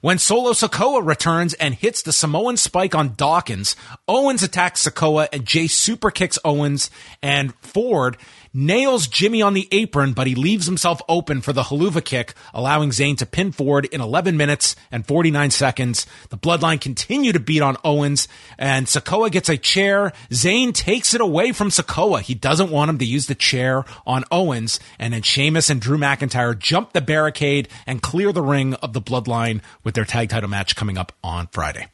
When 0.00 0.18
Solo 0.18 0.52
Sikoa 0.52 1.04
returns 1.04 1.54
and 1.54 1.74
hits 1.74 2.02
the 2.02 2.12
Samoan 2.12 2.56
spike 2.56 2.94
on 2.94 3.14
Dawkins, 3.16 3.74
Owens 4.06 4.44
attacks 4.44 4.86
Sikoa 4.86 5.26
and 5.32 5.44
Jey 5.44 5.66
super 5.66 6.12
kicks 6.12 6.38
Owens 6.44 6.88
and 7.20 7.52
Ford 7.56 8.16
nails 8.58 9.06
Jimmy 9.06 9.40
on 9.40 9.54
the 9.54 9.68
apron, 9.70 10.12
but 10.12 10.26
he 10.26 10.34
leaves 10.34 10.66
himself 10.66 11.00
open 11.08 11.40
for 11.40 11.52
the 11.52 11.64
haluva 11.64 12.04
kick, 12.04 12.34
allowing 12.52 12.90
Zayn 12.90 13.16
to 13.18 13.26
pin 13.26 13.52
Ford 13.52 13.84
in 13.86 14.00
11 14.00 14.36
minutes 14.36 14.74
and 14.90 15.06
49 15.06 15.50
seconds. 15.50 16.06
The 16.30 16.36
Bloodline 16.36 16.80
continue 16.80 17.32
to 17.32 17.40
beat 17.40 17.62
on 17.62 17.76
Owens, 17.84 18.26
and 18.58 18.86
Sikoa 18.86 19.30
gets 19.30 19.48
a 19.48 19.56
chair. 19.56 20.12
Zayn 20.30 20.74
takes 20.74 21.14
it 21.14 21.20
away 21.20 21.52
from 21.52 21.68
Sikoa. 21.68 22.20
He 22.20 22.34
doesn't 22.34 22.70
want 22.70 22.90
him 22.90 22.98
to 22.98 23.04
use 23.04 23.26
the 23.26 23.34
chair 23.34 23.84
on 24.06 24.24
Owens, 24.30 24.80
and 24.98 25.14
then 25.14 25.22
Sheamus 25.22 25.70
and 25.70 25.80
Drew 25.80 25.98
McIntyre 25.98 26.58
jump 26.58 26.92
the 26.92 27.00
barricade 27.00 27.68
and 27.86 28.02
clear 28.02 28.32
the 28.32 28.42
ring 28.42 28.74
of 28.74 28.92
the 28.92 29.00
Bloodline 29.00 29.60
with 29.84 29.94
their 29.94 30.04
tag 30.04 30.30
title 30.30 30.50
match 30.50 30.74
coming 30.74 30.98
up 30.98 31.12
on 31.22 31.48
Friday. 31.52 31.86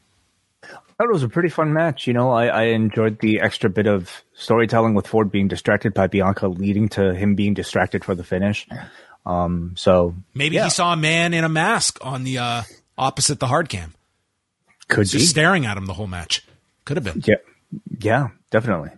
I 0.97 1.03
thought 1.03 1.09
it 1.09 1.13
was 1.13 1.23
a 1.23 1.29
pretty 1.29 1.49
fun 1.49 1.73
match. 1.73 2.07
You 2.07 2.13
know, 2.13 2.31
I, 2.31 2.45
I 2.45 2.63
enjoyed 2.67 3.19
the 3.19 3.41
extra 3.41 3.69
bit 3.69 3.85
of 3.85 4.23
storytelling 4.33 4.93
with 4.93 5.07
Ford 5.07 5.29
being 5.29 5.49
distracted 5.49 5.93
by 5.93 6.07
Bianca, 6.07 6.47
leading 6.47 6.87
to 6.89 7.13
him 7.13 7.35
being 7.35 7.53
distracted 7.53 8.05
for 8.05 8.15
the 8.15 8.23
finish. 8.23 8.65
Um, 9.25 9.73
so 9.75 10.15
maybe 10.33 10.55
yeah. 10.55 10.65
he 10.65 10.69
saw 10.69 10.93
a 10.93 10.97
man 10.97 11.33
in 11.33 11.43
a 11.43 11.49
mask 11.49 11.97
on 12.01 12.23
the 12.23 12.37
uh, 12.37 12.63
opposite 12.97 13.41
the 13.41 13.47
hard 13.47 13.67
cam, 13.67 13.93
could 14.87 15.11
be 15.11 15.19
staring 15.19 15.65
at 15.65 15.75
him 15.75 15.85
the 15.85 15.93
whole 15.93 16.07
match. 16.07 16.45
Could 16.85 16.95
have 16.95 17.03
been. 17.03 17.21
Yeah, 17.25 17.35
yeah, 17.99 18.27
definitely. 18.49 18.91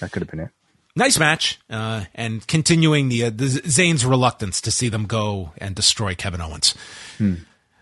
That 0.00 0.12
could 0.12 0.20
have 0.20 0.30
been 0.30 0.40
it. 0.40 0.50
Nice 0.96 1.18
match, 1.18 1.58
uh, 1.70 2.04
and 2.14 2.46
continuing 2.46 3.08
the, 3.08 3.24
uh, 3.24 3.30
the 3.30 3.46
Zayn's 3.46 4.04
reluctance 4.04 4.60
to 4.62 4.70
see 4.70 4.88
them 4.88 5.06
go 5.06 5.52
and 5.58 5.74
destroy 5.74 6.14
Kevin 6.14 6.40
Owens. 6.40 6.74
Hmm. 7.18 7.34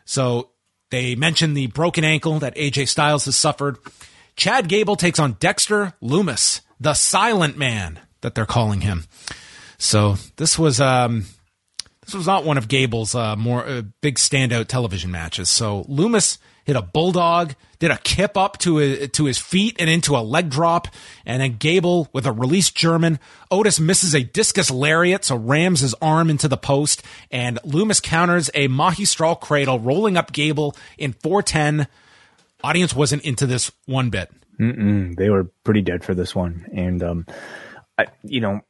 So 0.05 0.51
they 0.95 1.17
mention 1.17 1.55
the 1.55 1.67
broken 1.67 2.05
ankle 2.05 2.39
that 2.39 2.55
AJ 2.55 2.89
Styles 2.89 3.25
has 3.25 3.35
suffered. 3.35 3.79
Chad 4.37 4.69
Gable 4.69 4.95
takes 4.95 5.19
on 5.19 5.33
Dexter 5.41 5.95
Lumis, 6.01 6.61
the 6.79 6.95
silent 6.95 7.59
man 7.59 7.99
that 8.21 8.37
they're 8.37 8.47
calling 8.47 8.83
him. 8.83 9.05
So 9.77 10.17
this 10.37 10.57
was 10.57 10.81
um, 10.81 11.27
this 12.05 12.15
was 12.15 12.29
not 12.29 12.45
one 12.45 12.59
of 12.59 12.69
Gable's 12.69 13.15
uh, 13.15 13.35
more 13.35 13.67
uh, 13.67 13.83
big 14.03 14.17
standout 14.17 14.69
television 14.69 15.11
matches. 15.11 15.49
So 15.49 15.83
Lumis 15.85 16.39
hit 16.65 16.77
a 16.77 16.83
bulldog, 16.83 17.55
did 17.85 17.91
a 17.91 17.99
kip 17.99 18.35
up 18.35 18.57
to 18.57 18.77
his, 18.77 19.11
to 19.11 19.27
his 19.27 19.39
feet 19.39 19.77
and 19.79 19.91
into 19.91 20.17
a 20.17 20.25
leg 20.25 20.49
drop, 20.49 20.89
and 21.27 21.43
then 21.43 21.57
Gable 21.59 22.09
with 22.15 22.25
a 22.25 22.33
released 22.33 22.75
German. 22.75 23.19
Otis 23.51 23.79
misses 23.79 24.15
a 24.15 24.23
discus 24.23 24.71
lariat, 24.71 25.23
so 25.27 25.37
rams 25.37 25.81
his 25.81 25.95
arm 26.01 26.31
into 26.31 26.49
the 26.49 26.57
post, 26.57 27.03
and 27.31 27.59
Lumis 27.63 28.03
counters 28.03 28.49
a 28.55 28.69
Magistral 28.69 29.37
cradle, 29.37 29.79
rolling 29.79 30.17
up 30.17 30.33
Gable 30.33 30.75
in 30.97 31.13
410. 31.13 31.87
Audience 32.63 32.95
wasn't 32.95 33.23
into 33.23 33.47
this 33.47 33.71
one 33.85 34.09
bit. 34.09 34.31
Mm-mm, 34.59 35.15
they 35.17 35.29
were 35.29 35.45
pretty 35.63 35.83
dead 35.83 36.05
for 36.05 36.15
this 36.15 36.35
one, 36.35 36.67
and 36.73 37.03
um, 37.03 37.27
I, 37.99 38.07
you 38.23 38.41
know, 38.41 38.63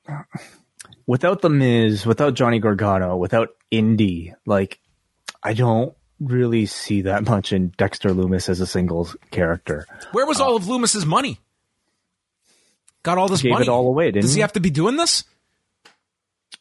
without 1.07 1.41
the 1.41 1.51
Miz, 1.51 2.05
without 2.05 2.35
Johnny 2.35 2.59
Gargano, 2.59 3.17
without 3.17 3.51
Indi, 3.71 4.35
like 4.45 4.81
I 5.41 5.55
don't 5.55 5.95
really 6.25 6.67
see 6.67 7.03
that 7.03 7.25
much 7.29 7.53
in 7.53 7.69
Dexter 7.79 8.11
Lumis 8.11 8.49
as 8.49 8.61
a 8.61 8.67
singles 8.67 9.17
character. 9.31 9.87
Where 10.13 10.27
was 10.27 10.41
uh, 10.41 10.45
all 10.47 10.57
of 10.57 10.67
Lumis's 10.69 11.07
money? 11.07 11.39
Got 13.03 13.19
all 13.19 13.29
this 13.29 13.43
gave 13.43 13.53
money. 13.53 13.67
it 13.67 13.69
all 13.69 13.87
away, 13.87 14.07
didn't 14.07 14.23
Does 14.23 14.33
he 14.35 14.39
he? 14.39 14.43
have 14.43 14.53
to 14.55 14.61
be 14.61 14.71
doing 14.71 14.97
this? 14.97 15.25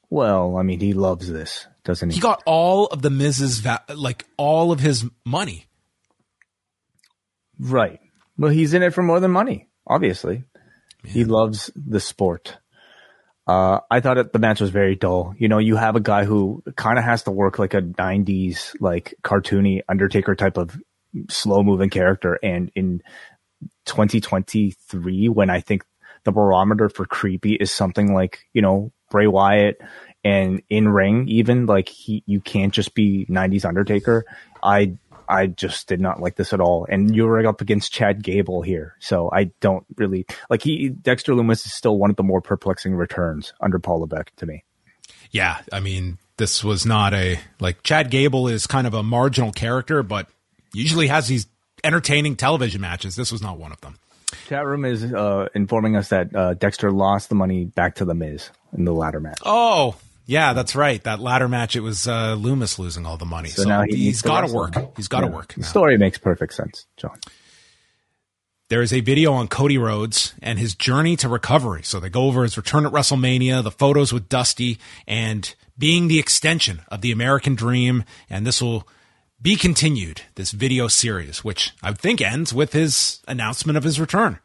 Well, 0.10 0.58
I 0.58 0.64
mean, 0.64 0.80
he 0.80 0.94
loves 0.94 1.32
this, 1.32 1.66
doesn't 1.86 2.10
he? 2.10 2.16
He 2.16 2.22
got 2.22 2.44
all 2.46 2.88
of 2.88 3.02
the 3.02 3.10
Miz's 3.10 3.60
va- 3.60 3.84
like 3.96 4.26
all 4.38 4.72
of 4.72 4.80
his 4.80 5.06
money. 5.26 5.66
Right. 7.60 8.00
Well, 8.38 8.52
he's 8.52 8.74
in 8.74 8.84
it 8.84 8.94
for 8.94 9.04
more 9.04 9.20
than 9.20 9.32
money, 9.32 9.70
obviously. 9.88 10.44
He 11.04 11.24
loves 11.24 11.72
the 11.76 12.00
sport. 12.00 12.58
Uh, 13.46 13.80
I 13.92 14.00
thought 14.00 14.18
it, 14.18 14.34
the 14.34 14.40
match 14.40 14.62
was 14.62 14.70
very 14.70 14.96
dull. 14.96 15.34
You 15.38 15.50
know, 15.50 15.58
you 15.58 15.76
have 15.76 15.96
a 15.96 16.00
guy 16.00 16.24
who 16.24 16.64
kind 16.76 16.98
of 16.98 17.04
has 17.04 17.24
to 17.24 17.32
work 17.32 17.60
like 17.60 17.74
a 17.74 17.82
90s, 17.82 18.76
like 18.80 19.16
cartoony 19.24 19.82
Undertaker 19.90 20.36
type 20.36 20.58
of 20.58 20.80
slow 21.30 21.62
moving 21.62 21.90
character. 21.90 22.40
And 22.42 22.72
in 22.76 23.02
2023, 23.86 25.30
when 25.30 25.50
I 25.50 25.60
think 25.60 25.84
the 26.24 26.32
barometer 26.32 26.88
for 26.88 27.06
creepy 27.06 27.56
is 27.56 27.72
something 27.72 28.14
like, 28.14 28.40
you 28.54 28.62
know, 28.62 28.94
Bray 29.12 29.28
Wyatt 29.28 29.80
and 30.24 30.62
in 30.70 30.88
ring, 30.88 31.28
even 31.28 31.66
like 31.66 31.90
he, 31.90 32.24
you 32.26 32.40
can't 32.40 32.74
just 32.74 32.96
be 32.96 33.26
90s 33.30 33.66
Undertaker. 33.66 34.26
I 34.64 34.98
I 35.34 35.48
just 35.48 35.88
did 35.88 36.00
not 36.00 36.22
like 36.22 36.36
this 36.36 36.54
at 36.54 36.60
all. 36.60 36.86
And 36.88 37.16
you're 37.16 37.46
up 37.48 37.60
against 37.60 37.92
Chad 37.92 38.22
Gable 38.22 38.62
here. 38.62 38.96
So 39.00 39.30
I 39.34 39.46
don't 39.62 39.84
really 39.98 40.26
like 40.50 40.62
he 40.62 40.90
Dexter 40.90 41.34
Lumis 41.34 41.66
is 41.66 41.74
still 41.74 41.98
one 41.98 42.12
of 42.12 42.16
the 42.16 42.24
more 42.24 42.40
perplexing 42.40 42.94
returns 42.94 43.54
under 43.60 43.80
Paul 43.80 44.02
Levesque 44.02 44.36
to 44.38 44.46
me. 44.46 44.64
Yeah, 45.32 45.62
I 45.72 45.80
mean, 45.80 46.20
this 46.38 46.64
was 46.64 46.86
not 46.86 47.16
a 47.16 47.40
like 47.60 47.82
Chad 47.82 48.12
Gable 48.12 48.48
is 48.48 48.68
kind 48.68 48.86
of 48.86 48.94
a 48.94 49.02
marginal 49.02 49.52
character, 49.52 50.04
but 50.04 50.28
usually 50.72 51.08
has 51.08 51.28
these 51.28 51.48
entertaining 51.84 52.36
television 52.36 52.82
matches. 52.82 53.16
This 53.16 53.32
was 53.32 53.42
not 53.42 53.58
one 53.58 53.72
of 53.72 53.82
them. 53.82 53.98
Chat 54.48 54.66
room 54.66 54.86
is 54.86 55.04
uh, 55.04 55.48
informing 55.56 55.96
us 55.96 56.10
that 56.10 56.36
uh, 56.36 56.54
Dexter 56.54 56.92
lost 56.92 57.30
the 57.30 57.36
money 57.36 57.66
back 57.66 57.96
to 57.96 58.06
the 58.06 58.14
Miz 58.14 58.52
in 58.76 58.86
the 58.86 58.94
latter 58.94 59.20
match. 59.20 59.40
Oh, 59.44 59.96
yeah, 60.26 60.54
that's 60.54 60.76
right. 60.76 61.04
That 61.04 61.20
ladder 61.20 61.48
match, 61.48 61.76
it 61.76 61.82
was 61.82 62.08
uh, 62.08 62.36
Lumis 62.36 62.80
losing 62.80 63.06
all 63.06 63.18
the 63.18 63.26
money. 63.26 63.50
So, 63.50 63.64
So 63.64 63.70
now 63.70 63.84
he 63.84 63.96
he's 63.96 64.22
got 64.22 64.42
to 64.48 64.54
work. 64.54 64.74
He's 64.96 65.08
got 65.08 65.22
to 65.22 65.28
Yeah. 65.28 65.34
work. 65.34 65.54
The 65.56 65.64
story 65.64 65.98
makes 65.98 66.18
perfect 66.18 66.54
sense, 66.54 66.86
John. 66.98 67.18
There 68.70 68.82
is 68.82 68.94
a 68.94 69.02
video 69.02 69.34
on 69.34 69.50
Cody 69.50 69.78
Rhodes 69.78 70.34
and 70.42 70.58
his 70.58 70.74
journey 70.74 71.16
to 71.18 71.30
recovery. 71.30 71.84
So 71.84 72.00
they 72.00 72.10
go 72.10 72.24
over 72.24 72.44
his 72.44 72.58
return 72.58 72.86
at 72.86 72.92
WrestleMania, 72.92 73.62
the 73.64 73.70
photos 73.72 74.12
with 74.12 74.30
Dusty, 74.30 74.80
and 75.08 75.54
being 75.78 76.08
the 76.08 76.18
extension 76.18 76.82
of 76.88 77.02
the 77.02 77.12
American 77.12 77.54
Dream. 77.56 78.04
And 78.30 78.48
this 78.48 78.62
will 78.62 78.88
be 79.42 79.58
continued, 79.58 80.22
this 80.36 80.52
video 80.52 80.88
series, 80.88 81.44
which 81.44 81.72
I 81.84 81.92
think 81.92 82.22
ends 82.22 82.54
with 82.54 82.74
his 82.74 83.22
announcement 83.28 83.78
of 83.78 83.84
his 83.84 84.00
return. 84.00 84.40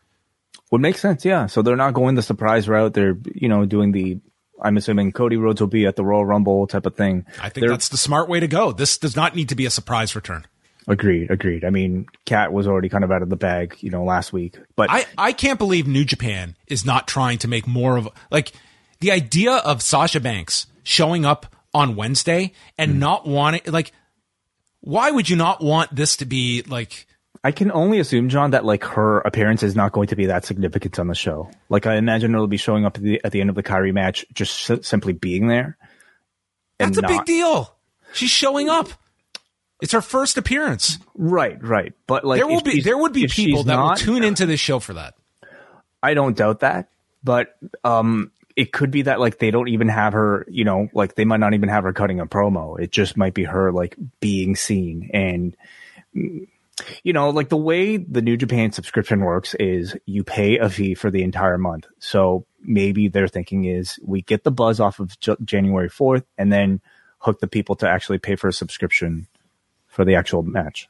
Would 0.72 0.82
make 0.82 0.98
sense, 0.98 1.24
yeah. 1.24 1.46
So 1.46 1.62
they're 1.62 1.76
not 1.76 1.94
going 1.94 2.14
the 2.16 2.22
surprise 2.22 2.68
route. 2.68 2.92
They're, 2.92 3.16
you 3.34 3.48
know, 3.48 3.64
doing 3.64 3.92
the. 3.92 4.20
I'm 4.60 4.76
assuming 4.76 5.12
Cody 5.12 5.36
Rhodes 5.36 5.60
will 5.60 5.68
be 5.68 5.86
at 5.86 5.96
the 5.96 6.04
Royal 6.04 6.24
Rumble 6.24 6.66
type 6.66 6.86
of 6.86 6.96
thing. 6.96 7.26
I 7.40 7.48
think 7.48 7.62
They're- 7.62 7.70
that's 7.70 7.88
the 7.88 7.96
smart 7.96 8.28
way 8.28 8.40
to 8.40 8.48
go. 8.48 8.72
This 8.72 8.98
does 8.98 9.16
not 9.16 9.36
need 9.36 9.48
to 9.50 9.54
be 9.54 9.66
a 9.66 9.70
surprise 9.70 10.14
return. 10.16 10.46
Agreed, 10.88 11.30
agreed. 11.30 11.64
I 11.66 11.70
mean, 11.70 12.06
Cat 12.24 12.50
was 12.50 12.66
already 12.66 12.88
kind 12.88 13.04
of 13.04 13.12
out 13.12 13.20
of 13.20 13.28
the 13.28 13.36
bag, 13.36 13.76
you 13.80 13.90
know, 13.90 14.04
last 14.04 14.32
week. 14.32 14.58
But 14.74 14.90
I, 14.90 15.04
I 15.18 15.32
can't 15.32 15.58
believe 15.58 15.86
New 15.86 16.04
Japan 16.04 16.56
is 16.66 16.86
not 16.86 17.06
trying 17.06 17.36
to 17.38 17.48
make 17.48 17.66
more 17.66 17.98
of 17.98 18.08
like 18.30 18.52
the 19.00 19.12
idea 19.12 19.52
of 19.52 19.82
Sasha 19.82 20.18
Banks 20.18 20.66
showing 20.82 21.26
up 21.26 21.54
on 21.74 21.94
Wednesday 21.94 22.52
and 22.78 22.92
hmm. 22.92 22.98
not 23.00 23.26
wanting 23.26 23.60
like 23.66 23.92
why 24.80 25.10
would 25.10 25.28
you 25.28 25.36
not 25.36 25.62
want 25.62 25.94
this 25.94 26.16
to 26.16 26.24
be 26.24 26.62
like 26.62 27.06
I 27.44 27.52
can 27.52 27.70
only 27.72 27.98
assume, 28.00 28.28
John, 28.28 28.50
that 28.50 28.64
like 28.64 28.84
her 28.84 29.18
appearance 29.20 29.62
is 29.62 29.76
not 29.76 29.92
going 29.92 30.08
to 30.08 30.16
be 30.16 30.26
that 30.26 30.44
significant 30.44 30.98
on 30.98 31.06
the 31.06 31.14
show. 31.14 31.50
Like 31.68 31.86
I 31.86 31.96
imagine 31.96 32.34
it'll 32.34 32.46
be 32.48 32.56
showing 32.56 32.84
up 32.84 32.96
at 32.96 33.02
the, 33.02 33.20
at 33.24 33.32
the 33.32 33.40
end 33.40 33.48
of 33.50 33.56
the 33.56 33.62
Kairi 33.62 33.92
match, 33.94 34.26
just 34.34 34.68
s- 34.70 34.86
simply 34.86 35.12
being 35.12 35.46
there. 35.48 35.76
that's 36.78 36.98
a 36.98 37.02
big 37.02 37.24
deal. 37.24 37.74
She's 38.12 38.30
showing 38.30 38.68
up. 38.68 38.88
It's 39.80 39.92
her 39.92 40.00
first 40.00 40.36
appearance. 40.36 40.98
Right, 41.14 41.62
right. 41.62 41.92
But 42.08 42.24
like 42.24 42.38
There 42.38 42.48
will 42.48 42.62
be 42.62 42.80
there 42.80 42.98
would 42.98 43.12
be 43.12 43.28
people 43.28 43.62
that 43.64 43.78
will 43.78 43.94
tune 43.94 44.24
into 44.24 44.44
this 44.46 44.58
show 44.58 44.80
for 44.80 44.94
that. 44.94 45.14
I 46.02 46.14
don't 46.14 46.36
doubt 46.36 46.60
that, 46.60 46.88
but 47.22 47.56
um, 47.84 48.32
it 48.56 48.72
could 48.72 48.90
be 48.90 49.02
that 49.02 49.20
like 49.20 49.38
they 49.38 49.52
don't 49.52 49.68
even 49.68 49.88
have 49.88 50.14
her. 50.14 50.44
You 50.48 50.64
know, 50.64 50.88
like 50.92 51.14
they 51.14 51.24
might 51.24 51.38
not 51.40 51.54
even 51.54 51.68
have 51.68 51.84
her 51.84 51.92
cutting 51.92 52.18
a 52.18 52.26
promo. 52.26 52.80
It 52.80 52.90
just 52.90 53.16
might 53.16 53.34
be 53.34 53.44
her 53.44 53.70
like 53.70 53.96
being 54.20 54.56
seen 54.56 55.10
and. 55.14 55.56
You 57.02 57.12
know, 57.12 57.30
like 57.30 57.48
the 57.48 57.56
way 57.56 57.96
the 57.96 58.22
New 58.22 58.36
Japan 58.36 58.72
subscription 58.72 59.20
works 59.20 59.54
is 59.54 59.96
you 60.06 60.24
pay 60.24 60.58
a 60.58 60.68
fee 60.68 60.94
for 60.94 61.10
the 61.10 61.22
entire 61.22 61.58
month. 61.58 61.86
So 61.98 62.46
maybe 62.60 63.08
their 63.08 63.28
thinking 63.28 63.64
is 63.64 63.98
we 64.02 64.22
get 64.22 64.44
the 64.44 64.50
buzz 64.50 64.80
off 64.80 65.00
of 65.00 65.18
J- 65.20 65.36
January 65.44 65.88
4th 65.88 66.24
and 66.36 66.52
then 66.52 66.80
hook 67.18 67.40
the 67.40 67.48
people 67.48 67.74
to 67.76 67.88
actually 67.88 68.18
pay 68.18 68.36
for 68.36 68.48
a 68.48 68.52
subscription 68.52 69.26
for 69.86 70.04
the 70.04 70.14
actual 70.14 70.42
match. 70.42 70.88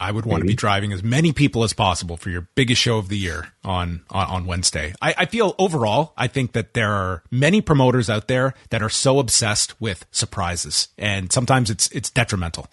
I 0.00 0.10
would 0.10 0.24
want 0.24 0.40
to 0.40 0.46
be 0.46 0.54
driving 0.54 0.94
as 0.94 1.02
many 1.02 1.32
people 1.32 1.62
as 1.62 1.74
possible 1.74 2.16
for 2.16 2.30
your 2.30 2.48
biggest 2.54 2.80
show 2.80 2.96
of 2.96 3.08
the 3.08 3.18
year 3.18 3.52
on 3.62 4.00
on, 4.08 4.26
on 4.26 4.46
Wednesday. 4.46 4.94
I, 5.02 5.14
I, 5.18 5.26
feel 5.26 5.54
overall, 5.58 6.14
I 6.16 6.26
think 6.26 6.52
that 6.52 6.72
there 6.72 6.90
are 6.90 7.22
many 7.30 7.60
promoters 7.60 8.08
out 8.08 8.26
there 8.26 8.54
that 8.70 8.82
are 8.82 8.88
so 8.88 9.18
obsessed 9.18 9.78
with 9.78 10.06
surprises, 10.10 10.88
and 10.96 11.30
sometimes 11.30 11.68
it's 11.68 11.88
it's 11.88 12.08
detrimental. 12.08 12.68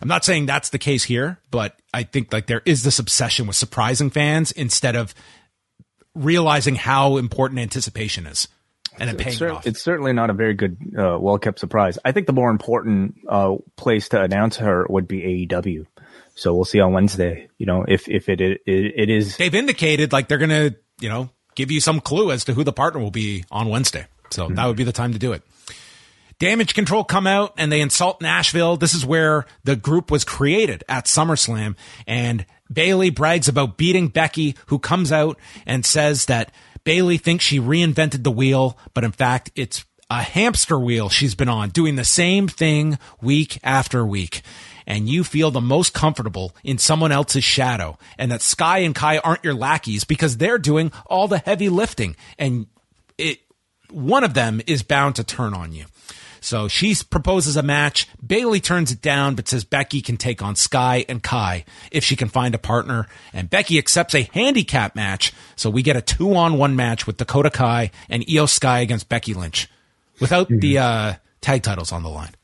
I'm 0.00 0.08
not 0.08 0.24
saying 0.24 0.46
that's 0.46 0.70
the 0.70 0.78
case 0.78 1.02
here, 1.02 1.40
but 1.50 1.76
I 1.92 2.04
think 2.04 2.32
like 2.32 2.46
there 2.46 2.62
is 2.64 2.84
this 2.84 3.00
obsession 3.00 3.48
with 3.48 3.56
surprising 3.56 4.10
fans 4.10 4.52
instead 4.52 4.94
of 4.94 5.14
realizing 6.14 6.76
how 6.76 7.16
important 7.16 7.60
anticipation 7.60 8.24
is 8.26 8.46
and 9.00 9.10
it's, 9.10 9.22
paying 9.22 9.36
cer- 9.36 9.52
off. 9.52 9.66
It's 9.66 9.82
certainly 9.82 10.12
not 10.12 10.30
a 10.30 10.32
very 10.32 10.54
good, 10.54 10.76
uh, 10.96 11.18
well 11.20 11.38
kept 11.38 11.58
surprise. 11.58 11.98
I 12.04 12.12
think 12.12 12.26
the 12.26 12.32
more 12.32 12.50
important 12.50 13.16
uh, 13.28 13.56
place 13.76 14.08
to 14.10 14.20
announce 14.20 14.56
her 14.56 14.86
would 14.88 15.08
be 15.08 15.46
AEW. 15.48 15.86
So 16.38 16.54
we'll 16.54 16.64
see 16.64 16.78
on 16.78 16.92
Wednesday. 16.92 17.48
You 17.58 17.66
know, 17.66 17.84
if 17.86 18.08
if 18.08 18.28
it 18.28 18.40
it, 18.40 18.60
it 18.64 19.10
is, 19.10 19.36
they've 19.36 19.54
indicated 19.54 20.12
like 20.12 20.28
they're 20.28 20.38
gonna 20.38 20.76
you 21.00 21.08
know 21.08 21.30
give 21.56 21.72
you 21.72 21.80
some 21.80 22.00
clue 22.00 22.30
as 22.30 22.44
to 22.44 22.54
who 22.54 22.62
the 22.62 22.72
partner 22.72 23.00
will 23.00 23.10
be 23.10 23.44
on 23.50 23.68
Wednesday. 23.68 24.06
So 24.30 24.44
mm-hmm. 24.44 24.54
that 24.54 24.66
would 24.66 24.76
be 24.76 24.84
the 24.84 24.92
time 24.92 25.12
to 25.12 25.18
do 25.18 25.32
it. 25.32 25.42
Damage 26.38 26.74
Control 26.74 27.02
come 27.02 27.26
out 27.26 27.54
and 27.58 27.72
they 27.72 27.80
insult 27.80 28.20
Nashville. 28.20 28.76
This 28.76 28.94
is 28.94 29.04
where 29.04 29.46
the 29.64 29.74
group 29.74 30.12
was 30.12 30.24
created 30.24 30.84
at 30.88 31.06
SummerSlam. 31.06 31.74
And 32.06 32.46
Bayley 32.72 33.10
brags 33.10 33.48
about 33.48 33.76
beating 33.76 34.06
Becky, 34.06 34.54
who 34.66 34.78
comes 34.78 35.10
out 35.10 35.40
and 35.66 35.84
says 35.84 36.26
that 36.26 36.52
Bayley 36.84 37.18
thinks 37.18 37.44
she 37.44 37.58
reinvented 37.58 38.22
the 38.22 38.30
wheel, 38.30 38.78
but 38.94 39.02
in 39.02 39.10
fact, 39.10 39.50
it's 39.56 39.84
a 40.08 40.22
hamster 40.22 40.78
wheel 40.78 41.08
she's 41.08 41.34
been 41.34 41.48
on, 41.48 41.70
doing 41.70 41.96
the 41.96 42.04
same 42.04 42.46
thing 42.46 43.00
week 43.20 43.58
after 43.64 44.06
week 44.06 44.42
and 44.88 45.08
you 45.08 45.22
feel 45.22 45.52
the 45.52 45.60
most 45.60 45.92
comfortable 45.92 46.56
in 46.64 46.78
someone 46.78 47.12
else's 47.12 47.44
shadow 47.44 47.96
and 48.16 48.32
that 48.32 48.42
Sky 48.42 48.78
and 48.78 48.94
Kai 48.94 49.18
aren't 49.18 49.44
your 49.44 49.54
lackeys 49.54 50.02
because 50.02 50.38
they're 50.38 50.58
doing 50.58 50.90
all 51.06 51.28
the 51.28 51.38
heavy 51.38 51.68
lifting 51.68 52.16
and 52.38 52.66
it, 53.18 53.38
one 53.90 54.24
of 54.24 54.34
them 54.34 54.60
is 54.66 54.82
bound 54.82 55.14
to 55.16 55.24
turn 55.24 55.54
on 55.54 55.72
you. 55.72 55.84
So 56.40 56.68
she 56.68 56.96
proposes 57.10 57.56
a 57.56 57.62
match. 57.62 58.08
Bayley 58.24 58.60
turns 58.60 58.92
it 58.92 59.02
down, 59.02 59.34
but 59.34 59.48
says 59.48 59.64
Becky 59.64 60.00
can 60.00 60.16
take 60.16 60.40
on 60.40 60.56
Sky 60.56 61.04
and 61.08 61.22
Kai 61.22 61.64
if 61.90 62.04
she 62.04 62.16
can 62.16 62.28
find 62.28 62.54
a 62.54 62.58
partner. 62.58 63.08
And 63.32 63.50
Becky 63.50 63.76
accepts 63.76 64.14
a 64.14 64.28
handicap 64.32 64.94
match. 64.94 65.32
So 65.56 65.68
we 65.68 65.82
get 65.82 65.96
a 65.96 66.00
two 66.00 66.34
on 66.36 66.56
one 66.56 66.76
match 66.76 67.06
with 67.06 67.16
Dakota 67.16 67.50
Kai 67.50 67.90
and 68.08 68.24
Iyo 68.24 68.48
Sky 68.48 68.80
against 68.80 69.08
Becky 69.08 69.34
Lynch 69.34 69.68
without 70.20 70.48
mm-hmm. 70.48 70.60
the 70.60 70.78
uh, 70.78 71.14
tag 71.40 71.64
titles 71.64 71.90
on 71.90 72.04
the 72.04 72.08
line. 72.08 72.34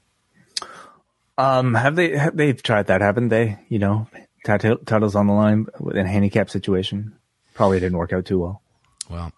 Um, 1.36 1.74
have 1.74 1.96
they? 1.96 2.16
Have, 2.16 2.36
they've 2.36 2.62
tried 2.62 2.86
that, 2.86 3.00
haven't 3.00 3.28
they? 3.28 3.58
You 3.68 3.78
know, 3.78 4.06
titles 4.44 5.14
on 5.14 5.26
the 5.26 5.32
line 5.32 5.66
in 5.92 5.98
a 5.98 6.08
handicap 6.08 6.50
situation. 6.50 7.14
Probably 7.54 7.80
didn't 7.80 7.98
work 7.98 8.12
out 8.12 8.24
too 8.24 8.40
well. 8.40 8.62
Well, 9.08 9.32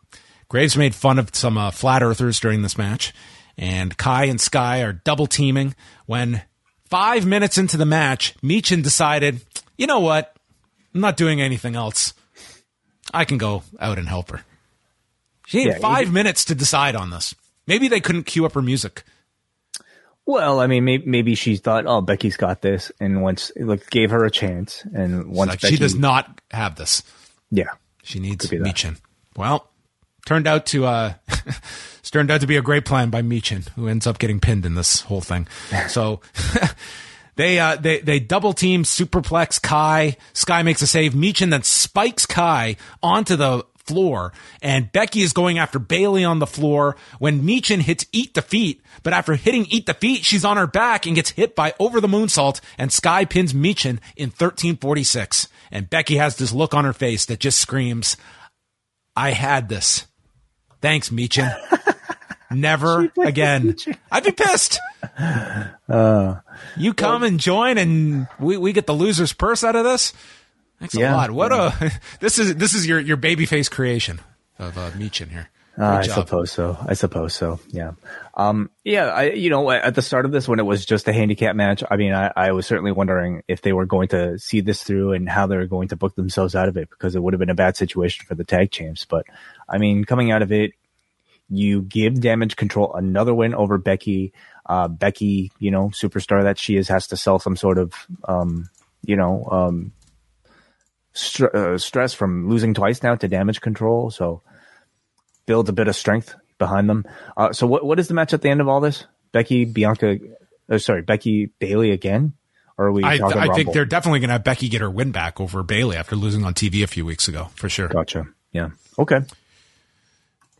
Graves 0.48 0.76
made 0.76 0.94
fun 0.94 1.18
of 1.18 1.34
some 1.34 1.58
uh, 1.58 1.70
flat 1.70 2.02
earthers 2.02 2.40
during 2.40 2.62
this 2.62 2.78
match, 2.78 3.12
and 3.56 3.96
Kai 3.96 4.24
and 4.24 4.40
Sky 4.40 4.82
are 4.82 4.92
double 4.92 5.26
teaming. 5.26 5.74
When 6.06 6.42
five 6.84 7.26
minutes 7.26 7.58
into 7.58 7.76
the 7.76 7.86
match, 7.86 8.34
Michin 8.42 8.82
decided, 8.82 9.40
you 9.76 9.86
know 9.86 10.00
what? 10.00 10.36
I'm 10.94 11.00
not 11.00 11.16
doing 11.16 11.40
anything 11.40 11.76
else. 11.76 12.14
I 13.12 13.24
can 13.24 13.38
go 13.38 13.62
out 13.78 13.98
and 13.98 14.08
help 14.08 14.30
her. 14.30 14.42
She 15.46 15.64
had 15.64 15.74
yeah, 15.74 15.78
five 15.78 16.08
he, 16.08 16.12
minutes 16.12 16.44
to 16.46 16.54
decide 16.54 16.96
on 16.96 17.10
this. 17.10 17.34
Maybe 17.66 17.88
they 17.88 18.00
couldn't 18.00 18.24
cue 18.24 18.44
up 18.46 18.52
her 18.54 18.62
music. 18.62 19.04
Well, 20.26 20.58
I 20.58 20.66
mean, 20.66 20.84
maybe, 20.84 21.06
maybe 21.06 21.34
she 21.36 21.56
thought, 21.56 21.86
"Oh, 21.86 22.00
Becky's 22.00 22.36
got 22.36 22.60
this," 22.60 22.90
and 22.98 23.22
once 23.22 23.52
like 23.56 23.88
gave 23.90 24.10
her 24.10 24.24
a 24.24 24.30
chance, 24.30 24.84
and 24.92 25.30
once 25.30 25.50
like, 25.50 25.60
Becky, 25.60 25.76
she 25.76 25.80
does 25.80 25.94
not 25.94 26.40
have 26.50 26.74
this. 26.74 27.04
Yeah, 27.52 27.68
she 28.02 28.18
needs 28.18 28.44
Michin. 28.50 28.98
Well, 29.36 29.70
turned 30.26 30.48
out 30.48 30.66
to 30.66 30.84
uh, 30.86 31.14
turned 32.02 32.32
out 32.32 32.40
to 32.40 32.48
be 32.48 32.56
a 32.56 32.62
great 32.62 32.84
plan 32.84 33.10
by 33.10 33.22
Michin, 33.22 33.68
who 33.70 33.86
ends 33.86 34.04
up 34.04 34.18
getting 34.18 34.40
pinned 34.40 34.66
in 34.66 34.74
this 34.74 35.02
whole 35.02 35.20
thing. 35.22 35.46
So. 35.88 36.20
They 37.36 37.58
uh 37.58 37.76
they 37.76 38.00
they 38.00 38.18
double 38.18 38.54
team 38.54 38.82
superplex 38.82 39.60
Kai. 39.60 40.16
Sky 40.32 40.62
makes 40.62 40.80
a 40.80 40.86
save. 40.86 41.12
Michin 41.12 41.50
then 41.50 41.64
spikes 41.64 42.24
Kai 42.24 42.76
onto 43.02 43.36
the 43.36 43.62
floor, 43.86 44.32
and 44.62 44.90
Becky 44.92 45.22
is 45.22 45.32
going 45.32 45.58
after 45.58 45.78
Bayley 45.78 46.24
on 46.24 46.38
the 46.38 46.46
floor 46.46 46.96
when 47.18 47.42
Michin 47.42 47.80
hits 47.80 48.06
Eat 48.12 48.34
the 48.34 48.42
Feet. 48.42 48.82
But 49.02 49.12
after 49.12 49.34
hitting 49.34 49.66
Eat 49.66 49.86
the 49.86 49.94
Feet, 49.94 50.24
she's 50.24 50.44
on 50.44 50.56
her 50.56 50.66
back 50.66 51.06
and 51.06 51.14
gets 51.14 51.30
hit 51.30 51.54
by 51.54 51.74
Over 51.78 52.00
the 52.00 52.08
Moonsault, 52.08 52.60
and 52.78 52.92
Sky 52.92 53.24
pins 53.24 53.52
Michin 53.52 53.98
in 54.16 54.30
1346. 54.30 55.48
And 55.70 55.90
Becky 55.90 56.16
has 56.16 56.36
this 56.36 56.52
look 56.52 56.74
on 56.74 56.84
her 56.84 56.92
face 56.92 57.24
that 57.26 57.40
just 57.40 57.58
screams, 57.58 58.16
I 59.14 59.30
had 59.30 59.68
this. 59.68 60.06
Thanks, 60.80 61.08
Michin. 61.10 61.52
Never 62.50 63.12
again. 63.18 63.76
I'd 64.10 64.24
be 64.24 64.30
pissed. 64.30 64.78
Uh, 65.88 66.36
you 66.76 66.94
come 66.94 67.22
well, 67.22 67.28
and 67.28 67.40
join, 67.40 67.78
and 67.78 68.28
we, 68.38 68.56
we 68.56 68.72
get 68.72 68.86
the 68.86 68.94
loser's 68.94 69.32
purse 69.32 69.64
out 69.64 69.76
of 69.76 69.84
this. 69.84 70.12
Thanks 70.78 70.94
yeah, 70.94 71.14
a 71.14 71.16
lot. 71.16 71.30
What 71.30 71.52
yeah. 71.52 71.74
a 71.80 71.90
this 72.20 72.38
is 72.38 72.56
this 72.56 72.74
is 72.74 72.86
your 72.86 73.00
your 73.00 73.16
baby 73.16 73.46
face 73.46 73.68
creation 73.68 74.20
of 74.58 74.76
uh, 74.76 74.90
Michin 74.90 75.30
here. 75.30 75.50
Uh, 75.78 75.84
I 75.84 76.02
suppose 76.06 76.50
so. 76.50 76.78
I 76.86 76.94
suppose 76.94 77.34
so. 77.34 77.60
Yeah. 77.68 77.92
Um, 78.34 78.70
yeah. 78.82 79.06
I, 79.08 79.30
you 79.32 79.50
know, 79.50 79.70
at 79.70 79.94
the 79.94 80.00
start 80.00 80.24
of 80.24 80.32
this, 80.32 80.48
when 80.48 80.58
it 80.58 80.62
was 80.64 80.86
just 80.86 81.06
a 81.06 81.12
handicap 81.12 81.54
match, 81.54 81.82
I 81.90 81.96
mean, 81.96 82.14
I, 82.14 82.32
I 82.34 82.52
was 82.52 82.66
certainly 82.66 82.92
wondering 82.92 83.42
if 83.46 83.60
they 83.60 83.74
were 83.74 83.84
going 83.84 84.08
to 84.08 84.38
see 84.38 84.62
this 84.62 84.82
through 84.82 85.12
and 85.12 85.28
how 85.28 85.46
they 85.46 85.56
were 85.56 85.66
going 85.66 85.88
to 85.88 85.96
book 85.96 86.14
themselves 86.14 86.54
out 86.54 86.68
of 86.68 86.78
it 86.78 86.88
because 86.88 87.14
it 87.14 87.22
would 87.22 87.34
have 87.34 87.40
been 87.40 87.50
a 87.50 87.54
bad 87.54 87.76
situation 87.76 88.24
for 88.26 88.34
the 88.34 88.44
tag 88.44 88.70
champs. 88.70 89.04
But 89.04 89.26
I 89.68 89.76
mean, 89.76 90.06
coming 90.06 90.30
out 90.30 90.40
of 90.40 90.50
it, 90.50 90.72
you 91.50 91.82
give 91.82 92.20
damage 92.20 92.56
control 92.56 92.94
another 92.94 93.34
win 93.34 93.54
over 93.54 93.76
Becky. 93.76 94.32
Uh, 94.64 94.88
Becky, 94.88 95.52
you 95.58 95.70
know, 95.70 95.90
superstar 95.90 96.42
that 96.42 96.58
she 96.58 96.76
is, 96.76 96.88
has 96.88 97.06
to 97.08 97.16
sell 97.16 97.38
some 97.38 97.54
sort 97.54 97.78
of, 97.78 97.92
um, 98.24 98.68
you 99.04 99.14
know, 99.14 99.46
um, 99.50 99.92
st- 101.16 101.54
uh, 101.54 101.78
stress 101.78 102.14
from 102.14 102.48
losing 102.48 102.74
twice 102.74 103.02
now 103.02 103.14
to 103.14 103.28
damage 103.28 103.60
control. 103.60 104.10
So 104.10 104.42
builds 105.46 105.70
a 105.70 105.72
bit 105.72 105.88
of 105.88 105.96
strength 105.96 106.34
behind 106.58 106.88
them. 106.88 107.04
Uh, 107.36 107.52
so 107.52 107.66
what 107.66 107.84
what 107.84 107.98
is 107.98 108.08
the 108.08 108.14
match 108.14 108.34
at 108.34 108.42
the 108.42 108.50
end 108.50 108.60
of 108.60 108.68
all 108.68 108.80
this? 108.80 109.04
Becky 109.32 109.64
Bianca, 109.64 110.18
uh, 110.70 110.78
sorry, 110.78 111.02
Becky 111.02 111.50
Bayley 111.58 111.90
again. 111.90 112.34
Or 112.78 112.86
are 112.86 112.92
we? 112.92 113.04
I, 113.04 113.18
I 113.22 113.54
think 113.54 113.72
they're 113.72 113.86
definitely 113.86 114.20
going 114.20 114.28
to 114.28 114.34
have 114.34 114.44
Becky 114.44 114.68
get 114.68 114.82
her 114.82 114.90
win 114.90 115.10
back 115.10 115.40
over 115.40 115.62
Bayley 115.62 115.96
after 115.96 116.14
losing 116.14 116.44
on 116.44 116.52
TV 116.52 116.84
a 116.84 116.86
few 116.86 117.06
weeks 117.06 117.26
ago, 117.26 117.48
for 117.54 117.70
sure. 117.70 117.88
Gotcha. 117.88 118.26
Yeah. 118.52 118.70
Okay. 118.98 119.20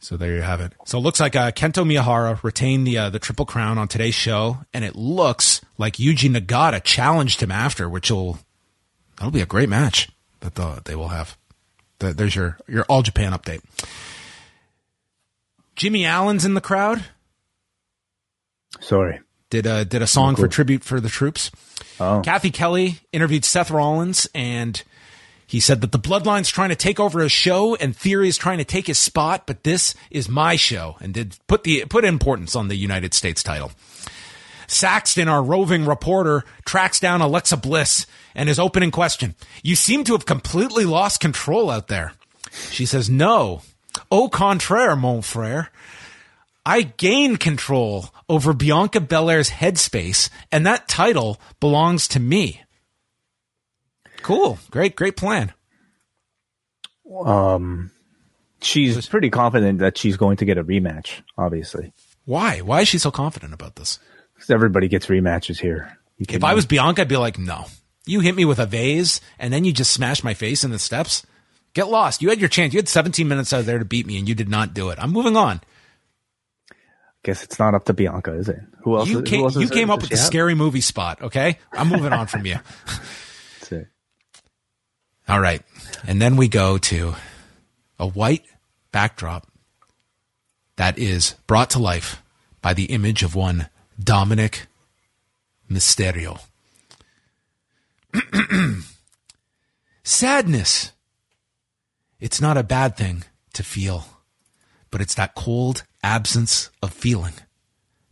So 0.00 0.16
there 0.16 0.34
you 0.34 0.40
have 0.40 0.62
it. 0.62 0.72
So 0.86 0.98
it 0.98 1.02
looks 1.02 1.20
like 1.20 1.36
uh, 1.36 1.50
Kento 1.50 1.84
Miyahara 1.84 2.42
retained 2.42 2.86
the 2.86 2.96
uh, 2.96 3.10
the 3.10 3.18
triple 3.18 3.44
crown 3.44 3.76
on 3.76 3.88
today's 3.88 4.14
show, 4.14 4.58
and 4.72 4.82
it 4.82 4.96
looks 4.96 5.60
like 5.76 5.96
Yuji 5.96 6.34
Nagata 6.34 6.82
challenged 6.82 7.42
him 7.42 7.52
after, 7.52 7.86
which 7.86 8.10
will 8.10 8.38
that'll 9.16 9.30
be 9.30 9.42
a 9.42 9.46
great 9.46 9.68
match 9.68 10.08
that 10.46 10.54
the, 10.54 10.82
they 10.84 10.94
will 10.94 11.08
have. 11.08 11.36
The, 11.98 12.12
there's 12.12 12.34
your 12.34 12.58
your 12.66 12.84
All 12.84 13.02
Japan 13.02 13.32
update. 13.32 13.62
Jimmy 15.74 16.04
Allen's 16.04 16.44
in 16.44 16.54
the 16.54 16.60
crowd. 16.60 17.04
Sorry. 18.80 19.20
Did 19.50 19.66
a 19.66 19.84
did 19.84 20.02
a 20.02 20.06
song 20.06 20.32
oh, 20.32 20.36
cool. 20.36 20.44
for 20.44 20.48
tribute 20.48 20.84
for 20.84 21.00
the 21.00 21.08
troops. 21.08 21.50
Oh. 22.00 22.20
Cathy 22.24 22.50
Kelley 22.50 23.00
interviewed 23.12 23.44
Seth 23.44 23.70
Rollins 23.70 24.28
and 24.34 24.82
he 25.46 25.60
said 25.60 25.80
that 25.80 25.92
the 25.92 25.98
bloodline's 25.98 26.48
trying 26.48 26.70
to 26.70 26.76
take 26.76 26.98
over 26.98 27.20
his 27.20 27.30
show 27.30 27.76
and 27.76 27.96
Theory 27.96 28.28
is 28.28 28.36
trying 28.36 28.58
to 28.58 28.64
take 28.64 28.88
his 28.88 28.98
spot, 28.98 29.46
but 29.46 29.62
this 29.62 29.94
is 30.10 30.28
my 30.28 30.56
show 30.56 30.96
and 31.00 31.14
did 31.14 31.36
put 31.46 31.62
the 31.62 31.84
put 31.84 32.04
importance 32.04 32.56
on 32.56 32.68
the 32.68 32.74
United 32.74 33.14
States 33.14 33.42
title. 33.42 33.70
Saxton, 34.66 35.28
our 35.28 35.42
roving 35.42 35.86
reporter, 35.86 36.44
tracks 36.64 36.98
down 36.98 37.20
Alexa 37.20 37.56
Bliss 37.58 38.06
and 38.36 38.48
his 38.48 38.60
opening 38.60 38.92
question. 38.92 39.34
You 39.64 39.74
seem 39.74 40.04
to 40.04 40.12
have 40.12 40.26
completely 40.26 40.84
lost 40.84 41.18
control 41.18 41.70
out 41.70 41.88
there. 41.88 42.12
She 42.70 42.86
says, 42.86 43.10
no. 43.10 43.62
Au 44.10 44.28
contraire, 44.28 44.94
mon 44.94 45.22
frere. 45.22 45.70
I 46.64 46.82
gained 46.82 47.40
control 47.40 48.10
over 48.28 48.52
Bianca 48.52 49.00
Belair's 49.00 49.50
headspace, 49.50 50.30
and 50.52 50.66
that 50.66 50.86
title 50.86 51.40
belongs 51.60 52.06
to 52.08 52.20
me. 52.20 52.62
Cool. 54.22 54.58
Great, 54.70 54.96
great 54.96 55.16
plan. 55.16 55.52
Um, 57.24 57.90
she's 58.60 59.06
pretty 59.06 59.30
confident 59.30 59.78
that 59.78 59.96
she's 59.96 60.16
going 60.16 60.36
to 60.38 60.44
get 60.44 60.58
a 60.58 60.64
rematch, 60.64 61.22
obviously. 61.38 61.92
Why? 62.24 62.60
Why 62.60 62.80
is 62.80 62.88
she 62.88 62.98
so 62.98 63.10
confident 63.10 63.54
about 63.54 63.76
this? 63.76 64.00
Because 64.34 64.50
everybody 64.50 64.88
gets 64.88 65.06
rematches 65.06 65.60
here. 65.60 65.96
If 66.18 66.42
I 66.42 66.54
was 66.54 66.66
Bianca, 66.66 67.02
I'd 67.02 67.08
be 67.08 67.16
like, 67.16 67.38
no. 67.38 67.66
You 68.06 68.20
hit 68.20 68.34
me 68.34 68.44
with 68.44 68.58
a 68.58 68.66
vase 68.66 69.20
and 69.38 69.52
then 69.52 69.64
you 69.64 69.72
just 69.72 69.92
smashed 69.92 70.24
my 70.24 70.34
face 70.34 70.64
in 70.64 70.70
the 70.70 70.78
steps. 70.78 71.26
Get 71.74 71.88
lost. 71.88 72.22
You 72.22 72.30
had 72.30 72.40
your 72.40 72.48
chance. 72.48 72.72
You 72.72 72.78
had 72.78 72.88
17 72.88 73.26
minutes 73.28 73.52
out 73.52 73.66
there 73.66 73.78
to 73.78 73.84
beat 73.84 74.06
me 74.06 74.18
and 74.18 74.28
you 74.28 74.34
did 74.34 74.48
not 74.48 74.72
do 74.72 74.90
it. 74.90 74.98
I'm 75.00 75.12
moving 75.12 75.36
on. 75.36 75.60
Guess 77.24 77.42
it's 77.42 77.58
not 77.58 77.74
up 77.74 77.84
to 77.86 77.92
Bianca, 77.92 78.32
is 78.34 78.48
it? 78.48 78.60
Who 78.82 78.96
else? 78.96 79.08
You 79.08 79.22
came, 79.22 79.42
else 79.42 79.56
you 79.56 79.68
came 79.68 79.90
up 79.90 80.00
with 80.00 80.10
the 80.10 80.16
have? 80.16 80.24
scary 80.24 80.54
movie 80.54 80.80
spot. 80.80 81.20
Okay. 81.20 81.58
I'm 81.72 81.88
moving 81.88 82.12
on 82.12 82.28
from 82.28 82.46
you. 82.46 82.56
All 85.28 85.40
right. 85.40 85.62
And 86.06 86.22
then 86.22 86.36
we 86.36 86.46
go 86.48 86.78
to 86.78 87.14
a 87.98 88.06
white 88.06 88.44
backdrop 88.92 89.48
that 90.76 90.98
is 90.98 91.34
brought 91.46 91.70
to 91.70 91.78
life 91.78 92.22
by 92.62 92.74
the 92.74 92.84
image 92.84 93.22
of 93.22 93.34
one 93.34 93.68
Dominic 93.98 94.66
Mysterio. 95.70 96.40
Sadness. 100.02 100.92
It's 102.20 102.40
not 102.40 102.56
a 102.56 102.62
bad 102.62 102.96
thing 102.96 103.24
to 103.54 103.62
feel, 103.62 104.04
but 104.90 105.00
it's 105.00 105.14
that 105.14 105.34
cold 105.34 105.84
absence 106.02 106.70
of 106.82 106.92
feeling. 106.92 107.34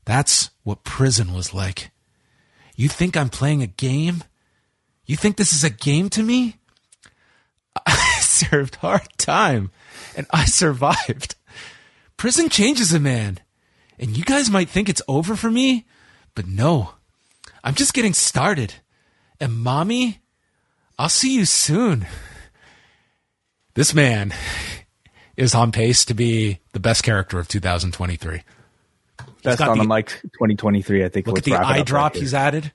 That's 0.05 0.51
what 0.63 0.85
prison 0.85 1.33
was 1.33 1.55
like. 1.55 1.91
You 2.77 2.89
think 2.89 3.17
I'm 3.17 3.31
playing 3.31 3.63
a 3.63 3.67
game? 3.67 4.25
You 5.07 5.17
think 5.17 5.37
this 5.37 5.53
is 5.53 5.65
a 5.65 5.71
game 5.71 6.11
to 6.11 6.23
me? 6.23 6.57
I 7.87 8.19
served 8.21 8.77
hard 8.77 9.09
time 9.17 9.71
and 10.17 10.27
I 10.33 10.45
survived. 10.45 11.37
Prison 12.17 12.49
changes 12.49 12.93
a 12.93 13.01
man. 13.01 13.39
And 13.99 14.17
you 14.17 14.25
guys 14.25 14.51
might 14.51 14.69
think 14.69 14.89
it's 14.89 15.03
over 15.07 15.37
for 15.37 15.51
me, 15.51 15.87
but 16.35 16.49
no. 16.49 16.95
I'm 17.63 17.75
just 17.75 17.95
getting 17.95 18.13
started. 18.13 18.75
And 19.41 19.53
mommy, 19.59 20.21
I'll 20.99 21.09
see 21.09 21.35
you 21.35 21.45
soon. 21.45 22.07
This 23.75 23.95
man 23.95 24.33
is 25.37 25.55
on 25.55 25.73
pace 25.73 26.05
to 26.07 26.15
be 26.15 26.61
the 26.73 26.81
best 26.81 27.03
character 27.03 27.39
of 27.39 27.49
2023. 27.49 28.43
Best 29.43 29.59
got 29.59 29.69
on 29.69 29.79
the, 29.79 29.85
the- 29.85 29.89
mic 29.89 30.09
2023, 30.23 31.05
I 31.05 31.09
think. 31.09 31.27
Look 31.27 31.39
at 31.39 31.45
the 31.45 31.55
eye 31.55 31.83
drop 31.83 32.15
right 32.15 32.21
he's 32.21 32.35
added. 32.35 32.73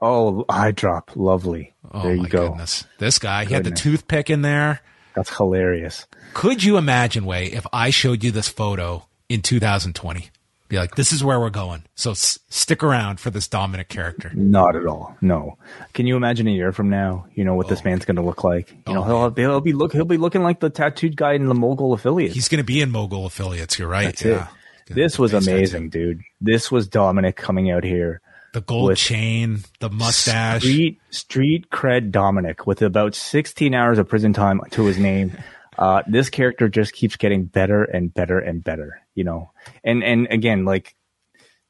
Oh, 0.00 0.44
eye 0.48 0.72
drop. 0.72 1.12
Lovely. 1.16 1.74
Oh 1.90 2.02
there 2.02 2.14
you 2.14 2.22
my 2.22 2.28
go. 2.28 2.48
goodness. 2.48 2.84
This 2.98 3.18
guy, 3.18 3.46
he 3.46 3.54
had 3.54 3.64
the 3.64 3.70
toothpick 3.70 4.28
in 4.28 4.42
there. 4.42 4.80
That's 5.14 5.34
hilarious. 5.34 6.06
Could 6.34 6.62
you 6.62 6.76
imagine, 6.76 7.24
Wai, 7.24 7.38
if 7.38 7.66
I 7.72 7.88
showed 7.88 8.22
you 8.22 8.30
this 8.30 8.48
photo 8.48 9.06
in 9.30 9.40
2020? 9.40 10.28
Be 10.68 10.78
like, 10.78 10.96
this 10.96 11.12
is 11.12 11.22
where 11.22 11.38
we're 11.38 11.50
going. 11.50 11.84
So 11.94 12.10
s- 12.10 12.38
stick 12.48 12.82
around 12.82 13.20
for 13.20 13.30
this 13.30 13.46
Dominic 13.46 13.88
character. 13.88 14.32
Not 14.34 14.74
at 14.74 14.86
all. 14.86 15.16
No. 15.20 15.58
Can 15.94 16.06
you 16.06 16.16
imagine 16.16 16.48
a 16.48 16.50
year 16.50 16.72
from 16.72 16.90
now? 16.90 17.26
You 17.34 17.44
know 17.44 17.54
what 17.54 17.68
this 17.68 17.80
Oh. 17.80 17.88
man's 17.88 18.04
going 18.04 18.16
to 18.16 18.22
look 18.22 18.42
like. 18.42 18.70
You 18.86 18.94
know, 18.94 19.04
oh. 19.04 19.30
he'll, 19.30 19.34
he'll 19.50 19.60
be 19.60 19.72
look. 19.72 19.92
He'll 19.92 20.04
be 20.04 20.16
looking 20.16 20.42
like 20.42 20.60
the 20.60 20.70
tattooed 20.70 21.16
guy 21.16 21.34
in 21.34 21.46
the 21.46 21.54
mogul 21.54 21.92
affiliate. 21.92 22.32
He's 22.32 22.48
going 22.48 22.58
to 22.58 22.64
be 22.64 22.80
in 22.80 22.90
Mogul 22.90 23.26
affiliates. 23.26 23.78
You're 23.78 23.88
right. 23.88 24.06
That's 24.06 24.24
yeah. 24.24 24.48
it. 24.88 24.94
This 24.94 25.18
was 25.18 25.34
amazing, 25.34 25.90
dude. 25.90 26.20
This 26.40 26.70
was 26.70 26.88
Dominic 26.88 27.36
coming 27.36 27.70
out 27.70 27.82
here. 27.84 28.20
The 28.52 28.60
gold 28.60 28.96
chain, 28.96 29.64
the 29.80 29.90
mustache. 29.90 30.62
Street 30.62 31.00
street 31.10 31.70
cred 31.70 32.10
Dominic 32.10 32.66
with 32.66 32.80
about 32.82 33.14
16 33.14 33.74
hours 33.74 33.98
of 33.98 34.08
prison 34.08 34.32
time 34.32 34.60
to 34.70 34.84
his 34.84 34.96
name. 34.98 35.36
Uh, 35.78 36.02
this 36.06 36.30
character 36.30 36.68
just 36.68 36.92
keeps 36.92 37.16
getting 37.16 37.44
better 37.44 37.84
and 37.84 38.12
better 38.12 38.38
and 38.38 38.64
better, 38.64 39.00
you 39.14 39.24
know. 39.24 39.50
And 39.84 40.02
and 40.02 40.26
again, 40.30 40.64
like 40.64 40.94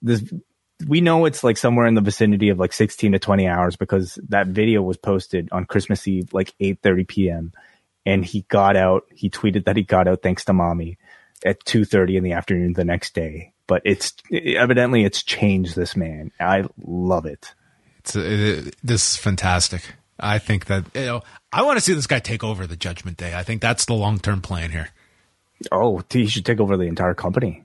this, 0.03 0.23
we 0.87 1.01
know 1.01 1.24
it's 1.24 1.43
like 1.43 1.57
somewhere 1.57 1.87
in 1.87 1.95
the 1.95 2.01
vicinity 2.01 2.51
of 2.51 2.59
like 2.59 2.73
16 2.73 3.12
to 3.12 3.19
20 3.19 3.49
hours 3.49 3.77
because 3.77 4.19
that 4.28 4.49
video 4.49 4.83
was 4.83 4.97
posted 4.97 5.49
on 5.53 5.65
Christmas 5.65 6.07
Eve, 6.07 6.33
like 6.33 6.55
8:30 6.61 7.09
p.m. 7.09 7.53
And 8.05 8.24
he 8.24 8.43
got 8.43 8.77
out. 8.77 9.05
He 9.12 9.31
tweeted 9.31 9.65
that 9.65 9.77
he 9.77 9.83
got 9.83 10.07
out 10.07 10.23
thanks 10.23 10.45
to 10.45 10.53
mommy 10.53 10.99
at 11.45 11.65
2:30 11.65 12.16
in 12.16 12.24
the 12.24 12.33
afternoon 12.33 12.74
the 12.74 12.85
next 12.85 13.15
day. 13.15 13.53
But 13.66 13.83
it's 13.85 14.15
evidently 14.31 15.05
it's 15.05 15.23
changed 15.23 15.74
this 15.74 15.97
man. 15.97 16.31
I 16.39 16.65
love 16.85 17.27
it. 17.27 17.55
It's, 17.99 18.15
it, 18.15 18.77
this 18.85 19.11
is 19.11 19.16
fantastic. 19.16 19.83
I 20.19 20.39
think 20.39 20.67
that, 20.67 20.85
you 20.95 21.07
know, 21.07 21.23
I 21.53 21.63
want 21.63 21.79
to 21.79 21.85
see 21.85 21.93
this 21.93 22.07
guy 22.07 22.21
take 22.21 22.43
over 22.43 22.67
the 22.67 22.77
Judgment 22.77 23.17
Day. 23.17 23.35
I 23.35 23.43
think 23.43 23.61
that's 23.61 23.85
the 23.85 23.95
long 23.95 24.19
term 24.19 24.41
plan 24.41 24.71
here. 24.71 24.89
Oh, 25.73 26.03
he 26.11 26.27
should 26.27 26.45
take 26.45 26.61
over 26.61 26.77
the 26.77 26.85
entire 26.85 27.15
company. 27.15 27.65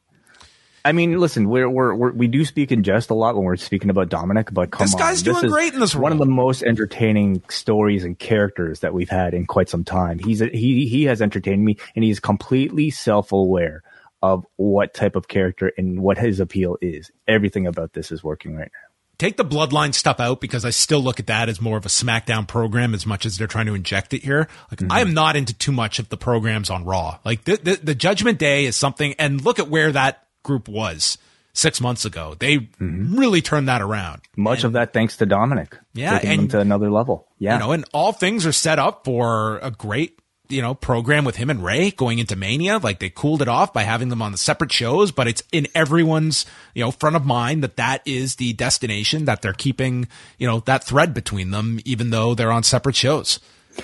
I 0.83 0.93
mean, 0.93 1.19
listen, 1.19 1.47
we're, 1.47 1.69
we're, 1.69 1.93
we're 1.93 2.11
we 2.11 2.27
do 2.27 2.43
speak 2.43 2.71
in 2.71 2.83
jest 2.83 3.11
a 3.11 3.13
lot 3.13 3.35
when 3.35 3.43
we're 3.43 3.55
speaking 3.55 3.89
about 3.89 4.09
Dominic, 4.09 4.51
but 4.51 4.71
come 4.71 4.85
This 4.85 4.95
on, 4.95 4.99
guy's 4.99 5.21
doing 5.21 5.47
great 5.47 5.73
in 5.73 5.79
this 5.79 5.95
One 5.95 6.11
of 6.11 6.17
the 6.17 6.25
most 6.25 6.63
entertaining 6.63 7.43
stories 7.49 8.03
and 8.03 8.17
characters 8.17 8.79
that 8.79 8.93
we've 8.93 9.09
had 9.09 9.33
in 9.33 9.45
quite 9.45 9.69
some 9.69 9.83
time. 9.83 10.17
He's 10.17 10.41
a, 10.41 10.47
he 10.47 10.87
he 10.87 11.03
has 11.03 11.21
entertained 11.21 11.63
me, 11.63 11.77
and 11.95 12.03
he's 12.03 12.19
completely 12.19 12.89
self 12.89 13.31
aware 13.31 13.83
of 14.23 14.45
what 14.55 14.93
type 14.93 15.15
of 15.15 15.27
character 15.27 15.71
and 15.77 16.01
what 16.01 16.17
his 16.17 16.39
appeal 16.39 16.77
is. 16.81 17.11
Everything 17.27 17.67
about 17.67 17.93
this 17.93 18.11
is 18.11 18.23
working 18.23 18.55
right 18.55 18.71
now. 18.73 18.90
Take 19.21 19.37
the 19.37 19.45
bloodline 19.45 19.93
stuff 19.93 20.19
out 20.19 20.41
because 20.41 20.65
I 20.65 20.71
still 20.71 20.99
look 20.99 21.19
at 21.19 21.27
that 21.27 21.47
as 21.47 21.61
more 21.61 21.77
of 21.77 21.85
a 21.85 21.89
SmackDown 21.89 22.47
program 22.47 22.95
as 22.95 23.05
much 23.05 23.27
as 23.27 23.37
they're 23.37 23.45
trying 23.45 23.67
to 23.67 23.75
inject 23.75 24.15
it 24.15 24.23
here. 24.23 24.47
Like 24.71 24.81
I 24.81 24.85
mm-hmm. 24.85 24.91
am 25.09 25.13
not 25.13 25.35
into 25.35 25.53
too 25.53 25.71
much 25.71 25.99
of 25.99 26.09
the 26.09 26.17
programs 26.17 26.71
on 26.71 26.85
Raw. 26.85 27.19
Like 27.23 27.43
the, 27.43 27.57
the 27.57 27.75
the 27.75 27.95
Judgment 27.95 28.39
Day 28.39 28.65
is 28.65 28.75
something, 28.75 29.13
and 29.19 29.43
look 29.45 29.59
at 29.59 29.69
where 29.69 29.91
that 29.91 30.25
group 30.41 30.67
was 30.67 31.19
six 31.53 31.79
months 31.79 32.03
ago. 32.03 32.35
They 32.37 32.57
mm-hmm. 32.57 33.15
really 33.15 33.41
turned 33.41 33.67
that 33.67 33.81
around. 33.81 34.21
Much 34.35 34.63
of 34.63 34.73
that 34.73 34.91
thanks 34.91 35.17
to 35.17 35.27
Dominic. 35.27 35.77
Yeah, 35.93 36.17
taking 36.17 36.37
them 36.37 36.47
to 36.49 36.59
another 36.59 36.89
level. 36.89 37.27
Yeah, 37.37 37.53
You 37.53 37.59
know, 37.59 37.71
and 37.73 37.85
all 37.93 38.13
things 38.13 38.47
are 38.47 38.51
set 38.51 38.79
up 38.79 39.05
for 39.05 39.59
a 39.59 39.69
great 39.69 40.17
you 40.51 40.61
know 40.61 40.73
program 40.73 41.25
with 41.25 41.37
him 41.37 41.49
and 41.49 41.63
Rey 41.63 41.91
going 41.91 42.19
into 42.19 42.35
Mania. 42.35 42.77
Like 42.77 42.99
they 42.99 43.09
cooled 43.09 43.41
it 43.41 43.47
off 43.47 43.73
by 43.73 43.83
having 43.83 44.09
them 44.09 44.21
on 44.21 44.31
the 44.31 44.37
separate 44.37 44.71
shows, 44.71 45.11
but 45.11 45.27
it's 45.27 45.43
in 45.51 45.67
everyone's 45.73 46.45
you 46.75 46.83
know 46.83 46.91
front 46.91 47.15
of 47.15 47.25
mind 47.25 47.63
that 47.63 47.77
that 47.77 48.01
is 48.05 48.35
the 48.35 48.53
destination 48.53 49.25
that 49.25 49.41
they're 49.41 49.53
keeping 49.53 50.07
you 50.37 50.47
know 50.47 50.59
that 50.61 50.83
thread 50.83 51.13
between 51.13 51.51
them, 51.51 51.79
even 51.85 52.09
though 52.09 52.35
they're 52.35 52.51
on 52.51 52.63
separate 52.63 52.95
shows. 52.95 53.39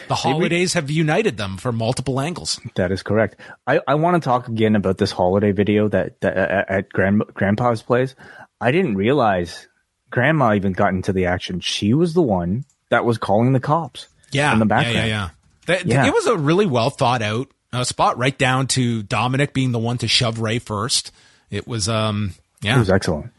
The 0.08 0.16
holidays 0.16 0.74
have 0.74 0.92
united 0.92 1.38
them 1.38 1.58
for 1.58 1.72
multiple 1.72 2.20
angles. 2.20 2.60
That 2.76 2.92
is 2.92 3.04
correct. 3.04 3.40
I, 3.66 3.80
I 3.88 3.96
want 3.96 4.22
to 4.22 4.26
talk 4.26 4.50
again 4.50 4.76
about 4.76 4.98
this 4.98 5.12
holiday 5.12 5.54
video 5.54 5.88
that, 5.88 6.20
that 6.20 6.36
at, 6.36 6.70
at 6.70 6.90
grand, 6.90 7.24
Grandpa's 7.34 7.82
place. 7.82 8.14
I 8.60 8.72
didn't 8.72 8.96
realize 8.96 9.70
Grandma 10.10 10.54
even 10.54 10.74
got 10.74 10.90
into 10.90 11.14
the 11.14 11.26
action. 11.28 11.60
She 11.60 11.94
was 11.94 12.14
the 12.14 12.22
one 12.22 12.66
that 12.90 13.06
was 13.06 13.18
calling 13.18 13.54
the 13.54 13.60
cops. 13.60 14.10
Yeah, 14.32 14.52
in 14.52 14.60
the 14.60 14.66
yeah, 14.66 14.68
background. 14.68 14.98
yeah, 14.98 15.06
yeah. 15.06 15.30
That- 15.68 15.86
Yeah. 15.86 16.06
It 16.08 16.14
was 16.14 16.26
a 16.26 16.36
really 16.36 16.66
well 16.66 16.90
thought 16.90 17.22
out 17.22 17.50
uh, 17.72 17.84
spot, 17.84 18.18
right 18.18 18.38
down 18.38 18.68
to 18.68 19.04
Dominic 19.04 19.54
being 19.54 19.72
the 19.72 19.80
one 19.80 19.98
to 20.00 20.08
shove 20.08 20.40
Rey 20.40 20.60
first. 20.60 21.12
It 21.50 21.68
was, 21.68 21.88
um, 21.88 22.34
yeah. 22.62 22.76
It 22.76 22.80
was 22.80 22.90
excellent. 22.90 23.32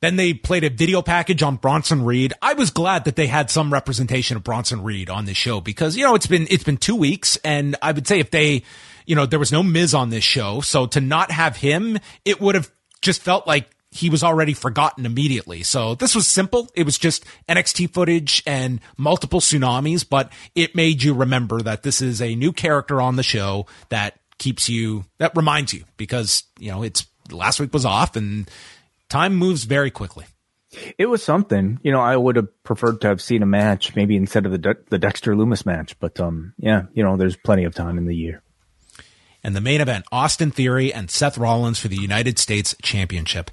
Then 0.00 0.16
they 0.16 0.32
played 0.32 0.64
a 0.64 0.70
video 0.70 1.02
package 1.02 1.42
on 1.42 1.56
Bronson 1.56 2.04
Reed. 2.04 2.32
I 2.40 2.54
was 2.54 2.70
glad 2.70 3.04
that 3.04 3.16
they 3.16 3.26
had 3.26 3.50
some 3.50 3.70
representation 3.72 4.36
of 4.36 4.42
Bronson 4.42 4.82
Reed 4.82 5.10
on 5.10 5.26
this 5.26 5.36
show 5.36 5.60
because, 5.60 5.94
you 5.96 6.04
know, 6.04 6.14
it's 6.14 6.26
been, 6.26 6.46
it's 6.50 6.64
been 6.64 6.78
two 6.78 6.96
weeks 6.96 7.36
and 7.44 7.76
I 7.82 7.92
would 7.92 8.06
say 8.06 8.18
if 8.18 8.30
they, 8.30 8.62
you 9.04 9.14
know, 9.14 9.26
there 9.26 9.38
was 9.38 9.52
no 9.52 9.62
Miz 9.62 9.92
on 9.92 10.08
this 10.08 10.24
show. 10.24 10.62
So 10.62 10.86
to 10.86 11.00
not 11.02 11.30
have 11.30 11.56
him, 11.56 11.98
it 12.24 12.40
would 12.40 12.54
have 12.54 12.70
just 13.02 13.20
felt 13.20 13.46
like 13.46 13.68
he 13.92 14.08
was 14.08 14.22
already 14.22 14.54
forgotten 14.54 15.04
immediately. 15.04 15.62
So 15.62 15.94
this 15.94 16.14
was 16.14 16.26
simple. 16.26 16.68
It 16.74 16.84
was 16.84 16.96
just 16.96 17.24
NXT 17.48 17.92
footage 17.92 18.42
and 18.46 18.80
multiple 18.96 19.40
tsunamis, 19.40 20.08
but 20.08 20.32
it 20.54 20.76
made 20.76 21.02
you 21.02 21.12
remember 21.12 21.60
that 21.62 21.82
this 21.82 22.00
is 22.00 22.22
a 22.22 22.36
new 22.36 22.52
character 22.52 23.00
on 23.00 23.16
the 23.16 23.22
show 23.22 23.66
that 23.88 24.18
keeps 24.38 24.68
you, 24.68 25.04
that 25.18 25.36
reminds 25.36 25.74
you 25.74 25.84
because, 25.96 26.44
you 26.58 26.70
know, 26.70 26.82
it's 26.82 27.06
last 27.30 27.58
week 27.58 27.72
was 27.72 27.84
off 27.84 28.14
and 28.16 28.48
time 29.08 29.34
moves 29.34 29.64
very 29.64 29.90
quickly. 29.90 30.24
It 30.96 31.06
was 31.06 31.22
something. 31.22 31.80
You 31.82 31.90
know, 31.90 32.00
I 32.00 32.16
would 32.16 32.36
have 32.36 32.62
preferred 32.62 33.00
to 33.00 33.08
have 33.08 33.20
seen 33.20 33.42
a 33.42 33.46
match 33.46 33.96
maybe 33.96 34.16
instead 34.16 34.46
of 34.46 34.52
the 34.52 34.58
De- 34.58 34.76
the 34.88 34.98
Dexter 34.98 35.34
Lumis 35.34 35.66
match. 35.66 35.98
But 35.98 36.20
um, 36.20 36.54
yeah, 36.58 36.82
you 36.92 37.02
know, 37.02 37.16
there's 37.16 37.36
plenty 37.36 37.64
of 37.64 37.74
time 37.74 37.98
in 37.98 38.06
the 38.06 38.14
year. 38.14 38.42
And 39.42 39.56
the 39.56 39.60
main 39.60 39.80
event, 39.80 40.04
Austin 40.12 40.50
Theory 40.50 40.92
and 40.92 41.10
Seth 41.10 41.38
Rollins 41.38 41.78
for 41.78 41.88
the 41.88 41.96
United 41.96 42.38
States 42.38 42.74
Championship. 42.82 43.50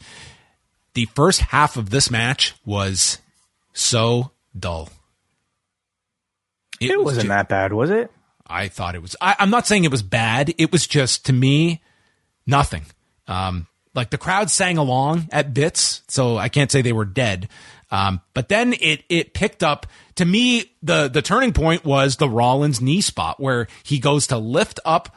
The 0.93 1.05
first 1.05 1.41
half 1.41 1.77
of 1.77 1.89
this 1.89 2.11
match 2.11 2.55
was 2.65 3.19
so 3.73 4.31
dull. 4.57 4.89
It, 6.79 6.97
was 6.97 7.05
wasn't 7.05 7.23
ju- 7.23 7.29
that 7.29 7.49
bad, 7.49 7.73
was 7.73 7.89
it? 7.89 8.11
I 8.45 8.67
thought 8.67 8.95
it 8.95 9.01
was. 9.01 9.15
I, 9.21 9.35
I'm 9.39 9.49
not 9.49 9.67
saying 9.67 9.83
it 9.83 9.91
was 9.91 10.01
bad. 10.01 10.53
It 10.57 10.71
was 10.71 10.87
just 10.87 11.25
to 11.27 11.33
me 11.33 11.81
nothing. 12.45 12.83
Um, 13.27 13.67
like 13.93 14.09
the 14.09 14.17
crowd 14.17 14.49
sang 14.49 14.77
along 14.77 15.27
at 15.31 15.53
bits, 15.53 16.03
so 16.07 16.37
I 16.37 16.49
can't 16.49 16.71
say 16.71 16.81
they 16.81 16.93
were 16.93 17.05
dead. 17.05 17.49
Um, 17.89 18.21
but 18.33 18.49
then 18.49 18.73
it 18.73 19.03
it 19.09 19.33
picked 19.33 19.63
up. 19.63 19.87
To 20.15 20.25
me, 20.25 20.71
the 20.81 21.07
the 21.07 21.21
turning 21.21 21.53
point 21.53 21.83
was 21.83 22.15
the 22.15 22.29
Rollins 22.29 22.81
knee 22.81 23.01
spot 23.01 23.39
where 23.39 23.67
he 23.83 23.99
goes 23.99 24.27
to 24.27 24.37
lift 24.37 24.79
up 24.85 25.15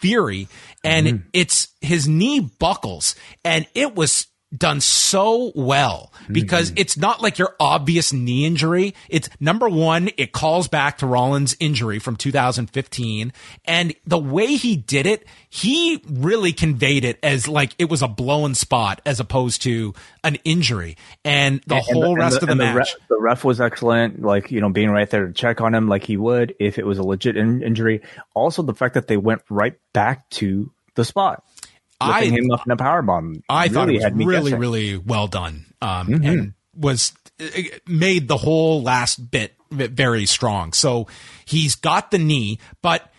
Theory, 0.00 0.48
and 0.84 1.06
mm-hmm. 1.06 1.28
it's 1.32 1.68
his 1.80 2.06
knee 2.06 2.40
buckles, 2.40 3.14
and 3.44 3.66
it 3.74 3.94
was 3.94 4.26
done 4.56 4.80
so 4.80 5.52
well 5.54 6.12
because 6.30 6.70
mm-hmm. 6.70 6.80
it's 6.80 6.96
not 6.96 7.22
like 7.22 7.38
your 7.38 7.56
obvious 7.58 8.12
knee 8.12 8.44
injury. 8.44 8.94
It's 9.08 9.28
number 9.40 9.68
one, 9.68 10.10
it 10.16 10.32
calls 10.32 10.68
back 10.68 10.98
to 10.98 11.06
Rollins' 11.06 11.56
injury 11.58 11.98
from 11.98 12.16
2015. 12.16 13.32
And 13.64 13.94
the 14.06 14.18
way 14.18 14.56
he 14.56 14.76
did 14.76 15.06
it, 15.06 15.26
he 15.48 16.02
really 16.08 16.52
conveyed 16.52 17.04
it 17.04 17.18
as 17.22 17.48
like 17.48 17.74
it 17.78 17.90
was 17.90 18.02
a 18.02 18.08
blown 18.08 18.54
spot 18.54 19.00
as 19.06 19.20
opposed 19.20 19.62
to 19.62 19.94
an 20.24 20.36
injury. 20.44 20.96
And 21.24 21.62
the 21.66 21.76
and, 21.76 21.84
whole 21.84 22.04
and 22.04 22.12
the, 22.12 22.20
rest 22.20 22.40
the, 22.40 22.42
of 22.42 22.48
the 22.48 22.54
match. 22.56 22.74
The 22.74 22.78
ref, 22.78 23.08
the 23.08 23.20
ref, 23.20 23.44
was 23.44 23.60
excellent, 23.60 24.22
like, 24.22 24.50
you 24.50 24.60
know, 24.60 24.68
being 24.68 24.90
right 24.90 25.08
there 25.08 25.26
to 25.26 25.32
check 25.32 25.60
on 25.60 25.74
him 25.74 25.88
like 25.88 26.04
he 26.04 26.16
would 26.16 26.54
if 26.58 26.78
it 26.78 26.86
was 26.86 26.98
a 26.98 27.02
legit 27.02 27.36
in- 27.36 27.62
injury. 27.62 28.02
Also, 28.34 28.62
the 28.62 28.74
fact 28.74 28.94
that 28.94 29.08
they 29.08 29.16
went 29.16 29.42
right 29.48 29.74
back 29.92 30.28
to 30.30 30.70
the 30.94 31.04
spot. 31.04 31.42
I 32.02 32.24
him 32.24 32.50
up 32.50 32.66
in 32.66 32.72
a 32.72 32.76
power 32.76 33.02
bomb. 33.02 33.42
I 33.48 33.64
really 33.64 33.74
thought 33.74 33.88
it 33.90 34.02
was 34.02 34.12
really, 34.26 34.42
guessing. 34.50 34.58
really 34.60 34.96
well 34.96 35.26
done, 35.28 35.66
um, 35.80 36.08
mm-hmm. 36.08 36.24
and 36.24 36.54
was 36.74 37.12
made 37.86 38.28
the 38.28 38.36
whole 38.36 38.82
last 38.82 39.30
bit 39.30 39.54
very 39.70 40.26
strong. 40.26 40.72
So 40.72 41.08
he's 41.44 41.74
got 41.74 42.10
the 42.10 42.18
knee, 42.18 42.58
but 42.82 43.11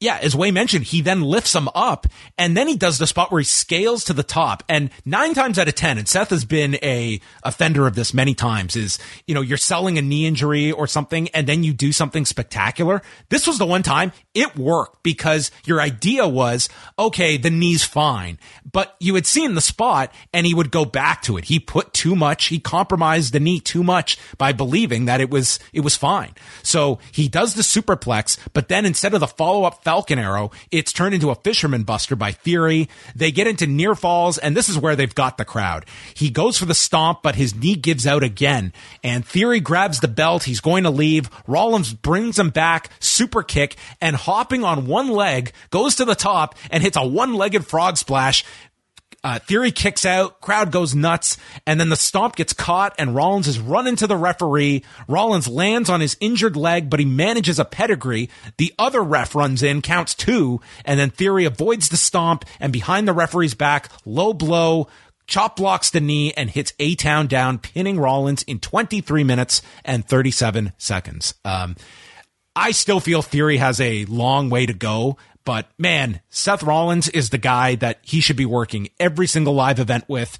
yeah, 0.00 0.18
as 0.22 0.36
Wai 0.36 0.52
mentioned, 0.52 0.84
he 0.84 1.00
then 1.00 1.22
lifts 1.22 1.54
him 1.54 1.68
up 1.74 2.06
and 2.36 2.56
then 2.56 2.68
he 2.68 2.76
does 2.76 2.98
the 2.98 3.06
spot 3.06 3.32
where 3.32 3.40
he 3.40 3.44
scales 3.44 4.04
to 4.04 4.12
the 4.12 4.22
top. 4.22 4.62
And 4.68 4.90
nine 5.04 5.34
times 5.34 5.58
out 5.58 5.66
of 5.66 5.74
10, 5.74 5.98
and 5.98 6.08
Seth 6.08 6.30
has 6.30 6.44
been 6.44 6.76
a 6.76 7.20
offender 7.42 7.84
of 7.84 7.96
this 7.96 8.14
many 8.14 8.34
times 8.34 8.76
is, 8.76 9.00
you 9.26 9.34
know, 9.34 9.40
you're 9.40 9.56
selling 9.56 9.98
a 9.98 10.02
knee 10.02 10.26
injury 10.26 10.70
or 10.70 10.86
something 10.86 11.28
and 11.30 11.48
then 11.48 11.64
you 11.64 11.72
do 11.72 11.90
something 11.90 12.24
spectacular. 12.24 13.02
This 13.28 13.48
was 13.48 13.58
the 13.58 13.66
one 13.66 13.82
time 13.82 14.12
it 14.34 14.56
worked 14.56 15.02
because 15.02 15.50
your 15.64 15.80
idea 15.80 16.28
was, 16.28 16.68
okay, 16.96 17.36
the 17.36 17.50
knee's 17.50 17.84
fine, 17.84 18.38
but 18.70 18.94
you 19.00 19.16
had 19.16 19.26
seen 19.26 19.54
the 19.54 19.60
spot 19.60 20.12
and 20.32 20.46
he 20.46 20.54
would 20.54 20.70
go 20.70 20.84
back 20.84 21.22
to 21.22 21.36
it. 21.38 21.46
He 21.46 21.58
put 21.58 21.92
too 21.92 22.14
much. 22.14 22.46
He 22.46 22.60
compromised 22.60 23.32
the 23.32 23.40
knee 23.40 23.58
too 23.58 23.82
much 23.82 24.16
by 24.36 24.52
believing 24.52 25.06
that 25.06 25.20
it 25.20 25.28
was, 25.28 25.58
it 25.72 25.80
was 25.80 25.96
fine. 25.96 26.36
So 26.62 27.00
he 27.10 27.26
does 27.26 27.54
the 27.54 27.62
superplex, 27.62 28.38
but 28.52 28.68
then 28.68 28.86
instead 28.86 29.12
of 29.12 29.18
the 29.18 29.26
follow 29.26 29.64
up 29.64 29.82
Falcon 29.88 30.18
Arrow, 30.18 30.50
it's 30.70 30.92
turned 30.92 31.14
into 31.14 31.30
a 31.30 31.34
Fisherman 31.34 31.82
Buster 31.82 32.14
by 32.14 32.30
Theory. 32.30 32.90
They 33.16 33.32
get 33.32 33.46
into 33.46 33.66
near 33.66 33.94
falls, 33.94 34.36
and 34.36 34.54
this 34.54 34.68
is 34.68 34.76
where 34.76 34.94
they've 34.94 35.14
got 35.14 35.38
the 35.38 35.46
crowd. 35.46 35.86
He 36.12 36.28
goes 36.28 36.58
for 36.58 36.66
the 36.66 36.74
stomp, 36.74 37.22
but 37.22 37.36
his 37.36 37.54
knee 37.54 37.74
gives 37.74 38.06
out 38.06 38.22
again, 38.22 38.74
and 39.02 39.24
Theory 39.24 39.60
grabs 39.60 40.00
the 40.00 40.06
belt. 40.06 40.42
He's 40.42 40.60
going 40.60 40.84
to 40.84 40.90
leave. 40.90 41.30
Rollins 41.46 41.94
brings 41.94 42.38
him 42.38 42.50
back, 42.50 42.90
super 43.00 43.42
kick, 43.42 43.76
and 43.98 44.14
hopping 44.14 44.62
on 44.62 44.86
one 44.86 45.08
leg, 45.08 45.52
goes 45.70 45.94
to 45.94 46.04
the 46.04 46.14
top 46.14 46.54
and 46.70 46.82
hits 46.82 46.98
a 46.98 47.06
one 47.06 47.32
legged 47.32 47.66
frog 47.66 47.96
splash. 47.96 48.44
Uh, 49.24 49.38
Theory 49.40 49.72
kicks 49.72 50.04
out, 50.04 50.40
crowd 50.40 50.70
goes 50.70 50.94
nuts, 50.94 51.36
and 51.66 51.80
then 51.80 51.88
the 51.88 51.96
stomp 51.96 52.36
gets 52.36 52.52
caught, 52.52 52.94
and 52.98 53.16
Rollins 53.16 53.48
is 53.48 53.58
run 53.58 53.88
into 53.88 54.06
the 54.06 54.16
referee. 54.16 54.84
Rollins 55.08 55.48
lands 55.48 55.90
on 55.90 56.00
his 56.00 56.16
injured 56.20 56.56
leg, 56.56 56.88
but 56.88 57.00
he 57.00 57.06
manages 57.06 57.58
a 57.58 57.64
pedigree. 57.64 58.30
The 58.58 58.72
other 58.78 59.02
ref 59.02 59.34
runs 59.34 59.62
in, 59.62 59.82
counts 59.82 60.14
two, 60.14 60.60
and 60.84 61.00
then 61.00 61.10
Theory 61.10 61.44
avoids 61.44 61.88
the 61.88 61.96
stomp, 61.96 62.44
and 62.60 62.72
behind 62.72 63.08
the 63.08 63.12
referee's 63.12 63.54
back, 63.54 63.90
low 64.04 64.32
blow, 64.32 64.86
chop 65.26 65.56
blocks 65.56 65.90
the 65.90 66.00
knee, 66.00 66.32
and 66.34 66.48
hits 66.48 66.72
A 66.78 66.94
Town 66.94 67.26
down, 67.26 67.58
pinning 67.58 67.98
Rollins 67.98 68.44
in 68.44 68.60
23 68.60 69.24
minutes 69.24 69.62
and 69.84 70.06
37 70.06 70.72
seconds. 70.78 71.34
Um, 71.44 71.74
I 72.54 72.72
still 72.72 72.98
feel 72.98 73.22
Theory 73.22 73.58
has 73.58 73.80
a 73.80 74.04
long 74.06 74.50
way 74.50 74.66
to 74.66 74.72
go, 74.72 75.16
but 75.48 75.66
man, 75.78 76.20
Seth 76.28 76.62
Rollins 76.62 77.08
is 77.08 77.30
the 77.30 77.38
guy 77.38 77.74
that 77.76 78.00
he 78.02 78.20
should 78.20 78.36
be 78.36 78.44
working 78.44 78.90
every 79.00 79.26
single 79.26 79.54
live 79.54 79.80
event 79.80 80.04
with 80.06 80.38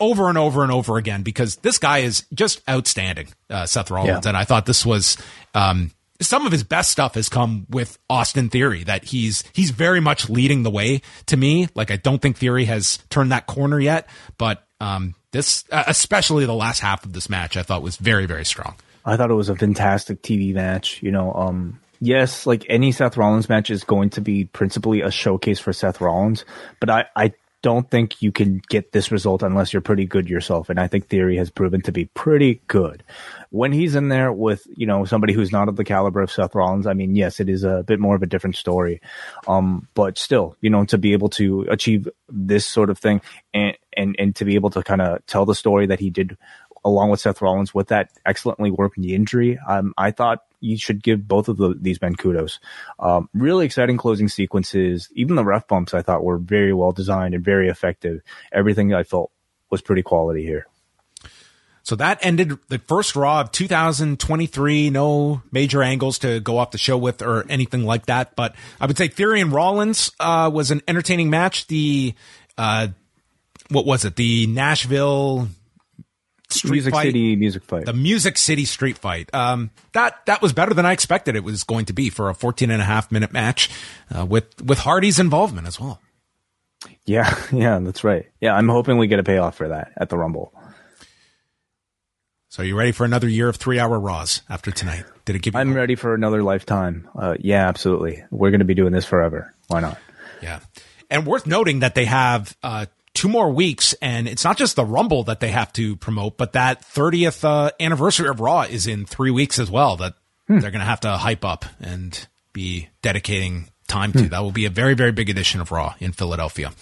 over 0.00 0.30
and 0.30 0.38
over 0.38 0.62
and 0.62 0.72
over 0.72 0.96
again 0.96 1.22
because 1.22 1.56
this 1.56 1.76
guy 1.76 1.98
is 1.98 2.24
just 2.32 2.62
outstanding, 2.66 3.28
uh, 3.50 3.66
Seth 3.66 3.90
Rollins. 3.90 4.24
Yeah. 4.24 4.30
And 4.30 4.38
I 4.38 4.44
thought 4.44 4.64
this 4.64 4.86
was, 4.86 5.18
um, 5.52 5.90
some 6.22 6.46
of 6.46 6.52
his 6.52 6.64
best 6.64 6.90
stuff 6.90 7.14
has 7.16 7.28
come 7.28 7.66
with 7.68 7.98
Austin 8.08 8.48
Theory 8.48 8.84
that 8.84 9.04
he's 9.04 9.44
he's 9.52 9.70
very 9.70 10.00
much 10.00 10.30
leading 10.30 10.62
the 10.62 10.70
way 10.70 11.02
to 11.26 11.36
me. 11.36 11.68
Like 11.74 11.90
I 11.90 11.96
don't 11.96 12.22
think 12.22 12.38
Theory 12.38 12.64
has 12.64 13.00
turned 13.10 13.32
that 13.32 13.46
corner 13.46 13.78
yet, 13.78 14.08
but 14.38 14.66
um, 14.80 15.14
this 15.30 15.64
uh, 15.70 15.84
especially 15.86 16.46
the 16.46 16.54
last 16.54 16.80
half 16.80 17.04
of 17.04 17.12
this 17.12 17.28
match 17.28 17.58
I 17.58 17.62
thought 17.62 17.82
was 17.82 17.98
very 17.98 18.24
very 18.24 18.46
strong. 18.46 18.76
I 19.04 19.18
thought 19.18 19.30
it 19.30 19.34
was 19.34 19.50
a 19.50 19.56
fantastic 19.56 20.22
TV 20.22 20.54
match. 20.54 21.02
You 21.02 21.10
know, 21.10 21.34
um, 21.34 21.80
yes, 22.00 22.46
like 22.46 22.64
any 22.68 22.92
Seth 22.92 23.16
Rollins 23.16 23.48
match 23.48 23.70
is 23.70 23.84
going 23.84 24.10
to 24.10 24.20
be 24.20 24.44
principally 24.44 25.00
a 25.00 25.10
showcase 25.10 25.58
for 25.58 25.72
Seth 25.72 26.00
Rollins, 26.00 26.44
but 26.80 26.90
I, 26.90 27.06
I 27.16 27.32
don't 27.62 27.90
think 27.90 28.22
you 28.22 28.30
can 28.30 28.62
get 28.68 28.92
this 28.92 29.10
result 29.10 29.42
unless 29.42 29.72
you're 29.72 29.82
pretty 29.82 30.06
good 30.06 30.28
yourself. 30.28 30.70
And 30.70 30.78
I 30.78 30.86
think 30.86 31.08
Theory 31.08 31.36
has 31.38 31.50
proven 31.50 31.80
to 31.82 31.92
be 31.92 32.04
pretty 32.04 32.62
good. 32.68 33.02
When 33.50 33.72
he's 33.72 33.96
in 33.96 34.08
there 34.08 34.32
with, 34.32 34.64
you 34.76 34.86
know, 34.86 35.04
somebody 35.04 35.32
who's 35.32 35.50
not 35.50 35.68
of 35.68 35.74
the 35.76 35.84
caliber 35.84 36.20
of 36.20 36.30
Seth 36.30 36.54
Rollins, 36.54 36.86
I 36.86 36.92
mean, 36.92 37.16
yes, 37.16 37.40
it 37.40 37.48
is 37.48 37.64
a 37.64 37.82
bit 37.82 37.98
more 37.98 38.14
of 38.14 38.22
a 38.22 38.26
different 38.26 38.56
story. 38.56 39.00
Um, 39.48 39.88
but 39.94 40.18
still, 40.18 40.56
you 40.60 40.70
know, 40.70 40.84
to 40.84 40.98
be 40.98 41.14
able 41.14 41.30
to 41.30 41.66
achieve 41.68 42.08
this 42.28 42.64
sort 42.64 42.90
of 42.90 42.98
thing 42.98 43.22
and, 43.52 43.76
and, 43.96 44.14
and 44.18 44.36
to 44.36 44.44
be 44.44 44.54
able 44.54 44.70
to 44.70 44.82
kind 44.82 45.02
of 45.02 45.26
tell 45.26 45.44
the 45.44 45.54
story 45.54 45.86
that 45.86 45.98
he 45.98 46.10
did 46.10 46.36
along 46.84 47.10
with 47.10 47.20
Seth 47.20 47.42
Rollins 47.42 47.74
with 47.74 47.88
that 47.88 48.10
excellently 48.24 48.70
worked 48.70 48.98
knee 48.98 49.14
injury, 49.14 49.58
um, 49.66 49.94
I 49.98 50.12
thought 50.12 50.44
you 50.60 50.76
should 50.76 51.02
give 51.02 51.26
both 51.26 51.48
of 51.48 51.56
the, 51.56 51.74
these 51.78 52.00
men 52.00 52.16
kudos. 52.16 52.60
Um, 52.98 53.28
really 53.32 53.66
exciting 53.66 53.96
closing 53.96 54.28
sequences. 54.28 55.08
Even 55.12 55.36
the 55.36 55.44
ref 55.44 55.68
bumps 55.68 55.94
I 55.94 56.02
thought 56.02 56.24
were 56.24 56.38
very 56.38 56.72
well 56.72 56.92
designed 56.92 57.34
and 57.34 57.44
very 57.44 57.68
effective. 57.68 58.20
Everything 58.52 58.94
I 58.94 59.02
felt 59.02 59.30
was 59.70 59.82
pretty 59.82 60.02
quality 60.02 60.44
here. 60.44 60.66
So 61.88 61.96
that 61.96 62.18
ended 62.20 62.58
the 62.68 62.78
first 62.80 63.16
Raw 63.16 63.40
of 63.40 63.50
2023. 63.50 64.90
No 64.90 65.40
major 65.50 65.82
angles 65.82 66.18
to 66.18 66.38
go 66.38 66.58
off 66.58 66.70
the 66.70 66.76
show 66.76 66.98
with 66.98 67.22
or 67.22 67.46
anything 67.48 67.84
like 67.84 68.06
that. 68.06 68.36
But 68.36 68.54
I 68.78 68.84
would 68.84 68.98
say 68.98 69.08
Theory 69.08 69.40
and 69.40 69.50
Rollins 69.50 70.10
uh, 70.20 70.50
was 70.52 70.70
an 70.70 70.82
entertaining 70.86 71.30
match. 71.30 71.66
The 71.66 72.14
uh, 72.58 72.88
what 73.70 73.86
was 73.86 74.04
it? 74.04 74.16
The 74.16 74.46
Nashville 74.48 75.48
street 76.50 76.72
Music 76.72 76.94
fight, 76.94 77.04
City 77.04 77.36
music 77.36 77.64
fight. 77.64 77.86
The 77.86 77.92
Music 77.92 78.38
City 78.38 78.64
street 78.64 78.98
fight. 78.98 79.32
Um, 79.34 79.70
that 79.92 80.24
that 80.26 80.42
was 80.42 80.52
better 80.52 80.74
than 80.74 80.86
I 80.86 80.92
expected 80.92 81.36
it 81.36 81.44
was 81.44 81.64
going 81.64 81.86
to 81.86 81.92
be 81.92 82.10
for 82.10 82.28
a 82.28 82.34
14 82.34 82.70
and 82.70 82.80
a 82.80 82.84
half 82.84 83.12
minute 83.12 83.32
match 83.32 83.70
uh, 84.16 84.24
with 84.24 84.62
with 84.62 84.78
Hardy's 84.78 85.18
involvement 85.18 85.66
as 85.66 85.78
well. 85.78 86.00
Yeah, 87.04 87.34
yeah, 87.52 87.78
that's 87.80 88.04
right. 88.04 88.26
Yeah, 88.40 88.54
I'm 88.54 88.68
hoping 88.68 88.98
we 88.98 89.06
get 89.06 89.18
a 89.18 89.24
payoff 89.24 89.56
for 89.56 89.68
that 89.68 89.92
at 89.96 90.08
the 90.08 90.18
Rumble. 90.18 90.52
So, 92.50 92.62
are 92.62 92.66
you 92.66 92.76
ready 92.76 92.92
for 92.92 93.04
another 93.04 93.28
year 93.28 93.48
of 93.48 93.56
three 93.56 93.78
hour 93.78 93.98
Raws 93.98 94.42
after 94.48 94.70
tonight? 94.70 95.04
Did 95.26 95.36
it 95.36 95.42
give 95.42 95.54
you? 95.54 95.60
I'm 95.60 95.68
hope? 95.68 95.76
ready 95.76 95.94
for 95.96 96.14
another 96.14 96.42
lifetime. 96.42 97.08
Uh, 97.14 97.34
yeah, 97.38 97.68
absolutely. 97.68 98.24
We're 98.30 98.50
going 98.50 98.60
to 98.60 98.64
be 98.64 98.74
doing 98.74 98.92
this 98.92 99.04
forever. 99.04 99.54
Why 99.66 99.80
not? 99.80 99.98
Yeah. 100.42 100.60
And 101.10 101.26
worth 101.26 101.46
noting 101.46 101.80
that 101.80 101.94
they 101.94 102.06
have 102.06 102.56
uh, 102.62 102.86
two 103.14 103.28
more 103.28 103.50
weeks, 103.50 103.94
and 103.94 104.28
it's 104.28 104.44
not 104.44 104.56
just 104.56 104.76
the 104.76 104.84
Rumble 104.84 105.24
that 105.24 105.40
they 105.40 105.50
have 105.50 105.72
to 105.74 105.96
promote, 105.96 106.36
but 106.36 106.52
that 106.52 106.82
30th 106.82 107.44
uh, 107.44 107.70
anniversary 107.80 108.28
of 108.28 108.40
Raw 108.40 108.62
is 108.62 108.86
in 108.86 109.06
three 109.06 109.30
weeks 109.30 109.58
as 109.58 109.70
well. 109.70 109.96
That 109.96 110.14
hmm. 110.46 110.58
they're 110.58 110.70
going 110.70 110.80
to 110.80 110.86
have 110.86 111.00
to 111.00 111.10
hype 111.16 111.44
up 111.44 111.64
and 111.80 112.26
be 112.52 112.88
dedicating 113.02 113.68
time 113.86 114.12
to. 114.12 114.24
Hmm. 114.24 114.28
That 114.28 114.40
will 114.40 114.52
be 114.52 114.66
a 114.66 114.70
very, 114.70 114.94
very 114.94 115.12
big 115.12 115.30
edition 115.30 115.60
of 115.60 115.72
Raw 115.72 115.94
in 116.00 116.12
Philadelphia. 116.12 116.72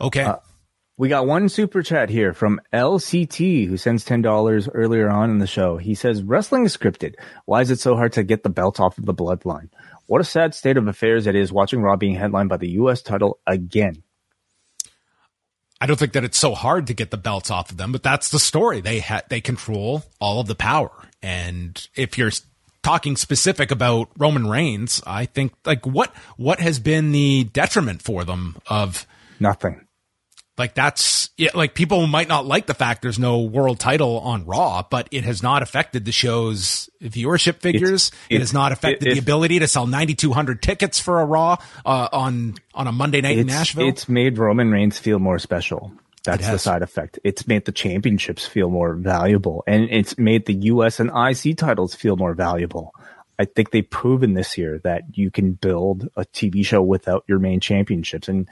Okay. 0.00 0.22
Uh, 0.22 0.36
we 0.96 1.08
got 1.08 1.26
one 1.26 1.48
super 1.48 1.80
chat 1.82 2.10
here 2.10 2.34
from 2.34 2.60
LCT 2.72 3.68
who 3.68 3.76
sends 3.76 4.04
$10 4.04 4.68
earlier 4.74 5.08
on 5.08 5.30
in 5.30 5.38
the 5.38 5.46
show. 5.46 5.76
He 5.76 5.94
says, 5.94 6.24
Wrestling 6.24 6.66
is 6.66 6.76
scripted. 6.76 7.14
Why 7.44 7.60
is 7.60 7.70
it 7.70 7.78
so 7.78 7.94
hard 7.94 8.14
to 8.14 8.24
get 8.24 8.42
the 8.42 8.50
belt 8.50 8.80
off 8.80 8.98
of 8.98 9.06
the 9.06 9.14
bloodline? 9.14 9.68
What 10.06 10.20
a 10.20 10.24
sad 10.24 10.54
state 10.56 10.76
of 10.76 10.88
affairs 10.88 11.28
it 11.28 11.36
is 11.36 11.52
watching 11.52 11.82
Raw 11.82 11.94
being 11.94 12.16
headlined 12.16 12.48
by 12.48 12.56
the 12.56 12.70
U.S. 12.70 13.00
title 13.00 13.38
again. 13.46 14.02
I 15.80 15.86
don't 15.86 15.98
think 15.98 16.12
that 16.12 16.24
it's 16.24 16.38
so 16.38 16.54
hard 16.54 16.88
to 16.88 16.94
get 16.94 17.10
the 17.10 17.16
belts 17.16 17.50
off 17.50 17.70
of 17.70 17.76
them, 17.76 17.92
but 17.92 18.02
that's 18.02 18.30
the 18.30 18.38
story. 18.38 18.80
They 18.80 18.98
ha- 19.00 19.22
they 19.28 19.40
control 19.40 20.04
all 20.20 20.40
of 20.40 20.46
the 20.46 20.54
power. 20.54 20.90
And 21.22 21.86
if 21.94 22.18
you're 22.18 22.32
talking 22.82 23.16
specific 23.16 23.70
about 23.70 24.08
Roman 24.18 24.48
Reigns, 24.48 25.02
I 25.06 25.26
think 25.26 25.52
like 25.64 25.86
what 25.86 26.14
what 26.36 26.60
has 26.60 26.80
been 26.80 27.12
the 27.12 27.44
detriment 27.44 28.02
for 28.02 28.24
them 28.24 28.56
of 28.66 29.06
nothing. 29.40 29.86
Like 30.58 30.74
that's 30.74 31.30
yeah, 31.36 31.50
like 31.54 31.74
people 31.74 32.06
might 32.06 32.28
not 32.28 32.44
like 32.44 32.66
the 32.66 32.74
fact 32.74 33.02
there's 33.02 33.18
no 33.18 33.40
world 33.40 33.78
title 33.78 34.18
on 34.20 34.44
Raw, 34.44 34.82
but 34.88 35.08
it 35.12 35.24
has 35.24 35.42
not 35.42 35.62
affected 35.62 36.04
the 36.04 36.12
show's 36.12 36.90
viewership 37.00 37.60
figures. 37.60 38.08
It's, 38.08 38.12
it 38.28 38.40
has 38.40 38.52
not 38.52 38.72
affected 38.72 39.08
it, 39.08 39.14
the 39.14 39.20
ability 39.20 39.60
to 39.60 39.68
sell 39.68 39.86
9,200 39.86 40.60
tickets 40.60 40.98
for 40.98 41.20
a 41.20 41.24
Raw 41.24 41.58
uh, 41.86 42.08
on 42.12 42.56
on 42.74 42.86
a 42.88 42.92
Monday 42.92 43.20
night 43.20 43.38
in 43.38 43.46
Nashville. 43.46 43.88
It's 43.88 44.08
made 44.08 44.38
Roman 44.38 44.70
Reigns 44.70 44.98
feel 44.98 45.18
more 45.18 45.38
special. 45.38 45.92
That's 46.24 46.48
the 46.48 46.58
side 46.58 46.82
effect. 46.82 47.18
It's 47.24 47.46
made 47.46 47.64
the 47.64 47.72
championships 47.72 48.44
feel 48.44 48.68
more 48.68 48.94
valuable, 48.94 49.64
and 49.66 49.88
it's 49.90 50.18
made 50.18 50.46
the 50.46 50.54
U.S. 50.54 51.00
and 51.00 51.10
IC 51.10 51.56
titles 51.56 51.94
feel 51.94 52.16
more 52.16 52.34
valuable. 52.34 52.92
I 53.38 53.44
think 53.44 53.70
they've 53.70 53.88
proven 53.88 54.34
this 54.34 54.58
year 54.58 54.80
that 54.82 55.02
you 55.16 55.30
can 55.30 55.52
build 55.52 56.08
a 56.16 56.24
TV 56.24 56.66
show 56.66 56.82
without 56.82 57.24
your 57.28 57.38
main 57.38 57.60
championships. 57.60 58.28
And 58.28 58.48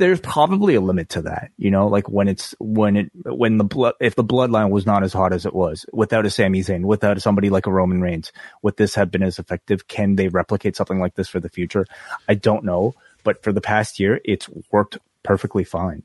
there's 0.00 0.20
probably 0.20 0.74
a 0.74 0.80
limit 0.80 1.10
to 1.10 1.22
that, 1.22 1.50
you 1.58 1.70
know, 1.70 1.86
like 1.86 2.08
when 2.08 2.26
it's 2.26 2.54
when 2.58 2.96
it 2.96 3.10
when 3.24 3.58
the 3.58 3.64
blood 3.64 3.94
if 4.00 4.14
the 4.14 4.24
bloodline 4.24 4.70
was 4.70 4.86
not 4.86 5.04
as 5.04 5.12
hot 5.12 5.34
as 5.34 5.44
it 5.44 5.54
was 5.54 5.84
without 5.92 6.24
a 6.24 6.30
Sami 6.30 6.60
Zayn, 6.60 6.84
without 6.84 7.20
somebody 7.20 7.50
like 7.50 7.66
a 7.66 7.70
Roman 7.70 8.00
Reigns, 8.00 8.32
would 8.62 8.78
this 8.78 8.94
have 8.94 9.10
been 9.10 9.22
as 9.22 9.38
effective? 9.38 9.88
Can 9.88 10.16
they 10.16 10.28
replicate 10.28 10.74
something 10.74 10.98
like 10.98 11.14
this 11.14 11.28
for 11.28 11.38
the 11.38 11.50
future? 11.50 11.86
I 12.26 12.34
don't 12.34 12.64
know, 12.64 12.94
but 13.24 13.42
for 13.42 13.52
the 13.52 13.60
past 13.60 14.00
year, 14.00 14.20
it's 14.24 14.48
worked 14.72 14.96
perfectly 15.22 15.64
fine. 15.64 16.02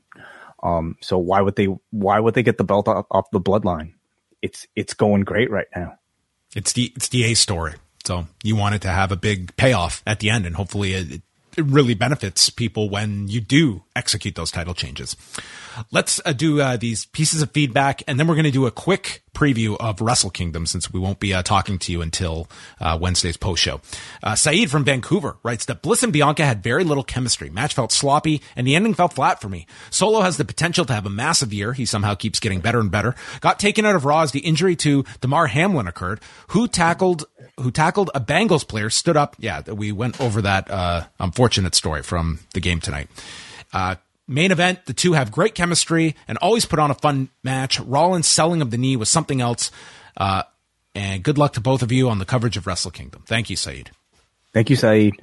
Um, 0.62 0.96
so 1.00 1.16
why 1.16 1.40
would 1.40 1.56
they 1.56 1.68
why 1.90 2.20
would 2.20 2.34
they 2.34 2.42
get 2.42 2.58
the 2.58 2.64
belt 2.64 2.88
off, 2.88 3.06
off 3.10 3.30
the 3.30 3.40
bloodline? 3.40 3.94
It's 4.42 4.66
it's 4.76 4.92
going 4.92 5.22
great 5.22 5.50
right 5.50 5.68
now. 5.74 5.98
It's 6.54 6.74
the 6.74 6.92
it's 6.94 7.08
the 7.08 7.24
A 7.24 7.34
story. 7.34 7.74
So 8.04 8.26
you 8.44 8.56
want 8.56 8.74
it 8.74 8.82
to 8.82 8.88
have 8.88 9.10
a 9.10 9.16
big 9.16 9.56
payoff 9.56 10.02
at 10.06 10.20
the 10.20 10.30
end, 10.30 10.44
and 10.44 10.54
hopefully 10.54 10.92
it, 10.92 11.22
it 11.56 11.64
really 11.64 11.94
benefits 11.94 12.50
people 12.50 12.88
when 12.88 13.28
you 13.28 13.40
do 13.40 13.82
execute 13.94 14.34
those 14.34 14.50
title 14.50 14.74
changes. 14.74 15.16
Let's 15.90 16.20
uh, 16.24 16.32
do 16.32 16.60
uh, 16.60 16.76
these 16.76 17.06
pieces 17.06 17.42
of 17.42 17.50
feedback, 17.50 18.02
and 18.06 18.18
then 18.18 18.26
we're 18.26 18.34
going 18.34 18.44
to 18.44 18.50
do 18.50 18.66
a 18.66 18.70
quick 18.70 19.22
preview 19.36 19.76
of 19.78 20.00
Wrestle 20.00 20.30
Kingdom 20.30 20.64
since 20.64 20.90
we 20.90 20.98
won't 20.98 21.20
be 21.20 21.34
uh, 21.34 21.42
talking 21.42 21.78
to 21.80 21.92
you 21.92 22.00
until 22.00 22.48
uh, 22.80 22.96
Wednesday's 22.98 23.36
post 23.36 23.62
show. 23.62 23.82
Uh, 24.22 24.34
Saeed 24.34 24.70
from 24.70 24.82
Vancouver 24.82 25.36
writes 25.42 25.66
that 25.66 25.82
Bliss 25.82 26.02
and 26.02 26.12
Bianca 26.12 26.44
had 26.44 26.62
very 26.62 26.84
little 26.84 27.04
chemistry. 27.04 27.50
Match 27.50 27.74
felt 27.74 27.92
sloppy, 27.92 28.40
and 28.56 28.66
the 28.66 28.74
ending 28.74 28.94
felt 28.94 29.12
flat 29.12 29.40
for 29.40 29.50
me. 29.50 29.66
Solo 29.90 30.22
has 30.22 30.38
the 30.38 30.44
potential 30.46 30.86
to 30.86 30.94
have 30.94 31.04
a 31.04 31.10
massive 31.10 31.52
year. 31.52 31.74
He 31.74 31.84
somehow 31.84 32.14
keeps 32.14 32.40
getting 32.40 32.60
better 32.60 32.80
and 32.80 32.90
better. 32.90 33.14
Got 33.40 33.58
taken 33.58 33.84
out 33.84 33.94
of 33.94 34.06
Raw 34.06 34.22
as 34.22 34.32
the 34.32 34.40
injury 34.40 34.74
to 34.76 35.04
Damar 35.20 35.48
Hamlin 35.48 35.86
occurred. 35.86 36.20
Who 36.48 36.66
tackled 36.66 37.26
who 37.60 37.70
tackled 37.70 38.10
a 38.14 38.20
Bengals 38.20 38.66
player 38.66 38.90
stood 38.90 39.16
up. 39.16 39.36
Yeah, 39.38 39.62
we 39.62 39.92
went 39.92 40.20
over 40.20 40.42
that 40.42 40.70
uh, 40.70 41.06
unfortunate 41.18 41.74
story 41.74 42.02
from 42.02 42.40
the 42.54 42.60
game 42.60 42.80
tonight. 42.80 43.08
Main 44.28 44.50
event, 44.50 44.86
the 44.86 44.92
two 44.92 45.12
have 45.12 45.30
great 45.30 45.54
chemistry 45.54 46.16
and 46.26 46.36
always 46.38 46.66
put 46.66 46.78
on 46.78 46.90
a 46.90 46.94
fun 46.94 47.28
match. 47.44 47.78
Rollins' 47.78 48.26
selling 48.26 48.60
of 48.60 48.70
the 48.70 48.78
knee 48.78 48.96
was 48.96 49.08
something 49.08 49.40
else. 49.40 49.70
Uh, 50.16 50.42
and 50.94 51.22
good 51.22 51.38
luck 51.38 51.52
to 51.52 51.60
both 51.60 51.82
of 51.82 51.92
you 51.92 52.08
on 52.08 52.18
the 52.18 52.24
coverage 52.24 52.56
of 52.56 52.66
Wrestle 52.66 52.90
Kingdom. 52.90 53.22
Thank 53.26 53.50
you, 53.50 53.56
Saeed. 53.56 53.90
Thank 54.52 54.70
you, 54.70 54.76
Saeed. 54.76 55.14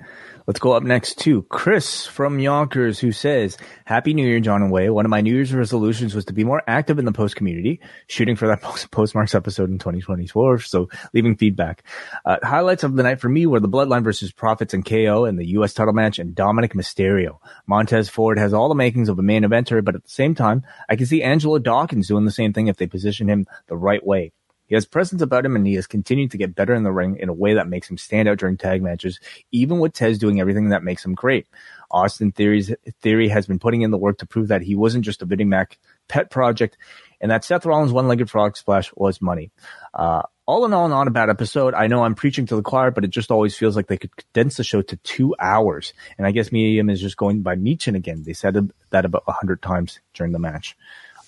Let's 0.45 0.60
go 0.60 0.74
up 0.74 0.84
next 0.84 1.20
to 1.20 1.44
Chris 1.44 2.06
from 2.06 2.38
Yonkers, 2.38 2.99
who 2.99 3.14
says, 3.14 3.57
Happy 3.86 4.14
New 4.14 4.28
Year, 4.28 4.41
John 4.41 4.61
and 4.61 4.72
Wai. 4.72 4.90
One 4.90 5.06
of 5.06 5.10
my 5.10 5.22
New 5.22 5.34
Year's 5.34 5.53
resolutions 5.53 6.14
was 6.14 6.26
to 6.26 6.34
be 6.34 6.44
more 6.44 6.61
active 6.68 6.99
in 6.99 7.06
the 7.06 7.14
post 7.14 7.38
community, 7.38 7.80
shooting 8.07 8.36
for 8.36 8.48
that 8.48 8.61
post- 8.61 8.91
postmarks 8.91 9.36
episode 9.36 9.70
in 9.70 9.80
2024. 9.80 10.60
So 10.60 10.90
leaving 11.14 11.38
feedback. 11.38 11.84
Uh, 12.26 12.38
highlights 12.44 12.84
of 12.84 12.95
the 12.98 13.03
night 13.03 13.22
for 13.22 13.30
me 13.30 13.45
were 13.45 13.61
the 13.61 13.70
Bloodline 13.70 14.03
versus 14.03 14.34
Profits 14.34 14.74
and 14.74 14.86
KO 14.86 15.24
and 15.24 15.40
the 15.40 15.48
U.S. 15.52 15.74
title 15.74 15.94
match 15.94 16.20
and 16.20 16.36
Dominic 16.36 16.74
Mysterio. 16.74 17.38
Montez 17.65 18.10
Ford 18.10 18.38
has 18.38 18.53
all 18.53 18.68
the 18.68 18.76
makings 18.76 19.07
of 19.07 19.18
a 19.20 19.24
main 19.24 19.44
eventer, 19.44 19.84
but 19.84 19.95
at 19.95 20.03
the 20.03 20.10
same 20.10 20.36
time, 20.36 20.64
I 20.90 20.98
can 20.98 21.06
see 21.06 21.24
Angelo 21.24 21.57
Dawkins 21.57 22.10
doing 22.10 22.26
the 22.26 22.32
same 22.32 22.52
thing 22.52 22.68
if 22.68 22.76
they 22.76 22.88
position 22.88 23.30
him 23.30 23.48
the 23.68 23.78
right 23.78 24.06
way. 24.06 24.34
He 24.74 24.76
has 24.76 24.88
presence 24.88 25.22
about 25.22 25.45
him 25.45 25.56
and 25.56 25.68
he 25.68 25.76
has 25.76 25.86
continued 25.86 26.32
to 26.32 26.38
get 26.40 26.56
better 26.56 26.74
in 26.74 26.82
the 26.82 26.91
ring 26.91 27.18
in 27.20 27.30
a 27.30 27.34
way 27.34 27.54
that 27.54 27.68
makes 27.68 27.88
him 27.88 27.95
stand 27.95 28.28
out 28.28 28.40
during 28.40 28.58
tag 28.58 28.82
matches, 28.82 29.20
even 29.52 29.78
with 29.78 29.94
Tez 29.94 30.18
doing 30.18 30.41
everything 30.41 30.70
that 30.70 30.84
makes 30.84 31.06
him 31.06 31.14
great. 31.14 31.45
Austin 31.91 32.32
Theory's 32.32 32.74
theory 33.00 33.28
has 33.28 33.45
been 33.45 33.60
putting 33.60 33.84
in 33.84 33.91
the 33.91 34.00
work 34.00 34.18
to 34.18 34.26
prove 34.26 34.48
that 34.48 34.64
he 34.64 34.74
wasn't 34.74 35.06
just 35.06 35.22
a 35.22 35.26
Vinnie 35.26 35.44
Mac 35.44 35.78
pet 36.08 36.32
project 36.32 36.76
and 37.22 37.30
that 37.30 37.45
Seth 37.45 37.68
Rollins' 37.68 37.91
one-legged 37.91 38.32
frog 38.32 38.58
splash 38.58 38.91
was 38.95 39.22
money. 39.22 39.52
Uh, 39.94 40.24
all 40.48 40.66
in 40.66 40.74
all, 40.74 40.88
not 40.88 41.08
a 41.08 41.12
bad 41.12 41.30
episode. 41.30 41.76
I 41.76 41.86
know 41.86 42.04
I'm 42.04 42.16
preaching 42.16 42.48
to 42.48 42.56
the 42.56 42.64
choir, 42.64 42.90
but 42.90 43.04
it 43.04 43.12
just 43.12 43.30
always 43.30 43.56
feels 43.56 43.76
like 43.76 43.86
they 43.86 43.98
could 43.98 44.18
condense 44.18 44.58
the 44.58 44.64
show 44.64 44.82
to 44.82 44.95
two 44.95 45.36
hours. 45.40 45.94
And 46.18 46.26
I 46.26 46.32
guess 46.32 46.52
Mia 46.52 46.70
Yim 46.70 46.90
is 46.90 47.00
just 47.00 47.16
going 47.16 47.44
by 47.44 47.58
Michin 47.58 47.95
again. 47.95 48.24
They 48.24 48.34
said 48.34 48.72
that 48.90 49.06
about 49.06 49.24
a 49.28 49.34
hundred 49.34 49.62
times 49.62 50.00
during 50.16 50.32
the 50.32 50.40
match. 50.40 50.76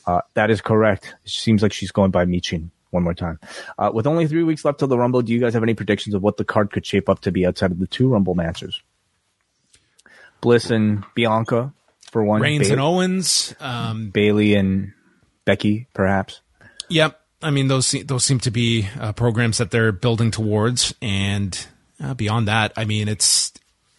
Uh, 0.07 0.21
that 0.33 0.49
is 0.49 0.61
correct. 0.61 1.13
It 1.23 1.29
seems 1.29 1.61
like 1.61 1.73
she's 1.73 1.91
going 1.91 2.09
by 2.09 2.25
Michin 2.25 2.71
one 2.95 3.03
more 3.03 3.13
time. 3.13 3.39
Uh, 3.77 3.91
with 3.93 4.07
only 4.07 4.27
three 4.27 4.43
weeks 4.43 4.65
left 4.65 4.79
till 4.79 4.87
the 4.87 4.97
Rumble, 4.97 5.21
do 5.21 5.31
you 5.31 5.39
guys 5.39 5.53
have 5.53 5.61
any 5.61 5.75
predictions 5.75 6.15
of 6.15 6.23
what 6.23 6.37
the 6.37 6.45
card 6.45 6.71
could 6.71 6.85
shape 6.85 7.07
up 7.07 7.19
to 7.21 7.31
be 7.31 7.45
outside 7.45 7.71
of 7.71 7.79
the 7.79 7.87
two 7.87 8.07
Rumble 8.07 8.33
matches? 8.33 8.81
Bliss 10.41 10.71
and 10.71 11.03
Bianca 11.13 11.73
for 12.11 12.23
one. 12.23 12.41
Reigns 12.41 12.69
and 12.69 12.81
Owens. 12.81 13.53
Um, 13.59 14.09
Bayley 14.09 14.55
and 14.55 14.93
Becky, 15.45 15.87
perhaps. 15.93 16.41
Yep. 16.89 17.19
I 17.41 17.51
mean, 17.51 17.67
those 17.67 17.91
those 17.91 18.23
seem 18.23 18.39
to 18.39 18.51
be 18.51 18.87
uh, 18.99 19.13
programs 19.13 19.59
that 19.59 19.69
they're 19.69 19.91
building 19.91 20.31
towards, 20.31 20.95
and 21.01 21.67
uh, 22.03 22.13
beyond 22.13 22.47
that, 22.47 22.73
I 22.75 22.85
mean, 22.85 23.07
it's 23.07 23.53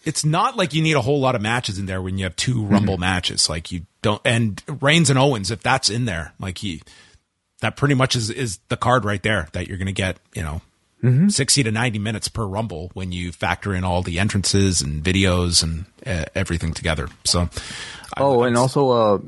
it's 0.05 0.24
not 0.24 0.56
like 0.56 0.73
you 0.73 0.82
need 0.82 0.97
a 0.97 1.01
whole 1.01 1.20
lot 1.20 1.35
of 1.35 1.43
matches 1.43 1.78
in 1.78 1.86
there 1.86 2.01
when 2.01 2.16
you 2.16 2.24
have 2.24 2.36
two 2.36 2.64
Rumble 2.64 2.94
mm-hmm. 2.94 3.02
matches. 3.02 3.48
Like 3.48 3.70
you 3.70 3.82
don't, 4.02 4.23
and 4.24 4.62
Reigns 4.81 5.10
and 5.10 5.18
Owens, 5.18 5.51
if 5.51 5.62
that's 5.62 5.90
in 5.90 6.06
there, 6.06 6.32
like 6.40 6.59
he, 6.59 6.82
that 7.60 7.76
pretty 7.76 7.94
much 7.94 8.16
is 8.16 8.30
is 8.30 8.58
the 8.68 8.76
card 8.76 9.04
right 9.04 9.22
there 9.22 9.48
that 9.52 9.68
you're 9.68 9.78
going 9.78 9.86
to 9.86 9.92
get. 9.92 10.18
You 10.34 10.42
know, 10.42 10.60
mm-hmm. 11.02 11.28
sixty 11.28 11.62
to 11.62 11.70
ninety 11.70 11.98
minutes 11.98 12.28
per 12.28 12.44
Rumble 12.44 12.90
when 12.94 13.12
you 13.12 13.32
factor 13.32 13.74
in 13.74 13.84
all 13.84 14.02
the 14.02 14.18
entrances 14.18 14.80
and 14.80 15.02
videos 15.02 15.62
and 15.62 15.86
uh, 16.04 16.26
everything 16.34 16.74
together. 16.74 17.08
So, 17.24 17.48
oh, 18.16 18.42
and 18.42 18.56
also 18.56 18.90
uh, 18.90 19.18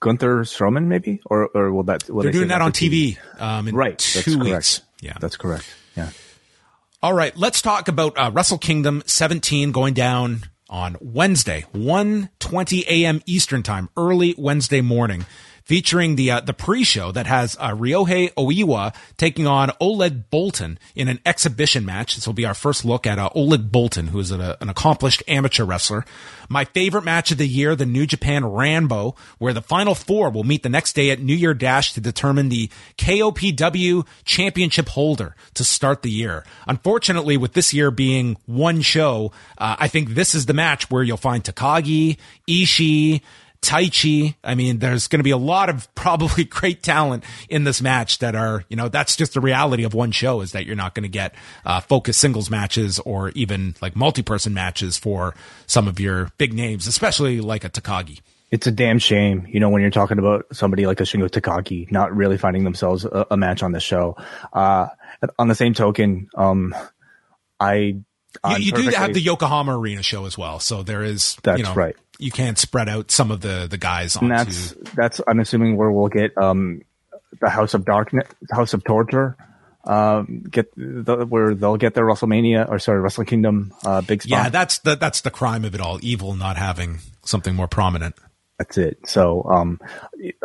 Gunther 0.00 0.40
Strowman, 0.40 0.86
maybe, 0.86 1.20
or 1.26 1.48
or 1.54 1.72
will 1.72 1.84
that? 1.84 2.08
Will 2.08 2.22
they're 2.22 2.32
they 2.32 2.38
doing 2.38 2.48
that, 2.48 2.58
that 2.58 2.64
on 2.64 2.72
TV, 2.72 3.16
TV? 3.16 3.40
Um, 3.40 3.68
in 3.68 3.74
right? 3.74 3.98
Two 3.98 4.38
weeks. 4.38 4.78
Correct. 4.78 4.82
Yeah, 5.00 5.16
that's 5.20 5.36
correct. 5.36 5.66
Yeah. 5.96 6.10
All 7.02 7.12
right, 7.12 7.36
let's 7.36 7.60
talk 7.60 7.88
about 7.88 8.16
uh, 8.16 8.30
Wrestle 8.32 8.58
Kingdom 8.58 9.02
17 9.06 9.72
going 9.72 9.92
down 9.92 10.44
on 10.70 10.96
Wednesday, 11.00 11.64
1:20 11.74 12.86
a.m. 12.86 13.20
Eastern 13.26 13.64
Time, 13.64 13.88
early 13.96 14.36
Wednesday 14.38 14.80
morning 14.80 15.26
featuring 15.64 16.16
the 16.16 16.30
uh, 16.30 16.40
the 16.40 16.52
pre-show 16.52 17.12
that 17.12 17.26
has 17.26 17.56
uh, 17.58 17.70
Ryohei 17.70 18.32
Oiwa 18.34 18.94
taking 19.16 19.46
on 19.46 19.70
Oleg 19.80 20.30
Boltin 20.30 20.76
in 20.94 21.08
an 21.08 21.20
exhibition 21.24 21.84
match. 21.84 22.14
This 22.14 22.26
will 22.26 22.34
be 22.34 22.46
our 22.46 22.54
first 22.54 22.84
look 22.84 23.06
at 23.06 23.18
uh, 23.18 23.30
Oleg 23.34 23.70
Boltin, 23.70 24.08
who 24.08 24.18
is 24.18 24.30
an, 24.30 24.40
an 24.40 24.68
accomplished 24.68 25.22
amateur 25.28 25.64
wrestler. 25.64 26.04
My 26.48 26.64
favorite 26.66 27.04
match 27.04 27.30
of 27.30 27.38
the 27.38 27.48
year, 27.48 27.74
the 27.74 27.86
New 27.86 28.06
Japan 28.06 28.44
Rambo, 28.44 29.14
where 29.38 29.54
the 29.54 29.62
final 29.62 29.94
four 29.94 30.30
will 30.30 30.44
meet 30.44 30.62
the 30.62 30.68
next 30.68 30.92
day 30.94 31.10
at 31.10 31.20
New 31.20 31.34
Year 31.34 31.54
Dash 31.54 31.92
to 31.94 32.00
determine 32.00 32.48
the 32.48 32.68
KOPW 32.98 34.06
championship 34.24 34.90
holder 34.90 35.34
to 35.54 35.64
start 35.64 36.02
the 36.02 36.10
year. 36.10 36.44
Unfortunately, 36.66 37.36
with 37.36 37.54
this 37.54 37.72
year 37.72 37.90
being 37.90 38.36
one 38.46 38.82
show, 38.82 39.32
uh, 39.56 39.76
I 39.78 39.88
think 39.88 40.10
this 40.10 40.34
is 40.34 40.46
the 40.46 40.52
match 40.52 40.90
where 40.90 41.02
you'll 41.02 41.16
find 41.16 41.42
Takagi, 41.42 42.18
Ishii, 42.48 43.22
Taichi. 43.62 44.34
I 44.44 44.54
mean, 44.54 44.78
there's 44.78 45.06
going 45.06 45.20
to 45.20 45.24
be 45.24 45.30
a 45.30 45.36
lot 45.36 45.70
of 45.70 45.92
probably 45.94 46.44
great 46.44 46.82
talent 46.82 47.24
in 47.48 47.64
this 47.64 47.80
match 47.80 48.18
that 48.18 48.34
are, 48.34 48.64
you 48.68 48.76
know, 48.76 48.88
that's 48.88 49.16
just 49.16 49.34
the 49.34 49.40
reality 49.40 49.84
of 49.84 49.94
one 49.94 50.10
show 50.10 50.40
is 50.40 50.52
that 50.52 50.66
you're 50.66 50.76
not 50.76 50.94
going 50.94 51.04
to 51.04 51.08
get 51.08 51.34
uh, 51.64 51.80
focused 51.80 52.20
singles 52.20 52.50
matches 52.50 52.98
or 53.00 53.30
even 53.30 53.74
like 53.80 53.96
multi-person 53.96 54.52
matches 54.52 54.98
for 54.98 55.34
some 55.66 55.88
of 55.88 55.98
your 55.98 56.30
big 56.38 56.52
names, 56.52 56.86
especially 56.86 57.40
like 57.40 57.64
a 57.64 57.70
Takagi. 57.70 58.20
It's 58.50 58.66
a 58.66 58.72
damn 58.72 58.98
shame, 58.98 59.46
you 59.48 59.60
know, 59.60 59.70
when 59.70 59.80
you're 59.80 59.90
talking 59.90 60.18
about 60.18 60.44
somebody 60.52 60.84
like 60.84 61.00
a 61.00 61.04
Shingo 61.04 61.30
Takagi 61.30 61.90
not 61.90 62.14
really 62.14 62.36
finding 62.36 62.64
themselves 62.64 63.06
a, 63.06 63.26
a 63.30 63.36
match 63.36 63.62
on 63.62 63.72
the 63.72 63.80
show. 63.80 64.16
Uh, 64.52 64.88
on 65.38 65.48
the 65.48 65.54
same 65.54 65.72
token, 65.72 66.28
um, 66.34 66.74
I 67.58 67.96
you, 68.48 68.56
you 68.58 68.72
do 68.72 68.82
have 68.90 69.14
the 69.14 69.20
Yokohama 69.20 69.78
Arena 69.78 70.02
show 70.02 70.24
as 70.24 70.36
well, 70.36 70.58
so 70.58 70.82
there 70.82 71.02
is. 71.02 71.36
That's 71.42 71.58
you 71.58 71.64
know, 71.64 71.74
right. 71.74 71.96
You 72.22 72.30
can't 72.30 72.58
spread 72.58 72.88
out 72.88 73.10
some 73.10 73.30
of 73.30 73.40
the 73.40 73.66
the 73.68 73.78
guys. 73.78 74.16
And 74.16 74.30
that's 74.30 74.74
that's. 74.94 75.20
I'm 75.26 75.40
assuming 75.40 75.76
where 75.76 75.90
we'll 75.90 76.08
get 76.08 76.36
um 76.38 76.82
the 77.40 77.50
House 77.50 77.74
of 77.74 77.84
Darkness, 77.84 78.28
House 78.50 78.74
of 78.74 78.84
Torture. 78.84 79.36
Um, 79.84 80.44
get 80.48 80.72
the, 80.76 81.26
where 81.28 81.54
they'll 81.54 81.76
get 81.76 81.94
their 81.94 82.04
WrestleMania 82.04 82.68
or 82.68 82.78
sorry, 82.78 83.00
Wrestle 83.00 83.24
Kingdom 83.24 83.74
uh, 83.84 84.00
big 84.00 84.22
spot. 84.22 84.30
Yeah, 84.30 84.48
that's 84.48 84.78
the 84.78 84.94
that's 84.94 85.22
the 85.22 85.30
crime 85.30 85.64
of 85.64 85.74
it 85.74 85.80
all. 85.80 85.98
Evil 86.02 86.36
not 86.36 86.56
having 86.56 87.00
something 87.24 87.54
more 87.54 87.66
prominent. 87.66 88.14
That's 88.58 88.78
it. 88.78 88.98
So, 89.06 89.42
um, 89.42 89.80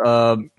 um, 0.04 0.50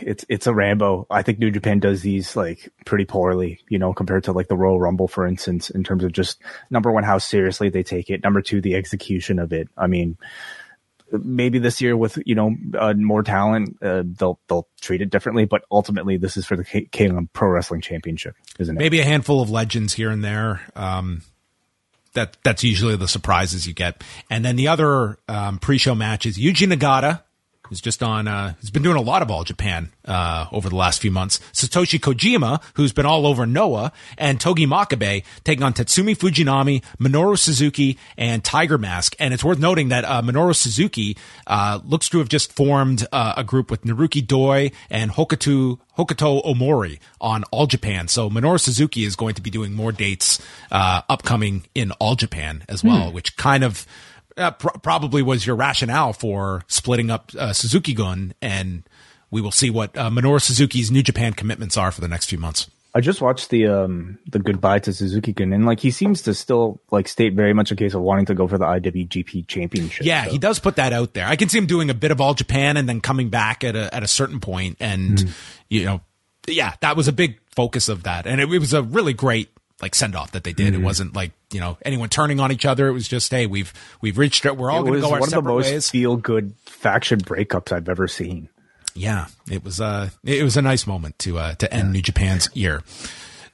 it's 0.00 0.24
it's 0.28 0.46
a 0.46 0.54
Rambo. 0.54 1.06
I 1.10 1.22
think 1.22 1.38
New 1.38 1.50
Japan 1.50 1.78
does 1.78 2.02
these 2.02 2.36
like 2.36 2.72
pretty 2.84 3.04
poorly, 3.04 3.60
you 3.68 3.78
know, 3.78 3.92
compared 3.92 4.24
to 4.24 4.32
like 4.32 4.48
the 4.48 4.56
Royal 4.56 4.80
Rumble, 4.80 5.08
for 5.08 5.26
instance, 5.26 5.70
in 5.70 5.84
terms 5.84 6.04
of 6.04 6.12
just 6.12 6.40
number 6.70 6.90
one, 6.90 7.04
how 7.04 7.18
seriously 7.18 7.70
they 7.70 7.82
take 7.82 8.10
it. 8.10 8.22
Number 8.22 8.42
two, 8.42 8.60
the 8.60 8.74
execution 8.74 9.38
of 9.38 9.52
it. 9.52 9.68
I 9.76 9.86
mean, 9.86 10.18
maybe 11.12 11.58
this 11.58 11.80
year 11.80 11.96
with 11.96 12.18
you 12.26 12.34
know 12.34 12.54
uh, 12.78 12.94
more 12.94 13.22
talent, 13.22 13.78
uh, 13.82 14.02
they'll 14.04 14.38
they'll 14.48 14.68
treat 14.80 15.02
it 15.02 15.10
differently. 15.10 15.44
But 15.44 15.62
ultimately, 15.70 16.16
this 16.16 16.36
is 16.36 16.46
for 16.46 16.56
the 16.56 16.64
K- 16.64 16.88
K- 16.90 17.10
Pro 17.32 17.48
Wrestling 17.48 17.80
Championship, 17.80 18.34
isn't 18.58 18.76
it? 18.76 18.78
Maybe 18.78 19.00
a 19.00 19.04
handful 19.04 19.40
of 19.40 19.50
legends 19.50 19.94
here 19.94 20.10
and 20.10 20.22
there. 20.22 20.60
Um, 20.76 21.22
that 22.14 22.36
that's 22.42 22.64
usually 22.64 22.96
the 22.96 23.08
surprises 23.08 23.66
you 23.66 23.74
get. 23.74 24.02
And 24.28 24.44
then 24.44 24.56
the 24.56 24.68
other 24.68 25.18
um, 25.28 25.58
pre-show 25.58 25.94
match 25.94 26.26
is 26.26 26.36
Yuji 26.36 26.70
Nagata 26.72 27.22
who's 27.70 27.80
just 27.80 28.02
on, 28.02 28.28
uh, 28.28 28.54
who's 28.60 28.70
been 28.70 28.82
doing 28.82 28.96
a 28.96 29.00
lot 29.00 29.22
of 29.22 29.30
All 29.30 29.44
Japan 29.44 29.90
uh, 30.04 30.46
over 30.52 30.68
the 30.68 30.76
last 30.76 31.00
few 31.00 31.10
months. 31.10 31.38
Satoshi 31.52 31.98
Kojima, 31.98 32.60
who's 32.74 32.92
been 32.92 33.06
all 33.06 33.26
over 33.26 33.46
Noah, 33.46 33.92
and 34.18 34.40
Togi 34.40 34.66
Makabe 34.66 35.24
taking 35.44 35.62
on 35.62 35.72
Tatsumi 35.72 36.16
Fujinami, 36.16 36.82
Minoru 37.00 37.38
Suzuki, 37.38 37.96
and 38.18 38.44
Tiger 38.44 38.76
Mask. 38.76 39.14
And 39.18 39.32
it's 39.32 39.44
worth 39.44 39.60
noting 39.60 39.88
that 39.88 40.04
uh, 40.04 40.20
Minoru 40.20 40.54
Suzuki 40.54 41.16
uh, 41.46 41.78
looks 41.84 42.08
to 42.10 42.18
have 42.18 42.28
just 42.28 42.52
formed 42.52 43.06
uh, 43.12 43.34
a 43.36 43.44
group 43.44 43.70
with 43.70 43.82
Naruki 43.84 44.26
Doi 44.26 44.72
and 44.90 45.12
Hokuto 45.12 45.78
Hokuto 45.96 46.42
Omori 46.44 46.98
on 47.20 47.44
All 47.50 47.66
Japan. 47.66 48.08
So 48.08 48.30
Minoru 48.30 48.58
Suzuki 48.58 49.04
is 49.04 49.16
going 49.16 49.34
to 49.34 49.42
be 49.42 49.50
doing 49.50 49.74
more 49.74 49.92
dates 49.92 50.40
uh, 50.72 51.02
upcoming 51.08 51.66
in 51.74 51.92
All 51.92 52.16
Japan 52.16 52.64
as 52.68 52.82
well, 52.82 53.12
which 53.12 53.36
kind 53.36 53.62
of 53.62 53.86
uh, 54.40 54.50
pr- 54.52 54.78
probably 54.82 55.22
was 55.22 55.46
your 55.46 55.56
rationale 55.56 56.12
for 56.12 56.64
splitting 56.66 57.10
up 57.10 57.30
uh, 57.38 57.52
Suzuki 57.52 57.94
Gun, 57.94 58.34
and 58.40 58.82
we 59.30 59.40
will 59.40 59.52
see 59.52 59.70
what 59.70 59.96
uh, 59.96 60.10
Minoru 60.10 60.40
Suzuki's 60.40 60.90
New 60.90 61.02
Japan 61.02 61.32
commitments 61.32 61.76
are 61.76 61.92
for 61.92 62.00
the 62.00 62.08
next 62.08 62.26
few 62.26 62.38
months. 62.38 62.70
I 62.92 63.00
just 63.00 63.20
watched 63.20 63.50
the 63.50 63.68
um 63.68 64.18
the 64.28 64.40
goodbye 64.40 64.80
to 64.80 64.92
Suzuki 64.92 65.32
Gun, 65.32 65.52
and 65.52 65.64
like 65.64 65.78
he 65.78 65.92
seems 65.92 66.22
to 66.22 66.34
still 66.34 66.80
like 66.90 67.06
state 67.06 67.34
very 67.34 67.52
much 67.52 67.70
a 67.70 67.76
case 67.76 67.94
of 67.94 68.02
wanting 68.02 68.26
to 68.26 68.34
go 68.34 68.48
for 68.48 68.58
the 68.58 68.64
IWGP 68.64 69.46
Championship. 69.46 70.04
Yeah, 70.04 70.24
so. 70.24 70.30
he 70.30 70.38
does 70.38 70.58
put 70.58 70.76
that 70.76 70.92
out 70.92 71.14
there. 71.14 71.26
I 71.26 71.36
can 71.36 71.48
see 71.48 71.58
him 71.58 71.66
doing 71.66 71.88
a 71.88 71.94
bit 71.94 72.10
of 72.10 72.20
All 72.20 72.34
Japan 72.34 72.76
and 72.76 72.88
then 72.88 73.00
coming 73.00 73.28
back 73.28 73.62
at 73.62 73.76
a 73.76 73.94
at 73.94 74.02
a 74.02 74.08
certain 74.08 74.40
point, 74.40 74.78
and 74.80 75.32
you 75.68 75.84
know, 75.84 76.00
yeah, 76.48 76.74
that 76.80 76.96
was 76.96 77.06
a 77.06 77.12
big 77.12 77.38
focus 77.54 77.88
of 77.88 78.02
that, 78.02 78.26
and 78.26 78.40
it, 78.40 78.52
it 78.52 78.58
was 78.58 78.72
a 78.72 78.82
really 78.82 79.12
great 79.12 79.50
like 79.82 79.94
send 79.94 80.14
off 80.14 80.32
that 80.32 80.44
they 80.44 80.52
did. 80.52 80.74
It 80.74 80.78
wasn't 80.82 81.14
like 81.14 81.32
you 81.52 81.60
know 81.60 81.78
anyone 81.84 82.08
turning 82.08 82.40
on 82.40 82.52
each 82.52 82.66
other. 82.66 82.88
It 82.88 82.92
was 82.92 83.08
just 83.08 83.30
hey, 83.30 83.46
we've 83.46 83.72
we've 84.00 84.18
reached 84.18 84.44
it. 84.46 84.56
We're 84.56 84.70
all 84.70 84.82
going 84.82 84.94
to 84.94 85.00
go 85.00 85.06
our 85.06 85.12
one 85.12 85.22
of 85.22 85.26
the 85.26 85.30
separate 85.36 85.52
most 85.54 85.70
ways. 85.70 85.90
feel 85.90 86.16
good 86.16 86.54
faction 86.66 87.20
breakups 87.20 87.72
I've 87.72 87.88
ever 87.88 88.08
seen. 88.08 88.48
yeah, 88.94 89.26
it 89.50 89.64
was 89.64 89.80
uh 89.80 90.10
it 90.24 90.42
was 90.42 90.56
a 90.56 90.62
nice 90.62 90.86
moment 90.86 91.18
to 91.20 91.38
uh 91.38 91.54
to 91.56 91.72
end 91.72 91.92
New 91.92 92.02
Japan's 92.02 92.48
year. 92.54 92.82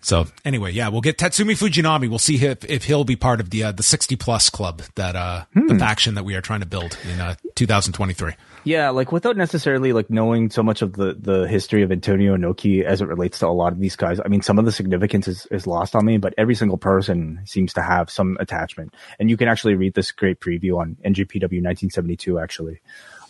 So 0.07 0.29
anyway, 0.45 0.71
yeah, 0.71 0.89
we'll 0.89 1.01
get 1.01 1.19
Tatsumi 1.19 1.59
Fujinami. 1.59 2.09
We'll 2.09 2.21
see 2.21 2.37
if, 2.37 2.65
if 2.67 2.85
he'll 2.85 3.03
be 3.03 3.17
part 3.17 3.41
of 3.41 3.51
the 3.51 3.65
uh, 3.65 3.73
the 3.73 3.83
sixty 3.83 4.15
plus 4.15 4.51
club 4.51 4.83
that 4.95 5.17
uh 5.17 5.47
the 5.53 5.77
faction 5.81 6.15
that 6.15 6.25
we 6.25 6.37
are 6.37 6.41
trying 6.41 6.61
to 6.61 6.67
build 6.67 6.97
in 7.11 7.21
uh 7.21 7.35
2023. 7.57 8.35
Yeah, 8.63 8.91
like 8.91 9.11
without 9.11 9.37
necessarily 9.37 9.93
like 9.93 10.09
knowing 10.09 10.49
so 10.51 10.63
much 10.63 10.81
of 10.81 10.93
the 10.93 11.17
the 11.19 11.49
history 11.49 11.83
of 11.83 11.91
Antonio 11.91 12.37
Inoki 12.37 12.85
as 12.85 13.01
it 13.01 13.07
relates 13.07 13.41
to 13.41 13.49
a 13.49 13.49
lot 13.49 13.73
of 13.73 13.81
these 13.81 13.97
guys. 13.97 14.21
I 14.25 14.29
mean, 14.29 14.43
some 14.43 14.61
of 14.61 14.65
the 14.65 14.71
significance 14.71 15.27
is, 15.27 15.49
is 15.51 15.67
lost 15.67 15.97
on 15.97 16.05
me, 16.05 16.19
but 16.19 16.35
every 16.39 16.55
single 16.55 16.79
person 16.79 17.41
seems 17.45 17.73
to 17.73 17.83
have 17.83 18.09
some 18.09 18.37
attachment. 18.39 18.95
And 19.19 19.29
you 19.29 19.37
can 19.37 19.49
actually 19.49 19.75
read 19.75 19.95
this 19.95 20.13
great 20.13 20.39
preview 20.39 20.79
on 20.79 20.97
NJPW 21.05 21.65
1972 21.65 22.39
actually. 22.39 22.81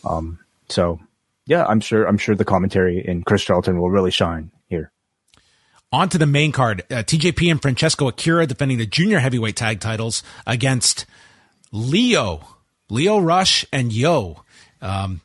Um, 0.05 0.41
so 0.69 1.01
yeah, 1.47 1.65
I'm 1.65 1.81
sure 1.81 2.05
I'm 2.05 2.19
sure 2.19 2.35
the 2.35 2.45
commentary 2.45 3.03
in 3.03 3.23
Chris 3.23 3.45
Charlton 3.45 3.81
will 3.81 3.91
really 3.91 4.11
shine. 4.11 4.51
On 5.93 6.09
to 6.09 6.19
the 6.19 6.27
main 6.27 6.53
card. 6.53 6.83
Uh, 6.91 6.97
TJP 6.97 7.51
and 7.51 7.63
Francesco 7.63 8.09
Akira 8.09 8.47
defending 8.47 8.79
the 8.79 8.87
junior 8.87 9.21
heavyweight 9.21 9.57
tag 9.57 9.81
titles 9.81 10.23
against 10.47 11.07
Lio, 11.71 12.41
Lio 12.91 13.19
Rush, 13.19 13.65
and 13.73 13.93
Yo. 13.93 14.43
Um, 14.83 15.21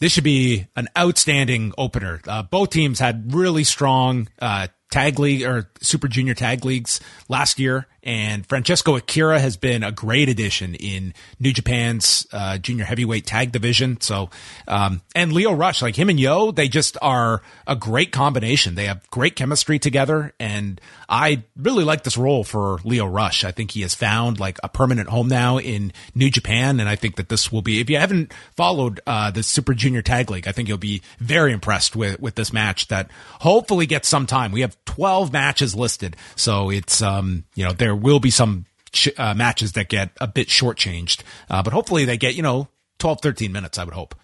this 0.00 0.12
should 0.12 0.24
be 0.24 0.66
an 0.74 0.88
outstanding 0.98 1.72
opener. 1.78 2.20
Uh, 2.26 2.42
both 2.42 2.70
teams 2.70 2.98
had 2.98 3.32
really 3.32 3.62
strong 3.62 4.28
uh, 4.40 4.66
tag 4.90 5.18
league 5.20 5.44
or 5.44 5.70
super 5.82 6.08
junior 6.08 6.34
tag 6.34 6.64
leagues 6.64 7.00
last 7.28 7.58
year, 7.58 7.86
and 8.02 8.44
Francesco 8.46 8.96
Akira 8.96 9.38
has 9.38 9.56
been 9.56 9.84
a 9.84 9.92
great 9.92 10.28
addition 10.28 10.74
in 10.74 11.14
New 11.38 11.52
Japan's 11.52 12.26
uh, 12.32 12.58
junior 12.58 12.84
heavyweight 12.84 13.26
tag 13.26 13.52
division. 13.52 14.00
So, 14.00 14.30
um, 14.66 15.02
and 15.14 15.32
Lio 15.32 15.52
Rush, 15.52 15.82
like 15.82 15.96
him 15.96 16.08
and 16.08 16.18
Yo, 16.18 16.50
they 16.50 16.68
just 16.68 16.96
are 17.00 17.42
a 17.66 17.76
great 17.76 18.10
combination. 18.10 18.74
They 18.74 18.86
have 18.86 19.08
great 19.10 19.36
chemistry 19.36 19.78
together, 19.78 20.32
and 20.40 20.80
I 21.08 21.44
really 21.56 21.84
like 21.84 22.02
this 22.02 22.16
role 22.16 22.42
for 22.42 22.78
Lio 22.84 23.06
Rush. 23.06 23.44
I 23.44 23.52
think 23.52 23.70
he 23.70 23.82
has 23.82 23.94
found 23.94 24.40
like 24.40 24.58
a 24.64 24.68
permanent 24.68 25.08
home 25.08 25.28
now 25.28 25.58
in 25.58 25.92
New 26.14 26.30
Japan, 26.30 26.80
and 26.80 26.88
I 26.88 26.96
think 26.96 27.16
that 27.16 27.28
this 27.28 27.52
will 27.52 27.62
be. 27.62 27.80
If 27.80 27.88
you 27.88 27.98
haven't 27.98 28.32
followed 28.56 29.00
uh, 29.06 29.30
the 29.30 29.42
Super 29.42 29.74
Junior 29.74 30.02
Tag 30.02 30.30
League, 30.30 30.48
I 30.48 30.52
think 30.52 30.68
you'll 30.68 30.78
be 30.78 31.02
very 31.18 31.52
impressed 31.52 31.94
with 31.94 32.20
with 32.20 32.34
this 32.34 32.52
match 32.52 32.88
that 32.88 33.10
hopefully 33.40 33.86
gets 33.86 34.08
some 34.08 34.26
time. 34.26 34.50
We 34.50 34.62
have 34.62 34.76
12 34.86 35.32
matches 35.32 35.71
listed, 35.74 36.16
so 36.36 36.70
it's 36.70 37.02
um 37.02 37.44
you 37.54 37.64
know 37.64 37.72
there 37.72 37.94
will 37.94 38.20
be 38.20 38.30
some 38.30 38.66
sh- 38.92 39.08
uh, 39.18 39.34
matches 39.34 39.72
that 39.72 39.88
get 39.88 40.10
a 40.20 40.26
bit 40.26 40.48
shortchanged, 40.48 41.22
uh, 41.50 41.62
but 41.62 41.72
hopefully 41.72 42.04
they 42.04 42.16
get 42.16 42.34
you 42.34 42.42
know 42.42 42.68
12, 42.98 43.20
13 43.20 43.52
minutes. 43.52 43.78
I 43.78 43.84
would 43.84 43.94
hope. 43.94 44.14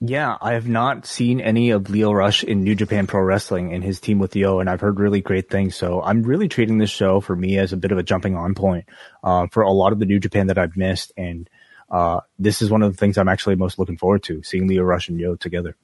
Yeah, 0.00 0.36
I 0.40 0.52
have 0.52 0.68
not 0.68 1.06
seen 1.06 1.40
any 1.40 1.70
of 1.70 1.90
Lio 1.90 2.12
Rush 2.12 2.44
in 2.44 2.62
New 2.62 2.76
Japan 2.76 3.06
Pro 3.08 3.22
Wrestling 3.22 3.72
and 3.72 3.82
his 3.82 3.98
team 3.98 4.18
with 4.20 4.36
Yo, 4.36 4.60
and 4.60 4.70
I've 4.70 4.80
heard 4.80 5.00
really 5.00 5.20
great 5.20 5.50
things. 5.50 5.74
So 5.74 6.00
I'm 6.00 6.22
really 6.22 6.48
treating 6.48 6.78
this 6.78 6.90
show 6.90 7.20
for 7.20 7.34
me 7.34 7.58
as 7.58 7.72
a 7.72 7.76
bit 7.76 7.90
of 7.90 7.98
a 7.98 8.04
jumping 8.04 8.36
on 8.36 8.54
point 8.54 8.84
uh, 9.24 9.48
for 9.48 9.62
a 9.62 9.72
lot 9.72 9.92
of 9.92 9.98
the 9.98 10.06
New 10.06 10.20
Japan 10.20 10.46
that 10.46 10.58
I've 10.58 10.76
missed. 10.76 11.12
And 11.16 11.50
uh, 11.90 12.20
this 12.38 12.62
is 12.62 12.70
one 12.70 12.82
of 12.82 12.92
the 12.92 12.96
things 12.96 13.18
I'm 13.18 13.28
actually 13.28 13.56
most 13.56 13.78
looking 13.78 13.96
forward 13.96 14.22
to, 14.24 14.42
seeing 14.44 14.68
Lio 14.68 14.84
Rush 14.84 15.08
and 15.08 15.18
Yo 15.18 15.34
together. 15.34 15.76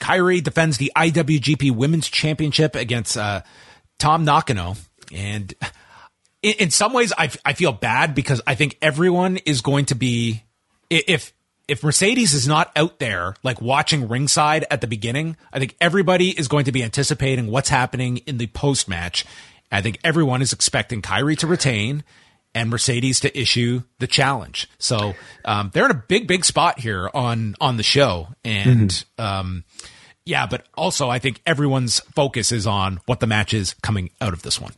Kairi 0.00 0.42
defends 0.42 0.78
the 0.78 0.92
IWGP 0.96 1.72
Women's 1.72 2.08
Championship 2.08 2.74
against 2.74 3.16
uh, 3.16 3.42
Tam 3.98 4.24
Nakano, 4.24 4.76
and 5.12 5.54
in, 6.42 6.54
in 6.58 6.70
some 6.70 6.92
ways, 6.92 7.12
I 7.16 7.30
I 7.44 7.52
feel 7.52 7.72
bad 7.72 8.14
because 8.14 8.40
I 8.46 8.54
think 8.54 8.78
everyone 8.80 9.38
is 9.38 9.60
going 9.60 9.86
to 9.86 9.94
be 9.94 10.44
if 10.90 11.32
if 11.66 11.84
Mercedes 11.84 12.32
is 12.32 12.48
not 12.48 12.72
out 12.74 12.98
there 12.98 13.34
like 13.42 13.60
watching 13.60 14.08
ringside 14.08 14.64
at 14.70 14.80
the 14.80 14.86
beginning, 14.86 15.36
I 15.52 15.58
think 15.58 15.76
everybody 15.80 16.30
is 16.30 16.48
going 16.48 16.64
to 16.64 16.72
be 16.72 16.82
anticipating 16.82 17.48
what's 17.48 17.68
happening 17.68 18.18
in 18.18 18.38
the 18.38 18.46
post 18.48 18.88
match. 18.88 19.26
I 19.70 19.82
think 19.82 19.98
everyone 20.02 20.40
is 20.40 20.54
expecting 20.54 21.02
Kairi 21.02 21.36
to 21.38 21.46
retain 21.46 22.04
and 22.58 22.70
Mercedes 22.70 23.20
to 23.20 23.38
issue 23.38 23.82
the 24.00 24.08
challenge. 24.08 24.68
So 24.78 25.14
um, 25.44 25.70
they're 25.72 25.84
in 25.84 25.92
a 25.92 26.02
big, 26.08 26.26
big 26.26 26.44
spot 26.44 26.80
here 26.80 27.08
on 27.14 27.54
on 27.60 27.76
the 27.76 27.82
show, 27.84 28.28
and 28.44 29.04
um, 29.16 29.64
yeah, 30.24 30.46
but 30.46 30.66
also 30.74 31.08
I 31.08 31.20
think 31.20 31.40
everyone's 31.46 32.00
focus 32.00 32.50
is 32.50 32.66
on 32.66 33.00
what 33.06 33.20
the 33.20 33.28
match 33.28 33.54
is 33.54 33.74
coming 33.74 34.10
out 34.20 34.32
of 34.32 34.42
this 34.42 34.60
one. 34.60 34.72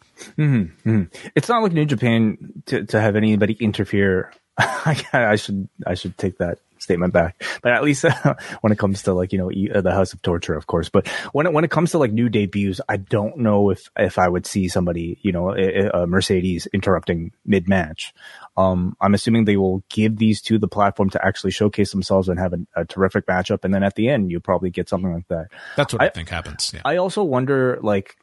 It's 1.35 1.49
not 1.49 1.63
like 1.63 1.73
New 1.73 1.87
Japan 1.87 2.63
to, 2.67 2.85
to 2.85 3.01
have 3.01 3.17
anybody 3.17 3.57
interfere. 3.59 4.33
I 4.59 5.37
should 5.37 5.69
I 5.87 5.95
should 5.95 6.19
take 6.19 6.39
that 6.39 6.59
statement 6.91 7.13
back. 7.13 7.43
But 7.63 7.73
at 7.73 7.83
least 7.85 8.05
uh, 8.05 8.35
when 8.61 8.73
it 8.73 8.79
comes 8.79 9.05
to 9.05 9.15
like 9.15 9.33
you 9.33 9.39
know 9.39 9.51
e- 9.51 9.71
uh, 9.73 9.81
the 9.81 9.93
House 9.93 10.13
of 10.13 10.21
Torture, 10.23 10.55
of 10.55 10.67
course. 10.67 10.89
But 10.89 11.07
when 11.33 11.47
it, 11.47 11.53
when 11.53 11.65
it 11.65 11.71
comes 11.71 11.93
to 11.93 11.99
like 11.99 12.13
new 12.13 12.29
debuts, 12.29 12.81
I 12.89 12.97
don't 12.97 13.39
know 13.39 13.71
if 13.71 13.89
if 13.97 14.19
I 14.19 14.29
would 14.29 14.47
see 14.47 14.69
somebody 14.69 15.19
you 15.23 15.33
know 15.33 15.55
a, 15.55 16.03
a 16.03 16.07
Mercedes 16.07 16.67
interrupting 16.73 17.33
mid 17.47 17.69
match. 17.69 18.13
Um, 18.57 18.97
I'm 19.01 19.15
assuming 19.15 19.45
they 19.45 19.57
will 19.57 19.83
give 19.89 20.17
these 20.19 20.43
two 20.43 20.59
the 20.59 20.69
platform 20.69 21.09
to 21.11 21.25
actually 21.25 21.53
showcase 21.53 21.93
themselves 21.93 22.29
and 22.29 22.39
have 22.39 22.53
a, 22.53 22.59
a 22.77 22.85
terrific 22.85 23.27
matchup, 23.27 23.65
and 23.65 23.73
then 23.73 23.83
at 23.83 23.95
the 23.95 24.09
end 24.09 24.31
you 24.31 24.41
probably 24.41 24.71
get 24.71 24.89
something 24.89 25.13
like 25.15 25.29
that. 25.29 25.47
That's 25.77 25.93
what 25.95 26.03
I, 26.03 26.07
I- 26.07 26.11
think 26.11 26.29
happens. 26.29 26.73
Yeah. 26.75 26.83
I 26.85 26.97
also 26.97 27.23
wonder 27.23 27.79
like 27.83 28.17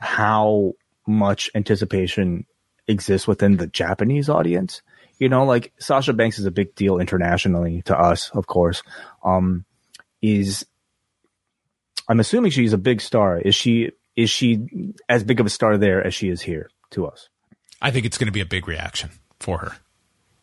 how 0.00 0.72
much 1.06 1.50
anticipation 1.54 2.46
exists 2.88 3.26
within 3.28 3.56
the 3.58 3.66
Japanese 3.66 4.28
audience. 4.28 4.82
You 5.18 5.28
know, 5.28 5.44
like 5.44 5.72
Sasha 5.78 6.12
Banks 6.12 6.38
is 6.38 6.46
a 6.46 6.50
big 6.50 6.74
deal 6.74 6.98
internationally 6.98 7.82
to 7.82 7.98
us, 7.98 8.30
of 8.30 8.46
course. 8.46 8.82
Um, 9.24 9.64
is 10.22 10.66
I'm 12.08 12.20
assuming 12.20 12.50
she's 12.50 12.72
a 12.72 12.78
big 12.78 13.00
star. 13.00 13.38
Is 13.38 13.54
she 13.54 13.92
is 14.14 14.30
she 14.30 14.92
as 15.08 15.24
big 15.24 15.40
of 15.40 15.46
a 15.46 15.50
star 15.50 15.78
there 15.78 16.06
as 16.06 16.14
she 16.14 16.28
is 16.28 16.42
here 16.42 16.70
to 16.90 17.06
us? 17.06 17.28
I 17.80 17.90
think 17.90 18.06
it's 18.06 18.18
going 18.18 18.26
to 18.26 18.32
be 18.32 18.40
a 18.40 18.46
big 18.46 18.66
reaction 18.66 19.10
for 19.40 19.58
her. 19.58 19.72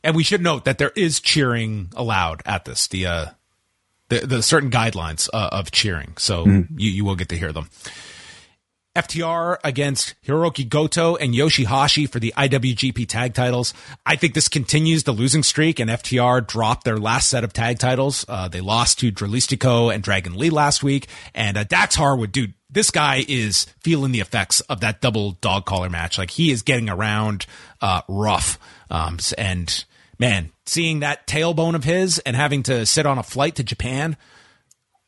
And 0.04 0.16
we 0.16 0.24
should 0.24 0.42
note 0.42 0.66
that 0.66 0.78
there 0.78 0.92
is 0.96 1.20
cheering 1.20 1.90
allowed 1.96 2.44
at 2.46 2.66
this. 2.66 2.88
The 2.88 3.06
uh, 3.06 3.26
the, 4.10 4.28
the 4.28 4.44
certain 4.44 4.70
guidelines 4.70 5.30
uh, 5.34 5.50
of 5.52 5.72
cheering, 5.72 6.14
so 6.18 6.46
you 6.46 6.68
you 6.76 7.06
will 7.06 7.16
get 7.16 7.30
to 7.30 7.38
hear 7.38 7.52
them. 7.52 7.70
FTR 8.96 9.58
against 9.64 10.14
Hiroki 10.24 10.68
Goto 10.68 11.16
and 11.16 11.34
Yoshihashi 11.34 12.08
for 12.08 12.20
the 12.20 12.34
IWGP 12.38 13.08
tag 13.08 13.34
titles. 13.34 13.74
I 14.06 14.16
think 14.16 14.36
this 14.36 14.48
continues 14.48 15.04
the 15.04 15.12
losing 15.12 15.42
streak, 15.42 15.80
and 15.80 15.90
FTR 15.90 16.46
dropped 16.46 16.84
their 16.84 16.98
last 16.98 17.30
set 17.30 17.44
of 17.44 17.54
tag 17.54 17.80
titles. 17.80 18.24
Uh, 18.28 18.48
they 18.48 18.62
lost 18.62 19.00
to 19.00 19.12
Dralistico 19.12 19.94
and 19.94 20.04
Dragon 20.04 20.38
Lee 20.38 20.52
last 20.52 20.84
week, 20.84 21.08
and 21.34 21.58
uh, 21.58 21.64
Dax 21.64 21.96
Harwood, 21.96 22.32
dude, 22.32 22.54
this 22.70 22.92
guy 22.92 23.24
is 23.28 23.66
feeling 23.82 24.12
the 24.12 24.20
effects 24.20 24.62
of 24.62 24.82
that 24.82 25.02
double 25.02 25.32
dog 25.42 25.66
collar 25.66 25.90
match. 25.90 26.18
Like 26.20 26.32
he 26.32 26.52
is 26.52 26.62
getting 26.62 26.90
around 26.90 27.48
uh, 27.82 28.02
rough, 28.08 28.60
um, 28.92 29.18
and 29.40 29.86
man, 30.20 30.52
seeing 30.68 31.00
that 31.00 31.26
tailbone 31.26 31.74
of 31.74 31.84
his 31.84 32.20
and 32.20 32.36
having 32.36 32.62
to 32.64 32.86
sit 32.86 33.08
on 33.08 33.18
a 33.18 33.24
flight 33.24 33.56
to 33.56 33.64
Japan 33.64 34.18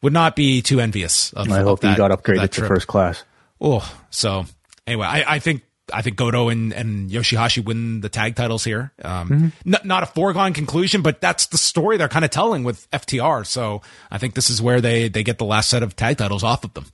would 0.01 0.13
not 0.13 0.35
be 0.35 0.61
too 0.63 0.79
envious. 0.79 1.33
Of, 1.33 1.51
I 1.51 1.61
hope 1.61 1.81
that, 1.81 1.91
he 1.91 1.97
got 1.97 2.11
upgraded 2.11 2.49
to 2.51 2.67
first 2.67 2.87
class. 2.87 3.23
Oh, 3.65 3.97
so 4.11 4.45
anyway, 4.85 5.07
I, 5.07 5.35
I 5.35 5.39
think 5.39 5.63
I 5.91 6.03
think 6.03 6.17
Goto 6.17 6.49
and, 6.49 6.71
and 6.71 7.09
Yoshihashi 7.09 7.65
win 7.65 8.01
the 8.01 8.09
tag 8.09 8.35
titles 8.35 8.63
here. 8.63 8.91
Um, 9.03 9.29
mm-hmm. 9.29 9.73
n- 9.73 9.81
not 9.83 10.03
a 10.03 10.05
foregone 10.05 10.53
conclusion, 10.53 11.01
but 11.01 11.19
that's 11.19 11.47
the 11.47 11.57
story 11.57 11.97
they're 11.97 12.07
kind 12.07 12.25
of 12.25 12.31
telling 12.31 12.63
with 12.63 12.89
FTR. 12.91 13.45
So 13.45 13.81
I 14.11 14.19
think 14.19 14.35
this 14.35 14.51
is 14.51 14.61
where 14.61 14.81
they, 14.81 15.09
they 15.09 15.23
get 15.23 15.39
the 15.39 15.45
last 15.45 15.69
set 15.69 15.81
of 15.83 15.95
tag 15.95 16.17
titles 16.17 16.43
off 16.43 16.63
of 16.63 16.73
them. 16.75 16.85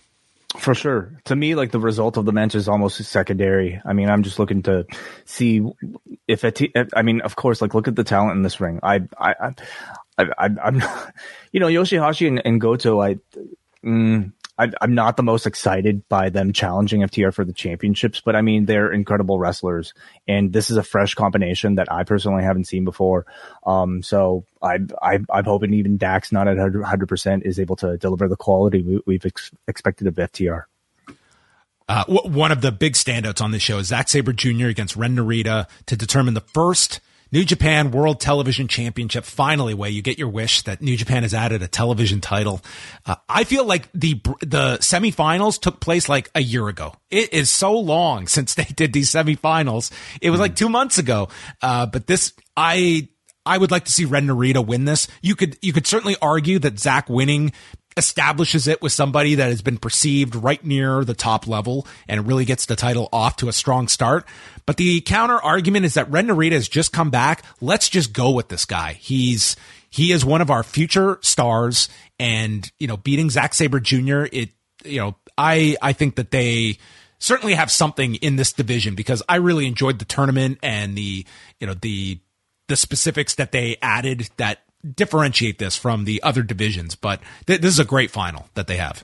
For 0.58 0.74
sure. 0.74 1.14
To 1.26 1.36
me, 1.36 1.56
like 1.56 1.72
the 1.72 1.80
result 1.80 2.18
of 2.18 2.26
the 2.26 2.34
match 2.34 2.56
is 2.56 2.68
almost 2.68 3.02
secondary. 3.04 3.82
I 3.86 3.94
mean, 3.94 4.10
I'm 4.10 4.24
just 4.24 4.40
looking 4.40 4.64
to 4.64 4.86
see 5.26 5.62
if 6.28 6.44
it, 6.44 6.62
I 6.94 7.02
mean, 7.02 7.22
of 7.22 7.36
course, 7.38 7.62
like 7.62 7.74
look 7.74 7.88
at 7.88 7.96
the 7.96 8.04
talent 8.04 8.36
in 8.36 8.44
this 8.44 8.60
ring. 8.60 8.80
I, 8.82 9.02
I, 9.18 9.34
I, 10.18 10.26
I 10.38 10.46
am 10.46 10.82
you 11.52 11.60
know, 11.62 11.68
Yoshihashi 11.68 12.28
and, 12.28 12.42
and 12.44 12.60
Goto, 12.60 13.02
I, 13.02 13.18
mm, 13.84 14.34
I, 14.62 14.84
am 14.84 14.94
not 14.94 15.18
the 15.18 15.24
most 15.24 15.48
excited 15.48 16.08
by 16.08 16.30
them 16.30 16.54
challenging 16.54 17.02
FTR 17.02 17.34
for 17.34 17.44
the 17.44 17.54
championships, 17.54 18.22
but 18.22 18.36
I 18.36 18.42
mean, 18.42 18.66
they're 18.66 18.92
incredible 18.92 19.40
wrestlers 19.40 19.94
and 20.28 20.54
this 20.54 20.70
is 20.70 20.78
a 20.78 20.84
fresh 20.84 21.16
combination 21.16 21.76
that 21.76 21.92
I 21.92 22.04
personally 22.04 22.44
haven't 22.44 22.66
seen 22.66 22.86
before. 22.86 23.26
Um, 23.66 24.04
so 24.04 24.46
I, 24.62 24.80
I, 25.02 25.20
I'm 25.30 25.46
hoping 25.46 25.74
even 25.74 25.98
Dax 25.98 26.32
not 26.32 26.48
at 26.48 26.58
100 26.58 27.10
percent 27.10 27.46
is 27.46 27.60
able 27.60 27.76
to 27.78 27.98
deliver 27.98 28.28
the 28.28 28.36
quality 28.36 29.02
we, 29.06 29.16
have 29.16 29.26
ex- 29.26 29.52
expected 29.68 30.08
of 30.08 30.16
FTR. 30.16 30.66
Uh, 31.90 32.04
w- 32.06 32.38
one 32.38 32.52
of 32.52 32.62
the 32.62 32.72
big 32.72 32.94
standouts 32.94 33.42
on 33.42 33.52
this 33.52 33.62
show 33.62 33.80
is 33.80 33.88
Zack 33.88 34.10
Sabre 34.10 34.34
Jr. 34.34 34.68
against 34.68 34.96
Ren 34.96 35.16
Narita 35.16 35.68
to 35.88 35.98
determine 35.98 36.36
the 36.36 36.42
first 36.42 37.02
New 37.32 37.46
Japan 37.46 37.92
World 37.92 38.20
Television 38.20 38.68
Championship. 38.68 39.24
Finally, 39.24 39.74
Wai 39.74 39.88
you 39.88 40.02
get 40.02 40.20
your 40.20 40.28
wish 40.28 40.64
that 40.64 40.82
New 40.82 40.98
Japan 40.98 41.24
has 41.24 41.34
added 41.34 41.62
a 41.62 41.68
television 41.68 42.22
title. 42.22 42.62
Uh, 43.06 43.16
I 43.30 43.46
feel 43.46 43.66
like 43.66 43.90
the 43.94 44.22
the 44.42 44.78
semifinals 44.80 45.60
took 45.60 45.80
place 45.80 46.10
like 46.10 46.30
a 46.36 46.42
year 46.42 46.68
ago. 46.68 46.94
It 47.10 47.34
is 47.34 47.50
so 47.50 47.78
long 47.78 48.28
since 48.36 48.54
they 48.54 48.66
did 48.66 48.94
these 48.94 49.10
semifinals. 49.10 49.92
It 50.22 50.30
was 50.30 50.40
like 50.40 50.56
two 50.56 50.70
months 50.70 50.98
ago. 50.98 51.30
Uh, 51.62 51.86
but 51.86 52.08
this, 52.08 52.34
I 52.58 53.08
I 53.46 53.58
would 53.58 53.72
like 53.72 53.86
to 53.86 53.92
see 53.92 54.06
Ren 54.06 54.28
Narita 54.28 54.66
win 54.66 54.86
this. 54.86 55.08
You 55.22 55.36
could 55.36 55.58
you 55.62 55.74
could 55.74 55.88
certainly 55.88 56.16
argue 56.22 56.60
that 56.60 56.80
Zack 56.80 57.10
winning 57.10 57.54
establishes 57.98 58.68
it 58.68 58.82
with 58.82 58.92
somebody 58.92 59.36
that 59.36 59.50
has 59.50 59.62
been 59.62 59.78
perceived 59.78 60.36
right 60.36 60.64
near 60.64 61.04
the 61.04 61.14
top 61.14 61.48
level 61.48 61.86
and 62.08 62.28
really 62.28 62.46
gets 62.46 62.66
the 62.66 62.76
title 62.76 63.10
off 63.12 63.36
to 63.38 63.50
a 63.50 63.54
strong 63.54 63.88
start. 63.88 64.26
But 64.66 64.78
the 64.78 65.02
counter 65.02 65.36
argument 65.42 65.86
is 65.86 65.96
that 65.96 66.10
Ren 66.10 66.28
Narita 66.28 66.54
has 66.54 66.70
just 66.70 66.94
come 66.94 67.10
back. 67.10 67.44
Let's 67.60 67.90
just 67.90 68.14
go 68.14 68.32
with 68.32 68.48
this 68.48 68.66
guy. 68.66 68.94
He's, 68.94 69.56
he 69.90 70.12
is 70.12 70.24
one 70.24 70.42
of 70.42 70.50
our 70.50 70.64
future 70.64 71.20
stars 71.22 71.90
and, 72.20 72.72
you 72.80 72.88
know, 72.88 72.98
beating 72.98 73.30
Zack 73.30 73.54
Sabre 73.54 73.80
Jr. 73.80 74.26
It, 74.32 74.50
you 74.86 75.00
know, 75.00 75.16
I, 75.38 75.76
I 75.82 75.94
think 75.94 76.16
that 76.16 76.32
they, 76.32 76.78
certainly 77.22 77.54
have 77.54 77.70
something 77.70 78.16
in 78.16 78.36
this 78.36 78.52
division 78.52 78.96
because 78.96 79.22
I 79.30 79.36
really 79.36 79.68
enjoyed 79.68 80.00
the 80.00 80.06
tournament 80.06 80.58
and 80.64 80.98
the, 80.98 81.24
you 81.60 81.68
know, 81.68 81.76
the, 81.76 82.20
the 82.68 82.76
specifics 82.76 83.36
that 83.36 83.52
they 83.52 83.78
added 83.82 84.28
that 84.38 84.64
differentiate 84.96 85.60
this 85.60 85.76
from 85.78 86.06
the 86.06 86.22
other 86.24 86.44
divisions. 86.44 86.96
But 86.96 87.22
th- 87.48 87.62
this 87.62 87.74
is 87.74 87.80
a 87.80 87.86
great 87.86 88.12
final 88.12 88.48
that 88.56 88.68
they 88.68 88.78
have. 88.78 89.04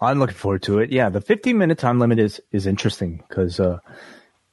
I'm 0.00 0.18
looking 0.18 0.36
forward 0.36 0.62
to 0.64 0.78
it. 0.80 0.90
Yeah, 0.90 1.08
the 1.08 1.20
15 1.20 1.56
minute 1.56 1.78
time 1.78 1.98
limit 1.98 2.18
is 2.18 2.40
is 2.52 2.66
interesting 2.66 3.22
because 3.28 3.60
uh, 3.60 3.78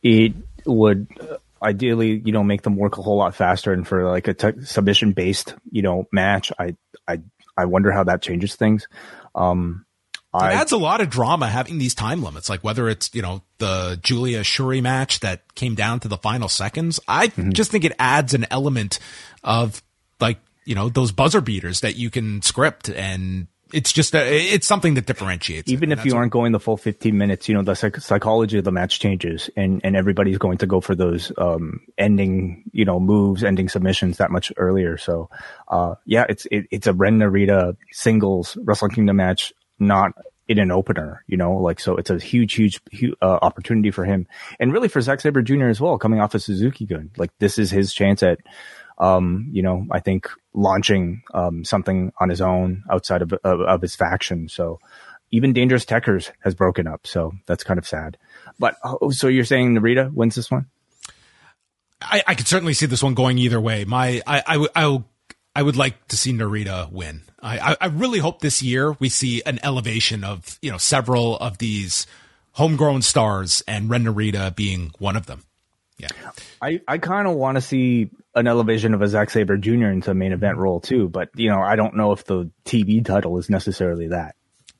it 0.01 0.33
would 0.65 1.07
uh, 1.19 1.37
ideally, 1.61 2.21
you 2.23 2.31
know, 2.31 2.43
make 2.43 2.61
them 2.61 2.75
work 2.75 2.97
a 2.97 3.01
whole 3.01 3.17
lot 3.17 3.35
faster. 3.35 3.73
And 3.73 3.87
for 3.87 4.09
like 4.09 4.27
a 4.27 4.33
t- 4.33 4.61
submission 4.63 5.11
based, 5.11 5.55
you 5.71 5.81
know, 5.81 6.07
match, 6.11 6.51
I 6.57 6.75
I 7.07 7.21
I 7.57 7.65
wonder 7.65 7.91
how 7.91 8.03
that 8.05 8.21
changes 8.21 8.55
things. 8.55 8.87
Um, 9.35 9.85
it 10.33 10.43
adds 10.43 10.71
a 10.71 10.77
lot 10.77 11.01
of 11.01 11.09
drama 11.09 11.47
having 11.47 11.77
these 11.77 11.93
time 11.93 12.23
limits, 12.23 12.49
like 12.49 12.63
whether 12.63 12.87
it's, 12.87 13.13
you 13.13 13.21
know, 13.21 13.43
the 13.57 13.99
Giulia 14.01 14.41
Syuri 14.41 14.81
match 14.81 15.19
that 15.19 15.53
came 15.55 15.75
down 15.75 15.99
to 16.01 16.07
the 16.07 16.17
final 16.17 16.47
seconds. 16.47 17.01
I 17.05 17.27
mm-hmm. 17.27 17.51
just 17.51 17.69
think 17.69 17.83
it 17.83 17.91
adds 17.99 18.33
an 18.33 18.47
element 18.49 18.99
of 19.43 19.83
like 20.21 20.39
you 20.71 20.75
know 20.75 20.87
those 20.87 21.11
buzzer 21.11 21.41
beaters 21.41 21.81
that 21.81 21.97
you 21.97 22.09
can 22.09 22.41
script 22.41 22.87
and 22.87 23.47
it's 23.73 23.91
just 23.91 24.15
a, 24.15 24.53
it's 24.53 24.67
something 24.67 24.93
that 24.93 25.05
differentiates. 25.05 25.69
Even 25.69 25.91
it. 25.91 25.99
if 25.99 26.05
you 26.05 26.15
aren't 26.15 26.31
going 26.31 26.51
the 26.51 26.59
full 26.59 26.75
15 26.75 27.17
minutes, 27.17 27.47
you 27.47 27.55
know, 27.55 27.61
the 27.61 27.73
psych- 27.73 28.01
psychology 28.01 28.57
of 28.57 28.65
the 28.65 28.71
match 28.71 28.99
changes 28.99 29.49
and, 29.55 29.79
and 29.83 29.95
everybody's 29.95 30.37
going 30.37 30.57
to 30.57 30.65
go 30.65 30.81
for 30.81 30.93
those, 30.93 31.31
um, 31.37 31.79
ending, 31.97 32.63
you 32.73 32.83
know, 32.83 32.99
moves, 32.99 33.45
ending 33.45 33.69
submissions 33.69 34.17
that 34.17 34.29
much 34.29 34.51
earlier. 34.57 34.97
So, 34.97 35.29
uh, 35.69 35.95
yeah, 36.05 36.25
it's, 36.27 36.45
it, 36.51 36.65
it's 36.69 36.87
a 36.87 36.91
Ren 36.91 37.17
Narita 37.19 37.77
singles 37.91 38.57
Wrestling 38.61 38.91
Kingdom 38.91 39.15
match, 39.15 39.53
not 39.79 40.11
in 40.49 40.59
an 40.59 40.71
opener, 40.71 41.23
you 41.27 41.37
know, 41.37 41.55
like, 41.55 41.79
so 41.79 41.95
it's 41.95 42.09
a 42.09 42.19
huge, 42.19 42.53
huge, 42.53 42.81
huge 42.91 43.15
uh, 43.21 43.39
opportunity 43.41 43.89
for 43.89 44.03
him 44.03 44.27
and 44.59 44.73
really 44.73 44.89
for 44.89 44.99
Zack 44.99 45.21
Sabre 45.21 45.41
Jr. 45.41 45.67
as 45.67 45.79
well, 45.79 45.97
coming 45.97 46.19
off 46.19 46.35
of 46.35 46.43
Suzuki-gun. 46.43 47.11
Like, 47.15 47.31
this 47.39 47.57
is 47.57 47.71
his 47.71 47.93
chance 47.93 48.21
at, 48.21 48.39
um, 49.01 49.49
you 49.51 49.63
know, 49.63 49.85
I 49.91 49.99
think 49.99 50.29
launching 50.53 51.23
um, 51.33 51.65
something 51.65 52.13
on 52.19 52.29
his 52.29 52.39
own 52.39 52.83
outside 52.89 53.23
of, 53.23 53.33
of, 53.43 53.59
of 53.61 53.81
his 53.81 53.95
faction. 53.95 54.47
So 54.47 54.79
even 55.31 55.53
Dangerous 55.53 55.85
Tekkers 55.85 56.31
has 56.43 56.53
broken 56.53 56.87
up. 56.87 57.07
So 57.07 57.33
that's 57.47 57.63
kind 57.63 57.79
of 57.79 57.87
sad. 57.87 58.17
But 58.59 58.75
oh, 58.83 59.09
so 59.09 59.27
you're 59.27 59.43
saying 59.43 59.73
Narita 59.75 60.13
wins 60.13 60.35
this 60.35 60.51
one? 60.51 60.67
I, 62.01 62.23
I 62.27 62.35
could 62.35 62.47
certainly 62.47 62.73
see 62.73 62.85
this 62.85 63.03
one 63.03 63.15
going 63.15 63.37
either 63.37 63.59
way. 63.59 63.85
My, 63.85 64.21
I, 64.27 64.43
I, 64.45 64.67
I, 64.75 65.03
I 65.55 65.63
would 65.63 65.75
like 65.75 66.07
to 66.09 66.17
see 66.17 66.31
Narita 66.31 66.91
win. 66.91 67.23
I, 67.41 67.75
I 67.81 67.87
really 67.87 68.19
hope 68.19 68.39
this 68.39 68.61
year 68.61 68.95
we 68.99 69.09
see 69.09 69.41
an 69.47 69.59
elevation 69.63 70.23
of, 70.23 70.59
you 70.61 70.71
know, 70.71 70.77
several 70.77 71.37
of 71.37 71.57
these 71.57 72.05
homegrown 72.51 73.01
stars 73.01 73.63
and 73.67 73.89
Ren 73.89 74.03
Narita 74.03 74.55
being 74.55 74.91
one 74.99 75.15
of 75.15 75.25
them. 75.25 75.43
Yeah. 76.01 76.31
I, 76.61 76.81
I 76.87 76.97
kind 76.97 77.27
of 77.27 77.35
want 77.35 77.55
to 77.55 77.61
see 77.61 78.09
an 78.35 78.47
elevation 78.47 78.93
of 78.93 79.01
a 79.01 79.07
Zack 79.07 79.29
Sabre 79.29 79.57
Jr. 79.57 79.87
into 79.87 80.11
a 80.11 80.13
main 80.13 80.31
event 80.31 80.57
role 80.57 80.79
too, 80.79 81.09
but 81.09 81.29
you 81.35 81.49
know, 81.49 81.61
I 81.61 81.75
don't 81.75 81.95
know 81.95 82.11
if 82.11 82.25
the 82.25 82.49
TV 82.65 83.03
title 83.03 83.37
is 83.37 83.49
necessarily 83.49 84.07
that. 84.07 84.35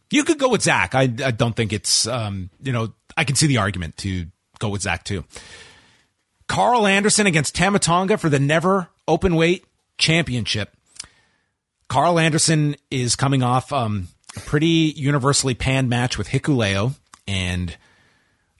You 0.09 0.23
could 0.23 0.39
go 0.39 0.49
with 0.49 0.61
Zack. 0.61 0.93
I, 0.93 1.03
I 1.03 1.31
don't 1.31 1.55
think 1.55 1.71
it's, 1.71 2.05
um, 2.07 2.49
you 2.61 2.73
know, 2.73 2.93
I 3.15 3.23
can 3.23 3.35
see 3.35 3.47
the 3.47 3.57
argument 3.57 3.97
to 3.97 4.25
go 4.59 4.69
with 4.69 4.81
Zack 4.81 5.03
too. 5.03 5.23
Karl 6.47 6.85
Anderson 6.85 7.27
against 7.27 7.55
Tama 7.55 7.79
Tonga 7.79 8.17
for 8.17 8.27
the 8.27 8.39
never 8.39 8.89
open 9.07 9.35
weight 9.35 9.65
championship. 9.97 10.75
Karl 11.87 12.19
Anderson 12.19 12.75
is 12.89 13.15
coming 13.15 13.43
off 13.43 13.71
um, 13.71 14.09
a 14.35 14.39
pretty 14.41 14.93
universally 14.95 15.53
panned 15.53 15.89
match 15.89 16.17
with 16.17 16.27
Hikuleo, 16.27 16.93
and 17.27 17.75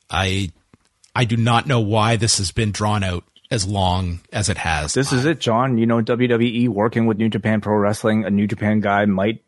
I 0.10 0.52
I 1.16 1.26
do 1.26 1.38
not 1.38 1.68
know 1.68 1.80
why 1.82 2.16
this 2.16 2.38
has 2.38 2.52
been 2.52 2.72
drawn 2.72 3.04
out 3.04 3.24
as 3.50 3.68
long 3.68 4.22
as 4.32 4.48
it 4.48 4.58
has. 4.58 4.94
This 4.94 5.12
is 5.12 5.26
it, 5.26 5.40
John. 5.40 5.78
You 5.78 5.86
know, 5.86 6.02
WWE 6.02 6.70
working 6.70 7.06
with 7.06 7.18
New 7.18 7.30
Japan 7.30 7.60
Pro 7.60 7.76
Wrestling, 7.76 8.24
a 8.24 8.30
New 8.30 8.48
Japan 8.48 8.80
guy 8.80 9.06
might 9.06 9.44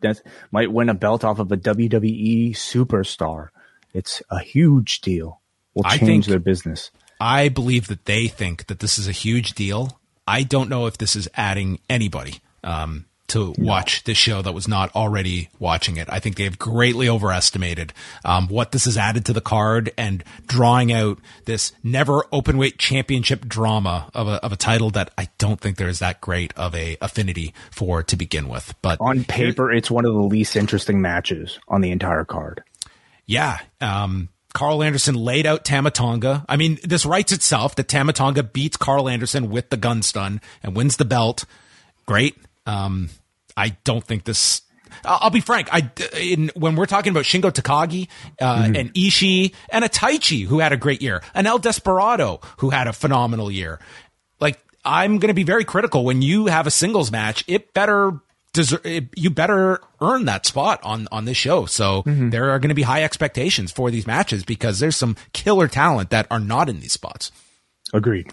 might 0.52 0.72
win 0.72 0.90
a 0.90 0.94
belt 0.94 1.24
off 1.24 1.40
of 1.40 1.52
a 1.52 1.58
WWE 1.58 2.52
superstar. 2.52 3.50
It's 3.94 4.22
a 4.30 4.40
huge 4.40 5.02
deal. 5.02 5.42
Will 5.74 5.84
change 5.84 6.00
think, 6.00 6.26
their 6.26 6.40
business. 6.40 6.92
I 7.20 7.50
believe 7.50 7.88
that 7.88 8.06
they 8.06 8.28
think 8.28 8.68
that 8.68 8.80
this 8.80 9.00
is 9.00 9.08
a 9.08 9.12
huge 9.14 9.54
deal. 9.54 10.00
I 10.28 10.44
don't 10.44 10.70
know 10.70 10.86
if 10.86 10.98
this 10.98 11.16
is 11.16 11.28
adding 11.34 11.80
anybody. 11.90 12.42
Um, 12.64 13.06
to 13.34 13.54
watch 13.58 14.04
this 14.04 14.18
show 14.18 14.42
that 14.42 14.54
was 14.54 14.68
not 14.68 14.96
already 14.96 15.50
watching 15.60 15.98
it. 15.98 16.08
I 16.12 16.20
think 16.20 16.36
they've 16.36 16.58
greatly 16.58 17.10
overestimated 17.10 17.92
um, 18.24 18.48
what 18.48 18.72
this 18.72 18.86
has 18.86 18.96
added 18.96 19.26
to 19.26 19.34
the 19.34 19.42
card 19.42 19.92
and 19.98 20.24
drawing 20.46 20.92
out 20.92 21.18
this 21.46 21.72
never 21.84 22.24
open 22.32 22.58
weight 22.58 22.78
championship 22.78 23.48
drama 23.48 24.10
of 24.14 24.28
a, 24.28 24.44
of 24.44 24.52
a 24.52 24.56
title 24.56 24.92
that 24.92 25.12
I 25.18 25.30
don't 25.40 25.60
think 25.60 25.78
there 25.78 25.90
is 25.90 26.00
that 26.00 26.22
great 26.22 26.54
of 26.56 26.76
a 26.76 26.98
affinity 27.02 27.54
for 27.72 28.04
to 28.04 28.16
begin 28.16 28.48
with. 28.48 28.76
But 28.84 29.00
on 29.02 29.24
paper, 29.24 29.72
it's 29.72 29.90
one 29.90 30.06
of 30.06 30.14
the 30.14 30.22
least 30.22 30.56
interesting 30.56 31.02
matches 31.02 31.60
on 31.68 31.82
the 31.82 31.90
entire 31.92 32.26
card. 32.26 32.64
Yeah. 33.26 33.58
Um, 33.82 34.30
Karl 34.54 34.84
Anderson 34.84 35.16
laid 35.16 35.48
out 35.48 35.66
Tama 35.66 35.90
Tonga. 35.90 36.46
I 36.48 36.58
mean, 36.58 36.78
this 36.84 37.04
writes 37.04 37.32
itself 37.32 37.76
that 37.76 37.88
Tama 37.88 38.14
Tonga 38.14 38.44
beats 38.44 38.78
Karl 38.78 39.10
Anderson 39.10 39.50
with 39.50 39.72
the 39.72 39.78
gun 39.78 40.04
stun 40.04 40.40
and 40.62 40.76
wins 40.76 40.98
the 40.98 41.06
belt. 41.06 41.46
Great. 42.06 42.38
Um, 42.68 43.10
I 43.56 43.70
don't 43.84 44.04
think 44.04 44.24
this. 44.24 44.62
I'll 45.06 45.30
be 45.30 45.42
frank. 45.42 45.70
I 45.72 45.90
in, 46.20 46.52
when 46.56 46.76
we're 46.76 46.86
talking 46.86 47.12
about 47.12 47.24
Shingo 47.24 47.52
Takagi 47.52 48.08
uh, 48.40 48.64
mm-hmm. 48.64 48.76
and 48.76 48.94
Ishii 48.94 49.54
and 49.70 49.84
a 49.84 49.90
Taichi 49.90 50.46
who 50.46 50.60
had 50.60 50.72
a 50.72 50.78
great 50.78 51.02
year, 51.02 51.22
an 51.34 51.48
El 51.48 51.60
Desperado 51.60 52.40
who 52.58 52.70
had 52.70 52.88
a 52.88 52.94
phenomenal 52.94 53.50
year. 53.50 53.80
Like 54.40 54.64
I'm 54.86 55.20
going 55.20 55.30
to 55.30 55.34
be 55.34 55.44
very 55.44 55.66
critical 55.66 56.06
when 56.06 56.22
you 56.22 56.46
have 56.46 56.68
a 56.68 56.72
singles 56.72 57.12
match. 57.12 57.44
It 57.48 57.74
better 57.74 58.20
deserve. 58.54 58.86
You 59.16 59.30
better 59.30 59.80
earn 60.00 60.26
that 60.26 60.46
spot 60.46 60.80
on 60.84 61.08
on 61.12 61.26
this 61.26 61.38
show. 61.38 61.66
So 61.66 62.04
mm-hmm. 62.04 62.30
there 62.30 62.52
are 62.52 62.60
going 62.60 62.70
to 62.70 62.76
be 62.76 62.84
high 62.84 63.04
expectations 63.04 63.72
for 63.72 63.92
these 63.92 64.08
matches 64.08 64.44
because 64.44 64.80
there's 64.80 64.96
some 64.96 65.16
killer 65.34 65.68
talent 65.68 66.12
that 66.12 66.28
are 66.30 66.40
not 66.40 66.70
in 66.70 66.80
these 66.80 66.94
spots. 66.94 67.32
Agreed. 67.94 68.32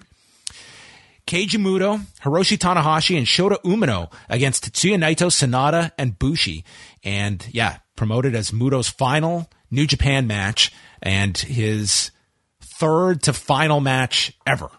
Keiji 1.26 1.58
Muto, 1.58 2.00
Hiroshi 2.22 2.56
Tanahashi, 2.58 3.16
and 3.16 3.26
Shota 3.26 3.60
Umino 3.62 4.12
against 4.28 4.64
Tetsuya 4.72 4.96
Naito, 4.96 5.28
Sanada, 5.28 5.92
and 5.98 6.18
Bushi. 6.18 6.64
And 7.04 7.46
yeah, 7.52 7.78
promoted 7.96 8.34
as 8.34 8.50
Muto's 8.50 8.88
final 8.88 9.48
New 9.70 9.86
Japan 9.86 10.26
match 10.26 10.72
and 11.02 11.36
his 11.36 12.10
third 12.60 13.22
to 13.24 13.32
final 13.32 13.80
match 13.80 14.32
ever. 14.46 14.70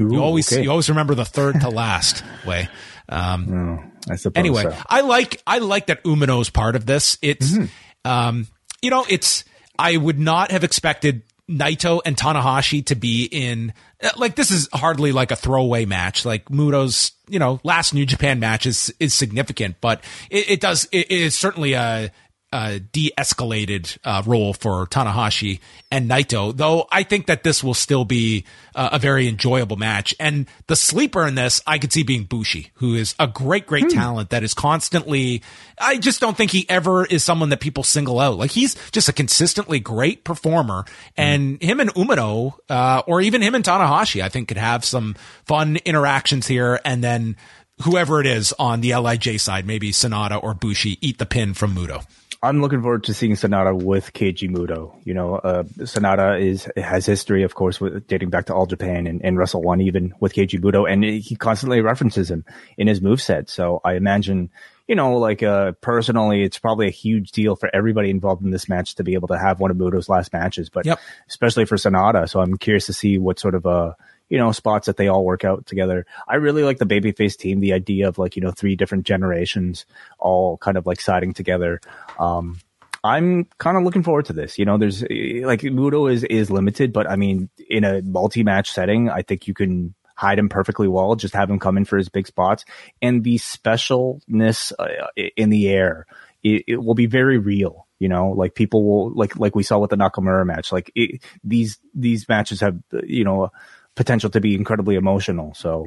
Ooh, 0.00 0.12
You 0.12 0.22
always 0.22 0.52
okay. 0.52 0.62
you 0.62 0.70
always 0.70 0.88
remember 0.88 1.14
the 1.14 1.24
third 1.24 1.60
to 1.62 1.68
last 1.70 2.22
way. 2.46 2.68
Um, 3.08 3.92
I 4.08 4.16
suppose 4.16 4.38
anyway, 4.38 4.62
so. 4.62 4.76
I 4.88 5.00
like 5.00 5.42
I 5.46 5.58
like 5.58 5.86
that 5.86 6.04
Umino's 6.04 6.48
part 6.50 6.76
of 6.76 6.86
this. 6.86 7.18
It's 7.22 7.50
Mm-hmm. 7.52 8.10
um 8.10 8.46
you 8.82 8.90
know, 8.90 9.04
it's 9.08 9.44
I 9.78 9.96
would 9.96 10.18
not 10.18 10.52
have 10.52 10.62
expected 10.64 11.22
Naito 11.50 12.00
and 12.06 12.16
Tanahashi 12.16 12.84
to 12.86 12.94
be 12.94 13.24
in 13.24 13.72
uh, 14.02 14.10
like 14.16 14.36
this 14.36 14.50
is 14.50 14.68
hardly 14.72 15.10
like 15.10 15.32
a 15.32 15.36
throwaway 15.36 15.84
match. 15.84 16.24
Like 16.24 16.48
Muto's, 16.48 17.12
you 17.28 17.38
know, 17.38 17.60
last 17.64 17.92
New 17.92 18.06
Japan 18.06 18.38
match 18.38 18.66
is 18.66 18.94
is 19.00 19.12
significant, 19.14 19.76
but 19.80 20.02
it, 20.30 20.50
it 20.50 20.60
does 20.60 20.88
it 20.92 21.10
is 21.10 21.36
certainly 21.36 21.72
a 21.72 22.12
a 22.52 22.80
de-escalated 22.80 23.96
uh, 24.04 24.22
role 24.26 24.52
for 24.52 24.86
Tanahashi 24.86 25.60
and 25.90 26.10
Naito, 26.10 26.56
though 26.56 26.86
I 26.90 27.04
think 27.04 27.26
that 27.26 27.44
this 27.44 27.62
will 27.62 27.74
still 27.74 28.04
be 28.04 28.44
uh, 28.74 28.90
a 28.92 28.98
very 28.98 29.28
enjoyable 29.28 29.76
match. 29.76 30.14
And 30.18 30.46
the 30.66 30.74
sleeper 30.74 31.26
in 31.26 31.36
this, 31.36 31.62
I 31.66 31.78
could 31.78 31.92
see 31.92 32.02
being 32.02 32.24
Bushi, 32.24 32.70
who 32.74 32.94
is 32.94 33.14
a 33.18 33.28
great, 33.28 33.66
great 33.66 33.88
talent 33.90 34.30
that 34.30 34.42
is 34.42 34.54
constantly. 34.54 35.42
I 35.80 35.98
just 35.98 36.20
don't 36.20 36.36
think 36.36 36.50
he 36.50 36.66
ever 36.68 37.04
is 37.06 37.22
someone 37.22 37.50
that 37.50 37.60
people 37.60 37.84
single 37.84 38.18
out. 38.18 38.36
Like 38.36 38.50
he's 38.50 38.74
just 38.90 39.08
a 39.08 39.12
consistently 39.12 39.78
great 39.78 40.24
performer, 40.24 40.84
and 41.16 41.62
him 41.62 41.78
and 41.78 41.94
Umino, 41.94 42.54
uh, 42.68 43.02
or 43.06 43.20
even 43.20 43.42
him 43.42 43.54
and 43.54 43.64
Tanahashi, 43.64 44.22
I 44.22 44.28
think 44.28 44.48
could 44.48 44.56
have 44.56 44.84
some 44.84 45.14
fun 45.44 45.76
interactions 45.84 46.46
here, 46.46 46.80
and 46.84 47.02
then. 47.02 47.36
Whoever 47.84 48.20
it 48.20 48.26
is 48.26 48.52
on 48.58 48.82
the 48.82 48.90
LIJ 48.90 49.40
side, 49.40 49.66
maybe 49.66 49.90
Sanada 49.90 50.38
or 50.44 50.52
Bushi, 50.52 50.98
eat 51.00 51.16
the 51.16 51.24
pin 51.24 51.54
from 51.54 51.74
Muto. 51.74 52.04
I'm 52.42 52.62
looking 52.62 52.80
forward 52.80 53.04
to 53.04 53.12
seeing 53.14 53.32
Sanada 53.32 53.74
with 53.80 54.14
Keiji 54.14 54.48
Muto. 54.48 54.94
You 55.04 55.12
know, 55.12 55.34
uh, 55.34 55.64
Sanada 55.80 56.40
is 56.40 56.66
has 56.74 57.04
history, 57.04 57.42
of 57.42 57.54
course, 57.54 57.80
with 57.80 58.06
dating 58.06 58.30
back 58.30 58.46
to 58.46 58.54
All 58.54 58.64
Japan 58.64 59.06
and, 59.06 59.22
and 59.22 59.36
Wrestle 59.36 59.60
One, 59.60 59.82
even 59.82 60.14
with 60.20 60.32
Keiji 60.32 60.58
Muto, 60.58 60.90
and 60.90 61.04
he 61.04 61.36
constantly 61.36 61.82
references 61.82 62.30
him 62.30 62.46
in 62.78 62.88
his 62.88 63.00
moveset. 63.00 63.50
So 63.50 63.82
I 63.84 63.92
imagine, 63.94 64.48
you 64.88 64.94
know, 64.94 65.18
like 65.18 65.42
uh, 65.42 65.72
personally, 65.82 66.42
it's 66.42 66.58
probably 66.58 66.86
a 66.86 66.90
huge 66.92 67.32
deal 67.32 67.56
for 67.56 67.68
everybody 67.74 68.08
involved 68.08 68.42
in 68.42 68.50
this 68.50 68.70
match 68.70 68.94
to 68.94 69.04
be 69.04 69.12
able 69.12 69.28
to 69.28 69.38
have 69.38 69.60
one 69.60 69.70
of 69.70 69.76
Muto's 69.76 70.08
last 70.08 70.32
matches, 70.32 70.70
but 70.70 70.86
Yep. 70.86 70.98
especially 71.28 71.66
for 71.66 71.76
Sanada. 71.76 72.26
So 72.26 72.40
I'm 72.40 72.56
curious 72.56 72.86
to 72.86 72.94
see 72.94 73.18
what 73.18 73.38
sort 73.38 73.54
of 73.54 73.66
uh 73.66 73.92
you 74.30 74.38
know 74.38 74.52
spots 74.52 74.86
that 74.86 74.96
they 74.96 75.08
all 75.08 75.24
work 75.24 75.44
out 75.44 75.66
together. 75.66 76.06
I 76.26 76.36
really 76.36 76.64
like 76.64 76.78
the 76.78 76.86
babyface 76.86 77.36
team. 77.36 77.60
The 77.60 77.74
idea 77.74 78.08
of 78.08 78.16
like 78.16 78.36
you 78.36 78.42
know 78.42 78.52
three 78.52 78.76
different 78.76 79.04
generations 79.04 79.84
all 80.18 80.56
kind 80.56 80.78
of 80.78 80.86
like 80.86 81.00
siding 81.00 81.34
together. 81.34 81.80
Um, 82.18 82.58
I'm 83.02 83.44
kind 83.58 83.76
of 83.76 83.82
looking 83.82 84.02
forward 84.02 84.26
to 84.26 84.32
this. 84.32 84.58
You 84.58 84.64
know, 84.64 84.78
there's 84.78 85.02
eh, 85.02 85.42
like 85.44 85.60
Muto 85.60 86.10
is 86.10 86.24
is 86.24 86.50
limited, 86.50 86.92
but 86.92 87.10
I 87.10 87.16
mean, 87.16 87.50
in 87.68 87.84
a 87.84 88.00
multi 88.00 88.42
match 88.42 88.70
setting, 88.70 89.10
I 89.10 89.22
think 89.22 89.46
you 89.46 89.52
can 89.52 89.94
hide 90.14 90.38
him 90.38 90.48
perfectly 90.48 90.88
well. 90.88 91.16
Just 91.16 91.34
have 91.34 91.50
him 91.50 91.58
come 91.58 91.76
in 91.76 91.84
for 91.84 91.98
his 91.98 92.08
big 92.08 92.26
spots, 92.26 92.64
and 93.02 93.24
the 93.24 93.36
specialness 93.36 94.72
uh, 94.78 95.08
in 95.36 95.50
the 95.50 95.68
air 95.68 96.06
it, 96.42 96.64
it 96.66 96.76
will 96.76 96.94
be 96.94 97.06
very 97.06 97.38
real. 97.38 97.86
You 97.98 98.08
know, 98.08 98.30
like 98.30 98.54
people 98.54 98.84
will 98.84 99.12
like 99.12 99.36
like 99.38 99.54
we 99.54 99.62
saw 99.62 99.78
with 99.78 99.90
the 99.90 99.96
Nakamura 99.96 100.46
match. 100.46 100.72
Like 100.72 100.90
it, 100.94 101.22
these 101.44 101.78
these 101.94 102.28
matches 102.28 102.60
have 102.60 102.78
you 103.04 103.24
know 103.24 103.50
potential 103.96 104.30
to 104.30 104.40
be 104.40 104.54
incredibly 104.54 104.94
emotional. 104.96 105.54
So 105.54 105.86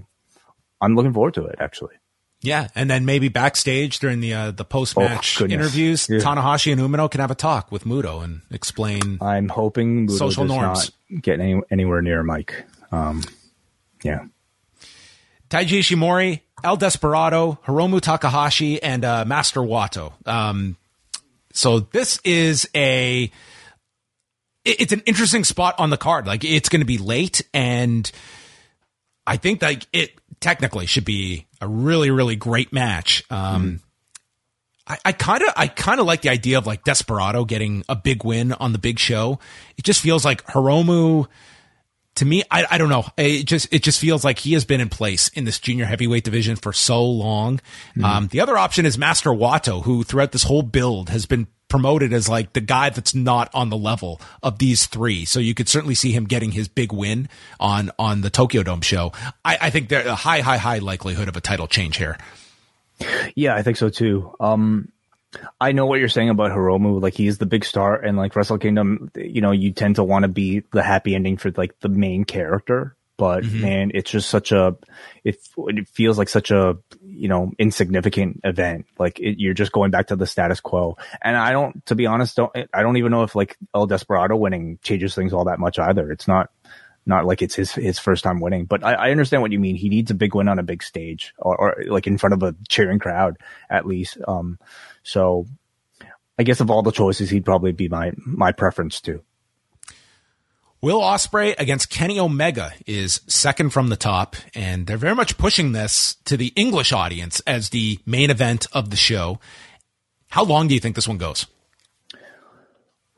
I'm 0.81 0.95
looking 0.95 1.13
forward 1.13 1.33
to 1.35 1.45
it. 1.45 1.55
Actually, 1.59 1.95
Yeah, 2.41 2.67
and 2.75 2.89
then 2.89 3.05
maybe 3.05 3.29
backstage 3.29 3.99
during 3.99 4.19
the 4.19 4.33
uh, 4.33 4.51
the 4.51 4.65
post 4.65 4.97
match 4.97 5.41
Oh, 5.41 5.45
interviews, 5.45 6.07
Yeah. 6.09 6.19
Tanahashi 6.19 6.71
and 6.73 6.81
Umino 6.81 7.09
can 7.09 7.21
have 7.21 7.31
a 7.31 7.35
talk 7.35 7.71
with 7.71 7.85
Muto 7.85 8.23
and 8.23 8.41
explain. 8.51 9.17
I'm 9.21 9.49
hoping 9.49 10.07
Muto 10.07 10.17
Social 10.17 10.45
does 10.45 10.55
norms. 10.57 10.91
not 11.09 11.21
get 11.21 11.39
any, 11.39 11.61
anywhere 11.71 12.01
near 12.01 12.21
Mike. 12.23 12.65
Um, 12.91 13.21
yeah. 14.03 14.25
Taiji 15.49 15.79
Ishimori, 15.79 16.41
El 16.63 16.77
Desperado, 16.77 17.59
Hiromu 17.65 18.01
Takahashi, 18.01 18.81
and 18.81 19.05
uh, 19.05 19.23
Master 19.25 19.61
Wato. 19.61 20.13
Um, 20.27 20.77
so 21.53 21.79
this 21.79 22.19
is 22.23 22.67
a 22.75 23.31
it's 24.65 24.93
an 24.93 25.01
interesting 25.05 25.43
spot 25.43 25.75
on 25.79 25.89
the 25.89 25.97
card. 25.97 26.25
Like 26.27 26.43
it's 26.43 26.69
going 26.69 26.81
to 26.81 26.85
be 26.85 26.97
late, 26.97 27.41
and 27.53 28.09
I 29.27 29.37
think 29.37 29.61
like 29.61 29.85
it 29.93 30.11
technically 30.39 30.85
should 30.85 31.05
be 31.05 31.47
a 31.61 31.67
really 31.67 32.11
really 32.11 32.35
great 32.35 32.71
match. 32.73 33.23
Um, 33.29 33.81
I- 34.85 34.97
I 35.05 35.11
kind 35.13 35.41
of, 35.43 35.49
I 35.55 35.67
kind 35.67 36.01
of 36.01 36.05
like 36.05 36.21
the 36.23 36.29
idea 36.29 36.57
of 36.57 36.67
like 36.67 36.83
Desperado 36.83 37.45
getting 37.45 37.85
a 37.87 37.95
big 37.95 38.25
win 38.25 38.51
on 38.51 38.73
the 38.73 38.77
big 38.79 38.99
show. 38.99 39.39
It 39.77 39.85
just 39.85 40.01
feels 40.01 40.25
like 40.25 40.45
Hiromu, 40.47 41.27
to 42.15 42.25
me, 42.25 42.43
I, 42.51 42.65
I 42.69 42.77
don't 42.77 42.89
know. 42.89 43.05
It 43.15 43.45
just, 43.45 43.73
it 43.73 43.81
just 43.81 43.97
feels 43.97 44.25
like 44.25 44.39
he 44.39 44.51
has 44.53 44.65
been 44.65 44.81
in 44.81 44.89
place 44.89 45.29
in 45.29 45.45
this 45.45 45.57
junior 45.57 45.85
heavyweight 45.85 46.25
division 46.25 46.57
for 46.57 46.73
so 46.73 47.01
long. 47.03 47.61
Um, 48.03 48.27
the 48.27 48.41
other 48.41 48.57
option 48.57 48.85
is 48.85 48.97
Master 48.97 49.29
Wato, 49.29 49.83
who 49.83 50.03
throughout 50.03 50.33
this 50.33 50.43
whole 50.43 50.63
build 50.63 51.09
has 51.11 51.25
been 51.25 51.47
promoted 51.73 52.13
as 52.13 52.29
like 52.29 52.53
the 52.53 52.61
guy 52.61 52.91
that's 52.91 53.15
not 53.15 53.49
on 53.51 53.71
the 53.71 53.75
level 53.75 54.21
of 54.43 54.59
these 54.59 54.85
three. 54.85 55.25
So 55.25 55.39
you 55.39 55.55
could 55.55 55.67
certainly 55.67 55.95
see 55.95 56.11
him 56.11 56.25
getting 56.25 56.51
his 56.51 56.67
big 56.67 56.93
win 56.93 57.27
on, 57.59 57.89
on 57.97 58.21
the 58.21 58.29
Tokyo 58.29 58.61
Dome 58.61 58.81
show. 58.81 59.11
I, 59.43 59.57
I 59.59 59.69
think 59.71 59.89
there's 59.89 60.05
a 60.05 60.13
high, 60.13 60.41
high, 60.41 60.57
high 60.57 60.77
likelihood 60.77 61.27
of 61.27 61.35
a 61.35 61.41
title 61.41 61.65
change 61.65 61.97
here. 61.97 62.15
Yeah, 63.33 63.55
I 63.55 63.63
think 63.63 63.77
so 63.77 63.89
too. 63.89 64.35
Um, 64.39 64.91
I 65.59 65.71
know 65.71 65.87
what 65.87 65.97
you're 65.97 66.09
saying 66.09 66.29
about 66.29 66.51
Hiromu. 66.51 67.01
Like 67.01 67.15
he's 67.15 67.39
the 67.39 67.47
big 67.47 67.65
star, 67.65 67.95
and 67.95 68.17
like 68.17 68.35
Wrestle 68.35 68.59
Kingdom, 68.59 69.09
you 69.15 69.41
know, 69.41 69.51
you 69.51 69.71
tend 69.71 69.95
to 69.95 70.03
want 70.03 70.25
to 70.25 70.29
be 70.29 70.59
the 70.73 70.83
happy 70.83 71.15
ending 71.15 71.37
for 71.37 71.49
like 71.57 71.79
the 71.79 71.89
main 71.89 72.23
character. 72.23 72.95
But 73.17 73.45
man, 73.45 73.91
it's 73.95 74.11
just 74.11 74.29
such 74.29 74.51
a, 74.51 74.75
it, 75.23 75.39
it 75.57 75.87
feels 75.87 76.19
like 76.19 76.29
such 76.29 76.51
a, 76.51 76.77
you 77.13 77.27
know, 77.27 77.51
insignificant 77.57 78.41
event. 78.43 78.87
Like 78.97 79.19
it, 79.19 79.39
you're 79.39 79.53
just 79.53 79.71
going 79.71 79.91
back 79.91 80.07
to 80.07 80.15
the 80.15 80.27
status 80.27 80.59
quo. 80.59 80.97
And 81.21 81.37
I 81.37 81.51
don't, 81.51 81.85
to 81.87 81.95
be 81.95 82.05
honest, 82.05 82.35
don't, 82.35 82.51
I 82.73 82.81
don't 82.81 82.97
even 82.97 83.11
know 83.11 83.23
if 83.23 83.35
like 83.35 83.57
El 83.73 83.87
Desperado 83.87 84.35
winning 84.35 84.79
changes 84.83 85.15
things 85.15 85.33
all 85.33 85.45
that 85.45 85.59
much 85.59 85.79
either. 85.79 86.11
It's 86.11 86.27
not, 86.27 86.49
not 87.05 87.25
like 87.25 87.41
it's 87.41 87.55
his 87.55 87.73
his 87.73 87.99
first 87.99 88.23
time 88.23 88.39
winning. 88.39 88.65
But 88.65 88.83
I, 88.83 88.93
I 88.93 89.11
understand 89.11 89.41
what 89.41 89.51
you 89.51 89.59
mean. 89.59 89.75
He 89.75 89.89
needs 89.89 90.11
a 90.11 90.15
big 90.15 90.35
win 90.35 90.47
on 90.47 90.59
a 90.59 90.63
big 90.63 90.81
stage, 90.81 91.33
or, 91.37 91.57
or 91.59 91.83
like 91.87 92.07
in 92.07 92.17
front 92.17 92.33
of 92.33 92.43
a 92.43 92.55
cheering 92.69 92.99
crowd, 92.99 93.37
at 93.69 93.85
least. 93.85 94.17
Um, 94.27 94.57
so 95.03 95.45
I 96.39 96.43
guess 96.43 96.61
of 96.61 96.71
all 96.71 96.81
the 96.81 96.91
choices, 96.91 97.29
he'd 97.29 97.45
probably 97.45 97.73
be 97.73 97.89
my 97.89 98.13
my 98.17 98.51
preference 98.51 99.01
too. 99.01 99.21
Will 100.83 100.99
Ospreay 100.99 101.55
against 101.57 101.89
Kenny 101.89 102.19
Omega 102.19 102.73
is 102.85 103.21
second 103.25 103.69
from 103.69 103.87
the 103.87 103.95
top, 103.95 104.35
and 104.53 104.85
they're 104.85 104.97
very 104.97 105.15
much 105.15 105.37
pushing 105.37 105.71
this 105.71 106.17
to 106.25 106.35
the 106.35 106.51
English 106.57 106.91
audience 106.91 107.39
as 107.47 107.69
the 107.69 107.99
main 108.05 108.29
event 108.29 108.67
of 108.73 108.89
the 108.89 108.97
show. 108.97 109.39
How 110.27 110.43
long 110.43 110.67
do 110.67 110.73
you 110.73 110.81
think 110.81 110.95
this 110.95 111.07
one 111.07 111.17
goes? 111.17 111.45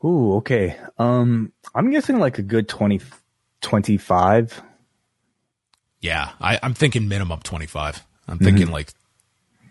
Ooh, 0.04 0.36
okay. 0.36 0.78
Um, 0.96 1.52
I'm 1.74 1.90
guessing 1.90 2.20
like 2.20 2.38
a 2.38 2.42
good 2.42 2.68
20, 2.68 3.00
25. 3.62 4.62
Yeah, 6.00 6.30
I, 6.40 6.60
I'm 6.62 6.74
thinking 6.74 7.08
minimum 7.08 7.40
25. 7.40 8.00
I'm 8.28 8.38
thinking 8.38 8.70
like 8.70 8.92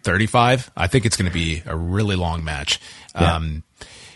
35. 0.04 0.70
I 0.76 0.88
think 0.88 1.06
it's 1.06 1.16
going 1.16 1.32
to 1.32 1.34
be 1.34 1.64
a 1.66 1.78
really 1.78 2.18
long 2.18 2.44
match. 2.44 2.82
Um, 3.14 3.64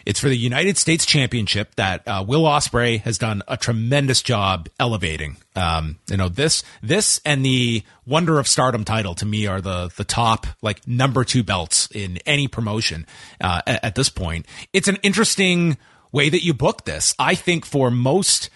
it's 0.09 0.19
for 0.19 0.27
the 0.27 0.35
United 0.35 0.75
States 0.75 1.05
Championship 1.05 1.75
that 1.75 2.01
uh, 2.07 2.25
Will 2.27 2.41
Ospreay 2.41 2.99
has 3.01 3.19
done 3.19 3.43
a 3.47 3.55
tremendous 3.55 4.23
job 4.23 4.67
elevating. 4.79 5.37
Um, 5.55 5.99
you 6.09 6.17
know 6.17 6.29
this, 6.29 6.63
this, 6.81 7.21
and 7.25 7.45
the 7.45 7.83
Wonder 8.07 8.39
of 8.39 8.47
Stardom 8.47 8.83
title 8.83 9.13
to 9.13 9.25
me 9.27 9.45
are 9.45 9.61
the 9.61 9.91
the 9.95 10.03
top 10.03 10.47
like 10.63 10.87
number 10.87 11.23
two 11.23 11.43
belts 11.43 11.89
in 11.93 12.17
any 12.25 12.47
promotion 12.47 13.05
uh, 13.39 13.61
at, 13.67 13.85
at 13.85 13.95
this 13.95 14.09
point. 14.09 14.47
It's 14.73 14.87
an 14.87 14.97
interesting 15.03 15.77
way 16.11 16.29
that 16.29 16.43
you 16.43 16.55
book 16.55 16.85
this. 16.85 17.13
I 17.19 17.35
think 17.35 17.63
for 17.63 17.91
most. 17.91 18.49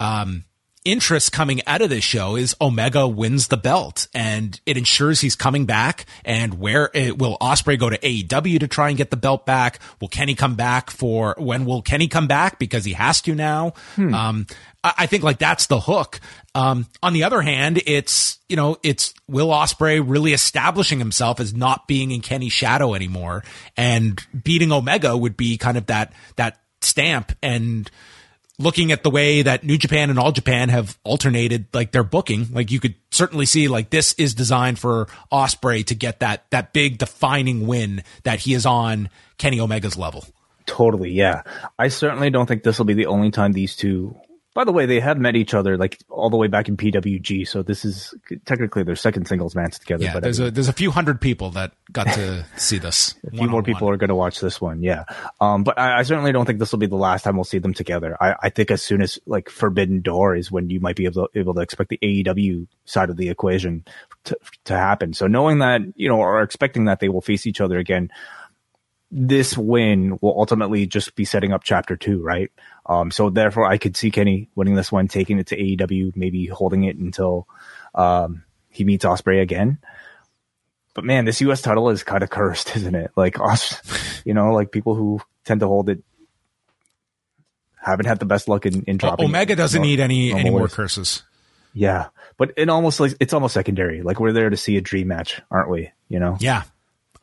Um, 0.00 0.42
interest 0.86 1.32
coming 1.32 1.60
out 1.66 1.82
of 1.82 1.90
this 1.90 2.04
show 2.04 2.36
is 2.36 2.54
Omega 2.60 3.06
wins 3.08 3.48
the 3.48 3.56
belt 3.56 4.06
and 4.14 4.58
it 4.64 4.76
ensures 4.76 5.20
he's 5.20 5.34
coming 5.34 5.66
back. 5.66 6.06
And 6.24 6.60
where 6.60 6.90
it, 6.94 7.18
will 7.18 7.36
Ospreay 7.40 7.78
go 7.78 7.90
to 7.90 7.98
AEW 7.98 8.60
to 8.60 8.68
try 8.68 8.88
and 8.88 8.96
get 8.96 9.10
the 9.10 9.16
belt 9.16 9.44
back? 9.44 9.80
Will 10.00 10.08
Kenny 10.08 10.34
come 10.36 10.54
back 10.54 10.90
for 10.90 11.34
when 11.38 11.64
will 11.64 11.82
Kenny 11.82 12.06
come 12.06 12.28
back 12.28 12.58
because 12.58 12.84
he 12.84 12.92
has 12.92 13.20
to 13.22 13.34
now? 13.34 13.72
Um, 14.14 14.46
I, 14.84 14.94
I 14.98 15.06
think 15.06 15.24
like 15.24 15.38
that's 15.38 15.66
the 15.66 15.80
hook. 15.80 16.20
Um, 16.54 16.86
on 17.02 17.12
the 17.12 17.24
other 17.24 17.42
hand, 17.42 17.82
it's, 17.84 18.38
you 18.48 18.56
know, 18.56 18.76
it's 18.82 19.12
Will 19.28 19.48
Ospreay 19.48 20.02
really 20.06 20.32
establishing 20.32 21.00
himself 21.00 21.40
as 21.40 21.52
not 21.52 21.88
being 21.88 22.12
in 22.12 22.20
Kenny's 22.20 22.52
shadow 22.52 22.94
anymore 22.94 23.42
and 23.76 24.20
beating 24.44 24.70
Omega 24.70 25.16
would 25.16 25.36
be 25.36 25.58
kind 25.58 25.76
of 25.76 25.86
that, 25.86 26.12
that 26.36 26.60
stamp 26.80 27.32
and, 27.42 27.90
looking 28.58 28.92
at 28.92 29.02
the 29.02 29.10
way 29.10 29.42
that 29.42 29.64
New 29.64 29.78
Japan 29.78 30.10
and 30.10 30.18
All 30.18 30.32
Japan 30.32 30.68
have 30.68 30.98
alternated 31.04 31.66
like 31.72 31.92
their 31.92 32.04
booking, 32.04 32.48
like 32.52 32.70
you 32.70 32.80
could 32.80 32.94
certainly 33.10 33.46
see 33.46 33.68
like 33.68 33.90
this 33.90 34.14
is 34.14 34.34
designed 34.34 34.78
for 34.78 35.06
Ospreay 35.30 35.84
to 35.86 35.94
get 35.94 36.20
that 36.20 36.50
that 36.50 36.72
big 36.72 36.98
defining 36.98 37.66
win 37.66 38.02
that 38.24 38.40
he 38.40 38.54
is 38.54 38.66
on 38.66 39.10
Kenny 39.38 39.60
Omega's 39.60 39.96
level. 39.96 40.24
Totally, 40.66 41.10
yeah. 41.10 41.42
I 41.78 41.88
certainly 41.88 42.30
don't 42.30 42.46
think 42.46 42.64
this 42.64 42.78
will 42.78 42.86
be 42.86 42.94
the 42.94 43.06
only 43.06 43.30
time 43.30 43.52
these 43.52 43.76
two 43.76 44.16
By 44.56 44.64
the 44.64 44.72
way, 44.72 44.86
they 44.86 45.00
have 45.00 45.18
met 45.18 45.36
each 45.36 45.52
other 45.52 45.76
like 45.76 46.02
all 46.08 46.30
the 46.30 46.38
way 46.38 46.46
back 46.46 46.66
in 46.66 46.78
PWG, 46.78 47.46
so 47.46 47.62
this 47.62 47.84
is 47.84 48.14
technically 48.46 48.84
their 48.84 48.96
second 48.96 49.28
singles 49.28 49.54
match 49.54 49.78
together. 49.78 50.04
Yeah, 50.04 50.14
but 50.14 50.22
there's 50.22 50.40
a 50.40 50.50
there's 50.50 50.70
a 50.70 50.72
few 50.72 50.90
hundred 50.90 51.20
people 51.20 51.50
that 51.50 51.72
got 51.92 52.06
to 52.14 52.42
see 52.56 52.78
this. 52.78 53.14
a 53.26 53.32
few 53.32 53.48
more 53.48 53.62
people 53.62 53.86
are 53.90 53.98
going 53.98 54.08
to 54.08 54.14
watch 54.14 54.40
this 54.40 54.58
one. 54.58 54.82
Yeah. 54.82 55.04
Um, 55.42 55.62
but 55.62 55.78
I, 55.78 55.98
I 55.98 56.02
certainly 56.04 56.32
don't 56.32 56.46
think 56.46 56.58
this 56.58 56.72
will 56.72 56.78
be 56.78 56.86
the 56.86 56.96
last 56.96 57.22
time 57.22 57.36
we'll 57.36 57.44
see 57.44 57.58
them 57.58 57.74
together. 57.74 58.16
I, 58.18 58.34
I 58.44 58.48
think 58.48 58.70
as 58.70 58.80
soon 58.80 59.02
as 59.02 59.18
like 59.26 59.50
Forbidden 59.50 60.00
Door 60.00 60.36
is 60.36 60.50
when 60.50 60.70
you 60.70 60.80
might 60.80 60.96
be 60.96 61.04
able 61.04 61.28
to, 61.28 61.38
able 61.38 61.52
to 61.52 61.60
expect 61.60 61.90
the 61.90 61.98
AEW 62.02 62.66
side 62.86 63.10
of 63.10 63.18
the 63.18 63.28
equation 63.28 63.84
to, 64.24 64.38
to 64.64 64.74
happen. 64.74 65.12
So 65.12 65.26
knowing 65.26 65.58
that, 65.58 65.82
you 65.96 66.08
know, 66.08 66.16
or 66.16 66.40
expecting 66.40 66.86
that 66.86 67.00
they 67.00 67.10
will 67.10 67.20
face 67.20 67.46
each 67.46 67.60
other 67.60 67.76
again, 67.76 68.10
this 69.10 69.56
win 69.56 70.18
will 70.20 70.34
ultimately 70.38 70.86
just 70.86 71.14
be 71.14 71.24
setting 71.24 71.52
up 71.52 71.62
chapter 71.62 71.96
two, 71.96 72.22
right? 72.22 72.50
Um, 72.88 73.10
so 73.10 73.30
therefore 73.30 73.66
I 73.66 73.78
could 73.78 73.96
see 73.96 74.10
Kenny 74.10 74.48
winning 74.54 74.74
this 74.74 74.92
one, 74.92 75.08
taking 75.08 75.38
it 75.38 75.48
to 75.48 75.56
AEW, 75.56 76.14
maybe 76.16 76.46
holding 76.46 76.84
it 76.84 76.96
until, 76.96 77.48
um, 77.94 78.44
he 78.70 78.84
meets 78.84 79.04
Ospreay 79.04 79.42
again. 79.42 79.78
But 80.94 81.04
man, 81.04 81.24
this 81.24 81.40
U.S. 81.42 81.62
title 81.62 81.90
is 81.90 82.02
kind 82.04 82.22
of 82.22 82.30
cursed, 82.30 82.76
isn't 82.76 82.94
it? 82.94 83.10
Like, 83.16 83.40
Os- 83.40 84.22
you 84.24 84.34
know, 84.34 84.52
like 84.52 84.70
people 84.70 84.94
who 84.94 85.20
tend 85.44 85.60
to 85.60 85.66
hold 85.66 85.88
it 85.88 86.02
haven't 87.86 88.06
had 88.06 88.18
the 88.18 88.26
best 88.26 88.48
luck 88.48 88.66
in, 88.66 88.82
in 88.82 88.96
dropping. 88.96 89.26
it. 89.26 89.28
Omega 89.28 89.56
doesn't 89.56 89.80
need 89.80 90.00
any 90.00 90.32
any 90.32 90.50
more 90.50 90.66
curses. 90.68 91.22
Yeah, 91.72 92.08
but 92.36 92.52
it 92.56 92.68
almost 92.68 92.98
like 92.98 93.14
it's 93.20 93.32
almost 93.32 93.54
secondary. 93.54 94.02
Like 94.02 94.18
we're 94.18 94.32
there 94.32 94.50
to 94.50 94.56
see 94.56 94.76
a 94.76 94.80
dream 94.80 95.08
match, 95.08 95.40
aren't 95.50 95.70
we? 95.70 95.90
You 96.08 96.18
know? 96.18 96.36
Yeah. 96.40 96.64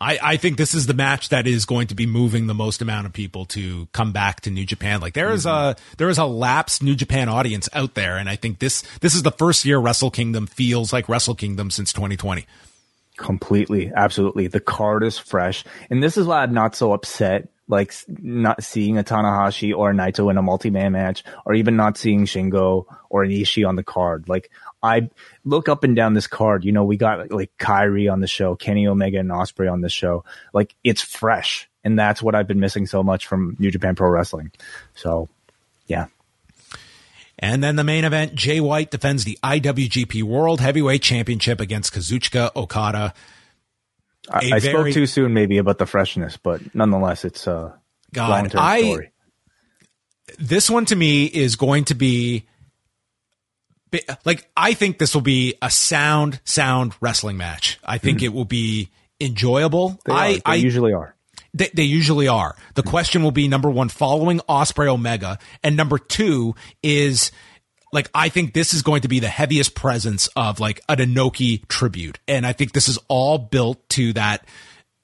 I, 0.03 0.19
I 0.21 0.37
think 0.37 0.57
this 0.57 0.73
is 0.73 0.85
the 0.85 0.93
match 0.93 1.29
that 1.29 1.47
is 1.47 1.65
going 1.65 1.87
to 1.87 1.95
be 1.95 2.05
moving 2.05 2.47
the 2.47 2.53
most 2.53 2.81
amount 2.81 3.05
of 3.05 3.13
people 3.13 3.45
to 3.45 3.87
come 3.93 4.11
back 4.11 4.41
to 4.41 4.51
New 4.51 4.65
Japan. 4.65 4.99
Like 4.99 5.13
there 5.13 5.31
is 5.31 5.45
a 5.45 5.49
mm-hmm. 5.49 5.95
there 5.97 6.09
is 6.09 6.17
a 6.17 6.25
lapsed 6.25 6.83
New 6.83 6.95
Japan 6.95 7.29
audience 7.29 7.69
out 7.71 7.93
there, 7.93 8.17
and 8.17 8.29
I 8.29 8.35
think 8.35 8.59
this 8.59 8.83
this 8.99 9.15
is 9.15 9.23
the 9.23 9.31
first 9.31 9.63
year 9.63 9.79
Wrestle 9.79 10.11
Kingdom 10.11 10.45
feels 10.45 10.91
like 10.91 11.07
Wrestle 11.07 11.35
Kingdom 11.35 11.71
since 11.71 11.93
2020. 11.93 12.45
Completely, 13.15 13.93
absolutely. 13.95 14.47
The 14.47 14.59
card 14.59 15.05
is 15.05 15.17
fresh, 15.17 15.63
and 15.89 16.03
this 16.03 16.17
is 16.17 16.27
why 16.27 16.43
I'm 16.43 16.53
not 16.53 16.75
so 16.75 16.91
upset. 16.91 17.47
Like 17.69 17.93
not 18.09 18.61
seeing 18.61 18.97
a 18.97 19.03
Tanahashi 19.03 19.73
or 19.73 19.91
a 19.91 19.93
Naito 19.93 20.29
in 20.29 20.35
a 20.37 20.41
multi-man 20.41 20.91
match, 20.91 21.23
or 21.45 21.53
even 21.53 21.77
not 21.77 21.97
seeing 21.97 22.25
Shingo 22.25 22.85
or 23.09 23.23
an 23.23 23.31
Ishii 23.31 23.65
on 23.65 23.77
the 23.77 23.83
card. 23.83 24.27
Like 24.27 24.51
I 24.83 25.09
look 25.45 25.69
up 25.69 25.83
and 25.85 25.95
down 25.95 26.13
this 26.13 26.27
card. 26.27 26.65
You 26.65 26.73
know, 26.73 26.83
we 26.83 26.97
got 26.97 27.31
like 27.31 27.51
Kairi 27.57 28.11
on 28.11 28.19
the 28.19 28.27
show, 28.27 28.55
Kenny 28.55 28.85
Omega 28.85 29.17
and 29.19 29.29
Ospreay 29.29 29.71
on 29.71 29.79
the 29.81 29.89
show. 29.89 30.25
Like 30.53 30.75
it's 30.83 31.01
fresh, 31.01 31.69
and 31.83 31.97
that's 31.97 32.21
what 32.21 32.35
I've 32.35 32.47
been 32.47 32.59
missing 32.59 32.85
so 32.85 33.01
much 33.01 33.25
from 33.25 33.55
New 33.59 33.71
Japan 33.71 33.95
Pro 33.95 34.09
Wrestling. 34.09 34.51
So, 34.93 35.29
yeah, 35.87 36.07
And 37.39 37.63
then 37.63 37.75
the 37.77 37.83
main 37.83 38.03
event, 38.05 38.35
Jay 38.35 38.59
White 38.59 38.91
defends 38.91 39.23
the 39.23 39.37
IWGP 39.43 40.21
World 40.23 40.59
Heavyweight 40.61 41.01
Championship 41.01 41.59
against 41.61 41.93
Kazuchika 41.93 42.55
Okada. 42.55 43.13
I, 44.29 44.39
A 44.39 44.55
I 44.55 44.59
very- 44.59 44.91
spoke 44.91 44.93
too 44.93 45.05
soon 45.05 45.33
maybe 45.33 45.57
about 45.57 45.77
the 45.77 45.85
freshness, 45.85 46.37
but 46.37 46.61
nonetheless, 46.75 47.25
it's 47.25 47.47
a 47.47 47.73
God, 48.13 48.53
I- 48.55 48.81
story. 48.81 49.11
this 50.39 50.69
one 50.69 50.85
to 50.85 50.95
me 50.95 51.25
is 51.25 51.55
going 51.55 51.85
to 51.85 51.95
be 51.95 52.45
like 54.25 54.49
I 54.55 54.73
think 54.73 54.97
this 54.97 55.13
will 55.13 55.21
be 55.21 55.55
a 55.61 55.69
sound 55.69 56.39
sound 56.43 56.93
wrestling 57.01 57.37
match. 57.37 57.79
I 57.83 57.97
think 57.97 58.21
it 58.21 58.33
will 58.33 58.45
be 58.45 58.89
enjoyable. 59.19 59.91
Mm-hmm. 59.91 60.11
They. 60.11 60.13
I 60.13 60.33
They 60.33 60.41
I 60.45 60.55
usually 60.55 60.93
are. 60.93 61.15
they, 61.53 61.69
they 61.73 61.83
usually 61.83 62.27
are. 62.27 62.55
The 62.75 62.83
question 62.83 63.23
will 63.23 63.31
be 63.31 63.47
number 63.47 63.69
one, 63.69 63.89
following 63.89 64.39
Ospreay 64.49 64.87
Omega, 64.87 65.37
and 65.63 65.77
number 65.77 65.97
two 65.97 66.55
is 66.81 67.31
like 67.91 68.09
I 68.13 68.29
think 68.29 68.53
this 68.53 68.73
is 68.73 68.81
going 68.81 69.01
to 69.01 69.07
be 69.07 69.19
the 69.19 69.29
heaviest 69.29 69.75
presence 69.75 70.27
of 70.35 70.59
like 70.59 70.81
an 70.89 70.97
Inoki 70.97 71.67
tribute, 71.67 72.19
and 72.27 72.45
I 72.45 72.53
think 72.53 72.73
this 72.73 72.87
is 72.87 72.99
all 73.07 73.37
built 73.37 73.87
to 73.89 74.13
that 74.13 74.45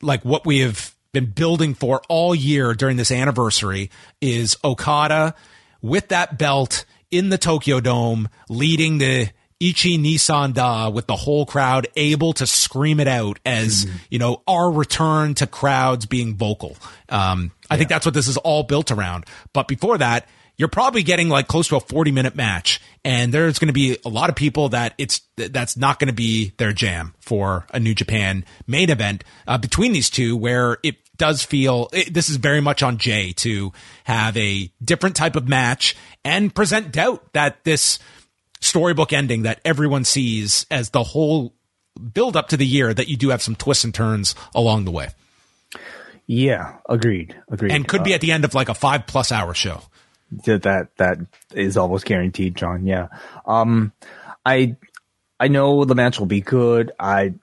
like 0.02 0.24
what 0.26 0.46
we 0.46 0.60
have 0.60 0.96
been 1.12 1.26
building 1.26 1.74
for 1.74 2.02
all 2.08 2.36
year 2.36 2.74
during 2.74 2.98
this 2.98 3.12
anniversary 3.12 3.90
is 4.22 4.58
Okada 4.64 5.36
with 5.82 6.10
that 6.10 6.38
belt 6.38 6.86
in 7.12 7.30
the 7.30 7.38
Tokyo 7.38 7.80
Dome 7.80 8.30
leading 8.50 8.98
the 8.98 9.30
Ichi 9.60 9.98
Nissan 9.98 10.54
Da 10.54 10.90
with 10.90 11.08
the 11.08 11.16
whole 11.16 11.46
crowd 11.46 11.88
able 11.96 12.34
to 12.34 12.48
scream 12.48 13.00
it 13.00 13.08
out 13.08 13.40
as, 13.46 13.86
you 14.10 14.18
know, 14.18 14.42
our 14.48 14.72
return 14.72 15.34
to 15.36 15.48
crowds 15.48 16.06
being 16.06 16.36
vocal. 16.36 16.78
Um, 17.10 17.52
I 17.70 17.76
think 17.76 17.90
that's 17.90 18.06
what 18.06 18.14
this 18.14 18.28
is 18.28 18.38
all 18.38 18.64
built 18.64 18.90
around. 18.90 19.26
But 19.52 19.68
before 19.68 19.98
that, 19.98 20.28
you're 20.60 20.68
probably 20.68 21.04
getting 21.04 21.30
like 21.30 21.48
close 21.48 21.70
to 21.70 21.78
a 21.78 21.80
40 21.80 22.12
minute 22.12 22.36
match 22.36 22.82
and 23.04 23.34
there's 23.34 23.60
going 23.60 23.68
to 23.68 23.74
be 23.74 23.98
a 24.06 24.10
lot 24.10 24.30
of 24.30 24.36
people 24.36 24.70
that 24.70 24.94
it's 24.98 25.22
that's 25.38 25.78
not 25.78 26.00
going 26.00 26.10
to 26.10 26.14
be 26.14 26.54
their 26.58 26.74
jam 26.74 27.16
for 27.22 27.66
a 27.74 27.80
new 27.80 27.96
japan 27.96 28.44
main 28.68 28.90
event 28.90 29.24
uh, 29.48 29.58
between 29.58 29.94
these 29.94 30.10
two 30.10 30.36
where 30.36 30.78
it 30.84 30.98
does 31.20 31.44
feel 31.44 31.88
it, 31.94 32.12
this 32.12 32.30
is 32.30 32.38
very 32.38 32.62
much 32.62 32.82
on 32.82 32.98
jay 32.98 33.32
to 33.34 33.72
have 34.06 34.36
a 34.36 34.72
different 34.84 35.16
type 35.16 35.36
of 35.36 35.48
match 35.48 35.96
and 36.26 36.54
present 36.56 36.92
doubt 36.92 37.32
that 37.34 37.64
this 37.64 38.00
storybook 38.62 39.14
ending 39.14 39.44
that 39.44 39.60
everyone 39.64 40.04
sees 40.04 40.66
as 40.72 40.90
the 40.90 41.04
whole 41.04 41.54
build 42.14 42.36
up 42.36 42.48
to 42.48 42.58
the 42.58 42.66
year 42.66 42.94
that 42.94 43.08
you 43.08 43.16
do 43.18 43.30
have 43.30 43.42
some 43.42 43.56
twists 43.56 43.84
and 43.84 43.94
turns 43.94 44.34
along 44.56 44.86
the 44.86 44.92
way 44.92 45.10
Yeah, 46.28 46.78
agreed, 46.88 47.36
agreed. 47.50 47.72
and 47.72 47.88
could 47.88 48.04
be 48.04 48.14
at 48.14 48.22
the 48.22 48.32
end 48.32 48.46
of 48.46 48.54
like 48.56 48.70
a 48.70 48.74
five 48.74 49.06
plus 49.06 49.32
hour 49.32 49.54
show 49.54 49.82
that 50.46 50.62
that 50.64 50.96
that 50.98 51.18
is 51.54 51.76
almost 51.76 52.06
guaranteed, 52.06 52.56
John. 52.56 52.86
Yeah. 52.86 53.08
Um, 53.48 53.92
I 54.46 54.76
I 55.40 55.48
know 55.48 55.86
the 55.86 55.96
match 55.96 56.20
will 56.20 56.28
be 56.28 56.42
good. 56.42 56.92
I 57.00 57.34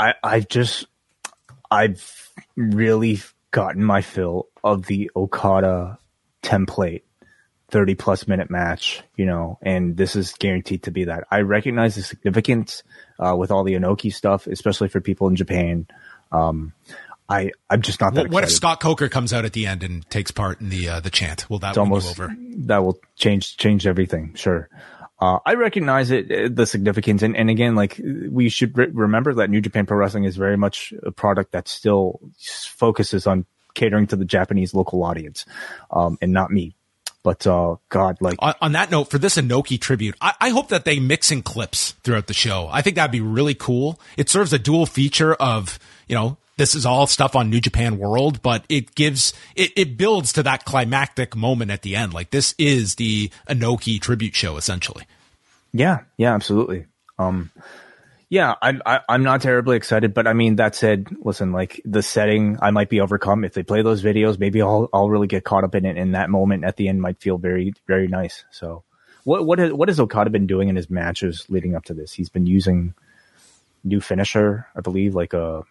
I 0.00 0.14
I 0.22 0.40
just 0.40 0.86
I've 1.70 2.23
really 2.56 3.20
gotten 3.50 3.84
my 3.84 4.02
fill 4.02 4.48
of 4.62 4.86
the 4.86 5.10
Okada 5.16 5.98
template. 6.42 7.02
30 7.70 7.96
plus 7.96 8.28
minute 8.28 8.50
match, 8.50 9.02
you 9.16 9.26
know, 9.26 9.58
and 9.60 9.96
this 9.96 10.14
is 10.14 10.34
guaranteed 10.38 10.84
to 10.84 10.92
be 10.92 11.04
that. 11.04 11.24
I 11.28 11.40
recognize 11.40 11.96
the 11.96 12.02
significance 12.02 12.84
uh, 13.18 13.34
with 13.36 13.50
all 13.50 13.64
the 13.64 13.72
Inoki 13.72 14.14
stuff, 14.14 14.46
especially 14.46 14.88
for 14.88 15.00
people 15.00 15.26
in 15.26 15.34
Japan. 15.34 15.88
Um, 16.30 16.72
I, 17.28 17.50
I'm 17.70 17.82
just 17.82 18.00
not 18.00 18.14
that 18.14 18.26
what, 18.26 18.30
what 18.30 18.44
if. 18.44 18.52
Scott 18.52 18.80
Coker 18.80 19.08
comes 19.08 19.32
out 19.32 19.44
at 19.44 19.54
the 19.54 19.66
end 19.66 19.82
and 19.82 20.08
takes 20.08 20.30
part 20.30 20.60
in 20.60 20.68
the 20.68 20.88
uh, 20.88 21.00
the 21.00 21.10
chant? 21.10 21.48
Will 21.48 21.58
that 21.60 21.78
almost 21.78 22.10
over? 22.10 22.32
that 22.66 22.84
will 22.84 22.98
change 23.16 23.56
change 23.56 23.86
everything. 23.86 24.34
Sure. 24.34 24.68
Uh, 25.20 25.38
I 25.46 25.54
recognize 25.54 26.10
it, 26.10 26.30
uh, 26.30 26.48
the 26.52 26.66
significance, 26.66 27.22
and, 27.22 27.36
and 27.36 27.48
again, 27.48 27.76
like 27.76 28.00
we 28.28 28.48
should 28.48 28.76
re- 28.76 28.90
remember 28.92 29.32
that 29.34 29.48
New 29.48 29.60
Japan 29.60 29.86
Pro 29.86 29.96
Wrestling 29.96 30.24
is 30.24 30.36
very 30.36 30.56
much 30.56 30.92
a 31.04 31.12
product 31.12 31.52
that 31.52 31.68
still 31.68 32.20
focuses 32.36 33.26
on 33.26 33.46
catering 33.74 34.06
to 34.08 34.16
the 34.16 34.24
Japanese 34.24 34.74
local 34.74 35.04
audience, 35.04 35.46
um, 35.90 36.18
and 36.20 36.32
not 36.32 36.50
me. 36.50 36.74
But 37.22 37.46
uh, 37.46 37.76
God, 37.88 38.18
like 38.20 38.36
On, 38.40 38.54
on 38.60 38.72
that 38.72 38.90
note, 38.90 39.10
for 39.10 39.18
this 39.18 39.36
Inoki 39.36 39.80
tribute, 39.80 40.14
I, 40.20 40.34
I 40.40 40.48
hope 40.50 40.68
that 40.68 40.84
they 40.84 41.00
mix 41.00 41.30
in 41.30 41.42
clips 41.42 41.92
throughout 42.02 42.26
the 42.26 42.34
show. 42.34 42.68
I 42.70 42.82
think 42.82 42.96
that'd 42.96 43.10
be 43.10 43.22
really 43.22 43.54
cool. 43.54 43.98
It 44.16 44.28
serves 44.28 44.52
a 44.52 44.58
dual 44.58 44.84
feature 44.84 45.34
of 45.34 45.78
you 46.06 46.14
know 46.16 46.36
this 46.56 46.74
is 46.74 46.86
all 46.86 47.06
stuff 47.06 47.34
on 47.34 47.50
New 47.50 47.60
Japan 47.60 47.98
World, 47.98 48.42
but 48.42 48.64
it 48.68 48.94
gives 48.94 49.32
it, 49.56 49.72
it 49.76 49.96
builds 49.96 50.32
to 50.34 50.42
that 50.44 50.64
climactic 50.64 51.34
moment 51.34 51.70
at 51.70 51.82
the 51.82 51.96
end. 51.96 52.14
Like 52.14 52.30
this 52.30 52.54
is 52.58 52.94
the 52.96 53.30
Inoki 53.48 54.00
tribute 54.00 54.34
show 54.34 54.56
essentially. 54.56 55.04
Yeah, 55.72 56.00
yeah, 56.16 56.34
absolutely. 56.34 56.86
Um, 57.18 57.50
yeah, 58.28 58.54
I, 58.60 58.78
I, 58.86 59.00
I'm 59.08 59.22
not 59.22 59.42
terribly 59.42 59.76
excited, 59.76 60.14
but 60.14 60.26
I 60.26 60.32
mean, 60.32 60.56
that 60.56 60.74
said, 60.74 61.08
listen, 61.20 61.52
like 61.52 61.80
the 61.84 62.02
setting, 62.02 62.58
I 62.60 62.70
might 62.70 62.88
be 62.88 63.00
overcome 63.00 63.44
if 63.44 63.54
they 63.54 63.62
play 63.62 63.82
those 63.82 64.02
videos. 64.02 64.38
Maybe 64.38 64.62
I'll, 64.62 64.88
I'll 64.92 65.08
really 65.08 65.26
get 65.26 65.44
caught 65.44 65.62
up 65.64 65.74
in 65.74 65.84
it. 65.84 65.96
And 65.96 66.14
that 66.14 66.30
moment 66.30 66.64
at 66.64 66.76
the 66.76 66.88
end 66.88 67.00
might 67.00 67.20
feel 67.20 67.38
very, 67.38 67.74
very 67.86 68.08
nice. 68.08 68.44
So 68.50 68.82
what, 69.24 69.44
what 69.46 69.58
has, 69.58 69.72
what 69.72 69.88
has 69.88 70.00
Okada 70.00 70.30
been 70.30 70.46
doing 70.46 70.68
in 70.68 70.76
his 70.76 70.90
matches 70.90 71.46
leading 71.48 71.74
up 71.76 71.84
to 71.84 71.94
this? 71.94 72.12
He's 72.12 72.28
been 72.28 72.46
using 72.46 72.94
new 73.84 74.00
finisher, 74.00 74.66
I 74.74 74.80
believe, 74.80 75.14
like 75.14 75.32
a, 75.32 75.64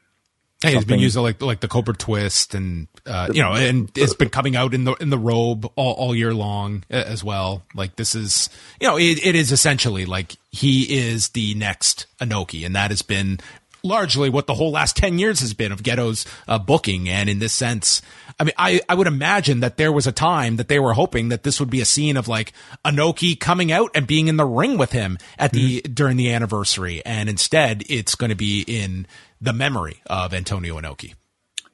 Yeah, 0.64 0.70
he's 0.72 0.86
been 0.86 1.00
using 1.00 1.22
like 1.22 1.42
like 1.42 1.60
the 1.60 1.68
Cobra 1.68 1.94
Twist, 1.96 2.56
and 2.56 2.88
uh, 3.06 3.30
you 3.34 3.42
know, 3.42 3.54
and 3.54 3.92
it's 3.96 4.14
been 4.14 4.30
coming 4.30 4.56
out 4.56 4.74
in 4.74 4.86
the 4.86 4.94
in 4.94 5.10
the 5.10 5.18
robe 5.18 5.66
all, 5.76 5.94
all 5.94 6.16
year 6.16 6.34
long 6.34 6.84
as 6.90 7.24
well. 7.24 7.64
Like 7.76 7.96
this 7.98 8.16
is, 8.16 8.50
you 8.80 8.88
know, 8.88 8.98
it, 8.98 9.26
it 9.26 9.36
is 9.36 9.52
essentially 9.52 10.06
like 10.06 10.36
he 10.52 10.84
is 11.10 11.30
the 11.30 11.54
next 11.56 12.06
Inoki, 12.20 12.66
and 12.66 12.76
that 12.76 12.92
has 12.92 13.02
been 13.02 13.40
largely 13.84 14.30
what 14.30 14.48
the 14.48 14.54
whole 14.54 14.72
last 14.72 14.96
ten 14.96 15.20
years 15.20 15.42
has 15.42 15.54
been 15.54 15.72
of 15.72 15.84
Gedo's 15.84 16.26
uh, 16.48 16.58
booking. 16.58 17.10
And 17.10 17.30
in 17.30 17.40
this 17.40 17.54
sense, 17.54 18.02
I 18.40 18.46
mean, 18.46 18.54
I 18.58 18.80
I 18.88 18.96
would 18.96 19.08
imagine 19.08 19.60
that 19.60 19.78
there 19.78 19.92
was 19.92 20.08
a 20.08 20.12
time 20.12 20.56
that 20.56 20.70
they 20.70 20.80
were 20.80 20.94
hoping 20.94 21.30
that 21.30 21.44
this 21.44 21.60
would 21.60 21.70
be 21.70 21.82
a 21.82 21.86
scene 21.86 22.16
of 22.16 22.28
like 22.28 22.54
Inoki 22.86 23.38
coming 23.38 23.72
out 23.72 23.92
and 23.94 24.08
being 24.08 24.30
in 24.30 24.38
the 24.38 24.46
ring 24.46 24.78
with 24.78 24.94
him 24.94 25.18
at 25.38 25.52
the 25.52 25.82
during 25.82 26.16
the 26.16 26.32
anniversary, 26.32 27.04
and 27.06 27.28
instead 27.28 27.84
it's 27.90 28.16
going 28.16 28.30
to 28.30 28.36
be 28.36 28.62
in 28.62 29.06
the 29.44 29.54
memory 29.54 30.02
of 30.08 30.34
Antonio 30.34 30.80
Inoki. 30.80 31.14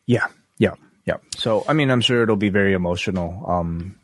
yeah, 0.08 0.28
yeah, 0.58 0.74
yeah. 1.06 1.18
So, 1.38 1.64
I 1.68 1.74
mean, 1.74 1.92
I'm 1.92 2.02
sure 2.02 2.24
it'll 2.24 2.36
be 2.36 2.50
very 2.50 2.74
emotional. 2.74 3.46
Um, 3.48 3.96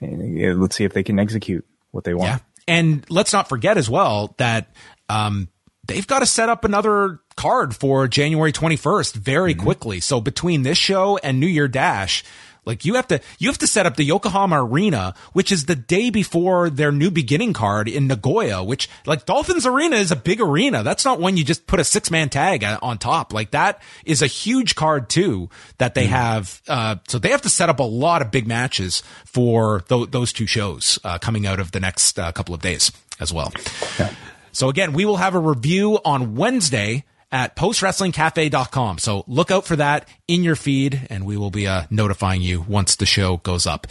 let's 0.00 0.76
see 0.76 0.84
if 0.84 0.92
they 0.92 1.02
can 1.02 1.18
execute 1.18 1.66
what 1.90 2.04
they 2.04 2.14
want. 2.14 2.28
Yeah. 2.28 2.38
And 2.68 3.04
let's 3.10 3.32
not 3.32 3.48
forget 3.48 3.78
as 3.78 3.88
well 3.88 4.34
that 4.36 4.74
um, 5.08 5.48
they've 5.86 6.06
got 6.06 6.20
to 6.20 6.26
set 6.26 6.48
up 6.48 6.64
another 6.64 7.18
card 7.34 7.74
for 7.74 8.06
January 8.08 8.52
21st 8.52 9.14
very 9.14 9.54
mm-hmm. 9.54 9.62
quickly. 9.62 10.00
So 10.00 10.20
between 10.20 10.62
this 10.62 10.78
show 10.78 11.16
and 11.16 11.40
New 11.40 11.46
Year 11.46 11.68
Dash, 11.68 12.24
like 12.64 12.84
you 12.84 12.94
have 12.94 13.08
to, 13.08 13.20
you 13.38 13.48
have 13.48 13.58
to 13.58 13.66
set 13.66 13.86
up 13.86 13.96
the 13.96 14.04
Yokohama 14.04 14.64
Arena, 14.64 15.14
which 15.32 15.50
is 15.50 15.66
the 15.66 15.74
day 15.74 16.10
before 16.10 16.70
their 16.70 16.92
new 16.92 17.10
beginning 17.10 17.52
card 17.52 17.88
in 17.88 18.06
Nagoya, 18.06 18.62
which 18.62 18.88
like 19.04 19.26
Dolphins 19.26 19.66
Arena 19.66 19.96
is 19.96 20.12
a 20.12 20.16
big 20.16 20.40
arena. 20.40 20.82
That's 20.82 21.04
not 21.04 21.18
one 21.18 21.36
you 21.36 21.44
just 21.44 21.66
put 21.66 21.80
a 21.80 21.84
six 21.84 22.10
man 22.10 22.28
tag 22.28 22.64
on 22.82 22.98
top. 22.98 23.32
Like 23.32 23.50
that 23.50 23.82
is 24.04 24.22
a 24.22 24.26
huge 24.26 24.74
card 24.74 25.08
too 25.08 25.50
that 25.78 25.94
they 25.94 26.06
mm. 26.06 26.10
have. 26.10 26.62
Uh, 26.68 26.96
so 27.08 27.18
they 27.18 27.30
have 27.30 27.42
to 27.42 27.50
set 27.50 27.68
up 27.68 27.80
a 27.80 27.84
lot 27.84 28.22
of 28.22 28.30
big 28.30 28.46
matches 28.46 29.02
for 29.24 29.80
th- 29.88 30.10
those 30.10 30.32
two 30.32 30.46
shows, 30.46 30.98
uh, 31.04 31.18
coming 31.18 31.46
out 31.46 31.58
of 31.58 31.72
the 31.72 31.80
next 31.80 32.18
uh, 32.18 32.30
couple 32.32 32.54
of 32.54 32.60
days 32.60 32.92
as 33.18 33.32
well. 33.32 33.52
Okay. 33.94 34.10
So 34.52 34.68
again, 34.68 34.92
we 34.92 35.04
will 35.04 35.16
have 35.16 35.34
a 35.34 35.38
review 35.38 35.98
on 36.04 36.36
Wednesday 36.36 37.04
at 37.32 37.56
postwrestlingcafe.com. 37.56 38.98
So 38.98 39.24
look 39.26 39.50
out 39.50 39.64
for 39.64 39.76
that 39.76 40.06
in 40.28 40.44
your 40.44 40.54
feed 40.54 41.06
and 41.10 41.24
we 41.24 41.36
will 41.36 41.50
be 41.50 41.66
uh, 41.66 41.84
notifying 41.90 42.42
you 42.42 42.60
once 42.60 42.96
the 42.96 43.06
show 43.06 43.38
goes 43.38 43.66
up. 43.66 43.86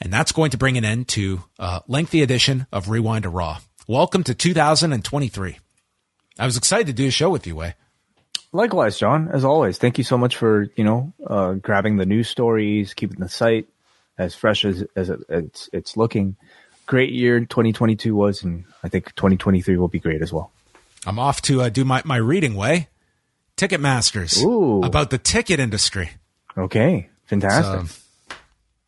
And 0.00 0.12
that's 0.12 0.32
going 0.32 0.50
to 0.50 0.58
bring 0.58 0.76
an 0.76 0.84
end 0.84 1.08
to 1.08 1.42
a 1.58 1.82
lengthy 1.88 2.22
edition 2.22 2.66
of 2.70 2.90
Rewind-A-Raw. 2.90 3.58
Welcome 3.88 4.22
to 4.24 4.34
2023. 4.34 5.58
I 6.38 6.44
was 6.44 6.56
excited 6.56 6.88
to 6.88 6.92
do 6.92 7.08
a 7.08 7.10
show 7.10 7.30
with 7.30 7.46
you, 7.46 7.56
Wai. 7.56 7.74
Likewise, 8.52 8.98
John, 8.98 9.28
as 9.32 9.44
always. 9.44 9.78
Thank 9.78 9.98
you 9.98 10.04
so 10.04 10.18
much 10.18 10.36
for, 10.36 10.68
you 10.76 10.84
know, 10.84 11.12
uh, 11.26 11.54
grabbing 11.54 11.96
the 11.96 12.06
news 12.06 12.28
stories, 12.28 12.94
keeping 12.94 13.18
the 13.18 13.28
site 13.28 13.66
as 14.18 14.34
fresh 14.34 14.64
as, 14.64 14.84
as 14.94 15.10
it, 15.10 15.20
it's, 15.28 15.70
it's 15.72 15.96
looking. 15.96 16.36
Great 16.86 17.12
year 17.12 17.40
2022 17.40 18.14
was, 18.14 18.42
and 18.42 18.64
I 18.82 18.88
think 18.88 19.14
2023 19.14 19.76
will 19.76 19.88
be 19.88 19.98
great 19.98 20.22
as 20.22 20.32
well. 20.32 20.52
I'm 21.06 21.18
off 21.18 21.42
to 21.42 21.62
uh, 21.62 21.68
do 21.68 21.84
my, 21.84 22.02
my 22.04 22.16
reading 22.16 22.54
Wai, 22.54 22.88
Ticketmasters 23.56 24.42
Ooh. 24.42 24.82
about 24.82 25.10
the 25.10 25.18
ticket 25.18 25.60
industry. 25.60 26.10
Okay, 26.56 27.08
fantastic. 27.26 27.88
So, 27.88 28.36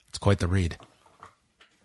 it's 0.09 0.19
quite 0.19 0.39
the 0.39 0.49
read. 0.49 0.77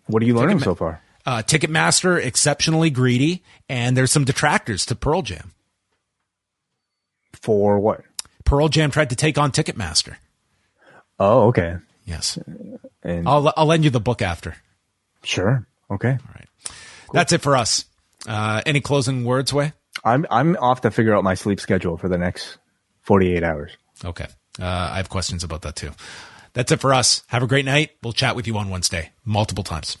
What 0.06 0.22
are 0.22 0.26
you 0.26 0.34
learning 0.34 0.60
so 0.60 0.74
far? 0.74 1.00
Uh, 1.24 1.42
Ticketmaster 1.42 2.22
exceptionally 2.22 2.90
greedy, 2.90 3.42
and 3.68 3.96
there's 3.96 4.10
some 4.10 4.24
detractors 4.24 4.84
to 4.86 4.94
Pearl 4.94 5.22
Jam. 5.22 5.52
For 7.32 7.78
what? 7.78 8.02
Pearl 8.44 8.68
Jam 8.68 8.90
tried 8.90 9.10
to 9.10 9.16
take 9.16 9.38
on 9.38 9.52
Ticketmaster. 9.52 10.16
Oh, 11.18 11.48
okay. 11.48 11.76
Yes. 12.04 12.38
And 13.02 13.28
I'll 13.28 13.52
I'll 13.56 13.66
lend 13.66 13.84
you 13.84 13.90
the 13.90 14.00
book 14.00 14.22
after. 14.22 14.56
Sure. 15.22 15.66
Okay. 15.90 16.10
All 16.10 16.34
right. 16.34 16.48
Cool. 16.64 16.74
That's 17.12 17.32
it 17.32 17.42
for 17.42 17.56
us. 17.56 17.84
Uh, 18.26 18.62
any 18.66 18.80
closing 18.80 19.24
words, 19.24 19.52
Wai? 19.52 19.72
I'm 20.04 20.26
I'm 20.30 20.56
off 20.56 20.80
to 20.82 20.90
figure 20.90 21.14
out 21.14 21.24
my 21.24 21.34
sleep 21.34 21.60
schedule 21.60 21.96
for 21.96 22.08
the 22.08 22.18
next 22.18 22.58
48 23.02 23.42
hours. 23.42 23.76
Okay. 24.04 24.26
Uh, 24.60 24.90
I 24.92 24.96
have 24.96 25.08
questions 25.08 25.44
about 25.44 25.62
that 25.62 25.76
too. 25.76 25.90
That's 26.54 26.72
it 26.72 26.80
for 26.80 26.92
us. 26.92 27.22
Have 27.28 27.42
a 27.42 27.46
great 27.46 27.64
night. 27.64 27.92
We'll 28.02 28.12
chat 28.12 28.36
with 28.36 28.46
you 28.46 28.56
on 28.58 28.68
Wednesday 28.68 29.12
multiple 29.24 29.64
times. 29.64 29.96